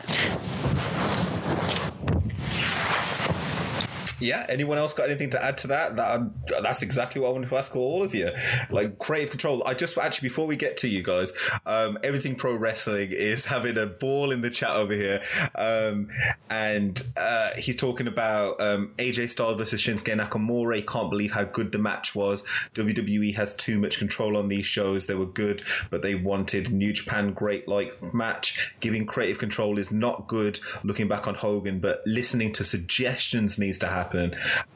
Yeah. 4.20 4.46
Anyone 4.48 4.78
else 4.78 4.94
got 4.94 5.08
anything 5.08 5.30
to 5.30 5.44
add 5.44 5.58
to 5.58 5.68
that? 5.68 5.96
that 5.96 6.16
um, 6.16 6.34
that's 6.62 6.82
exactly 6.82 7.20
what 7.20 7.28
I 7.28 7.32
wanted 7.32 7.48
to 7.50 7.56
ask 7.56 7.74
all 7.76 8.02
of 8.02 8.14
you. 8.14 8.30
Like 8.70 8.98
creative 8.98 9.30
control. 9.30 9.62
I 9.66 9.74
just 9.74 9.96
actually 9.98 10.28
before 10.28 10.46
we 10.46 10.56
get 10.56 10.76
to 10.78 10.88
you 10.88 11.02
guys, 11.02 11.32
um, 11.66 11.98
everything 12.02 12.34
pro 12.34 12.56
wrestling 12.56 13.12
is 13.12 13.46
having 13.54 13.76
a 13.76 13.86
ball 13.86 14.30
in 14.30 14.40
the 14.40 14.50
chat 14.50 14.70
over 14.70 14.92
here, 14.92 15.22
um, 15.54 16.08
and 16.50 17.02
uh, 17.16 17.50
he's 17.56 17.76
talking 17.76 18.06
about 18.06 18.60
um, 18.60 18.92
AJ 18.98 19.30
Styles 19.30 19.56
versus 19.56 19.80
Shinsuke 19.80 20.18
Nakamura. 20.18 20.76
He 20.76 20.82
can't 20.82 21.10
believe 21.10 21.32
how 21.32 21.44
good 21.44 21.72
the 21.72 21.78
match 21.78 22.14
was. 22.14 22.42
WWE 22.74 23.34
has 23.34 23.54
too 23.54 23.78
much 23.78 23.98
control 23.98 24.36
on 24.36 24.48
these 24.48 24.66
shows. 24.66 25.06
They 25.06 25.14
were 25.14 25.26
good, 25.26 25.62
but 25.90 26.02
they 26.02 26.14
wanted 26.14 26.72
New 26.72 26.92
Japan 26.92 27.32
great 27.32 27.68
like 27.68 28.14
match. 28.14 28.74
Giving 28.80 29.06
creative 29.06 29.38
control 29.38 29.78
is 29.78 29.92
not 29.92 30.26
good. 30.26 30.60
Looking 30.82 31.08
back 31.08 31.26
on 31.26 31.34
Hogan, 31.34 31.80
but 31.80 32.00
listening 32.06 32.52
to 32.54 32.64
suggestions 32.64 33.58
needs 33.58 33.78
to 33.78 33.86
happen. 33.86 34.07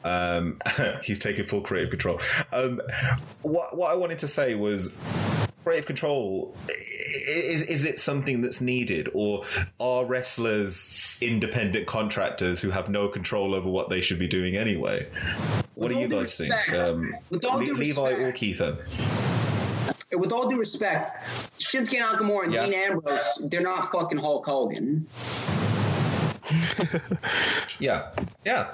Um, 0.03 0.59
he's 1.03 1.19
taking 1.19 1.45
full 1.45 1.61
creative 1.61 1.89
control. 1.89 2.19
Um, 2.51 2.81
what 3.41 3.75
what 3.77 3.91
I 3.91 3.95
wanted 3.95 4.19
to 4.19 4.27
say 4.27 4.55
was 4.55 4.97
creative 5.63 5.85
control 5.85 6.53
is, 6.67 7.69
is 7.69 7.85
it 7.85 7.97
something 7.99 8.41
that's 8.41 8.59
needed 8.59 9.07
or 9.13 9.45
are 9.79 10.03
wrestlers 10.03 11.17
independent 11.21 11.87
contractors 11.87 12.61
who 12.61 12.69
have 12.69 12.89
no 12.89 13.07
control 13.07 13.55
over 13.55 13.69
what 13.69 13.87
they 13.89 14.01
should 14.01 14.19
be 14.19 14.27
doing 14.27 14.57
anyway 14.57 15.07
what 15.75 15.87
With 15.87 15.93
do 15.93 15.99
you 16.01 16.07
guys 16.09 16.19
respect- 16.41 16.69
think 16.69 16.85
um, 16.85 17.15
with 17.29 17.45
all 17.45 17.59
Le- 17.59 17.73
levi 17.75 18.11
or 18.11 18.33
keithan 18.33 18.77
with 20.11 20.31
all 20.31 20.47
due 20.47 20.59
respect, 20.59 21.11
Shinsuke 21.57 21.99
Nakamura 21.99 22.43
and 22.43 22.53
Yeah. 22.53 22.65
Dean 22.65 22.73
Ambrose, 22.75 23.47
they're 23.49 23.61
not 23.61 23.91
fucking 23.91 24.19
Hulk 24.19 24.45
Hogan. 24.45 25.07
yeah 27.79 28.09
yeah 28.45 28.73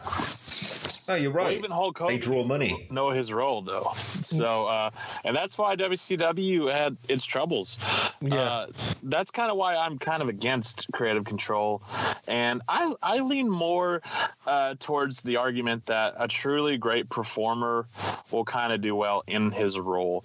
no 1.07 1.15
you're 1.15 1.31
Well, 1.31 1.45
right 1.45 1.57
even 1.57 1.71
Hulk 1.71 1.97
Hogan 1.99 2.15
they 2.15 2.19
draw 2.19 2.43
money 2.43 2.87
know 2.91 3.09
his 3.11 3.31
role 3.33 3.61
though. 3.61 3.91
So, 4.29 4.67
uh, 4.67 4.91
and 5.25 5.35
that's 5.35 5.57
why 5.57 5.75
WCW 5.75 6.71
had 6.71 6.95
its 7.07 7.25
troubles. 7.25 7.79
Yeah. 8.21 8.35
Uh, 8.35 8.67
that's 9.03 9.31
kind 9.31 9.49
of 9.49 9.57
why 9.57 9.75
I'm 9.75 9.97
kind 9.97 10.21
of 10.21 10.29
against 10.29 10.87
creative 10.93 11.25
control, 11.25 11.81
and 12.29 12.61
I 12.69 12.93
I 13.03 13.19
lean 13.19 13.49
more 13.49 14.01
uh, 14.47 14.75
towards 14.79 15.21
the 15.21 15.35
argument 15.35 15.85
that 15.87 16.13
a 16.17 16.27
truly 16.27 16.77
great 16.77 17.09
performer 17.09 17.87
will 18.31 18.45
kind 18.45 18.71
of 18.71 18.79
do 18.81 18.95
well 18.95 19.23
in 19.27 19.51
his 19.51 19.77
role. 19.79 20.23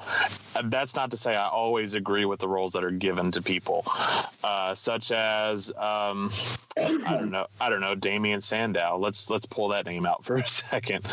That's 0.65 0.95
not 0.95 1.11
to 1.11 1.17
say 1.17 1.35
I 1.35 1.49
always 1.49 1.95
agree 1.95 2.25
with 2.27 2.39
the 2.41 2.49
roles 2.49 2.73
that 2.73 2.85
are 2.85 2.91
given 2.91 3.31
to 3.33 3.43
people, 3.43 3.85
uh, 4.45 4.75
such 4.75 5.11
as 5.11 5.73
um, 5.77 6.31
I 6.79 7.17
don't 7.17 7.31
know 7.31 7.47
I 7.61 7.69
don't 7.71 7.81
know 7.81 7.95
Damian 7.95 8.41
Sandow. 8.41 8.97
Let's 8.99 9.31
let's 9.31 9.47
pull 9.47 9.69
that 9.69 9.87
name 9.87 10.07
out 10.07 10.25
for 10.25 10.37
a 10.37 10.47
second. 10.71 11.05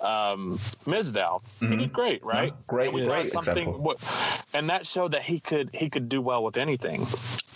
Um, 0.00 0.58
Mizdow, 0.84 1.40
he 1.60 1.76
did 1.76 1.92
great, 1.92 2.24
right? 2.24 2.52
great- 2.66 2.92
And 2.92 3.08
great 3.08 3.26
something 3.32 3.68
example. 3.68 3.80
what- 3.80 4.48
and 4.54 4.68
that 4.68 4.86
showed 4.86 5.12
that 5.12 5.22
he 5.22 5.40
could 5.40 5.70
he 5.72 5.88
could 5.88 6.08
do 6.08 6.20
well 6.20 6.42
with 6.44 6.56
anything 6.58 7.06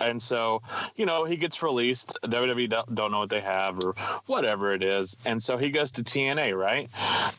and 0.01 0.20
so 0.22 0.62
you 0.97 1.05
know 1.05 1.24
he 1.24 1.37
gets 1.37 1.62
released 1.62 2.16
wwe 2.24 2.68
don't, 2.76 2.94
don't 2.94 3.10
know 3.10 3.18
what 3.20 3.30
they 3.30 3.40
have 3.40 3.82
or 3.82 3.94
whatever 4.26 4.72
it 4.72 4.82
is. 4.82 5.16
And 5.24 5.42
so 5.42 5.56
he 5.56 5.70
goes 5.70 5.90
to 5.92 6.02
tna 6.02 6.56
right? 6.56 6.90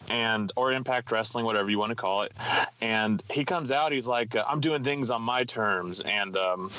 And 0.09 0.51
or 0.55 0.71
impact 0.71 1.11
wrestling 1.11 1.45
whatever 1.45 1.69
you 1.69 1.79
want 1.79 1.91
to 1.91 1.95
call 1.95 2.23
it. 2.23 2.33
And 2.81 3.23
he 3.31 3.45
comes 3.45 3.71
out 3.71 3.91
he's 3.91 4.07
like 4.07 4.35
uh, 4.35 4.43
i'm 4.47 4.59
doing 4.59 4.83
things 4.83 5.11
on 5.11 5.21
my 5.21 5.43
terms. 5.43 6.01
And 6.01 6.37
um 6.37 6.71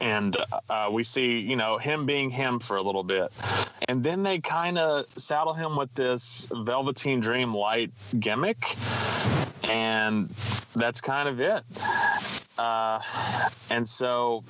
and 0.00 0.36
uh, 0.68 0.88
we 0.92 1.02
see 1.02 1.38
you 1.38 1.56
know 1.56 1.78
him 1.78 2.06
being 2.06 2.30
him 2.30 2.60
for 2.60 2.76
a 2.76 2.82
little 2.82 3.02
bit. 3.02 3.32
And 3.88 4.04
then 4.04 4.22
they 4.22 4.38
kind 4.38 4.78
of 4.78 5.06
saddle 5.16 5.54
him 5.54 5.76
with 5.76 5.92
this 5.94 6.48
velveteen 6.52 7.20
dream 7.20 7.54
light 7.54 7.90
gimmick. 8.18 8.76
And 9.64 10.28
that's 10.74 11.00
kind 11.00 11.28
of 11.28 11.40
it. 11.40 11.62
Uh, 12.58 13.00
and 13.70 13.88
so 13.88 14.44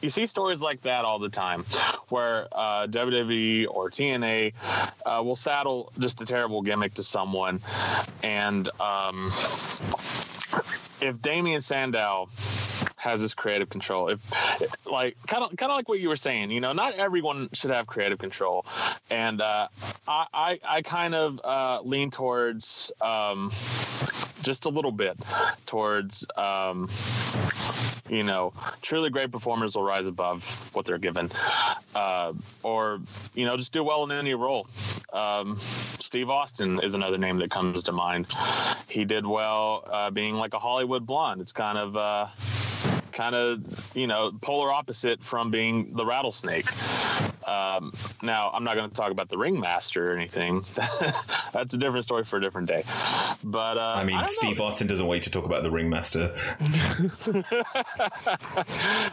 you 0.00 0.10
see 0.10 0.26
stories 0.26 0.60
like 0.60 0.82
that 0.82 1.04
all 1.04 1.18
the 1.18 1.28
time 1.28 1.64
where 2.08 2.46
uh, 2.52 2.86
WWE 2.86 3.66
or 3.68 3.90
TNA 3.90 4.52
uh, 5.04 5.22
will 5.22 5.36
saddle 5.36 5.92
just 5.98 6.20
a 6.20 6.26
terrible 6.26 6.62
gimmick 6.62 6.94
to 6.94 7.02
someone. 7.02 7.60
And 8.22 8.68
um, 8.80 9.26
if 11.00 11.20
Damian 11.20 11.60
Sandow 11.60 12.28
has 12.98 13.22
this 13.22 13.34
creative 13.34 13.70
control, 13.70 14.08
if 14.08 14.86
like 14.86 15.16
kind 15.26 15.44
of 15.44 15.56
kind 15.56 15.70
of 15.70 15.76
like 15.76 15.88
what 15.88 16.00
you 16.00 16.08
were 16.08 16.16
saying, 16.16 16.50
you 16.50 16.60
know, 16.60 16.72
not 16.72 16.94
everyone 16.96 17.48
should 17.52 17.70
have 17.70 17.86
creative 17.86 18.18
control, 18.18 18.66
and 19.10 19.40
uh, 19.40 19.68
I, 20.06 20.26
I 20.34 20.58
I 20.68 20.82
kind 20.82 21.14
of 21.14 21.40
uh, 21.42 21.80
lean 21.82 22.10
towards 22.10 22.92
um, 23.00 23.50
just 24.42 24.66
a 24.66 24.68
little 24.68 24.92
bit 24.92 25.16
towards 25.66 26.26
um, 26.36 26.88
you 28.08 28.24
know, 28.24 28.52
truly 28.82 29.10
great 29.10 29.30
performers 29.30 29.76
will 29.76 29.82
rise 29.82 30.06
above 30.06 30.70
what 30.74 30.86
they're 30.86 30.98
given, 30.98 31.30
uh, 31.94 32.32
or 32.62 33.00
you 33.34 33.46
know, 33.46 33.56
just 33.56 33.72
do 33.72 33.84
well 33.84 34.04
in 34.04 34.10
any 34.10 34.34
role. 34.34 34.66
Um, 35.12 35.56
Steve 35.58 36.30
Austin 36.30 36.80
is 36.82 36.94
another 36.94 37.18
name 37.18 37.38
that 37.38 37.50
comes 37.50 37.84
to 37.84 37.92
mind. 37.92 38.26
He 38.88 39.04
did 39.04 39.26
well 39.26 39.84
uh, 39.90 40.10
being 40.10 40.34
like 40.34 40.54
a 40.54 40.58
Hollywood 40.58 41.06
blonde. 41.06 41.40
It's 41.40 41.52
kind 41.52 41.78
of. 41.78 41.96
Uh, 41.96 42.26
kind 43.18 43.34
of 43.34 43.96
you 43.96 44.06
know 44.06 44.30
polar 44.40 44.70
opposite 44.70 45.20
from 45.24 45.50
being 45.50 45.92
the 45.96 46.06
rattlesnake 46.06 46.66
um, 47.48 47.92
now 48.22 48.50
i'm 48.52 48.64
not 48.64 48.74
going 48.76 48.88
to 48.88 48.94
talk 48.94 49.10
about 49.10 49.28
the 49.28 49.38
ringmaster 49.38 50.12
or 50.12 50.16
anything 50.16 50.64
that's 51.52 51.74
a 51.74 51.78
different 51.78 52.04
story 52.04 52.24
for 52.24 52.36
a 52.36 52.40
different 52.40 52.68
day 52.68 52.82
but 53.44 53.78
uh, 53.78 53.94
i 53.96 54.04
mean 54.04 54.16
don't 54.16 54.22
know. 54.22 54.26
steve 54.28 54.60
austin 54.60 54.86
doesn't 54.86 55.06
wait 55.06 55.22
to 55.22 55.30
talk 55.30 55.44
about 55.44 55.62
the 55.62 55.70
ringmaster 55.70 56.34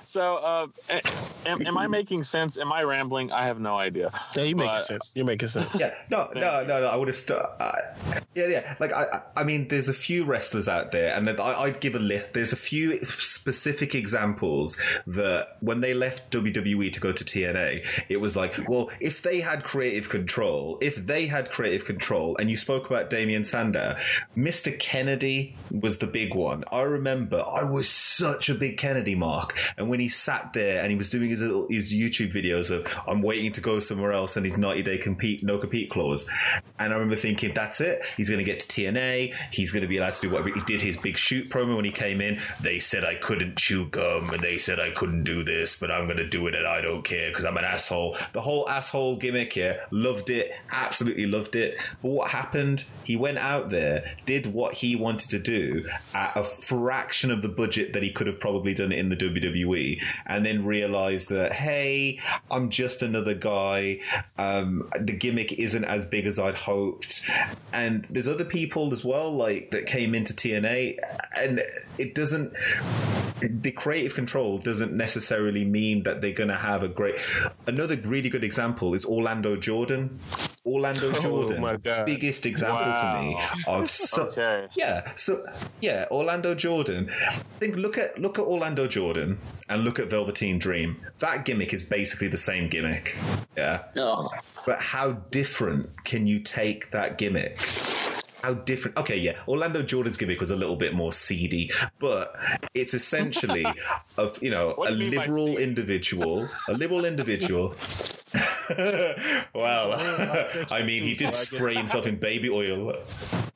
so 0.04 0.38
uh, 0.38 0.68
am, 1.46 1.66
am 1.66 1.78
i 1.78 1.88
making 1.88 2.24
sense 2.24 2.58
am 2.58 2.72
i 2.72 2.84
rambling 2.84 3.32
i 3.32 3.46
have 3.46 3.60
no 3.60 3.78
idea 3.78 4.10
Yeah, 4.36 4.44
you 4.44 4.56
making 4.56 4.72
But- 4.72 4.86
sense. 4.86 5.14
You're 5.16 5.26
making 5.26 5.48
sense. 5.50 5.80
Yeah, 5.80 5.94
no, 6.10 6.30
no, 6.36 6.64
no, 6.66 6.82
no. 6.82 6.88
I 6.88 6.96
would 6.96 7.08
have. 7.08 7.16
St- 7.16 7.40
uh, 7.40 7.72
yeah, 8.34 8.48
yeah. 8.48 8.76
Like 8.80 8.94
I, 8.94 9.04
I 9.06 9.22
I 9.42 9.44
mean, 9.44 9.68
there's 9.70 9.88
a 9.90 9.94
few 9.94 10.26
wrestlers 10.26 10.68
out 10.68 10.92
there, 10.92 11.14
and 11.16 11.30
I, 11.30 11.62
I'd 11.64 11.80
give 11.80 11.96
a 11.96 12.00
list. 12.00 12.34
There's 12.34 12.54
a 12.54 12.58
few 12.58 13.04
specific 13.06 13.96
examples 13.96 14.78
that 15.08 15.58
when 15.62 15.82
they 15.82 15.94
left 15.94 16.32
WWE 16.32 16.92
to 16.94 17.00
go 17.00 17.12
to 17.12 17.24
TNA, 17.24 17.86
it 18.10 18.18
was 18.18 18.25
like, 18.34 18.70
well, 18.70 18.90
if 19.02 19.22
they 19.22 19.42
had 19.42 19.66
creative 19.66 20.08
control, 20.08 20.78
if 20.80 20.96
they 20.96 21.28
had 21.28 21.52
creative 21.52 21.86
control, 21.86 22.38
and 22.38 22.50
you 22.50 22.56
spoke 22.56 22.90
about 22.90 23.10
Damian 23.10 23.44
Sandow, 23.44 23.98
Mr. 24.38 24.78
Kennedy 24.80 25.56
was 25.70 25.98
the 25.98 26.08
big 26.08 26.34
one. 26.34 26.64
I 26.72 26.82
remember 26.82 27.44
I 27.46 27.64
was 27.64 27.90
such 27.90 28.48
a 28.48 28.56
big 28.56 28.78
Kennedy 28.78 29.16
mark, 29.16 29.58
and 29.78 29.90
when 29.90 30.00
he 30.00 30.08
sat 30.08 30.54
there 30.54 30.82
and 30.82 30.92
he 30.92 30.98
was 30.98 31.10
doing 31.10 31.30
his 31.30 31.42
little, 31.42 31.68
his 31.70 31.94
YouTube 31.94 32.32
videos 32.32 32.72
of 32.72 32.88
I'm 33.08 33.22
waiting 33.22 33.52
to 33.52 33.62
go 33.62 33.80
somewhere 33.80 34.14
else 34.14 34.38
and 34.38 34.46
his 34.46 34.58
90 34.58 34.84
day 34.84 34.98
compete 34.98 35.44
no 35.44 35.58
compete 35.58 35.90
clause, 35.90 36.30
and 36.80 36.94
I 36.94 36.96
remember 36.96 37.16
thinking 37.16 37.54
that's 37.54 37.82
it. 37.82 38.06
He's 38.16 38.30
going 38.30 38.40
to 38.40 38.46
get 38.46 38.62
to 38.62 38.68
TNA. 38.68 39.34
He's 39.52 39.72
going 39.72 39.82
to 39.82 39.88
be 39.88 39.98
allowed 39.98 40.14
to 40.14 40.22
do 40.22 40.30
whatever. 40.30 40.50
He 40.50 40.62
did 40.62 40.82
his 40.82 40.98
big 40.98 41.18
shoot 41.18 41.50
promo 41.50 41.76
when 41.76 41.86
he 41.86 41.92
came 41.92 42.22
in. 42.22 42.40
They 42.62 42.80
said 42.80 43.04
I 43.04 43.16
couldn't 43.16 43.58
chew 43.58 43.88
gum 43.88 44.30
and 44.32 44.42
they 44.42 44.58
said 44.58 44.80
I 44.80 44.92
couldn't 44.92 45.24
do 45.24 45.44
this, 45.44 45.78
but 45.78 45.92
I'm 45.92 46.06
going 46.06 46.18
to 46.18 46.28
do 46.28 46.48
it 46.48 46.56
and 46.56 46.68
I 46.68 46.82
don't 46.82 47.04
care 47.04 47.30
because 47.30 47.46
I'm 47.46 47.58
an 47.58 47.66
asshole. 47.66 48.15
The 48.34 48.42
whole 48.42 48.68
asshole 48.70 49.18
gimmick, 49.18 49.54
here. 49.54 49.86
loved 49.92 50.30
it, 50.30 50.52
absolutely 50.72 51.26
loved 51.26 51.56
it. 51.56 51.78
But 52.02 52.10
what 52.10 52.32
happened? 52.32 52.86
He 53.04 53.16
went 53.16 53.38
out 53.38 53.70
there, 53.70 54.16
did 54.26 54.54
what 54.54 54.76
he 54.76 54.96
wanted 54.96 55.30
to 55.32 55.40
do 55.40 55.86
at 56.14 56.36
a 56.36 56.44
fraction 56.44 57.32
of 57.32 57.42
the 57.42 57.50
budget 57.50 57.94
that 57.94 58.04
he 58.04 58.12
could 58.12 58.28
have 58.28 58.40
probably 58.40 58.74
done 58.74 58.92
in 58.92 59.10
the 59.10 59.16
WWE, 59.16 60.02
and 60.26 60.46
then 60.46 60.66
realized 60.66 61.30
that 61.30 61.54
hey, 61.54 62.20
I'm 62.50 62.70
just 62.70 63.02
another 63.02 63.34
guy. 63.34 64.00
Um, 64.38 64.90
the 65.00 65.14
gimmick 65.14 65.54
isn't 65.54 65.86
as 65.86 66.06
big 66.06 66.26
as 66.26 66.40
I'd 66.40 66.56
hoped, 66.56 67.30
and 67.72 68.06
there's 68.10 68.28
other 68.28 68.46
people 68.46 68.94
as 68.94 69.04
well, 69.04 69.32
like 69.32 69.72
that 69.72 69.86
came 69.86 70.16
into 70.16 70.34
TNA, 70.34 70.98
and 71.38 71.62
it 71.98 72.16
doesn't. 72.16 72.54
The 73.42 73.72
creative 73.72 74.16
control 74.16 74.58
doesn't 74.58 74.94
necessarily 74.94 75.66
mean 75.66 76.04
that 76.04 76.22
they're 76.22 76.32
going 76.32 76.50
to 76.50 76.56
have 76.56 76.84
a 76.84 76.88
great. 76.88 77.16
Another 77.68 77.95
really 78.06 78.30
good 78.30 78.44
example 78.44 78.94
is 78.94 79.06
Orlando 79.06 79.56
Jordan. 79.56 80.18
Orlando 80.66 81.10
Oh, 81.16 81.20
Jordan, 81.22 81.62
my 81.62 81.78
biggest 81.78 82.46
example 82.46 82.92
for 82.94 83.22
me 83.22 83.38
of 83.68 83.90
so, 84.12 84.24
Okay. 84.30 84.68
yeah. 84.76 85.12
So 85.16 85.44
yeah, 85.82 86.06
Orlando 86.10 86.56
Jordan. 86.56 87.10
Think 87.60 87.76
look 87.76 87.98
at 87.98 88.20
look 88.20 88.40
at 88.40 88.46
Orlando 88.46 88.88
Jordan 88.88 89.38
and 89.70 89.84
look 89.84 90.00
at 90.00 90.10
Velveteen 90.10 90.58
Dream. 90.60 90.98
That 91.20 91.46
gimmick 91.46 91.74
is 91.74 91.84
basically 91.84 92.28
the 92.30 92.38
same 92.38 92.68
gimmick. 92.68 93.16
Yeah. 93.56 93.84
Ugh. 93.96 94.26
But 94.66 94.82
how 94.82 95.12
different 95.30 96.04
can 96.04 96.26
you 96.26 96.40
take 96.40 96.90
that 96.92 97.18
gimmick? 97.20 97.58
How 98.46 98.54
different? 98.54 98.96
Okay, 98.98 99.18
yeah. 99.18 99.42
Orlando 99.48 99.82
Jordan's 99.82 100.18
gimmick 100.18 100.40
was 100.40 100.52
a 100.52 100.56
little 100.56 100.76
bit 100.76 100.94
more 100.94 101.12
seedy, 101.12 101.72
but 101.98 102.36
it's 102.76 102.94
essentially 102.94 103.66
of 104.20 104.38
you 104.40 104.52
know 104.52 104.74
What 104.76 104.92
a 104.92 104.94
you 104.94 105.10
liberal 105.10 105.58
individual, 105.58 106.48
a 106.70 106.74
liberal 106.74 107.06
individual. 107.06 107.74
well, 109.56 109.96
I 110.72 110.84
mean, 110.86 111.02
he 111.02 111.16
did 111.16 111.34
spray 111.34 111.74
himself 111.74 112.06
in 112.06 112.18
baby 112.18 112.52
oil. 112.52 112.94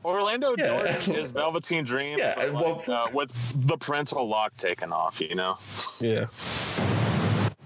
Orlando 0.03 0.55
Yeah. 0.57 0.67
Jordan 0.67 1.15
is 1.17 1.29
Velveteen 1.29 1.83
Dream, 1.83 2.17
Yeah, 2.17 2.33
but 2.51 2.53
well- 2.53 2.83
uh, 2.87 3.09
with 3.13 3.31
the 3.67 3.77
parental 3.77 4.27
lock 4.27 4.57
taken 4.57 4.91
off. 4.91 5.21
You 5.21 5.35
know. 5.35 5.59
Yeah. 5.99 6.25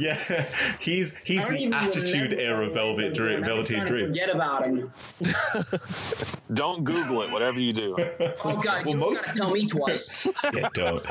yeah, 0.00 0.14
he's 0.80 1.16
he's 1.18 1.46
the 1.48 1.70
attitude 1.74 2.32
remember 2.32 2.40
era 2.40 2.70
Velvet 2.70 3.12
Dream, 3.14 3.38
I'm 3.38 3.44
Velveteen 3.44 3.84
Dream. 3.84 4.06
Forget 4.06 4.34
about 4.34 4.64
him. 4.64 4.90
Don't 6.54 6.84
Google 6.84 7.22
it. 7.22 7.30
Whatever 7.30 7.60
you 7.60 7.72
do. 7.72 7.96
Oh 8.44 8.56
God, 8.56 8.84
Well, 8.86 8.94
you 8.94 8.96
most- 9.00 9.10
most... 9.16 9.24
gotta 9.26 9.38
tell 9.38 9.50
me 9.50 9.66
twice. 9.66 10.28
Yeah, 10.54 10.68
don't. 10.72 11.04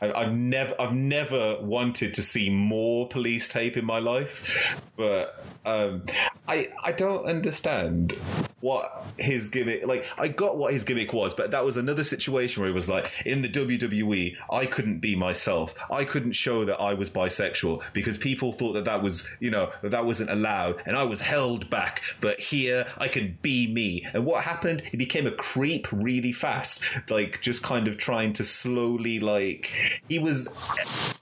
I, 0.00 0.12
I've 0.12 0.32
never, 0.32 0.74
I've 0.78 0.92
never 0.92 1.58
wanted 1.60 2.12
to 2.14 2.22
see 2.22 2.50
more 2.50 3.08
police 3.08 3.48
tape 3.48 3.76
in 3.76 3.84
my 3.84 3.98
life, 3.98 4.80
but 4.96 5.42
um, 5.64 6.02
I, 6.48 6.68
I 6.82 6.92
don't 6.92 7.26
understand 7.26 8.18
what 8.60 9.04
his 9.18 9.48
gimmick. 9.50 9.86
Like, 9.86 10.04
I 10.18 10.28
got 10.28 10.56
what 10.56 10.72
his 10.72 10.84
gimmick 10.84 11.12
was, 11.12 11.34
but 11.34 11.50
that 11.52 11.64
was 11.64 11.76
another 11.76 12.04
situation 12.04 12.60
where 12.60 12.68
he 12.68 12.74
was 12.74 12.88
like, 12.88 13.12
in 13.24 13.42
the 13.42 13.48
WWE, 13.48 14.36
I 14.50 14.66
couldn't 14.66 14.98
be 14.98 15.14
myself. 15.14 15.74
I 15.90 16.04
couldn't 16.04 16.32
show 16.32 16.64
that 16.64 16.80
I 16.80 16.94
was 16.94 17.10
bisexual 17.10 17.92
because 17.92 18.18
people 18.18 18.52
thought 18.52 18.72
that 18.72 18.84
that 18.84 19.02
was, 19.02 19.28
you 19.40 19.50
know, 19.50 19.70
that 19.82 19.90
that 19.90 20.04
wasn't 20.04 20.30
allowed, 20.30 20.82
and 20.86 20.96
I 20.96 21.04
was 21.04 21.20
held 21.20 21.70
back. 21.70 22.02
But 22.20 22.40
here, 22.40 22.86
I 22.96 23.08
can 23.08 23.38
be 23.42 23.72
me. 23.72 24.06
And 24.12 24.24
what 24.24 24.44
happened? 24.44 24.80
He 24.80 24.96
became 24.96 25.26
a 25.26 25.30
creep 25.30 25.86
really 25.92 26.32
fast, 26.32 26.82
like 27.10 27.40
just 27.40 27.62
kind 27.62 27.86
of 27.86 27.96
trying 27.98 28.32
to 28.34 28.44
slowly, 28.44 29.20
like 29.20 30.00
he 30.08 30.18
was, 30.18 30.48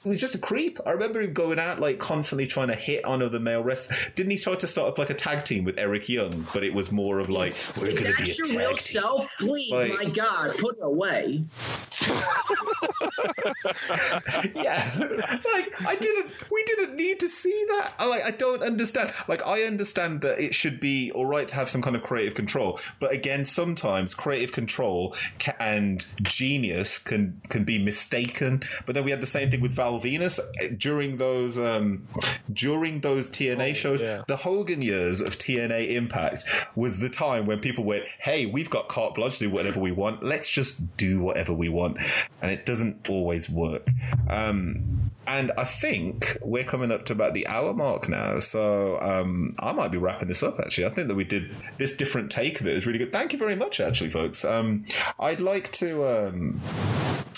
he 0.02 0.08
was 0.08 0.20
just 0.20 0.34
a 0.34 0.38
creep. 0.38 0.78
I 0.86 0.92
remember 0.92 1.20
him 1.20 1.32
going 1.32 1.58
out 1.58 1.80
like 1.80 1.98
constantly 1.98 2.46
trying 2.46 2.68
to 2.68 2.74
hit 2.74 3.04
on 3.04 3.22
other 3.22 3.40
male 3.40 3.62
wrestlers. 3.62 4.10
Didn't 4.14 4.30
he 4.30 4.38
try 4.38 4.54
to 4.54 4.66
start 4.66 4.88
up 4.88 4.98
like 4.98 5.10
a 5.10 5.15
tag 5.16 5.44
team 5.44 5.64
with 5.64 5.78
Eric 5.78 6.08
Young? 6.08 6.46
But 6.54 6.64
it 6.64 6.72
was 6.74 6.92
more 6.92 7.18
of 7.18 7.28
like 7.30 7.54
we're 7.76 7.92
going 7.92 7.96
to 7.96 8.02
be 8.02 8.08
a 8.08 8.12
That's 8.14 8.38
your 8.38 8.46
tag 8.48 8.58
real 8.58 8.68
team. 8.70 8.76
self? 8.76 9.28
Please, 9.38 9.72
Like- 9.72 9.92
my 9.92 10.04
God, 10.10 10.56
put 10.58 10.76
it 10.78 10.82
away. 10.82 11.44
yeah 14.54 14.90
like 14.98 15.86
i 15.86 15.96
didn't 15.98 16.30
we 16.52 16.62
didn't 16.64 16.94
need 16.96 17.18
to 17.20 17.28
see 17.28 17.64
that 17.68 17.92
I, 17.98 18.06
like 18.06 18.22
i 18.22 18.30
don't 18.30 18.62
understand 18.62 19.12
like 19.28 19.44
i 19.46 19.62
understand 19.62 20.20
that 20.22 20.38
it 20.38 20.54
should 20.54 20.78
be 20.80 21.10
all 21.12 21.26
right 21.26 21.46
to 21.48 21.54
have 21.54 21.68
some 21.68 21.82
kind 21.82 21.96
of 21.96 22.02
creative 22.02 22.34
control 22.34 22.78
but 23.00 23.12
again 23.12 23.44
sometimes 23.44 24.14
creative 24.14 24.52
control 24.52 25.16
ca- 25.38 25.56
and 25.58 26.04
genius 26.22 26.98
can 26.98 27.40
can 27.48 27.64
be 27.64 27.78
mistaken 27.82 28.62
but 28.84 28.94
then 28.94 29.04
we 29.04 29.10
had 29.10 29.20
the 29.20 29.26
same 29.26 29.50
thing 29.50 29.60
with 29.60 29.72
Val 29.72 29.98
Venis 30.00 30.38
eh, 30.60 30.68
during 30.76 31.16
those 31.16 31.58
um 31.58 32.06
during 32.52 33.00
those 33.00 33.30
tna 33.30 33.74
shows 33.74 34.00
yeah. 34.00 34.22
the 34.28 34.36
hogan 34.36 34.82
years 35.06 35.20
of 35.20 35.38
tna 35.38 35.90
impact 35.92 36.44
was 36.74 36.98
the 36.98 37.08
time 37.08 37.46
when 37.46 37.60
people 37.60 37.84
went 37.84 38.04
hey 38.20 38.46
we've 38.46 38.70
got 38.70 38.88
carte 38.88 39.14
blanche 39.14 39.38
to 39.38 39.44
do 39.44 39.50
whatever 39.50 39.80
we 39.80 39.92
want 39.92 40.22
let's 40.22 40.50
just 40.50 40.96
do 40.96 41.20
whatever 41.20 41.52
we 41.52 41.68
want 41.68 41.98
and 42.42 42.50
it 42.50 42.66
doesn't 42.66 43.08
always 43.08 43.48
work 43.48 43.88
um, 44.28 45.10
and 45.26 45.50
I 45.58 45.64
think 45.64 46.38
we're 46.42 46.64
coming 46.64 46.92
up 46.92 47.04
to 47.06 47.12
about 47.12 47.34
the 47.34 47.46
hour 47.48 47.74
mark 47.74 48.08
now. 48.08 48.38
So 48.38 48.98
um, 49.00 49.54
I 49.58 49.72
might 49.72 49.90
be 49.90 49.98
wrapping 49.98 50.28
this 50.28 50.42
up, 50.42 50.60
actually. 50.60 50.86
I 50.86 50.90
think 50.90 51.08
that 51.08 51.16
we 51.16 51.24
did 51.24 51.54
this 51.78 51.96
different 51.96 52.30
take 52.30 52.60
of 52.60 52.66
it. 52.66 52.70
It 52.70 52.74
was 52.74 52.86
really 52.86 52.98
good. 52.98 53.12
Thank 53.12 53.32
you 53.32 53.38
very 53.38 53.56
much, 53.56 53.80
actually, 53.80 54.10
folks. 54.10 54.44
Um, 54.44 54.84
I'd 55.18 55.40
like 55.40 55.72
to. 55.72 56.04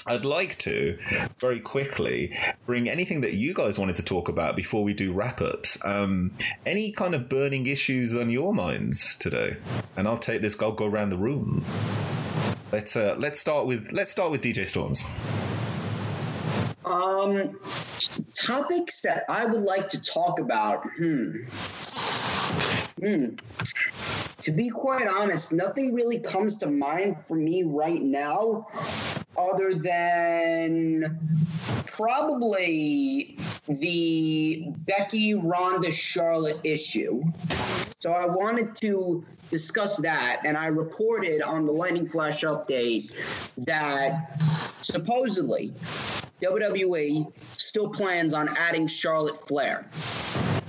I'd 0.09 0.25
like 0.25 0.59
to 0.61 0.99
very 1.39 1.61
quickly 1.61 2.37
bring 2.65 2.89
anything 2.89 3.21
that 3.21 3.35
you 3.35 3.53
guys 3.53 3.79
wanted 3.79 3.97
to 3.97 4.05
talk 4.05 4.29
about 4.29 4.57
before 4.57 4.83
we 4.83 4.95
do 4.95 5.13
wrap 5.13 5.43
ups. 5.43 5.79
Um, 5.85 6.33
any 6.65 6.93
kind 6.93 7.15
of 7.15 7.29
burning 7.29 7.67
issues 7.67 8.17
on 8.17 8.31
your 8.31 8.55
minds 8.55 9.17
today? 9.17 9.59
And 9.97 10.09
I'll 10.09 10.19
take 10.19 10.41
this. 10.41 10.61
I'll 10.63 10.73
go 10.73 10.87
around 10.87 11.11
the 11.11 11.19
room. 11.19 11.63
Let's 12.73 12.97
uh, 12.97 13.17
let's 13.19 13.39
start 13.39 13.67
with 13.67 13.93
let's 13.93 14.11
start 14.11 14.31
with 14.31 14.41
DJ 14.41 14.67
Storms. 14.67 15.05
Um, 16.87 17.59
topics 18.35 19.03
that 19.03 19.25
I 19.29 19.45
would 19.45 19.61
like 19.61 19.91
to 19.91 20.01
talk 20.01 20.41
about. 20.41 20.89
Hmm. 20.97 21.43
Hmm. 23.01 23.27
To 24.43 24.53
be 24.53 24.71
quite 24.71 25.07
honest, 25.07 25.53
nothing 25.53 25.95
really 25.95 26.21
comes 26.21 26.57
to 26.59 26.67
mind 26.67 27.17
for 27.27 27.35
me 27.35 27.63
right 27.65 28.01
now, 28.01 28.67
other 29.39 29.73
than 29.73 31.19
probably 31.87 33.39
the 33.69 34.73
Becky 34.87 35.35
Ronda 35.35 35.93
Charlotte 35.93 36.61
issue. 36.65 37.23
So 38.01 38.13
I 38.13 38.27
wanted 38.27 38.75
to 38.77 39.25
discuss 39.51 39.97
that, 39.99 40.43
and 40.45 40.57
I 40.57 40.67
reported 40.67 41.43
on 41.43 41.67
the 41.67 41.73
Lightning 41.73 42.09
Flash 42.09 42.43
update 42.43 43.13
that 43.65 44.41
supposedly 44.83 45.73
WWE 46.43 47.33
still 47.53 47.89
plans 47.89 48.35
on 48.35 48.49
adding 48.57 48.87
Charlotte 48.87 49.41
Flair. 49.47 49.89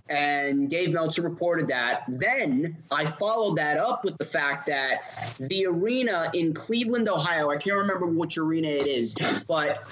And 0.10 0.69
Dave 0.69 0.91
Meltzer 0.91 1.22
reported 1.22 1.68
that. 1.68 2.03
Then 2.07 2.76
I 2.91 3.06
followed 3.06 3.56
that 3.57 3.77
up 3.77 4.03
with 4.03 4.18
the 4.18 4.26
fact 4.26 4.65
that 4.68 5.38
the 5.40 5.68
arena 5.68 6.31
in 6.34 6.53
Cleveland, 6.53 7.07
Ohio, 7.07 7.52
I 7.52 7.57
can't 7.57 7.77
remember 7.77 8.07
which 8.07 8.38
arena 8.38 8.69
it 8.69 8.88
is, 8.88 9.15
but 9.48 9.84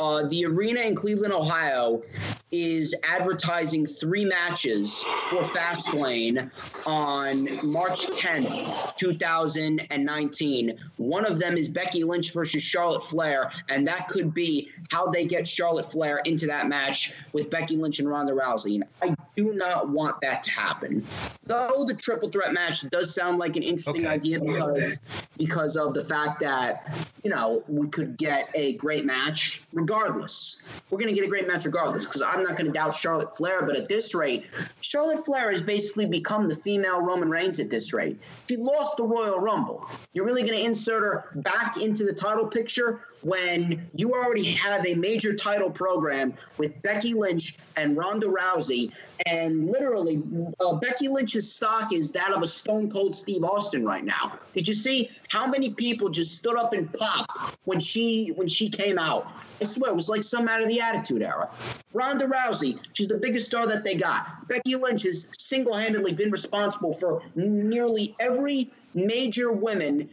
uh, 0.00 0.26
the 0.26 0.46
arena 0.46 0.80
in 0.80 0.94
Cleveland, 0.94 1.32
Ohio 1.32 2.02
is 2.52 2.94
advertising 3.02 3.86
three 3.86 4.24
matches 4.24 5.02
for 5.30 5.42
Fastlane 5.44 6.50
on 6.86 7.48
March 7.66 8.06
10th, 8.06 8.96
2019. 8.96 10.78
One 10.96 11.26
of 11.26 11.38
them 11.38 11.56
is 11.56 11.68
Becky 11.68 12.04
Lynch 12.04 12.32
versus 12.32 12.62
Charlotte 12.62 13.06
Flair, 13.06 13.50
and 13.68 13.86
that 13.88 14.08
could 14.08 14.32
be 14.32 14.70
how 14.90 15.08
they 15.08 15.24
get 15.24 15.46
Charlotte 15.48 15.90
Flair 15.90 16.18
into 16.24 16.46
that 16.46 16.68
match 16.68 17.14
with 17.32 17.50
Becky 17.50 17.76
Lynch 17.76 17.98
and 17.98 18.08
Ronda 18.08 18.32
Rousey. 18.32 18.76
And 18.76 18.84
I 19.02 19.14
do 19.36 19.52
not 19.54 19.88
want 19.88 20.20
that 20.20 20.44
to 20.44 20.50
happen. 20.52 21.06
Though 21.46 21.84
the 21.86 21.94
triple 21.94 22.30
threat 22.30 22.52
match 22.52 22.88
does 22.90 23.14
sound 23.14 23.38
like 23.38 23.56
an 23.56 23.62
interesting 23.62 24.06
Okay. 24.06 24.14
idea 24.14 24.40
because 24.40 25.00
because 25.38 25.76
of 25.76 25.94
the 25.94 26.04
fact 26.04 26.40
that 26.40 26.88
you 27.22 27.30
know 27.30 27.62
we 27.68 27.86
could 27.88 28.16
get 28.16 28.48
a 28.54 28.72
great 28.74 29.04
match 29.04 29.62
regardless. 29.72 30.62
We're 30.90 30.98
gonna 30.98 31.12
get 31.12 31.24
a 31.24 31.28
great 31.28 31.46
match 31.46 31.64
regardless 31.66 32.04
because 32.04 32.22
I'm 32.36 32.42
not 32.42 32.56
gonna 32.58 32.70
doubt 32.70 32.94
Charlotte 32.94 33.34
Flair, 33.34 33.62
but 33.62 33.76
at 33.76 33.88
this 33.88 34.14
rate, 34.14 34.44
Charlotte 34.82 35.24
Flair 35.24 35.50
has 35.50 35.62
basically 35.62 36.04
become 36.04 36.48
the 36.48 36.54
female 36.54 37.00
Roman 37.00 37.30
Reigns 37.30 37.60
at 37.60 37.70
this 37.70 37.94
rate. 37.94 38.20
She 38.46 38.58
lost 38.58 38.98
the 38.98 39.04
Royal 39.04 39.38
Rumble. 39.38 39.88
You're 40.12 40.26
really 40.26 40.42
gonna 40.42 40.62
insert 40.62 41.02
her 41.02 41.24
back 41.36 41.78
into 41.78 42.04
the 42.04 42.12
title 42.12 42.46
picture 42.46 43.00
when 43.22 43.88
you 43.94 44.12
already 44.12 44.44
have 44.44 44.86
a 44.86 44.94
major 44.94 45.34
title 45.34 45.70
program 45.70 46.34
with 46.58 46.80
Becky 46.82 47.14
Lynch 47.14 47.56
and 47.76 47.96
Ronda 47.96 48.26
Rousey, 48.26 48.92
and 49.24 49.66
literally 49.66 50.22
uh, 50.60 50.76
Becky 50.76 51.08
Lynch's 51.08 51.52
stock 51.52 51.92
is 51.92 52.12
that 52.12 52.32
of 52.32 52.42
a 52.42 52.46
Stone 52.46 52.90
Cold 52.90 53.16
Steve 53.16 53.44
Austin 53.44 53.84
right 53.84 54.04
now. 54.04 54.38
Did 54.52 54.68
you 54.68 54.74
see 54.74 55.10
how 55.28 55.46
many 55.46 55.70
people 55.70 56.08
just 56.08 56.36
stood 56.36 56.56
up 56.56 56.72
and 56.72 56.92
popped 56.92 57.58
when 57.64 57.80
she 57.80 58.32
when 58.36 58.48
she 58.48 58.68
came 58.68 58.98
out? 58.98 59.26
I 59.60 59.64
swear 59.64 59.90
it 59.90 59.96
was 59.96 60.08
like 60.08 60.22
some 60.22 60.48
out 60.48 60.62
of 60.62 60.68
the 60.68 60.80
Attitude 60.80 61.22
Era. 61.22 61.50
Ronda 61.92 62.26
Rousey, 62.26 62.78
she's 62.92 63.08
the 63.08 63.18
biggest 63.18 63.46
star 63.46 63.66
that 63.66 63.82
they 63.82 63.94
got. 63.94 64.46
Becky 64.48 64.76
Lynch 64.76 65.02
has 65.04 65.32
single-handedly 65.38 66.12
been 66.12 66.30
responsible 66.30 66.92
for 66.92 67.22
nearly 67.34 68.14
every 68.20 68.70
major 68.96 69.52
women 69.52 70.08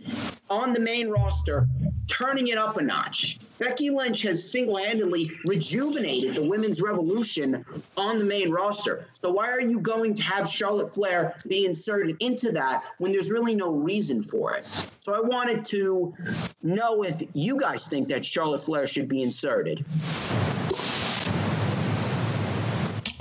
on 0.49 0.73
the 0.73 0.80
main 0.80 1.10
roster 1.10 1.68
turning 2.07 2.49
it 2.49 2.57
up 2.57 2.77
a 2.77 2.81
notch. 2.81 3.39
Becky 3.57 3.89
Lynch 3.89 4.23
has 4.23 4.51
single 4.51 4.77
handedly 4.77 5.31
rejuvenated 5.45 6.35
the 6.35 6.47
women's 6.47 6.81
revolution 6.81 7.65
on 7.97 8.19
the 8.19 8.26
main 8.26 8.51
roster. 8.51 9.07
So, 9.14 9.31
why 9.31 9.49
are 9.49 9.61
you 9.61 9.80
going 9.80 10.14
to 10.15 10.23
have 10.23 10.47
Charlotte 10.47 10.93
Flair 10.93 11.35
be 11.47 11.65
inserted 11.65 12.18
into 12.19 12.51
that 12.51 12.84
when 12.97 13.11
there's 13.11 13.31
really 13.31 13.55
no 13.55 13.72
reason 13.72 14.22
for 14.22 14.53
it? 14.53 14.65
So, 14.99 15.14
I 15.14 15.22
wanted 15.22 15.65
to 15.65 16.14
know 16.61 17.03
if 17.03 17.23
you 17.34 17.57
guys 17.57 17.88
think 17.88 18.10
that 18.10 18.26
Charlotte 18.26 18.61
Flair 18.61 18.85
should 18.85 19.07
be 19.07 19.23
inserted. 19.23 19.85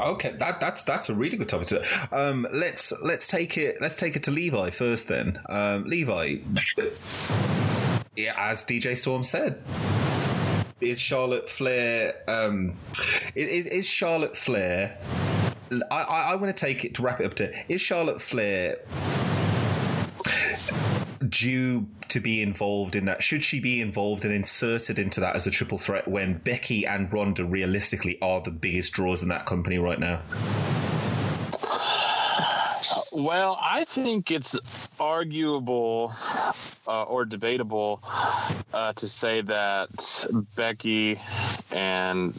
Okay, 0.02 0.32
that 0.38 0.60
that's 0.60 0.82
that's 0.82 1.08
a 1.08 1.14
really 1.14 1.36
good 1.36 1.48
topic. 1.48 1.68
To, 1.68 2.08
um, 2.12 2.46
let's 2.52 2.92
let's 3.02 3.26
take 3.26 3.56
it 3.56 3.76
let's 3.80 3.94
take 3.94 4.16
it 4.16 4.24
to 4.24 4.30
Levi 4.30 4.70
first. 4.70 5.08
Then, 5.08 5.40
um, 5.48 5.84
Levi, 5.84 6.38
yeah, 8.16 8.34
as 8.36 8.64
DJ 8.64 8.96
Storm 8.96 9.22
said, 9.22 9.62
is 10.80 11.00
Charlotte 11.00 11.48
Flair? 11.48 12.14
Um, 12.28 12.74
is, 13.34 13.66
is 13.66 13.86
Charlotte 13.86 14.36
Flair? 14.36 14.98
I, 15.90 16.02
I, 16.02 16.32
I 16.32 16.34
want 16.34 16.54
to 16.54 16.66
take 16.66 16.84
it 16.84 16.94
to 16.96 17.02
wrap 17.02 17.20
it 17.20 17.26
up 17.26 17.34
to 17.34 17.72
is 17.72 17.80
Charlotte 17.80 18.20
Flair 18.20 18.78
due 21.28 21.86
to 22.12 22.20
be 22.20 22.42
involved 22.42 22.94
in 22.94 23.06
that? 23.06 23.22
Should 23.22 23.42
she 23.42 23.58
be 23.58 23.80
involved 23.80 24.24
and 24.24 24.34
inserted 24.34 24.98
into 24.98 25.18
that 25.20 25.34
as 25.34 25.46
a 25.46 25.50
triple 25.50 25.78
threat 25.78 26.06
when 26.06 26.34
Becky 26.34 26.86
and 26.86 27.10
Ronda 27.10 27.44
realistically 27.44 28.20
are 28.20 28.42
the 28.42 28.50
biggest 28.50 28.92
draws 28.92 29.22
in 29.22 29.30
that 29.30 29.46
company 29.46 29.78
right 29.78 29.98
now? 29.98 30.20
Well, 33.12 33.58
I 33.60 33.84
think 33.84 34.30
it's 34.30 34.58
arguable 35.00 36.12
uh, 36.86 37.04
or 37.04 37.24
debatable 37.24 38.00
uh, 38.74 38.92
to 38.94 39.08
say 39.08 39.40
that 39.42 40.26
Becky 40.54 41.18
and 41.70 42.34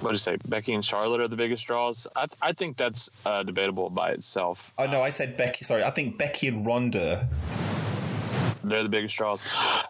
what 0.00 0.10
do 0.10 0.14
you 0.14 0.18
say, 0.18 0.38
Becky 0.48 0.72
and 0.72 0.82
Charlotte 0.82 1.20
are 1.20 1.28
the 1.28 1.36
biggest 1.36 1.66
draws. 1.66 2.06
I, 2.16 2.26
I 2.40 2.52
think 2.52 2.78
that's 2.78 3.10
uh, 3.26 3.42
debatable 3.42 3.90
by 3.90 4.12
itself. 4.12 4.72
Oh 4.78 4.86
no, 4.86 5.02
I 5.02 5.10
said 5.10 5.36
Becky. 5.36 5.64
Sorry, 5.64 5.84
I 5.84 5.90
think 5.90 6.16
Becky 6.16 6.48
and 6.48 6.64
Ronda 6.64 7.28
they're 8.64 8.82
the 8.82 8.88
biggest 8.88 9.16
draws. 9.16 9.42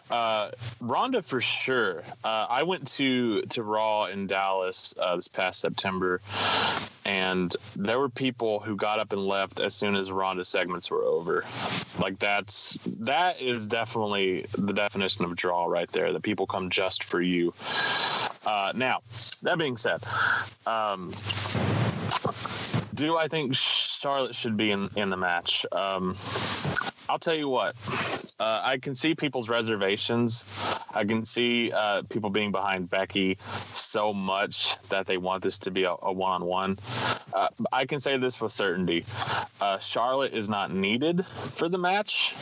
Uh, 0.09 0.51
Ronda 0.79 1.21
for 1.21 1.41
sure. 1.41 2.03
Uh, 2.23 2.47
I 2.49 2.63
went 2.63 2.87
to 2.93 3.41
to 3.43 3.63
Raw 3.63 4.05
in 4.05 4.27
Dallas 4.27 4.93
uh, 4.99 5.15
this 5.15 5.27
past 5.27 5.59
September, 5.59 6.21
and 7.05 7.55
there 7.75 7.99
were 7.99 8.09
people 8.09 8.59
who 8.59 8.75
got 8.75 8.99
up 8.99 9.13
and 9.13 9.25
left 9.25 9.59
as 9.59 9.73
soon 9.73 9.95
as 9.95 10.11
Ronda 10.11 10.45
segments 10.45 10.91
were 10.91 11.03
over. 11.03 11.45
Like 11.99 12.19
that's 12.19 12.77
that 12.99 13.41
is 13.41 13.67
definitely 13.67 14.45
the 14.57 14.73
definition 14.73 15.25
of 15.25 15.35
draw 15.35 15.65
right 15.65 15.91
there. 15.91 16.13
That 16.13 16.23
people 16.23 16.45
come 16.45 16.69
just 16.69 17.03
for 17.03 17.21
you. 17.21 17.53
Uh, 18.45 18.71
now, 18.75 19.01
that 19.43 19.57
being 19.57 19.77
said, 19.77 20.01
um, 20.65 21.11
do 22.95 23.17
I 23.17 23.27
think 23.27 23.55
Charlotte 23.55 24.35
should 24.35 24.57
be 24.57 24.71
in 24.71 24.89
in 24.95 25.09
the 25.09 25.17
match? 25.17 25.65
Um, 25.71 26.15
I'll 27.11 27.19
tell 27.19 27.35
you 27.35 27.49
what. 27.49 27.75
Uh, 28.39 28.61
I 28.63 28.77
can 28.77 28.95
see 28.95 29.15
people's 29.15 29.49
reservations. 29.49 30.45
I 30.93 31.03
can 31.03 31.25
see 31.25 31.69
uh, 31.73 32.03
people 32.03 32.29
being 32.29 32.53
behind 32.53 32.89
Becky 32.89 33.37
so 33.73 34.13
much 34.13 34.81
that 34.83 35.07
they 35.07 35.17
want 35.17 35.43
this 35.43 35.59
to 35.59 35.71
be 35.71 35.83
a, 35.83 35.93
one 35.93 36.41
on 36.41 36.45
one. 36.45 36.79
I 37.73 37.85
can 37.85 37.99
say 37.99 38.15
this 38.15 38.39
with 38.39 38.53
certainty 38.53 39.03
uh, 39.59 39.79
Charlotte 39.79 40.31
is 40.31 40.47
not 40.47 40.71
needed 40.71 41.25
for 41.25 41.67
the 41.67 41.77
match, 41.77 42.33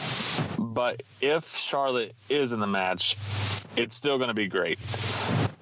but 0.59 1.01
if 1.19 1.47
Charlotte 1.47 2.13
is 2.29 2.53
in 2.53 2.59
the 2.59 2.67
match, 2.67 3.17
it's 3.75 3.95
still 3.95 4.19
going 4.19 4.27
to 4.27 4.35
be 4.35 4.47
great. 4.47 4.77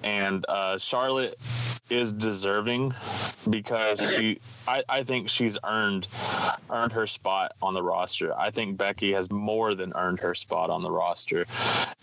And 0.08 0.46
uh, 0.48 0.78
Charlotte 0.78 1.38
is 1.90 2.12
deserving 2.12 2.94
because 3.48 4.00
she 4.14 4.38
I, 4.66 4.82
I 4.88 5.02
think 5.02 5.30
she's 5.30 5.56
earned 5.64 6.06
earned 6.70 6.92
her 6.92 7.06
spot 7.06 7.52
on 7.62 7.72
the 7.72 7.82
roster. 7.82 8.38
I 8.38 8.50
think 8.50 8.76
Becky 8.76 9.12
has 9.12 9.30
more 9.30 9.74
than 9.74 9.94
earned 9.94 10.20
her 10.20 10.34
spot 10.34 10.68
on 10.68 10.82
the 10.82 10.90
roster. 10.90 11.46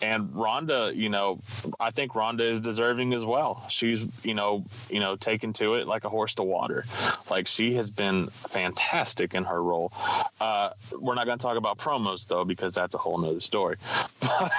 And 0.02 0.36
Ronda, 0.36 0.92
you 0.96 1.10
know, 1.10 1.40
I 1.80 1.92
think 1.92 2.16
Ronda 2.16 2.44
is 2.44 2.62
deserving 2.62 3.14
as 3.14 3.24
well. 3.24 3.64
She's, 3.70 4.08
you 4.24 4.34
know, 4.34 4.66
you 4.90 5.00
know, 5.00 5.16
taken 5.16 5.54
to 5.54 5.76
it 5.76 5.88
like 5.88 6.04
a 6.04 6.10
horse 6.10 6.34
to 6.36 6.44
water. 6.44 6.86
Like 7.30 7.46
she 7.46 7.76
has 7.76 7.92
been 7.92 8.28
fantastic 8.30 9.36
in 9.36 9.44
her 9.44 9.62
role. 9.62 9.94
Uh, 10.42 10.72
we're 11.00 11.16
not 11.16 11.28
going 11.28 11.38
to 11.38 11.44
talk 11.44 11.58
about 11.58 11.78
promos 11.78 12.28
though 12.28 12.46
because 12.46 12.74
that's 12.74 12.96
a 12.96 13.00
whole 13.00 13.18
nother 13.18 13.40
story. 13.42 13.78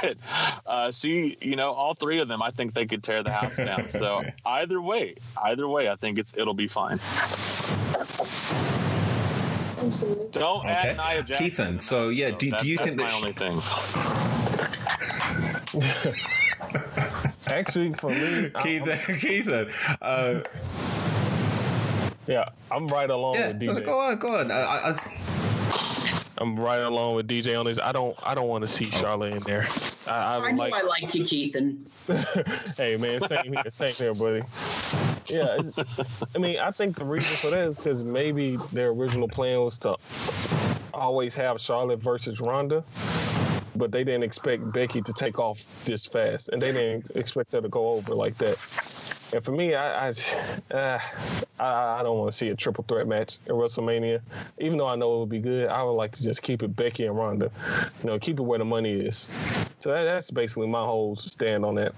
But 0.02 0.16
uh, 0.64 0.90
she, 0.93 1.36
you 1.43 1.56
know, 1.56 1.73
all 1.73 1.94
three 1.94 2.20
of 2.20 2.28
them, 2.28 2.40
I 2.40 2.51
think 2.51 2.73
they 2.73 2.86
could 2.86 3.02
tear 3.02 3.23
the 3.23 3.31
house 3.37 3.57
down. 3.57 3.89
So 3.97 4.25
either 4.45 4.81
way, 4.81 5.15
either 5.45 5.69
way, 5.69 5.89
I 5.89 5.95
think 5.95 6.19
it's 6.19 6.37
it'll 6.37 6.55
be 6.55 6.69
fine. 6.69 6.99
Don't 10.33 10.61
okay. 10.61 10.69
add 10.69 10.97
Nia 10.97 11.23
Jackson. 11.23 11.77
Keithan, 11.77 11.81
so 11.81 12.09
yeah, 12.09 12.31
do, 12.31 12.51
that, 12.51 12.61
do 12.61 12.69
you 12.69 12.77
think 12.77 12.99
that's 12.99 13.21
that 13.21 13.25
my 13.25 13.33
she... 13.33 13.45
only 13.45 13.61
thing? 13.61 13.63
Actually, 17.47 17.93
for 17.93 18.11
me, 18.11 18.51
Keithan, 18.51 18.99
Keithan, 19.21 19.99
uh, 20.03 20.41
yeah, 22.27 22.49
I'm 22.71 22.89
right 22.89 23.09
along 23.09 23.35
yeah, 23.35 23.49
with 23.49 23.61
DJ. 23.61 23.85
Go 23.85 23.99
on, 24.01 24.19
go 24.19 24.35
on. 24.35 24.51
I, 24.51 24.57
I, 24.57 24.93
I'm 26.39 26.59
right 26.59 26.83
along 26.83 27.15
with 27.15 27.29
DJ 27.29 27.59
on 27.59 27.65
this. 27.65 27.81
I 27.81 27.93
don't 27.93 28.17
I 28.27 28.35
don't 28.35 28.49
want 28.49 28.63
to 28.63 28.69
see 28.69 28.89
oh. 28.93 28.99
Charlotte 28.99 29.33
in 29.33 29.43
there. 29.45 29.67
I, 30.07 30.11
I, 30.11 30.39
I 30.47 30.53
know 30.53 30.59
like, 30.59 30.75
I 30.75 30.83
like 30.83 31.15
you, 31.15 31.23
Keithan. 31.23 32.77
hey 32.77 32.97
man, 32.97 33.21
same 33.27 33.53
here, 33.53 33.63
same 33.71 33.93
here, 33.93 34.15
buddy. 34.15 34.43
Yeah, 35.27 35.59
I 36.35 36.39
mean, 36.39 36.59
I 36.59 36.71
think 36.71 36.97
the 36.97 37.05
reason 37.05 37.37
for 37.37 37.51
that 37.55 37.69
is 37.69 37.77
because 37.77 38.05
maybe 38.05 38.57
their 38.73 38.91
original 38.91 39.29
plan 39.29 39.61
was 39.61 39.79
to 39.81 39.97
always 40.95 41.35
have 41.35 41.61
Charlotte 41.61 42.01
versus 42.01 42.41
Ronda, 42.41 42.85
but 43.75 43.91
they 43.91 44.05
didn't 44.05 44.23
expect 44.23 44.73
Becky 44.73 45.03
to 45.03 45.13
take 45.13 45.39
off 45.39 45.65
this 45.85 46.07
fast, 46.07 46.51
and 46.51 46.63
they 46.63 46.73
didn't 46.73 47.11
expect 47.17 47.53
her 47.53 47.61
to 47.61 47.69
go 47.69 47.91
over 47.91 48.15
like 48.15 48.37
that. 48.39 49.15
And 49.32 49.44
for 49.44 49.53
me, 49.53 49.74
I 49.74 50.09
I, 50.09 50.09
uh, 50.70 50.98
I, 51.59 52.03
don't 52.03 52.19
want 52.19 52.31
to 52.31 52.36
see 52.36 52.48
a 52.48 52.55
triple 52.55 52.85
threat 52.86 53.07
match 53.07 53.39
at 53.47 53.53
WrestleMania. 53.53 54.20
Even 54.59 54.78
though 54.78 54.86
I 54.86 54.97
know 54.97 55.16
it 55.16 55.20
would 55.20 55.28
be 55.28 55.40
good, 55.40 55.69
I 55.69 55.82
would 55.82 55.93
like 55.93 56.12
to 56.12 56.23
just 56.23 56.43
keep 56.43 56.62
it 56.62 56.77
Becky 56.77 57.07
and 57.07 57.16
Ronda. 57.16 57.51
You 58.03 58.11
know, 58.11 58.19
keep 58.19 58.39
it 58.39 58.43
where 58.43 58.59
the 58.59 58.65
money 58.65 58.93
is. 58.93 59.31
So 59.81 59.90
that, 59.93 60.05
that's 60.05 60.31
basically 60.31 60.69
my 60.69 60.85
whole 60.85 61.16
stand 61.16 61.65
on 61.65 61.74
that. 61.77 61.94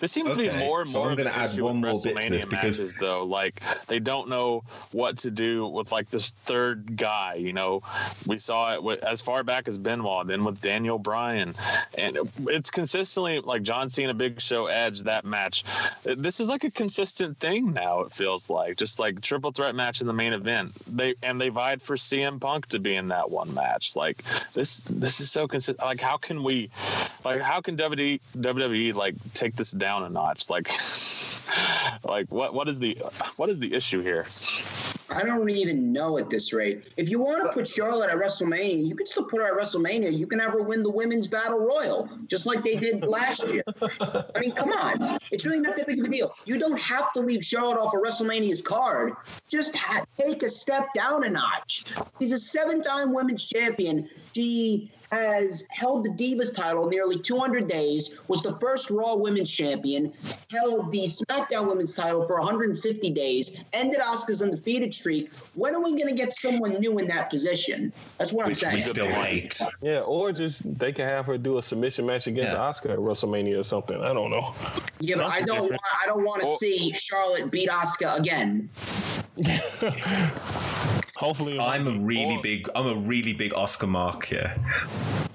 This 0.00 0.12
seems 0.12 0.30
okay. 0.30 0.46
to 0.46 0.52
be 0.52 0.58
more 0.58 0.80
and 0.80 0.88
so 0.88 0.98
more. 1.00 1.10
I'm 1.10 1.16
going 1.16 1.28
to 1.28 1.36
add 1.36 1.58
one 1.60 1.76
more 1.76 1.92
bit 2.02 2.18
to 2.18 2.30
this 2.30 2.46
because 2.46 2.78
matches, 2.78 2.94
though, 2.98 3.24
like 3.24 3.60
they 3.86 4.00
don't 4.00 4.30
know 4.30 4.64
what 4.92 5.18
to 5.18 5.30
do 5.30 5.68
with 5.68 5.92
like 5.92 6.08
this 6.08 6.30
third 6.46 6.96
guy. 6.96 7.34
You 7.34 7.52
know, 7.52 7.82
we 8.26 8.38
saw 8.38 8.72
it 8.72 8.82
with, 8.82 9.04
as 9.04 9.20
far 9.20 9.44
back 9.44 9.68
as 9.68 9.78
Benoit, 9.78 10.26
then 10.26 10.42
with 10.42 10.58
Daniel 10.62 10.98
Bryan, 10.98 11.54
and 11.98 12.18
it's 12.46 12.70
consistently 12.70 13.40
like 13.40 13.62
John 13.62 13.90
Cena, 13.90 14.14
Big 14.14 14.40
Show, 14.40 14.66
Edge. 14.66 15.02
That 15.02 15.26
match, 15.26 15.64
this 16.02 16.40
is 16.40 16.48
like 16.48 16.64
a 16.64 16.70
consistent 16.70 17.38
thing 17.38 17.74
now. 17.74 18.00
It 18.00 18.12
feels 18.12 18.48
like 18.48 18.78
just 18.78 18.98
like 18.98 19.20
triple 19.20 19.52
threat 19.52 19.74
match 19.74 20.00
in 20.00 20.06
the 20.06 20.14
main 20.14 20.32
event. 20.32 20.72
They 20.96 21.14
and 21.22 21.38
they 21.38 21.50
vied 21.50 21.82
for 21.82 21.96
CM 21.96 22.40
Punk 22.40 22.66
to 22.68 22.78
be 22.78 22.96
in 22.96 23.08
that 23.08 23.30
one 23.30 23.52
match. 23.52 23.96
Like 23.96 24.22
this, 24.54 24.80
this 24.84 25.20
is 25.20 25.30
so 25.30 25.46
consistent. 25.46 25.86
Like 25.86 26.00
how 26.00 26.16
can 26.16 26.42
we, 26.42 26.70
like 27.22 27.42
how 27.42 27.60
can 27.60 27.76
WWE, 27.76 28.18
WWE 28.38 28.94
like 28.94 29.14
take 29.34 29.56
this 29.56 29.72
down? 29.72 29.89
Down 29.90 30.04
a 30.04 30.08
notch. 30.08 30.48
Like, 30.48 30.68
like 32.04 32.30
what 32.30 32.54
what 32.54 32.68
is 32.68 32.78
the 32.78 32.96
what 33.36 33.48
is 33.48 33.58
the 33.58 33.74
issue 33.74 34.00
here? 34.02 34.24
I 35.12 35.24
don't 35.24 35.50
even 35.50 35.92
know 35.92 36.18
at 36.18 36.30
this 36.30 36.52
rate. 36.52 36.84
If 36.96 37.10
you 37.10 37.18
want 37.18 37.42
to 37.44 37.52
put 37.52 37.66
Charlotte 37.66 38.10
at 38.10 38.16
WrestleMania, 38.16 38.86
you 38.86 38.94
can 38.94 39.08
still 39.08 39.24
put 39.24 39.40
her 39.40 39.48
at 39.48 39.60
WrestleMania. 39.60 40.16
You 40.16 40.28
can 40.28 40.38
have 40.38 40.52
her 40.52 40.62
win 40.62 40.84
the 40.84 40.90
women's 40.90 41.26
battle 41.26 41.58
royal, 41.58 42.08
just 42.28 42.46
like 42.46 42.62
they 42.62 42.76
did 42.76 43.04
last 43.04 43.48
year. 43.48 43.64
I 43.80 44.38
mean, 44.38 44.52
come 44.52 44.70
on. 44.70 45.18
It's 45.32 45.44
really 45.44 45.58
not 45.58 45.76
that 45.76 45.88
big 45.88 45.98
of 45.98 46.04
a 46.04 46.08
deal. 46.08 46.32
You 46.44 46.60
don't 46.60 46.78
have 46.78 47.12
to 47.14 47.20
leave 47.20 47.44
Charlotte 47.44 47.80
off 47.80 47.92
of 47.92 48.00
WrestleMania's 48.00 48.62
card. 48.62 49.14
Just 49.48 49.76
ha- 49.76 50.04
take 50.16 50.44
a 50.44 50.48
step 50.48 50.86
down 50.94 51.24
a 51.24 51.30
notch. 51.30 51.86
He's 52.20 52.32
a 52.32 52.38
seven 52.38 52.80
time 52.80 53.12
women's 53.12 53.44
champion. 53.44 54.08
She 54.32 54.92
has 55.10 55.66
held 55.70 56.04
the 56.04 56.10
Divas 56.10 56.54
title 56.54 56.88
nearly 56.88 57.18
200 57.18 57.66
days, 57.66 58.18
was 58.28 58.42
the 58.42 58.56
first 58.58 58.90
Raw 58.90 59.14
Women's 59.14 59.50
Champion, 59.50 60.12
held 60.50 60.92
the 60.92 61.04
SmackDown 61.04 61.68
Women's 61.68 61.94
title 61.94 62.24
for 62.24 62.38
150 62.38 63.10
days, 63.10 63.60
ended 63.72 64.00
Asuka's 64.00 64.42
undefeated 64.42 64.94
streak. 64.94 65.32
When 65.54 65.74
are 65.74 65.82
we 65.82 65.90
going 65.96 66.08
to 66.08 66.14
get 66.14 66.32
someone 66.32 66.78
new 66.80 66.98
in 66.98 67.06
that 67.08 67.30
position? 67.30 67.92
That's 68.18 68.32
what 68.32 68.46
Which 68.46 68.64
I'm 68.64 68.70
saying. 68.70 68.76
We 68.76 68.82
still 68.82 69.08
hate. 69.08 69.60
Yeah, 69.82 70.00
or 70.00 70.32
just 70.32 70.78
they 70.78 70.92
can 70.92 71.06
have 71.06 71.26
her 71.26 71.38
do 71.38 71.58
a 71.58 71.62
submission 71.62 72.06
match 72.06 72.26
against 72.26 72.52
yeah. 72.52 72.58
Asuka 72.58 72.92
at 72.92 72.98
WrestleMania 72.98 73.58
or 73.58 73.62
something. 73.62 74.00
I 74.00 74.12
don't 74.12 74.30
know. 74.30 74.54
Yeah, 75.00 75.16
but 75.16 75.26
I 75.26 75.42
don't. 75.42 75.70
Want, 75.70 75.80
I 76.02 76.06
don't 76.06 76.24
want 76.24 76.42
to 76.42 76.48
see 76.56 76.92
Charlotte 76.92 77.50
beat 77.50 77.68
Asuka 77.68 78.18
again. 78.18 78.68
Hopefully, 81.20 81.58
I'm 81.60 81.86
a 81.86 81.98
really 81.98 82.38
big. 82.42 82.70
I'm 82.74 82.86
a 82.86 82.94
really 82.94 83.34
big 83.34 83.52
Asuka 83.52 83.86
mark 83.86 84.24
here. 84.24 84.54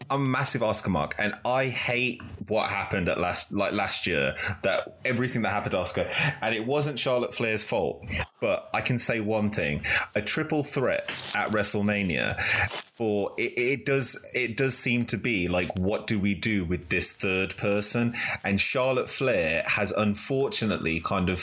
I'm 0.09 0.21
a 0.21 0.25
massive 0.25 0.61
Asuka 0.61 0.89
mark, 0.89 1.15
and 1.17 1.33
I 1.43 1.65
hate 1.65 2.21
what 2.47 2.69
happened 2.69 3.09
at 3.09 3.19
last, 3.19 3.51
like 3.51 3.73
last 3.73 4.05
year. 4.05 4.35
That 4.63 4.97
everything 5.03 5.41
that 5.43 5.49
happened 5.51 5.71
to 5.71 5.77
Asuka, 5.77 6.35
and 6.41 6.53
it 6.53 6.65
wasn't 6.65 6.99
Charlotte 6.99 7.33
Flair's 7.33 7.63
fault. 7.63 8.05
But 8.39 8.69
I 8.73 8.81
can 8.81 8.99
say 8.99 9.19
one 9.19 9.49
thing: 9.49 9.83
a 10.13 10.21
triple 10.21 10.63
threat 10.63 11.09
at 11.35 11.49
WrestleMania, 11.49 12.39
for 12.95 13.33
it, 13.37 13.57
it 13.57 13.85
does 13.85 14.17
it 14.33 14.57
does 14.57 14.77
seem 14.77 15.05
to 15.07 15.17
be 15.17 15.47
like, 15.47 15.77
what 15.77 16.07
do 16.07 16.19
we 16.19 16.33
do 16.33 16.65
with 16.65 16.89
this 16.89 17.11
third 17.11 17.57
person? 17.57 18.15
And 18.43 18.59
Charlotte 18.61 19.09
Flair 19.09 19.63
has 19.65 19.91
unfortunately 19.91 21.01
kind 21.01 21.29
of 21.29 21.41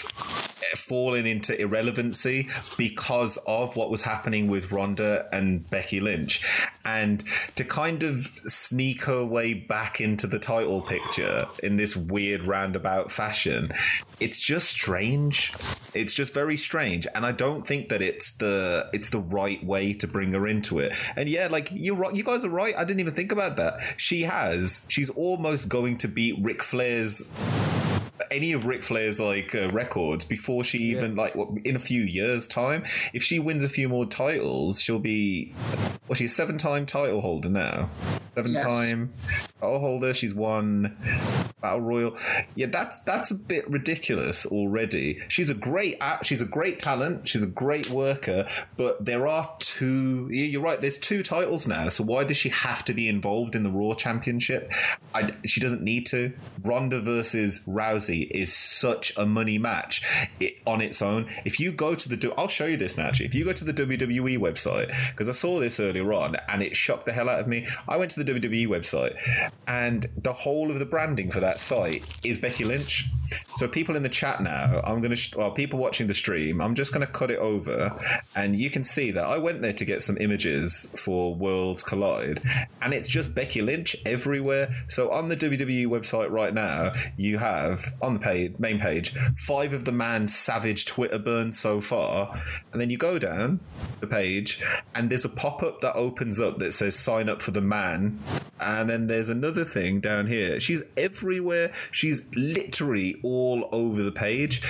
fallen 0.76 1.26
into 1.26 1.60
irrelevancy 1.60 2.48
because 2.78 3.36
of 3.46 3.76
what 3.76 3.90
was 3.90 4.02
happening 4.02 4.48
with 4.48 4.72
Ronda 4.72 5.28
and 5.32 5.68
Becky 5.68 6.00
Lynch. 6.00 6.42
And 6.84 7.22
to 7.56 7.64
kind 7.64 8.02
of 8.02 8.26
sneak 8.52 9.04
her 9.04 9.24
way 9.24 9.54
back 9.54 10.00
into 10.00 10.26
the 10.26 10.38
title 10.38 10.82
picture 10.82 11.46
in 11.62 11.76
this 11.76 11.96
weird 11.96 12.46
roundabout 12.46 13.10
fashion, 13.10 13.72
it's 14.20 14.40
just 14.40 14.70
strange. 14.70 15.52
It's 15.94 16.14
just 16.14 16.34
very 16.34 16.56
strange. 16.56 17.06
And 17.14 17.26
I 17.26 17.32
don't 17.32 17.66
think 17.66 17.88
that 17.88 18.02
it's 18.02 18.32
the 18.32 18.88
it's 18.92 19.10
the 19.10 19.20
right 19.20 19.64
way 19.64 19.94
to 19.94 20.06
bring 20.06 20.32
her 20.32 20.46
into 20.46 20.78
it. 20.78 20.92
And 21.16 21.28
yeah, 21.28 21.48
like 21.50 21.70
you're 21.72 21.96
right 21.96 22.14
you 22.14 22.24
guys 22.24 22.44
are 22.44 22.50
right. 22.50 22.74
I 22.76 22.84
didn't 22.84 23.00
even 23.00 23.14
think 23.14 23.32
about 23.32 23.56
that. 23.56 23.80
She 23.96 24.22
has 24.22 24.86
she's 24.88 25.10
almost 25.10 25.68
going 25.68 25.98
to 25.98 26.08
beat 26.08 26.36
Ric 26.40 26.62
Flair's 26.62 27.32
any 28.30 28.52
of 28.52 28.66
Ric 28.66 28.82
Flair's 28.82 29.20
like 29.20 29.54
uh, 29.54 29.70
records 29.70 30.24
before 30.24 30.64
she 30.64 30.78
even 30.78 31.16
like 31.16 31.34
what, 31.34 31.48
in 31.64 31.76
a 31.76 31.80
few 31.80 32.02
years' 32.02 32.46
time. 32.46 32.84
If 33.12 33.22
she 33.22 33.38
wins 33.38 33.64
a 33.64 33.68
few 33.68 33.88
more 33.88 34.06
titles, 34.06 34.80
she'll 34.80 34.98
be 34.98 35.52
well, 36.08 36.14
she's 36.14 36.32
a 36.32 36.34
seven-time 36.34 36.86
title 36.86 37.20
holder 37.20 37.48
now. 37.48 37.88
Seven-time 38.34 39.12
title 39.60 39.78
holder. 39.78 40.14
She's 40.14 40.34
won 40.34 40.96
Battle 41.60 41.80
Royal. 41.80 42.16
Yeah, 42.54 42.66
that's 42.66 42.98
that's 43.00 43.30
a 43.30 43.34
bit 43.34 43.68
ridiculous 43.70 44.44
already. 44.44 45.20
She's 45.28 45.48
a 45.48 45.54
great. 45.54 45.96
She's 46.22 46.42
a 46.42 46.46
great 46.46 46.80
talent. 46.80 47.28
She's 47.28 47.42
a 47.42 47.46
great 47.46 47.88
worker. 47.90 48.48
But 48.76 49.04
there 49.04 49.26
are 49.26 49.54
two. 49.58 50.28
yeah, 50.30 50.46
You're 50.46 50.62
right. 50.62 50.80
There's 50.80 50.98
two 50.98 51.22
titles 51.22 51.66
now. 51.66 51.88
So 51.88 52.04
why 52.04 52.24
does 52.24 52.36
she 52.36 52.48
have 52.48 52.84
to 52.86 52.94
be 52.94 53.08
involved 53.08 53.54
in 53.54 53.62
the 53.62 53.70
Raw 53.70 53.94
Championship? 53.94 54.70
I, 55.14 55.30
she 55.46 55.60
doesn't 55.60 55.82
need 55.82 56.06
to. 56.06 56.32
Ronda 56.62 57.00
versus 57.00 57.62
Rousey 57.66 58.11
is 58.20 58.52
such 58.52 59.16
a 59.16 59.26
money 59.26 59.58
match 59.58 60.04
it, 60.40 60.58
on 60.66 60.80
its 60.80 61.02
own. 61.02 61.28
If 61.44 61.58
you 61.58 61.72
go 61.72 61.94
to 61.94 62.08
the, 62.08 62.34
I'll 62.36 62.48
show 62.48 62.66
you 62.66 62.76
this 62.76 62.96
now. 62.96 63.06
Actually, 63.06 63.26
if 63.26 63.34
you 63.34 63.44
go 63.44 63.52
to 63.52 63.64
the 63.64 63.74
WWE 63.74 64.38
website, 64.38 64.88
because 65.10 65.28
I 65.28 65.32
saw 65.32 65.58
this 65.58 65.80
earlier 65.80 66.12
on 66.12 66.36
and 66.48 66.62
it 66.62 66.76
shocked 66.76 67.06
the 67.06 67.12
hell 67.12 67.28
out 67.28 67.40
of 67.40 67.46
me. 67.46 67.66
I 67.88 67.96
went 67.96 68.10
to 68.12 68.22
the 68.22 68.32
WWE 68.32 68.68
website, 68.68 69.16
and 69.66 70.06
the 70.16 70.32
whole 70.32 70.70
of 70.70 70.78
the 70.78 70.86
branding 70.86 71.30
for 71.30 71.40
that 71.40 71.58
site 71.58 72.04
is 72.24 72.38
Becky 72.38 72.64
Lynch. 72.64 73.08
So 73.56 73.66
people 73.66 73.96
in 73.96 74.02
the 74.02 74.08
chat 74.08 74.42
now, 74.42 74.80
I'm 74.84 75.00
gonna, 75.00 75.16
sh- 75.16 75.34
well, 75.34 75.50
people 75.50 75.78
watching 75.78 76.06
the 76.06 76.14
stream, 76.14 76.60
I'm 76.60 76.74
just 76.74 76.92
gonna 76.92 77.06
cut 77.06 77.30
it 77.30 77.38
over, 77.38 77.96
and 78.36 78.56
you 78.56 78.70
can 78.70 78.84
see 78.84 79.10
that 79.12 79.24
I 79.24 79.38
went 79.38 79.62
there 79.62 79.72
to 79.72 79.84
get 79.84 80.02
some 80.02 80.18
images 80.18 80.92
for 80.98 81.34
Worlds 81.34 81.82
Collide, 81.82 82.40
and 82.80 82.92
it's 82.92 83.08
just 83.08 83.34
Becky 83.34 83.62
Lynch 83.62 83.96
everywhere. 84.04 84.74
So 84.88 85.10
on 85.10 85.28
the 85.28 85.36
WWE 85.36 85.86
website 85.86 86.30
right 86.30 86.52
now, 86.52 86.92
you 87.16 87.38
have 87.38 87.84
on 88.00 88.14
the 88.14 88.20
page, 88.20 88.58
main 88.58 88.78
page, 88.78 89.14
five 89.38 89.72
of 89.72 89.84
the 89.84 89.92
man's 89.92 90.34
savage 90.34 90.86
Twitter 90.86 91.18
burns 91.18 91.58
so 91.58 91.80
far, 91.80 92.42
and 92.72 92.80
then 92.80 92.90
you 92.90 92.96
go 92.96 93.18
down 93.18 93.60
the 94.00 94.06
page, 94.06 94.62
and 94.94 95.10
there's 95.10 95.24
a 95.24 95.28
pop 95.28 95.62
up 95.62 95.80
that 95.80 95.94
opens 95.94 96.40
up 96.40 96.58
that 96.58 96.72
says 96.72 96.96
sign 96.96 97.28
up 97.28 97.42
for 97.42 97.50
the 97.50 97.60
man, 97.60 98.18
and 98.60 98.88
then 98.88 99.06
there's 99.06 99.28
another 99.28 99.64
thing 99.64 100.00
down 100.00 100.26
here. 100.26 100.60
She's 100.60 100.82
everywhere. 100.96 101.72
She's 101.90 102.26
literally 102.34 103.16
all 103.22 103.68
over 103.72 104.02
the 104.02 104.12
page. 104.12 104.62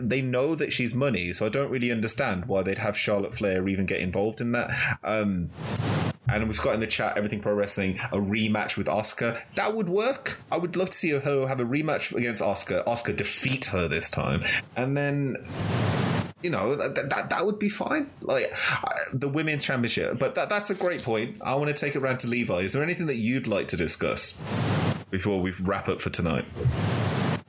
They 0.00 0.22
know 0.22 0.54
that 0.54 0.72
she's 0.72 0.94
money, 0.94 1.32
so 1.32 1.46
I 1.46 1.48
don't 1.48 1.70
really 1.70 1.90
understand 1.90 2.46
why 2.46 2.62
they'd 2.62 2.78
have 2.78 2.96
Charlotte 2.96 3.34
Flair 3.34 3.68
even 3.68 3.86
get 3.86 4.00
involved 4.00 4.40
in 4.40 4.52
that. 4.52 4.70
Um, 5.02 5.50
and 6.28 6.46
we've 6.48 6.60
got 6.60 6.74
in 6.74 6.80
the 6.80 6.86
chat 6.86 7.16
everything 7.16 7.40
pro 7.40 7.54
wrestling 7.54 7.98
a 8.12 8.16
rematch 8.16 8.76
with 8.76 8.86
Asuka. 8.86 9.40
That 9.54 9.74
would 9.74 9.88
work. 9.88 10.40
I 10.50 10.56
would 10.56 10.76
love 10.76 10.90
to 10.90 10.96
see 10.96 11.10
her 11.10 11.46
have 11.46 11.60
a 11.60 11.64
rematch 11.64 12.14
against 12.14 12.42
Asuka. 12.42 12.84
Asuka 12.84 13.16
defeat 13.16 13.66
her 13.66 13.88
this 13.88 14.10
time, 14.10 14.44
and 14.76 14.96
then 14.96 15.44
you 16.42 16.50
know 16.50 16.74
that, 16.76 17.10
that 17.10 17.30
that 17.30 17.46
would 17.46 17.58
be 17.58 17.68
fine. 17.68 18.10
Like 18.20 18.52
the 19.12 19.28
women's 19.28 19.64
championship, 19.64 20.18
but 20.18 20.34
that 20.34 20.48
that's 20.48 20.70
a 20.70 20.74
great 20.74 21.02
point. 21.02 21.38
I 21.42 21.54
want 21.54 21.68
to 21.68 21.74
take 21.74 21.96
it 21.96 22.00
round 22.00 22.20
to 22.20 22.28
Levi. 22.28 22.60
Is 22.60 22.72
there 22.72 22.82
anything 22.82 23.06
that 23.06 23.16
you'd 23.16 23.46
like 23.46 23.68
to 23.68 23.76
discuss 23.76 24.40
before 25.10 25.40
we 25.40 25.52
wrap 25.60 25.88
up 25.88 26.00
for 26.00 26.10
tonight? 26.10 26.44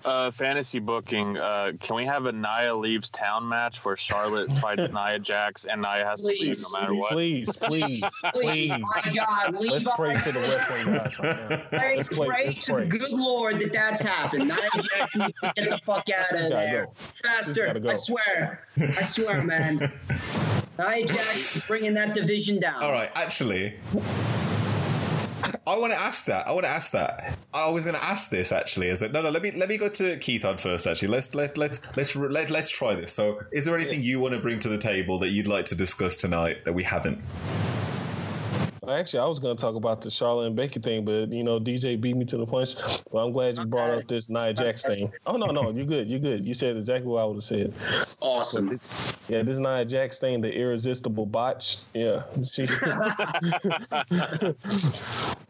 Uh, 0.05 0.31
fantasy 0.31 0.79
booking. 0.79 1.37
Uh, 1.37 1.71
can 1.79 1.95
we 1.95 2.05
have 2.05 2.25
a 2.25 2.31
Nia 2.33 2.75
leaves 2.75 3.09
town 3.09 3.47
match 3.47 3.83
where 3.85 3.95
Charlotte 3.95 4.51
fights 4.59 4.91
Nia 4.91 5.17
Jax 5.19 5.63
and 5.63 5.81
Nia 5.81 6.03
has 6.05 6.21
to 6.21 6.27
leave 6.27 6.57
no 6.73 6.79
matter 6.81 6.93
what? 6.95 7.11
Please, 7.13 7.55
please, 7.55 8.03
Please, 8.33 8.73
please. 8.73 8.77
my 8.79 9.11
God, 9.13 9.53
Let's 9.53 9.85
Levi. 9.85 9.91
pray 9.95 10.13
to 10.15 10.31
the 10.33 10.39
wrestling 10.41 10.95
gods 10.97 11.19
right 11.19 11.49
now. 11.49 11.57
Pray, 11.69 11.95
Let's 11.97 12.07
pray- 12.09 12.27
pray 12.27 12.45
let's 12.47 12.65
to 12.65 12.71
the 12.73 12.77
pray. 12.79 12.87
good 12.87 13.11
Lord 13.11 13.61
that 13.61 13.71
that's 13.71 14.01
happened. 14.01 14.49
Nia 14.49 14.69
Jax 14.81 15.15
needs 15.15 15.39
to 15.41 15.53
get 15.55 15.69
the 15.69 15.79
fuck 15.85 16.09
out 16.09 16.33
of 16.33 16.49
there. 16.49 16.85
go. 16.87 16.91
Faster. 16.95 17.79
go. 17.79 17.89
I 17.89 17.93
swear. 17.93 18.67
I 18.77 19.01
swear, 19.03 19.41
man. 19.43 19.77
Nia 20.79 21.05
Jax 21.05 21.55
is 21.55 21.63
bringing 21.65 21.93
that 21.93 22.13
division 22.13 22.59
down. 22.59 22.83
All 22.83 22.91
right, 22.91 23.11
actually. 23.15 23.75
I 25.67 25.77
want 25.77 25.93
to 25.93 25.99
ask 25.99 26.25
that. 26.25 26.47
I 26.47 26.51
want 26.51 26.65
to 26.65 26.69
ask 26.69 26.91
that. 26.91 27.37
I 27.53 27.69
was 27.69 27.83
going 27.83 27.95
to 27.95 28.03
ask 28.03 28.29
this 28.29 28.51
actually. 28.51 28.87
Is 28.87 29.01
it 29.01 29.11
no, 29.11 29.21
no? 29.21 29.29
Let 29.29 29.41
me 29.41 29.51
let 29.51 29.69
me 29.69 29.77
go 29.77 29.89
to 29.89 30.17
Keithan 30.17 30.59
first. 30.59 30.87
Actually, 30.87 31.09
let's 31.09 31.33
let 31.35 31.57
let's 31.57 31.81
let's 31.97 32.15
let, 32.15 32.49
let's 32.49 32.69
try 32.69 32.95
this. 32.95 33.11
So, 33.11 33.39
is 33.51 33.65
there 33.65 33.75
anything 33.77 34.01
you 34.01 34.19
want 34.19 34.33
to 34.33 34.39
bring 34.39 34.59
to 34.59 34.69
the 34.69 34.77
table 34.77 35.19
that 35.19 35.29
you'd 35.29 35.47
like 35.47 35.65
to 35.65 35.75
discuss 35.75 36.17
tonight 36.17 36.65
that 36.65 36.73
we 36.73 36.83
haven't? 36.83 37.21
Actually, 38.89 39.19
I 39.21 39.25
was 39.25 39.39
going 39.39 39.55
to 39.55 39.61
talk 39.61 39.75
about 39.75 40.01
the 40.01 40.11
Charlotte 40.11 40.47
and 40.47 40.55
Becky 40.55 40.79
thing, 40.79 41.05
but 41.05 41.31
you 41.31 41.43
know, 41.43 41.59
DJ 41.59 41.99
beat 41.99 42.15
me 42.17 42.25
to 42.25 42.37
the 42.37 42.45
punch. 42.45 42.75
Well, 43.11 43.25
I'm 43.25 43.31
glad 43.31 43.57
you 43.57 43.65
brought 43.65 43.91
up 43.91 44.07
this 44.07 44.27
Nia 44.27 44.53
Jax 44.53 44.83
thing. 44.83 45.11
Oh 45.27 45.37
no, 45.37 45.45
no, 45.47 45.69
you're 45.69 45.85
good. 45.85 46.07
You're 46.07 46.19
good. 46.19 46.43
You 46.43 46.55
said 46.55 46.75
exactly 46.75 47.11
what 47.11 47.21
I 47.21 47.25
would 47.25 47.35
have 47.35 47.43
said. 47.43 47.71
Awesome. 48.21 48.69
Yeah, 49.29 49.43
this 49.43 49.59
Nia 49.59 49.85
Jax 49.85 50.17
thing, 50.17 50.41
the 50.41 50.51
irresistible 50.51 51.27
botch. 51.27 51.77
Yeah, 51.93 52.23
she. 52.43 52.63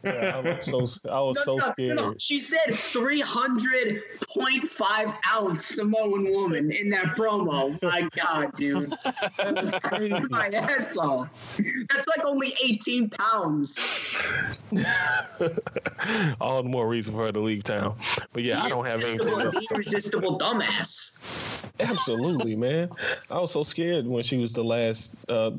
yeah, 0.04 0.32
I 0.34 0.40
was 0.40 0.66
so 0.66 0.80
I 1.10 1.20
was 1.20 1.42
so 1.42 1.56
scared. 1.56 1.96
no. 1.96 2.14
She 2.18 2.38
said 2.38 2.68
300.5 2.68 5.16
ounce 5.34 5.64
Samoan 5.64 6.30
woman 6.30 6.70
in 6.70 6.90
that 6.90 7.16
promo. 7.16 7.80
My 7.82 8.06
God, 8.14 8.54
dude. 8.56 8.92
That 9.38 9.54
was 9.56 9.74
crazy. 9.82 10.20
My 10.30 10.48
ass 10.48 10.94
off. 10.96 11.58
That's 11.90 12.06
like 12.08 12.24
only 12.26 12.52
18 12.62 13.08
pounds. 13.10 13.23
All 16.40 16.62
the 16.62 16.68
more 16.68 16.88
reason 16.88 17.14
for 17.14 17.26
her 17.26 17.32
to 17.32 17.40
leave 17.40 17.64
town. 17.64 17.96
But 18.32 18.42
yeah, 18.42 18.62
I 18.62 18.68
don't 18.68 18.86
have 18.86 19.00
anything. 19.00 19.28
Irresistible, 19.28 19.56
else. 19.56 19.66
irresistible 19.72 20.38
dumbass. 20.38 21.70
Absolutely, 21.80 22.56
man. 22.56 22.90
I 23.30 23.40
was 23.40 23.52
so 23.52 23.62
scared 23.62 24.06
when 24.06 24.22
she 24.22 24.36
was 24.36 24.52
the 24.52 24.64
last, 24.64 25.12
uh, 25.28 25.50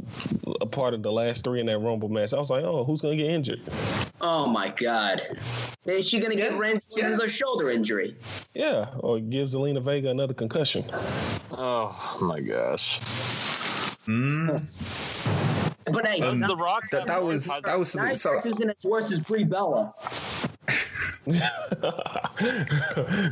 a 0.62 0.66
part 0.66 0.94
of 0.94 1.04
the 1.04 1.12
last 1.12 1.44
three 1.44 1.60
in 1.60 1.66
that 1.66 1.80
Rumble 1.80 2.10
match. 2.10 2.34
I 2.34 2.38
was 2.38 2.50
like, 2.50 2.64
oh, 2.64 2.84
who's 2.84 3.02
gonna 3.02 3.16
get 3.16 3.30
injured? 3.30 3.62
Oh 4.22 4.48
my 4.48 4.70
God. 4.70 5.22
Is 5.86 6.08
she 6.08 6.20
gonna 6.20 6.36
get 6.36 6.54
Yeah, 6.54 6.60
ran 6.60 6.82
yeah. 6.96 7.08
another 7.08 7.28
shoulder 7.28 7.70
injury? 7.70 8.16
Yeah, 8.54 8.88
or 9.00 9.20
give 9.20 9.50
Zelina 9.50 9.82
Vega 9.82 10.10
another 10.10 10.34
concussion. 10.34 10.86
Oh 11.52 12.18
my 12.22 12.40
gosh. 12.40 13.00
But 15.91 16.06
hey, 16.06 16.20
Does 16.20 16.40
The 16.40 16.56
Rock 16.56 16.84
That, 16.91 17.06
that 17.07 17.24
was 17.24 17.45
that 17.45 17.78
was 17.78 17.95
Nia 17.95 18.16
so. 18.16 18.34
Jax 18.34 18.45
isn't 18.48 18.70
as 18.70 18.84
worse 18.84 19.12
as 19.12 19.20
Brie 19.20 19.44
Bella. 19.44 19.94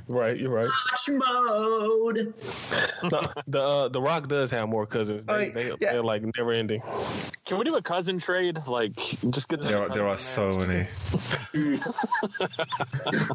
right, 0.08 0.38
you're 0.40 0.50
right. 0.50 0.66
Watch 0.66 1.10
mode. 1.10 2.34
No, 3.12 3.22
the 3.48 3.62
uh, 3.62 3.88
the 3.90 4.02
Rock 4.02 4.30
does 4.30 4.50
have 4.52 4.70
more 4.70 4.86
cousins. 4.86 5.26
They, 5.26 5.34
Like, 5.34 5.54
they, 5.54 5.68
yeah. 5.68 5.92
They're 5.92 6.04
like 6.04 6.24
never 6.38 6.52
ending. 6.54 6.82
Can 7.46 7.58
we 7.58 7.66
do 7.66 7.76
a 7.76 7.82
cousin 7.82 8.20
trade? 8.20 8.58
Like, 8.68 8.96
just 8.96 9.50
get 9.50 9.62
There 9.62 9.78
are, 9.78 9.90
there 9.90 10.08
are 10.08 10.18
so 10.18 10.58
many. 10.58 10.88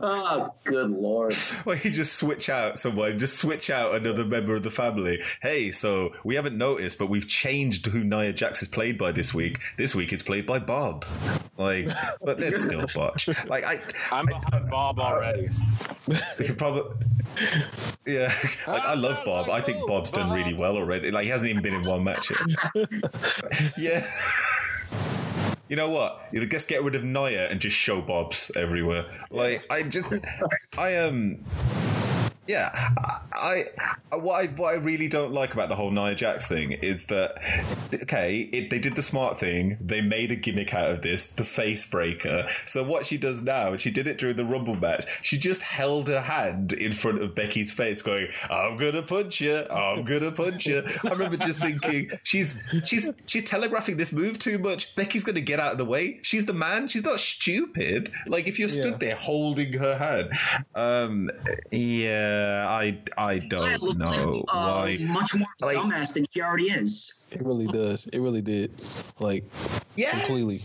Oh, 0.00 0.52
good 0.64 0.90
lord. 0.90 1.34
Well, 1.64 1.76
you 1.76 1.90
just 1.90 2.14
switch 2.14 2.48
out 2.48 2.78
someone, 2.78 3.18
just 3.18 3.38
switch 3.38 3.70
out 3.70 3.94
another 3.94 4.24
member 4.24 4.54
of 4.54 4.62
the 4.62 4.70
family. 4.70 5.20
Hey, 5.42 5.72
so 5.72 6.12
we 6.22 6.36
haven't 6.36 6.56
noticed, 6.56 6.98
but 6.98 7.08
we've 7.08 7.26
changed 7.26 7.86
who 7.86 8.04
Nia 8.04 8.32
Jax 8.32 8.62
is 8.62 8.68
played 8.68 8.98
by 8.98 9.10
this 9.10 9.34
week. 9.34 9.58
This 9.76 9.94
week 9.94 10.12
it's 10.12 10.22
played 10.22 10.46
by 10.46 10.60
Bob. 10.60 11.04
Like, 11.56 11.88
but 12.22 12.40
it's 12.40 12.62
still 12.62 12.86
botch. 12.94 13.28
Like 13.46 13.64
I, 13.64 13.80
I'm 14.12 14.26
behind 14.26 14.70
Bob 14.70 15.00
already. 15.00 15.48
we 16.06 16.44
could 16.44 16.58
probably. 16.58 16.94
Yeah, 18.06 18.32
like 18.66 18.84
I 18.84 18.94
love 18.94 19.16
ah, 19.20 19.24
Bob. 19.24 19.50
I 19.50 19.60
think 19.60 19.84
Bob's 19.86 20.12
done 20.12 20.30
really 20.30 20.54
well 20.54 20.76
already. 20.76 21.10
Like 21.10 21.24
he 21.24 21.30
hasn't 21.30 21.50
even 21.50 21.62
been 21.62 21.74
in 21.74 21.82
one 21.82 22.04
match 22.04 22.30
yet. 22.30 23.05
Yeah. 23.78 24.06
You 25.68 25.74
know 25.74 25.90
what? 25.90 26.28
You 26.30 26.46
just 26.46 26.68
get 26.68 26.84
rid 26.84 26.94
of 26.94 27.02
Nia 27.02 27.48
and 27.50 27.60
just 27.60 27.74
show 27.74 28.00
Bobs 28.00 28.52
everywhere. 28.54 29.04
Like 29.32 29.66
I 29.68 29.82
just, 29.82 30.06
I 30.78 30.96
um, 30.98 31.44
Yeah, 32.48 32.70
I, 33.32 33.64
I 34.12 34.16
what 34.16 34.42
I 34.44 34.46
what 34.48 34.74
I 34.74 34.76
really 34.76 35.08
don't 35.08 35.32
like 35.32 35.52
about 35.54 35.68
the 35.68 35.74
whole 35.74 35.90
Nia 35.90 36.14
Jax 36.14 36.46
thing 36.46 36.72
is 36.72 37.06
that 37.06 37.36
okay, 38.02 38.48
it, 38.52 38.70
they 38.70 38.78
did 38.78 38.94
the 38.94 39.02
smart 39.02 39.38
thing. 39.38 39.76
They 39.80 40.00
made 40.00 40.30
a 40.30 40.36
gimmick 40.36 40.72
out 40.74 40.90
of 40.90 41.02
this, 41.02 41.26
the 41.28 41.44
face 41.44 41.84
breaker. 41.86 42.48
So 42.66 42.82
what 42.84 43.04
she 43.06 43.16
does 43.18 43.42
now, 43.42 43.70
and 43.70 43.80
she 43.80 43.90
did 43.90 44.06
it 44.06 44.18
during 44.18 44.36
the 44.36 44.44
Rumble 44.44 44.76
match, 44.76 45.04
she 45.22 45.38
just 45.38 45.62
held 45.62 46.08
her 46.08 46.20
hand 46.20 46.72
in 46.72 46.92
front 46.92 47.20
of 47.22 47.34
Becky's 47.34 47.72
face, 47.72 48.02
going, 48.02 48.28
"I'm 48.48 48.76
gonna 48.76 49.02
punch 49.02 49.40
you. 49.40 49.64
I'm 49.70 50.04
gonna 50.04 50.32
punch 50.32 50.66
you." 50.66 50.84
I 51.04 51.08
remember 51.10 51.36
just 51.36 51.60
thinking, 51.60 52.10
she's 52.22 52.54
she's 52.84 53.08
she's 53.26 53.44
telegraphing 53.44 53.96
this 53.96 54.12
move 54.12 54.38
too 54.38 54.58
much. 54.58 54.94
Becky's 54.94 55.24
gonna 55.24 55.40
get 55.40 55.58
out 55.60 55.72
of 55.72 55.78
the 55.78 55.84
way. 55.84 56.20
She's 56.22 56.46
the 56.46 56.52
man. 56.54 56.86
She's 56.88 57.04
not 57.04 57.18
stupid. 57.20 58.12
Like 58.26 58.46
if 58.46 58.58
you're 58.58 58.68
stood 58.68 58.92
Yeah. 58.92 58.98
there 58.98 59.16
holding 59.16 59.72
her 59.74 59.96
hand, 59.96 60.30
um, 60.74 61.30
yeah, 61.72 62.35
I 62.68 62.98
I 63.16 63.38
don't 63.38 63.82
looked 63.82 63.98
know 63.98 64.44
like, 64.46 64.54
uh, 64.54 64.82
why. 64.82 64.98
much 65.00 65.34
more 65.34 65.46
Like- 65.60 65.76
dumbass 65.78 66.14
than 66.14 66.24
she 66.30 66.42
already 66.42 66.64
is. 66.70 67.26
It 67.30 67.42
really 67.44 67.66
does. 67.66 68.06
It 68.12 68.20
really 68.20 68.42
did. 68.42 68.82
Like 69.20 69.44
Yeah, 69.96 70.10
completely. 70.10 70.64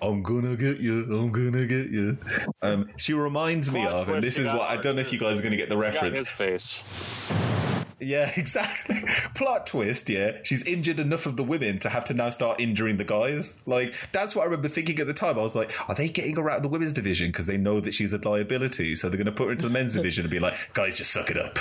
I'm 0.00 0.22
gonna 0.22 0.56
get 0.56 0.78
you. 0.80 1.04
I'm 1.12 1.30
gonna 1.30 1.66
get 1.66 1.90
you. 1.90 2.18
Um, 2.60 2.88
she 2.96 3.12
reminds 3.12 3.72
me 3.72 3.82
Plot 3.82 3.94
of, 3.94 4.08
and 4.08 4.22
this 4.22 4.38
is 4.38 4.48
what 4.48 4.62
I 4.62 4.76
don't 4.76 4.96
know 4.96 5.02
if 5.02 5.12
you 5.12 5.18
guys 5.18 5.38
are 5.38 5.42
gonna 5.42 5.56
get 5.56 5.68
the 5.68 5.76
You 5.76 5.82
got 5.82 5.92
reference. 5.94 6.18
his 6.18 6.28
face. 6.32 7.81
Yeah, 8.02 8.30
exactly. 8.36 8.96
Plot 9.34 9.66
twist, 9.66 10.08
yeah. 10.10 10.38
She's 10.42 10.64
injured 10.66 10.98
enough 11.00 11.26
of 11.26 11.36
the 11.36 11.44
women 11.44 11.78
to 11.80 11.88
have 11.88 12.04
to 12.06 12.14
now 12.14 12.30
start 12.30 12.60
injuring 12.60 12.96
the 12.96 13.04
guys. 13.04 13.62
Like, 13.66 13.94
that's 14.12 14.34
what 14.36 14.42
I 14.42 14.44
remember 14.46 14.68
thinking 14.68 14.98
at 15.00 15.06
the 15.06 15.14
time. 15.14 15.38
I 15.38 15.42
was 15.42 15.54
like, 15.56 15.72
are 15.88 15.94
they 15.94 16.08
getting 16.08 16.36
her 16.36 16.50
out 16.50 16.58
of 16.58 16.62
the 16.62 16.68
women's 16.68 16.92
division 16.92 17.28
because 17.28 17.46
they 17.46 17.56
know 17.56 17.80
that 17.80 17.94
she's 17.94 18.12
a 18.12 18.18
liability? 18.28 18.96
So 18.96 19.08
they're 19.08 19.16
going 19.18 19.26
to 19.26 19.32
put 19.32 19.46
her 19.46 19.52
into 19.52 19.66
the 19.66 19.72
men's 19.72 19.94
division 19.94 20.24
and 20.24 20.30
be 20.30 20.38
like, 20.40 20.54
guys, 20.74 20.98
just 20.98 21.12
suck 21.12 21.30
it 21.30 21.38
up. 21.38 21.58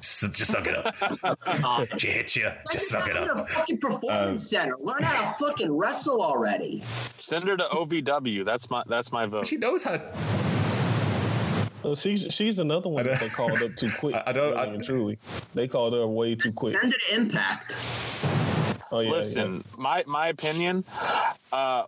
Just, 0.00 0.20
just 0.34 0.50
suck 0.52 0.66
it 0.66 0.74
up. 0.74 0.94
she 1.98 2.08
hits 2.08 2.36
you. 2.36 2.50
Just 2.72 2.88
suck 2.88 3.06
it 3.08 3.14
Like, 3.14 3.22
in 3.24 3.30
up. 3.30 3.38
a 3.38 3.46
fucking 3.52 3.78
performance 3.78 4.30
um, 4.30 4.38
center. 4.38 4.76
Learn 4.80 5.02
how 5.02 5.32
to 5.32 5.44
fucking 5.44 5.70
wrestle 5.76 6.22
already. 6.22 6.80
Send 7.16 7.46
her 7.48 7.56
to 7.56 7.64
OVW. 7.64 8.44
That's 8.44 8.70
my 8.70 8.82
that's 8.86 9.12
my 9.12 9.26
vote. 9.26 9.46
She 9.46 9.56
knows 9.56 9.84
how. 9.84 9.98
Uh, 11.84 11.94
she's 11.94 12.26
she's 12.30 12.58
another 12.58 12.88
one 12.88 13.06
that 13.06 13.20
they 13.20 13.28
called 13.28 13.62
up 13.62 13.74
too 13.76 13.90
quick. 13.98 14.14
I- 14.14 14.24
I 14.26 14.32
don't- 14.32 14.52
really 14.52 14.60
I- 14.68 14.72
and 14.74 14.82
truly, 14.84 15.18
they 15.54 15.66
called 15.68 15.94
her 15.94 16.06
way 16.06 16.34
too 16.34 16.52
quick. 16.52 16.78
Send 16.80 16.92
it 16.92 17.00
to 17.08 17.14
Impact. 17.14 17.76
Oh 18.92 19.00
yeah. 19.00 19.10
Listen, 19.10 19.62
my 19.78 20.02
my 20.06 20.28
opinion, 20.28 20.84
uh, 21.52 21.84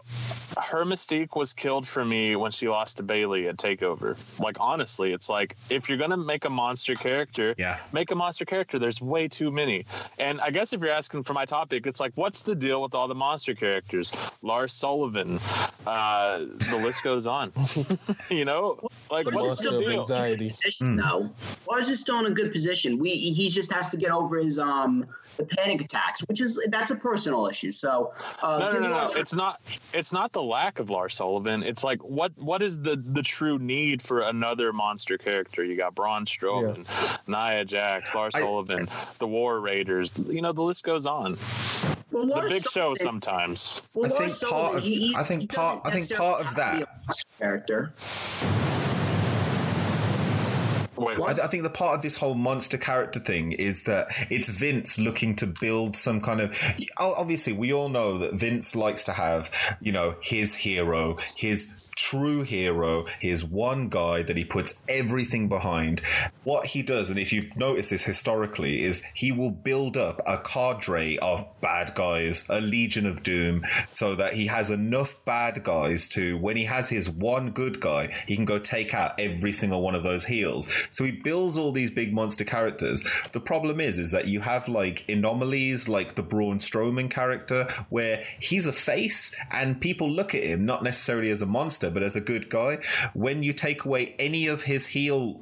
her 0.62 0.84
mystique 0.84 1.34
was 1.34 1.52
killed 1.52 1.86
for 1.88 2.04
me 2.04 2.36
when 2.36 2.50
she 2.52 2.68
lost 2.68 2.98
to 2.98 3.02
Bayley 3.02 3.48
at 3.48 3.56
Takeover. 3.56 4.16
Like 4.38 4.56
honestly, 4.60 5.12
it's 5.12 5.28
like 5.28 5.56
if 5.70 5.88
you're 5.88 5.98
gonna 5.98 6.16
make 6.16 6.44
a 6.44 6.50
monster 6.50 6.94
character, 6.94 7.54
Yeah. 7.58 7.78
make 7.92 8.10
a 8.10 8.14
monster 8.14 8.44
character. 8.44 8.78
There's 8.78 9.00
way 9.00 9.26
too 9.28 9.50
many. 9.50 9.84
And 10.18 10.40
I 10.40 10.50
guess 10.50 10.72
if 10.72 10.80
you're 10.80 10.90
asking 10.92 11.24
for 11.24 11.32
my 11.32 11.44
topic, 11.44 11.86
it's 11.86 11.98
like, 12.00 12.12
what's 12.14 12.42
the 12.42 12.54
deal 12.54 12.80
with 12.82 12.94
all 12.94 13.08
the 13.08 13.14
monster 13.14 13.54
characters? 13.54 14.12
Lars 14.42 14.72
Sullivan, 14.72 15.40
uh, 15.86 16.38
the 16.70 16.76
list 16.76 17.02
goes 17.02 17.26
on. 17.26 17.52
you 18.30 18.44
know, 18.44 18.78
like 19.10 19.24
But 19.24 19.34
Yeah. 19.34 19.40
what's 19.40 19.60
the 19.60 19.76
deal? 19.78 20.00
anxiety. 20.00 20.48
Position 20.50 20.96
though. 20.96 21.30
Lars 21.68 21.88
is 21.88 22.00
still 22.00 22.18
in 22.20 22.26
a 22.26 22.30
good 22.30 22.52
position. 22.52 22.98
We 22.98 23.10
he 23.10 23.48
just 23.48 23.72
has 23.72 23.88
to 23.90 23.96
get 23.96 24.10
over 24.12 24.36
his 24.38 24.58
um 24.58 25.06
the 25.36 25.44
panic 25.44 25.80
attacks, 25.80 26.20
which 26.28 26.40
is 26.40 26.60
that's 26.68 26.90
a 26.90 26.96
personal 26.96 27.46
issue. 27.46 27.72
So 27.72 28.12
uh, 28.42 28.58
no, 28.58 28.72
no, 28.72 28.80
no, 28.80 28.88
no. 28.88 28.94
Lars- 28.94 29.16
It's 29.16 29.34
not. 29.34 29.60
It's 29.94 30.12
not 30.12 30.32
the 30.32 30.42
lack 30.42 30.78
of 30.78 30.90
Lars 30.90 31.14
Sullivan. 31.14 31.62
It's 31.62 31.84
like 31.84 32.00
what 32.02 32.32
what 32.36 32.62
is 32.62 32.80
the 32.80 33.02
the 33.04 33.22
true 33.22 33.58
need 33.58 34.02
for 34.02 34.20
another 34.22 34.72
monster 34.72 35.18
character? 35.18 35.64
You 35.64 35.76
got 35.76 35.94
Braun 35.94 36.24
Strowman, 36.26 36.86
Nia 37.28 37.64
Jax, 37.64 38.14
Lars 38.14 38.34
I- 38.34 38.40
Sullivan, 38.40 38.88
the 39.18 39.26
War 39.26 39.60
Raiders. 39.60 40.18
You 40.30 40.42
know 40.42 40.52
the 40.52 40.62
list 40.62 40.84
goes 40.84 41.06
on. 41.06 41.36
well, 42.10 42.26
The 42.26 42.34
Lars 42.34 42.52
Big 42.52 42.62
Show 42.62 42.94
sometimes. 42.94 43.88
Well, 43.94 44.12
I 44.12 44.16
think 44.16 44.30
Sullivan, 44.30 44.60
part 44.62 44.76
of- 44.78 44.82
he- 44.84 44.98
he's- 45.08 45.18
I 45.18 45.22
think 45.22 45.40
he 45.42 45.46
part- 45.48 45.84
doesn't 45.84 45.98
I 45.98 46.00
think 46.06 46.18
part 46.18 46.40
of 46.40 46.46
have 46.46 46.72
to 46.72 46.78
be 46.80 46.84
that- 46.84 47.24
character. 47.38 47.92
Wait, 51.02 51.18
I, 51.20 51.44
I 51.44 51.46
think 51.46 51.62
the 51.62 51.70
part 51.70 51.96
of 51.96 52.02
this 52.02 52.16
whole 52.16 52.34
monster 52.34 52.78
character 52.78 53.20
thing 53.20 53.52
is 53.52 53.84
that 53.84 54.08
it's 54.30 54.48
Vince 54.48 54.98
looking 54.98 55.36
to 55.36 55.46
build 55.46 55.96
some 55.96 56.20
kind 56.20 56.40
of. 56.40 56.58
Obviously, 56.98 57.52
we 57.52 57.72
all 57.72 57.88
know 57.88 58.18
that 58.18 58.34
Vince 58.34 58.74
likes 58.74 59.04
to 59.04 59.12
have, 59.12 59.50
you 59.80 59.92
know, 59.92 60.16
his 60.20 60.54
hero, 60.54 61.16
his 61.36 61.90
true 61.94 62.42
hero, 62.42 63.06
his 63.20 63.44
one 63.44 63.88
guy 63.88 64.22
that 64.22 64.36
he 64.36 64.44
puts 64.44 64.74
everything 64.88 65.48
behind. 65.48 66.00
What 66.44 66.66
he 66.66 66.82
does, 66.82 67.10
and 67.10 67.18
if 67.18 67.32
you've 67.32 67.56
noticed 67.56 67.90
this 67.90 68.04
historically, 68.04 68.82
is 68.82 69.02
he 69.14 69.32
will 69.32 69.50
build 69.50 69.96
up 69.96 70.20
a 70.26 70.38
cadre 70.38 71.18
of 71.18 71.46
bad 71.60 71.94
guys, 71.94 72.44
a 72.48 72.60
legion 72.60 73.06
of 73.06 73.22
doom, 73.22 73.64
so 73.88 74.14
that 74.14 74.34
he 74.34 74.46
has 74.46 74.70
enough 74.70 75.24
bad 75.24 75.62
guys 75.62 76.08
to, 76.08 76.36
when 76.38 76.56
he 76.56 76.64
has 76.64 76.88
his 76.88 77.08
one 77.08 77.50
good 77.50 77.80
guy, 77.80 78.12
he 78.26 78.36
can 78.36 78.44
go 78.44 78.58
take 78.58 78.94
out 78.94 79.18
every 79.18 79.52
single 79.52 79.82
one 79.82 79.94
of 79.94 80.02
those 80.02 80.24
heels. 80.24 80.68
So 80.92 81.04
he 81.04 81.10
builds 81.10 81.56
all 81.56 81.72
these 81.72 81.90
big 81.90 82.12
monster 82.12 82.44
characters. 82.44 83.04
The 83.32 83.40
problem 83.40 83.80
is, 83.80 83.98
is 83.98 84.12
that 84.12 84.28
you 84.28 84.40
have 84.40 84.68
like 84.68 85.04
anomalies, 85.08 85.88
like 85.88 86.14
the 86.14 86.22
Braun 86.22 86.58
Strowman 86.58 87.10
character, 87.10 87.66
where 87.88 88.24
he's 88.38 88.66
a 88.66 88.72
face 88.72 89.34
and 89.50 89.80
people 89.80 90.08
look 90.08 90.34
at 90.34 90.44
him 90.44 90.64
not 90.64 90.84
necessarily 90.84 91.30
as 91.30 91.42
a 91.42 91.46
monster, 91.46 91.90
but 91.90 92.02
as 92.02 92.14
a 92.14 92.20
good 92.20 92.48
guy. 92.48 92.78
When 93.14 93.42
you 93.42 93.52
take 93.52 93.84
away 93.84 94.14
any 94.18 94.46
of 94.46 94.62
his 94.62 94.86
heel 94.86 95.40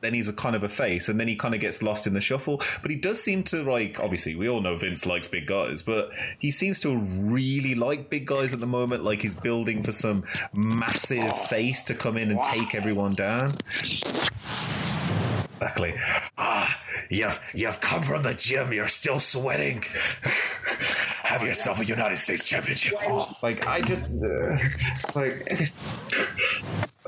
then 0.00 0.14
he's 0.14 0.28
a 0.28 0.32
kind 0.32 0.54
of 0.54 0.62
a 0.62 0.68
face, 0.68 1.08
and 1.08 1.18
then 1.18 1.28
he 1.28 1.36
kind 1.36 1.54
of 1.54 1.60
gets 1.60 1.82
lost 1.82 2.06
in 2.06 2.14
the 2.14 2.20
shuffle. 2.20 2.62
But 2.82 2.90
he 2.90 2.96
does 2.96 3.22
seem 3.22 3.42
to 3.44 3.62
like. 3.62 4.00
Obviously, 4.00 4.34
we 4.34 4.48
all 4.48 4.60
know 4.60 4.76
Vince 4.76 5.06
likes 5.06 5.28
big 5.28 5.46
guys, 5.46 5.82
but 5.82 6.10
he 6.38 6.50
seems 6.50 6.80
to 6.80 6.96
really 6.96 7.74
like 7.74 8.10
big 8.10 8.26
guys 8.26 8.54
at 8.54 8.60
the 8.60 8.66
moment. 8.66 9.04
Like 9.04 9.22
he's 9.22 9.34
building 9.34 9.82
for 9.82 9.92
some 9.92 10.24
massive 10.52 11.36
face 11.48 11.82
to 11.84 11.94
come 11.94 12.16
in 12.16 12.30
and 12.30 12.42
take 12.42 12.74
everyone 12.74 13.14
down. 13.14 13.52
Exactly. 15.60 15.94
Ah, 16.36 16.80
you've 17.10 17.40
you've 17.52 17.80
come 17.80 18.02
from 18.02 18.22
the 18.22 18.34
gym. 18.34 18.72
You're 18.72 18.88
still 18.88 19.18
sweating. 19.18 19.82
Have 21.24 21.42
yourself 21.42 21.80
a 21.80 21.84
United 21.84 22.16
States 22.16 22.48
Championship. 22.48 22.94
Like 23.42 23.66
I 23.66 23.80
just 23.80 24.04
uh, 24.22 24.56
like. 25.14 25.60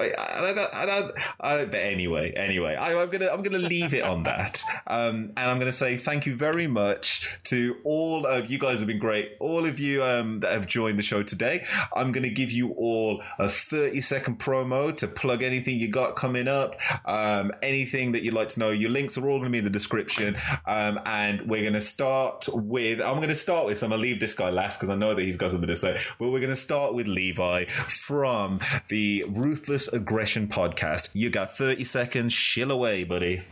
I 0.08 0.54
I 0.72 1.10
I 1.40 1.64
but 1.64 1.74
anyway, 1.74 2.32
anyway, 2.32 2.76
I, 2.76 3.00
I'm 3.00 3.10
gonna, 3.10 3.28
I'm 3.28 3.42
gonna 3.42 3.58
leave 3.58 3.94
it 3.94 4.04
on 4.04 4.24
that, 4.24 4.62
um, 4.86 5.32
and 5.36 5.50
I'm 5.50 5.58
gonna 5.58 5.72
say 5.72 5.96
thank 5.96 6.26
you 6.26 6.34
very 6.34 6.66
much 6.66 7.28
to 7.44 7.76
all 7.84 8.26
of 8.26 8.50
you 8.50 8.58
guys. 8.58 8.78
Have 8.78 8.86
been 8.86 8.98
great. 8.98 9.36
All 9.40 9.66
of 9.66 9.78
you 9.78 10.02
um, 10.02 10.40
that 10.40 10.52
have 10.52 10.66
joined 10.66 10.98
the 10.98 11.02
show 11.02 11.22
today. 11.22 11.64
I'm 11.94 12.12
gonna 12.12 12.30
give 12.30 12.50
you 12.50 12.72
all 12.72 13.22
a 13.38 13.48
30 13.48 14.00
second 14.00 14.38
promo 14.38 14.96
to 14.96 15.06
plug 15.06 15.42
anything 15.42 15.78
you 15.78 15.88
got 15.88 16.16
coming 16.16 16.48
up, 16.48 16.76
um, 17.04 17.52
anything 17.62 18.12
that 18.12 18.22
you'd 18.22 18.34
like 18.34 18.48
to 18.50 18.60
know. 18.60 18.70
Your 18.70 18.90
links 18.90 19.18
are 19.18 19.28
all 19.28 19.38
gonna 19.38 19.50
be 19.50 19.58
in 19.58 19.64
the 19.64 19.70
description, 19.70 20.36
um, 20.66 21.00
and 21.04 21.48
we're 21.48 21.64
gonna 21.64 21.80
start 21.80 22.48
with. 22.52 23.00
I'm 23.00 23.20
gonna 23.20 23.34
start 23.34 23.66
with. 23.66 23.78
So 23.78 23.86
I'm 23.86 23.90
gonna 23.90 24.02
leave 24.02 24.20
this 24.20 24.34
guy 24.34 24.50
last 24.50 24.78
because 24.78 24.90
I 24.90 24.94
know 24.94 25.14
that 25.14 25.22
he's 25.22 25.36
got 25.36 25.50
something 25.50 25.68
to 25.68 25.76
say. 25.76 26.00
But 26.18 26.30
we're 26.30 26.40
gonna 26.40 26.56
start 26.56 26.94
with 26.94 27.06
Levi 27.06 27.66
from 27.66 28.60
the 28.88 29.24
Ruthless 29.28 29.89
Aggression 29.92 30.48
podcast. 30.48 31.10
You 31.14 31.30
got 31.30 31.56
30 31.56 31.84
seconds. 31.84 32.32
Shill 32.32 32.70
away, 32.70 33.04
buddy. 33.04 33.42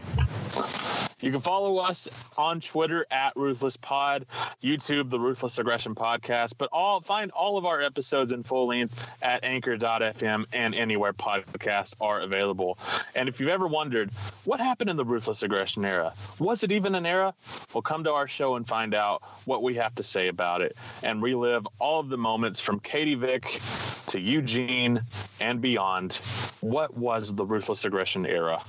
You 1.20 1.32
can 1.32 1.40
follow 1.40 1.78
us 1.78 2.09
on 2.39 2.60
Twitter 2.60 3.05
at 3.10 3.35
Ruthless 3.35 3.77
Pod, 3.77 4.24
YouTube, 4.62 5.10
the 5.10 5.19
Ruthless 5.19 5.59
Aggression 5.59 5.97
Podcast, 5.97 6.55
but 6.59 6.69
all 6.73 7.01
find 7.01 7.32
all 7.32 7.59
of 7.59 7.66
our 7.66 7.82
episodes 7.82 8.31
in 8.31 8.44
full 8.44 8.69
length 8.69 9.10
at 9.20 9.43
anchor.fm 9.44 10.47
and 10.52 10.74
anywhere 10.77 11.12
podcasts 11.12 11.93
are 12.01 12.20
available. 12.20 12.78
And 13.16 13.28
if 13.28 13.40
you've 13.40 13.51
ever 13.51 13.66
wondered 13.66 14.12
what 14.44 14.60
happened 14.60 14.90
in 14.90 14.97
the 14.97 15.05
Ruthless 15.05 15.43
Aggression 15.43 15.85
era, 15.85 16.12
was 16.39 16.62
it 16.62 16.70
even 16.70 16.94
an 16.94 17.05
era? 17.05 17.35
Well, 17.74 17.82
come 17.82 18.05
to 18.05 18.12
our 18.12 18.28
show 18.28 18.55
and 18.55 18.65
find 18.65 18.94
out 18.94 19.23
what 19.44 19.65
we 19.65 19.74
have 19.74 19.97
to 19.97 20.05
say 20.05 20.28
about 20.28 20.62
it 20.62 20.77
and 21.02 21.20
relive 21.20 21.66
all 21.81 21.98
of 21.98 22.10
the 22.10 22.19
moments 22.19 22.60
from 22.60 22.78
Katie 22.78 23.16
Vick 23.16 23.60
to 24.06 24.20
Eugene 24.20 25.01
and 25.40 25.60
beyond. 25.60 26.20
What 26.60 26.96
was 26.96 27.34
the 27.34 27.44
Ruthless 27.44 27.84
Aggression 27.84 28.26
era? 28.26 28.62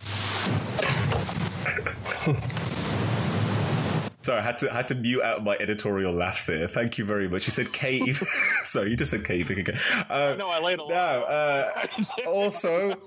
Sorry, 4.22 4.40
I 4.40 4.42
had 4.44 4.58
to 4.60 4.70
I 4.72 4.76
had 4.76 4.88
to 4.90 4.96
mute 4.96 5.22
out 5.22 5.44
my 5.46 5.56
editorial 5.60 6.12
laugh 6.12 6.46
there. 6.46 6.68
Thank 6.68 6.98
you 6.98 7.06
very 7.06 7.30
much. 7.30 7.48
You 7.48 7.52
said 7.52 7.72
Katie. 7.72 8.14
Sorry, 8.64 8.90
you 8.90 8.98
just 8.98 9.12
said 9.12 9.24
Katie 9.24 9.62
again. 9.62 9.78
Uh, 10.10 10.36
No, 10.38 10.50
I 10.50 10.60
laid 10.60 10.80
a 10.80 10.84
lot. 10.84 10.90
No. 10.90 11.24
Uh, 11.24 11.72
also, 12.28 12.98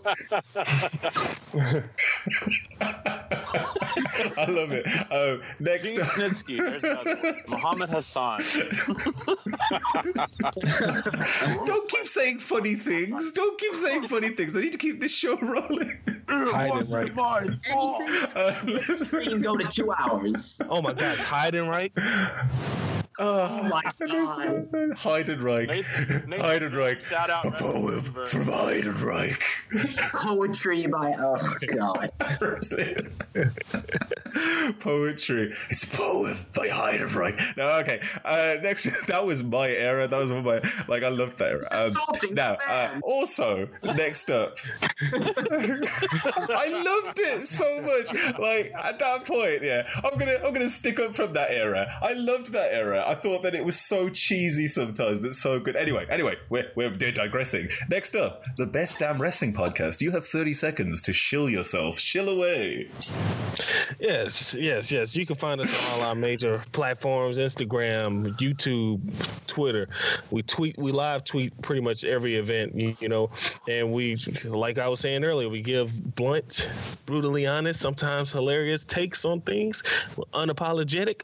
I 4.37 4.47
love 4.49 4.73
it. 4.73 4.87
Um, 5.13 5.43
next 5.61 5.91
Gene 5.91 6.01
up, 6.01 6.07
Snitsky, 6.07 6.57
there's. 6.59 7.49
Muhammad 7.49 7.91
Hassan. 7.91 8.41
don't 11.67 11.89
keep 11.91 12.07
saying 12.07 12.39
funny 12.39 12.75
things. 12.75 13.33
Don't 13.33 13.59
keep 13.61 13.75
saying 13.75 14.05
funny 14.05 14.31
things. 14.31 14.57
I 14.57 14.61
need 14.61 14.73
to 14.73 14.79
keep 14.79 15.01
this 15.01 15.15
show 15.15 15.37
rolling. 15.39 15.99
Heidenreich. 16.27 17.13
Anything 18.63 19.05
so 19.05 19.21
you 19.21 19.31
can 19.31 19.43
go 19.43 19.57
to 19.57 19.65
two 19.69 19.93
hours. 19.93 20.61
Oh 20.69 20.81
my 20.81 20.93
gosh, 20.93 21.12
Heidenreich. 21.31 21.93
Oh 23.19 23.63
my 23.65 23.83
god. 23.83 23.93
Heidenreich. 24.97 25.69
Nathan- 25.69 26.25
Nathan 26.29 26.45
Heidenreich. 26.45 27.03
Shout 27.05 27.31
out 27.31 27.45
A 27.47 27.51
poem 27.53 27.85
Universe. 27.97 28.33
from 28.33 28.45
Heidenreich. 28.45 30.13
Poetry 30.13 30.87
by 30.87 31.15
oh 31.19 31.37
god. 31.69 32.11
Poetry. 34.81 35.53
It's 35.71 35.85
a 35.85 35.97
poem 35.97 36.37
by 36.55 36.69
Heidenreich. 36.69 37.57
No, 37.57 37.69
okay. 37.81 38.01
Uh, 38.25 38.57
next, 38.63 38.89
that 39.07 39.25
was 39.27 39.43
my 39.45 39.69
era. 39.69 40.09
That 40.09 40.17
was 40.19 40.31
one 40.33 40.39
of 40.39 40.45
my 40.45 40.61
like. 40.89 41.03
I 41.03 41.09
loved 41.09 41.39
that 41.39 41.53
era. 41.53 41.63
Um, 41.73 41.93
now, 42.35 42.57
uh, 42.69 42.99
also 43.03 43.69
next 43.83 44.31
up, 44.31 44.57
I 45.01 46.83
loved 46.85 47.19
it 47.21 47.47
so 47.47 47.81
much. 47.83 48.13
Like 48.39 48.73
at 48.83 48.99
that 48.99 49.25
point, 49.27 49.63
yeah, 49.63 49.87
I'm 50.05 50.19
gonna 50.19 50.37
I'm 50.45 50.53
gonna 50.53 50.69
stick 50.69 50.99
up 51.01 51.15
from 51.15 51.33
that 51.33 51.51
era. 51.51 51.87
I 52.03 52.13
loved 52.15 52.53
that 52.53 52.73
era. 52.73 53.03
I 53.13 53.15
thought 53.15 53.43
that 53.43 53.55
it 53.55 53.63
was 53.63 53.79
so 53.79 54.09
cheesy 54.09 54.67
sometimes, 54.67 55.19
but 55.19 55.35
so 55.35 55.61
good. 55.61 55.77
Anyway, 55.77 56.07
anyway, 56.09 56.37
we're 56.49 56.73
we're 56.75 56.89
digressing. 56.89 57.69
Next 57.91 58.17
up, 58.17 58.43
the 58.57 58.65
best 58.65 59.01
damn 59.01 59.21
wrestling 59.21 59.53
podcast. 59.53 60.01
You 60.01 60.13
have 60.13 60.27
30 60.27 60.55
seconds 60.55 61.03
to 61.03 61.13
shill 61.13 61.51
yourself. 61.51 61.99
Shill 61.99 62.31
away. 62.31 62.89
Yes, 64.01 64.57
yes, 64.59 64.91
yes. 64.91 65.15
You 65.15 65.27
can 65.27 65.37
find 65.37 65.61
us 65.61 65.93
on 65.93 66.01
all 66.01 66.09
our 66.09 66.15
major 66.15 66.65
platforms: 66.73 67.37
Instagram, 67.37 68.35
YouTube, 68.39 69.47
Twitter. 69.47 69.91
We 70.31 70.43
tweet, 70.43 70.79
we 70.79 70.91
live 70.91 71.25
tweet 71.25 71.61
pretty 71.61 71.83
much 71.83 72.05
every 72.05 72.37
event, 72.37 72.75
you, 72.75 72.97
you 72.99 73.11
know. 73.11 73.29
And 73.69 73.93
we, 73.93 74.17
like 74.47 74.79
I 74.79 74.89
was 74.89 75.01
saying 75.01 75.23
earlier, 75.23 75.51
we 75.51 75.61
give 75.61 76.15
blunt, 76.15 76.71
brutally 77.05 77.47
honest, 77.47 77.79
sometimes 77.79 78.33
hilarious 78.33 78.85
takes 78.85 79.27
on 79.27 79.43
things, 79.43 79.83
unapologetic, 80.33 81.23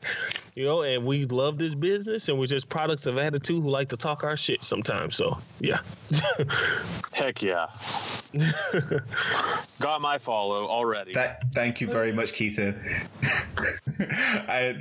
you 0.54 0.66
know. 0.66 0.82
And 0.82 1.06
we 1.06 1.24
love 1.24 1.56
this 1.56 1.67
business, 1.74 2.28
and 2.28 2.38
we're 2.38 2.46
just 2.46 2.68
products 2.68 3.06
of 3.06 3.18
attitude 3.18 3.62
who 3.62 3.70
like 3.70 3.88
to 3.90 3.96
talk 3.96 4.24
our 4.24 4.36
shit 4.36 4.62
sometimes. 4.62 5.16
So 5.16 5.38
yeah. 5.60 5.80
Heck 7.12 7.42
yeah. 7.42 7.66
Got 9.80 10.00
my 10.00 10.18
follow 10.18 10.66
already. 10.66 11.14
That, 11.14 11.42
thank 11.52 11.80
you 11.80 11.88
very 11.88 12.12
much, 12.12 12.32
Keithan. 12.32 12.74
and 14.48 14.80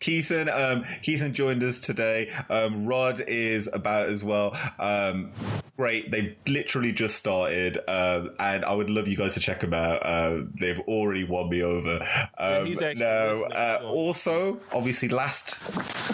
Keithan, 0.00 0.48
um, 0.48 0.84
Keithan 1.02 1.32
joined 1.32 1.62
us 1.62 1.80
today. 1.80 2.30
Um, 2.48 2.86
Rod 2.86 3.20
is 3.20 3.68
about 3.72 4.08
as 4.08 4.22
well. 4.22 4.56
Um, 4.78 5.32
great. 5.76 6.10
They've 6.10 6.36
literally 6.46 6.92
just 6.92 7.16
started, 7.16 7.78
um, 7.88 8.34
and 8.38 8.64
I 8.64 8.72
would 8.72 8.90
love 8.90 9.08
you 9.08 9.16
guys 9.16 9.34
to 9.34 9.40
check 9.40 9.60
them 9.60 9.74
out. 9.74 10.04
Uh, 10.04 10.42
they've 10.58 10.80
already 10.80 11.24
won 11.24 11.48
me 11.48 11.62
over. 11.62 12.06
Um, 12.38 12.66
he's 12.66 12.82
actually 12.82 13.04
now, 13.04 13.42
uh, 13.44 13.80
also, 13.84 14.60
obviously, 14.72 15.08
last 15.08 16.13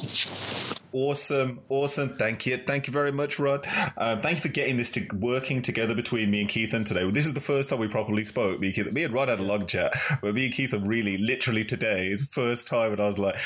Awesome, 0.93 1.61
awesome. 1.69 2.09
Thank 2.17 2.45
you, 2.45 2.57
thank 2.57 2.85
you 2.87 2.93
very 2.93 3.11
much, 3.11 3.39
Rod. 3.39 3.65
Um, 3.97 4.19
thank 4.19 4.37
you 4.37 4.41
for 4.41 4.49
getting 4.49 4.75
this 4.77 4.91
to 4.91 5.07
working 5.13 5.61
together 5.61 5.95
between 5.95 6.29
me 6.29 6.41
and 6.41 6.49
Keithan 6.49 6.85
today. 6.85 7.09
This 7.09 7.25
is 7.25 7.33
the 7.33 7.39
first 7.41 7.69
time 7.69 7.79
we 7.79 7.87
properly 7.87 8.25
spoke. 8.25 8.59
Me, 8.59 8.67
and 8.67 8.75
Keithan, 8.75 8.93
me 8.93 9.03
and 9.05 9.13
Rod 9.13 9.29
had 9.29 9.39
a 9.39 9.43
long 9.43 9.67
chat, 9.67 9.93
but 10.21 10.33
me 10.33 10.45
and 10.45 10.53
Keithan 10.53 10.85
really, 10.85 11.17
literally 11.17 11.63
today 11.63 12.07
is 12.07 12.27
the 12.27 12.33
first 12.33 12.67
time, 12.67 12.91
and 12.91 12.99
I 13.01 13.05
was 13.07 13.17
like, 13.17 13.37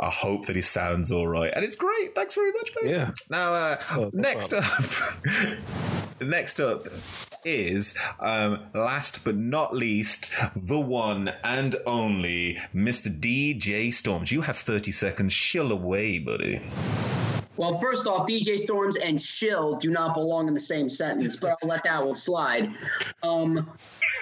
I 0.00 0.10
hope 0.10 0.46
that 0.46 0.54
he 0.56 0.62
sounds 0.62 1.10
all 1.10 1.26
right, 1.26 1.52
and 1.54 1.64
it's 1.64 1.76
great. 1.76 2.14
Thanks 2.14 2.34
very 2.34 2.52
much, 2.52 2.70
mate. 2.80 2.90
Yeah. 2.90 3.10
Now, 3.28 3.52
uh, 3.54 3.76
Oh, 3.90 4.10
next 4.12 4.52
up, 4.52 4.64
next 6.20 6.60
up 6.60 6.86
is 7.44 7.98
um, 8.20 8.60
last 8.74 9.24
but 9.24 9.36
not 9.36 9.74
least 9.74 10.32
the 10.54 10.78
one 10.78 11.32
and 11.42 11.74
only 11.84 12.58
Mr. 12.74 13.08
DJ 13.08 13.92
Storms. 13.92 14.30
You 14.30 14.42
have 14.42 14.56
thirty 14.56 14.92
seconds. 14.92 15.34
Chill 15.34 15.72
away, 15.72 16.18
buddy. 16.20 16.60
Well, 17.58 17.74
first 17.74 18.06
off, 18.06 18.26
DJ 18.26 18.58
Storms 18.58 18.96
and 18.96 19.20
Shill 19.20 19.76
do 19.76 19.90
not 19.90 20.14
belong 20.14 20.48
in 20.48 20.54
the 20.54 20.60
same 20.60 20.88
sentence, 20.88 21.36
but 21.36 21.58
I'll 21.62 21.68
let 21.68 21.84
that 21.84 22.04
one 22.04 22.14
slide. 22.14 22.70
Um, 23.22 23.70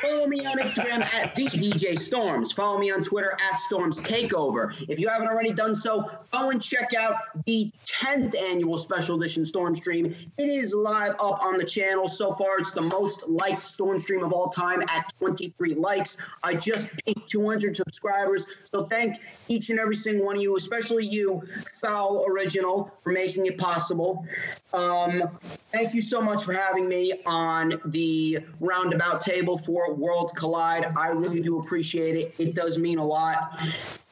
follow 0.03 0.27
me 0.27 0.45
on 0.45 0.59
Instagram 0.59 1.03
at 1.15 1.37
the 1.37 1.47
DJ 1.47 1.97
Storms. 1.97 2.51
Follow 2.51 2.79
me 2.79 2.91
on 2.91 3.03
Twitter 3.03 3.39
at 3.49 3.57
Storms 3.57 4.03
Takeover. 4.03 4.75
If 4.89 4.99
you 4.99 5.09
haven't 5.09 5.29
already 5.29 5.53
done 5.53 5.77
so, 5.77 6.11
go 6.33 6.51
and 6.51 6.61
check 6.61 6.93
out 6.93 7.45
the 7.47 7.71
10th 7.87 8.37
annual 8.37 8.77
special 8.77 9.17
edition 9.17 9.45
Storm 9.45 9.77
Stream. 9.77 10.13
It 10.37 10.49
is 10.49 10.75
live 10.75 11.13
up 11.21 11.41
on 11.45 11.57
the 11.57 11.65
channel. 11.65 12.09
So 12.09 12.33
far, 12.33 12.59
it's 12.59 12.73
the 12.73 12.83
most 12.83 13.29
liked 13.29 13.63
Storm 13.63 14.01
Stream 14.01 14.25
of 14.25 14.33
all 14.33 14.49
time 14.49 14.83
at 14.83 15.13
23 15.21 15.75
likes. 15.75 16.19
I 16.43 16.55
just 16.55 16.97
beat 17.05 17.29
200 17.29 17.77
subscribers. 17.77 18.49
So 18.65 18.87
thank 18.87 19.19
each 19.47 19.71
and 19.71 19.79
every 19.79 19.95
single 19.95 20.27
one 20.27 20.35
of 20.35 20.43
you, 20.43 20.57
especially 20.57 21.07
you, 21.07 21.43
Foul 21.81 22.27
Original, 22.27 22.91
for 23.03 23.13
making 23.13 23.20
it 23.47 23.59
possible. 23.59 24.27
Um, 24.73 25.39
thank 25.73 25.95
you 25.95 26.03
so 26.03 26.21
much 26.21 26.45
for 26.45 26.53
having 26.53 26.89
me 26.89 27.13
on 27.27 27.75
the 27.87 28.39
roundabout 28.61 29.21
table 29.21 29.59
for 29.59 29.95
Worlds 29.95 30.33
Collide. 30.33 30.93
I 30.97 31.09
really 31.09 31.41
do 31.41 31.59
appreciate 31.61 32.17
it. 32.17 32.35
It 32.39 32.55
does 32.55 32.79
mean 32.79 32.99
a 32.99 33.07
lot. 33.07 33.61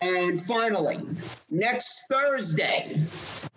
And 0.01 0.41
finally, 0.41 1.01
next 1.51 2.05
Thursday, 2.09 3.03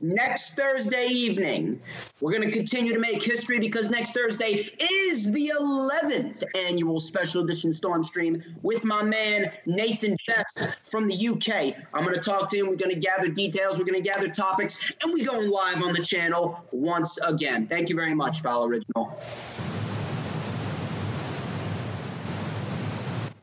next 0.02 0.56
Thursday 0.56 1.06
evening, 1.06 1.80
we're 2.20 2.32
going 2.32 2.50
to 2.50 2.52
continue 2.52 2.94
to 2.94 3.00
make 3.00 3.22
history 3.22 3.60
because 3.60 3.92
next 3.92 4.14
Thursday 4.14 4.68
is 4.80 5.32
the 5.32 5.54
11th 5.60 6.44
annual 6.56 7.00
special 7.00 7.44
edition 7.44 7.74
Storm 7.74 8.02
Stream 8.02 8.44
with 8.64 8.84
my 8.84 9.04
man 9.04 9.52
Nathan 9.68 10.18
Best 10.28 10.70
from 10.84 11.08
the 11.08 11.28
UK. 11.28 11.76
I'm 11.94 12.04
going 12.04 12.16
to 12.16 12.22
talk 12.22 12.50
to 12.50 12.58
him. 12.58 12.68
We're 12.68 12.76
going 12.76 12.94
to 12.94 13.00
gather 13.00 13.28
details. 13.28 13.78
We're 13.78 13.86
going 13.86 14.02
to 14.02 14.10
gather 14.10 14.28
topics, 14.28 14.80
and 15.04 15.14
we're 15.14 15.26
going 15.26 15.48
live 15.48 15.84
on 15.84 15.94
the 15.94 16.02
channel 16.04 16.60
once 16.72 17.20
again. 17.20 17.68
Thank 17.68 17.90
you 17.90 17.96
very 17.96 18.16
much, 18.16 18.42
Foul 18.42 18.66
Original. 18.66 19.16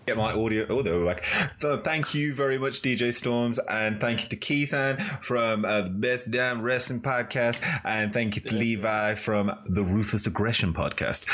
Get 0.08 0.16
my 0.16 0.32
audio. 0.32 0.64
Oh, 0.70 0.80
there 0.80 0.98
we're 0.98 1.04
back. 1.04 1.22
So 1.58 1.76
thank 1.76 2.14
you 2.14 2.32
very 2.32 2.56
much, 2.56 2.80
DJ 2.80 3.12
Storms, 3.12 3.58
and 3.58 4.00
thank 4.00 4.22
you 4.22 4.28
to 4.30 4.36
Keithan 4.36 4.98
from 5.22 5.66
uh, 5.66 5.82
the 5.82 5.90
Best 5.90 6.30
Damn 6.30 6.62
Wrestling 6.62 7.02
Podcast, 7.02 7.62
and 7.84 8.10
thank 8.10 8.34
you 8.34 8.40
to 8.40 8.54
Levi 8.54 9.16
from 9.16 9.54
the 9.66 9.84
Ruthless 9.84 10.26
Aggression 10.26 10.72
Podcast. 10.72 11.26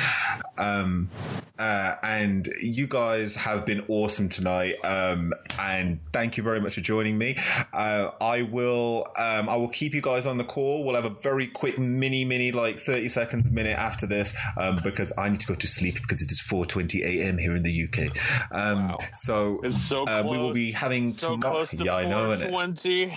Um, 0.58 1.08
uh, 1.56 1.94
and 2.02 2.48
you 2.60 2.88
guys 2.88 3.36
have 3.36 3.64
been 3.64 3.84
awesome 3.86 4.28
tonight, 4.28 4.74
um, 4.82 5.32
and 5.56 6.00
thank 6.12 6.36
you 6.36 6.42
very 6.42 6.60
much 6.60 6.74
for 6.74 6.80
joining 6.80 7.16
me. 7.16 7.36
Uh, 7.72 8.10
I 8.20 8.42
will, 8.42 9.06
um, 9.16 9.48
I 9.48 9.54
will 9.54 9.68
keep 9.68 9.94
you 9.94 10.00
guys 10.00 10.26
on 10.26 10.36
the 10.36 10.44
call. 10.44 10.82
We'll 10.82 10.96
have 10.96 11.04
a 11.04 11.10
very 11.10 11.46
quick 11.46 11.78
mini, 11.78 12.24
mini, 12.24 12.50
like 12.50 12.80
thirty 12.80 13.06
seconds, 13.06 13.52
minute 13.52 13.78
after 13.78 14.08
this, 14.08 14.36
um, 14.56 14.80
because 14.82 15.12
I 15.16 15.28
need 15.28 15.38
to 15.40 15.46
go 15.46 15.54
to 15.54 15.66
sleep 15.68 15.94
because 15.94 16.22
it 16.22 16.32
is 16.32 16.40
four 16.40 16.66
twenty 16.66 17.04
a.m. 17.04 17.38
here 17.38 17.54
in 17.54 17.62
the 17.62 17.84
UK. 17.84 18.16
Um, 18.50 18.63
So 19.12 19.60
It's 19.62 19.76
so 19.80 20.04
uh, 20.04 20.22
we 20.28 20.38
will 20.38 20.52
be 20.52 20.70
having 20.72 21.10
so 21.10 21.30
tomorrow- 21.36 21.54
close 21.54 21.70
to 21.72 21.84
Yeah, 21.84 21.96
I 21.96 22.04
know, 22.04 22.28
innit? 22.30 22.50
420. 22.50 23.14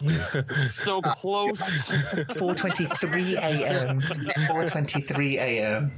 so 0.54 1.02
close. 1.02 1.58
4:23 1.60 3.36
a.m. 3.36 4.00
4:23 4.00 5.32
a.m. 5.38 5.92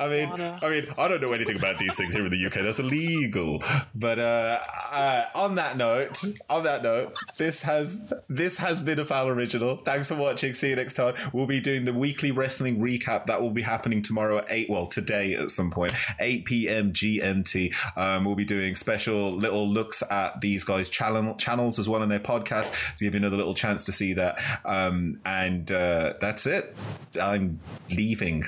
I 0.00 0.08
mean, 0.08 0.32
I 0.32 0.68
mean, 0.68 0.86
I 0.98 1.08
don't 1.08 1.20
know 1.20 1.32
anything 1.32 1.56
about 1.56 1.78
these 1.78 1.94
things 1.96 2.14
here 2.14 2.24
in 2.24 2.30
the 2.30 2.46
UK. 2.46 2.54
That's 2.54 2.78
illegal. 2.78 3.62
But 3.94 4.18
uh, 4.18 4.60
uh, 4.92 5.24
on 5.34 5.56
that 5.56 5.76
note, 5.76 6.22
on 6.48 6.64
that 6.64 6.82
note, 6.82 7.16
this 7.36 7.62
has 7.62 8.12
this 8.28 8.58
has 8.58 8.82
been 8.82 8.98
a 8.98 9.04
foul 9.04 9.28
original. 9.28 9.76
Thanks 9.76 10.08
for 10.08 10.14
watching. 10.14 10.54
See 10.54 10.70
you 10.70 10.76
next 10.76 10.94
time. 10.94 11.14
We'll 11.32 11.46
be 11.46 11.60
doing 11.60 11.84
the 11.84 11.94
weekly 11.94 12.30
wrestling 12.30 12.78
recap 12.78 13.26
that 13.26 13.40
will 13.40 13.50
be 13.50 13.62
happening 13.62 14.02
tomorrow 14.02 14.38
at 14.38 14.46
eight. 14.50 14.70
Well, 14.70 14.86
today 14.86 15.34
at 15.34 15.50
some 15.50 15.70
point, 15.70 15.92
eight 16.20 16.44
p.m. 16.44 16.92
GMT. 16.92 17.74
Um, 17.96 18.24
we'll 18.24 18.34
be 18.34 18.44
doing 18.44 18.74
special 18.74 19.32
little 19.32 19.68
looks 19.68 20.02
at 20.10 20.40
these 20.40 20.64
guys' 20.64 20.88
channel 20.88 21.34
channels 21.34 21.78
as 21.78 21.88
well 21.88 22.02
in 22.02 22.08
their 22.08 22.20
podcast 22.20 22.94
to 22.96 23.04
give 23.04 23.14
you 23.14 23.18
another 23.18 23.36
little 23.36 23.54
chance 23.54 23.84
to 23.84 23.92
see 23.92 24.12
that. 24.14 24.40
Um, 24.64 25.20
and 25.24 25.70
uh, 25.70 26.14
that's 26.20 26.46
it. 26.46 26.74
I'm 27.20 27.60
leaving. 27.90 28.42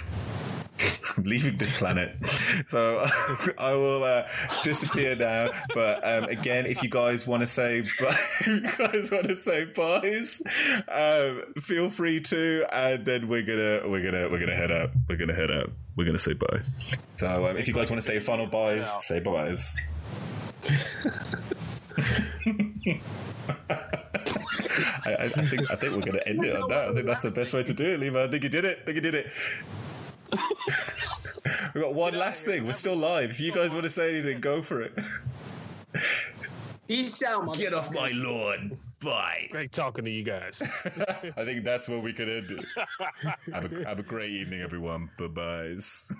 I'm 1.17 1.25
leaving 1.25 1.57
this 1.57 1.73
planet. 1.73 2.17
So 2.67 3.07
I 3.59 3.73
will 3.73 4.05
uh, 4.05 4.29
disappear 4.63 5.17
now. 5.17 5.51
But 5.75 6.07
um, 6.07 6.25
again, 6.25 6.67
if 6.67 6.83
you 6.83 6.91
guys 6.91 7.27
want 7.27 7.41
to 7.41 7.47
say, 7.47 7.83
bye, 7.99 8.17
if 8.41 8.47
you 8.47 8.61
guys 8.61 9.11
want 9.11 9.29
to 9.29 9.37
say 9.37 9.65
byes, 9.65 10.43
um, 10.89 11.55
feel 11.61 11.89
free 11.89 12.21
to. 12.21 12.67
And 12.71 13.05
then 13.07 13.29
we're 13.29 13.43
gonna 13.43 13.89
we're 13.89 14.03
gonna 14.03 14.29
we're 14.29 14.41
gonna 14.41 14.55
head 14.55 14.71
out. 14.71 14.91
We're 15.09 15.17
gonna 15.17 15.35
head 15.35 15.51
out. 15.51 15.71
We're 15.97 16.05
gonna 16.05 16.19
say 16.19 16.35
bye. 16.35 16.61
So 17.17 17.47
um, 17.47 17.57
if 17.57 17.69
you 17.69 17.75
guys 17.75 17.91
want 17.91 18.03
to 18.03 18.07
say 18.07 18.21
final 18.21 18.47
byes, 18.47 18.91
say 19.01 19.21
byes. 19.21 19.77
I, 25.07 25.17
I, 25.21 25.29
think 25.29 25.71
I 25.71 25.77
think 25.77 25.95
we're 25.95 26.01
gonna 26.01 26.23
end 26.27 26.45
it 26.45 26.55
on 26.55 26.69
that. 26.69 26.89
I 26.89 26.95
think 26.95 27.07
that's 27.07 27.23
the 27.23 27.31
best 27.31 27.55
way 27.55 27.63
to 27.63 27.75
do 27.75 27.85
it, 27.85 28.01
Lima. 28.01 28.25
I 28.25 28.29
think 28.29 28.43
you 28.43 28.51
did 28.51 28.65
it. 28.65 28.81
I 28.83 28.85
think 28.85 28.97
you 28.97 29.03
did 29.03 29.15
it. 29.15 29.27
We've 31.75 31.83
got 31.83 31.95
one 31.95 32.15
last 32.15 32.45
thing. 32.45 32.67
We're 32.67 32.73
still 32.73 32.97
live. 32.97 33.31
If 33.31 33.41
you 33.41 33.53
guys 33.53 33.73
want 33.73 33.85
to 33.85 33.91
say 33.91 34.11
anything, 34.15 34.41
go 34.41 34.63
for 34.63 34.83
it. 34.83 34.99
Peace 36.87 37.23
out, 37.23 37.55
Get 37.55 37.75
off 37.75 37.93
my 37.93 38.11
lawn. 38.15 38.79
Bye. 39.01 39.49
Great 39.51 39.71
talking 39.71 40.05
to 40.05 40.11
you 40.11 40.25
guys. 40.25 40.63
I 41.37 41.45
think 41.45 41.65
that's 41.65 41.89
where 41.89 42.01
we 42.01 42.13
could 42.13 42.29
end 42.29 42.51
it. 42.51 42.65
Have 43.53 43.73
a, 43.73 43.85
have 43.85 43.99
a 43.99 44.03
great 44.03 44.31
evening, 44.31 44.61
everyone. 44.61 45.09
Bye 45.19 45.29
byes. 45.29 46.11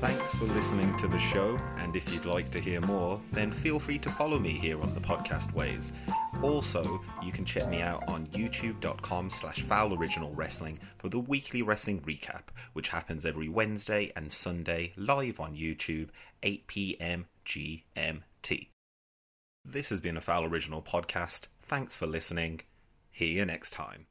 Thanks 0.00 0.34
for 0.34 0.44
listening 0.46 0.96
to 0.96 1.08
the 1.08 1.18
show, 1.18 1.58
and 1.78 1.94
if 1.94 2.12
you'd 2.12 2.24
like 2.24 2.48
to 2.50 2.58
hear 2.58 2.80
more, 2.80 3.20
then 3.32 3.52
feel 3.52 3.78
free 3.78 3.98
to 3.98 4.08
follow 4.08 4.38
me 4.38 4.50
here 4.50 4.80
on 4.80 4.94
the 4.94 5.00
podcast 5.00 5.52
ways. 5.52 5.92
Also, 6.42 6.82
you 7.22 7.32
can 7.32 7.44
check 7.44 7.68
me 7.68 7.82
out 7.82 8.06
on 8.08 8.26
youtube.com 8.28 9.28
slash 9.28 9.60
wrestling 10.34 10.78
for 10.96 11.08
the 11.08 11.18
weekly 11.18 11.60
wrestling 11.60 12.00
recap, 12.00 12.44
which 12.72 12.88
happens 12.88 13.26
every 13.26 13.48
Wednesday 13.48 14.10
and 14.16 14.32
Sunday 14.32 14.92
live 14.96 15.38
on 15.38 15.54
YouTube, 15.54 16.08
8pm 16.42 17.26
GMT. 17.44 18.68
This 19.64 19.90
has 19.90 20.00
been 20.00 20.16
a 20.16 20.22
Foul 20.22 20.44
Original 20.44 20.80
podcast. 20.80 21.48
Thanks 21.60 21.96
for 21.96 22.06
listening. 22.06 22.62
See 23.12 23.32
you 23.32 23.44
next 23.44 23.70
time. 23.70 24.09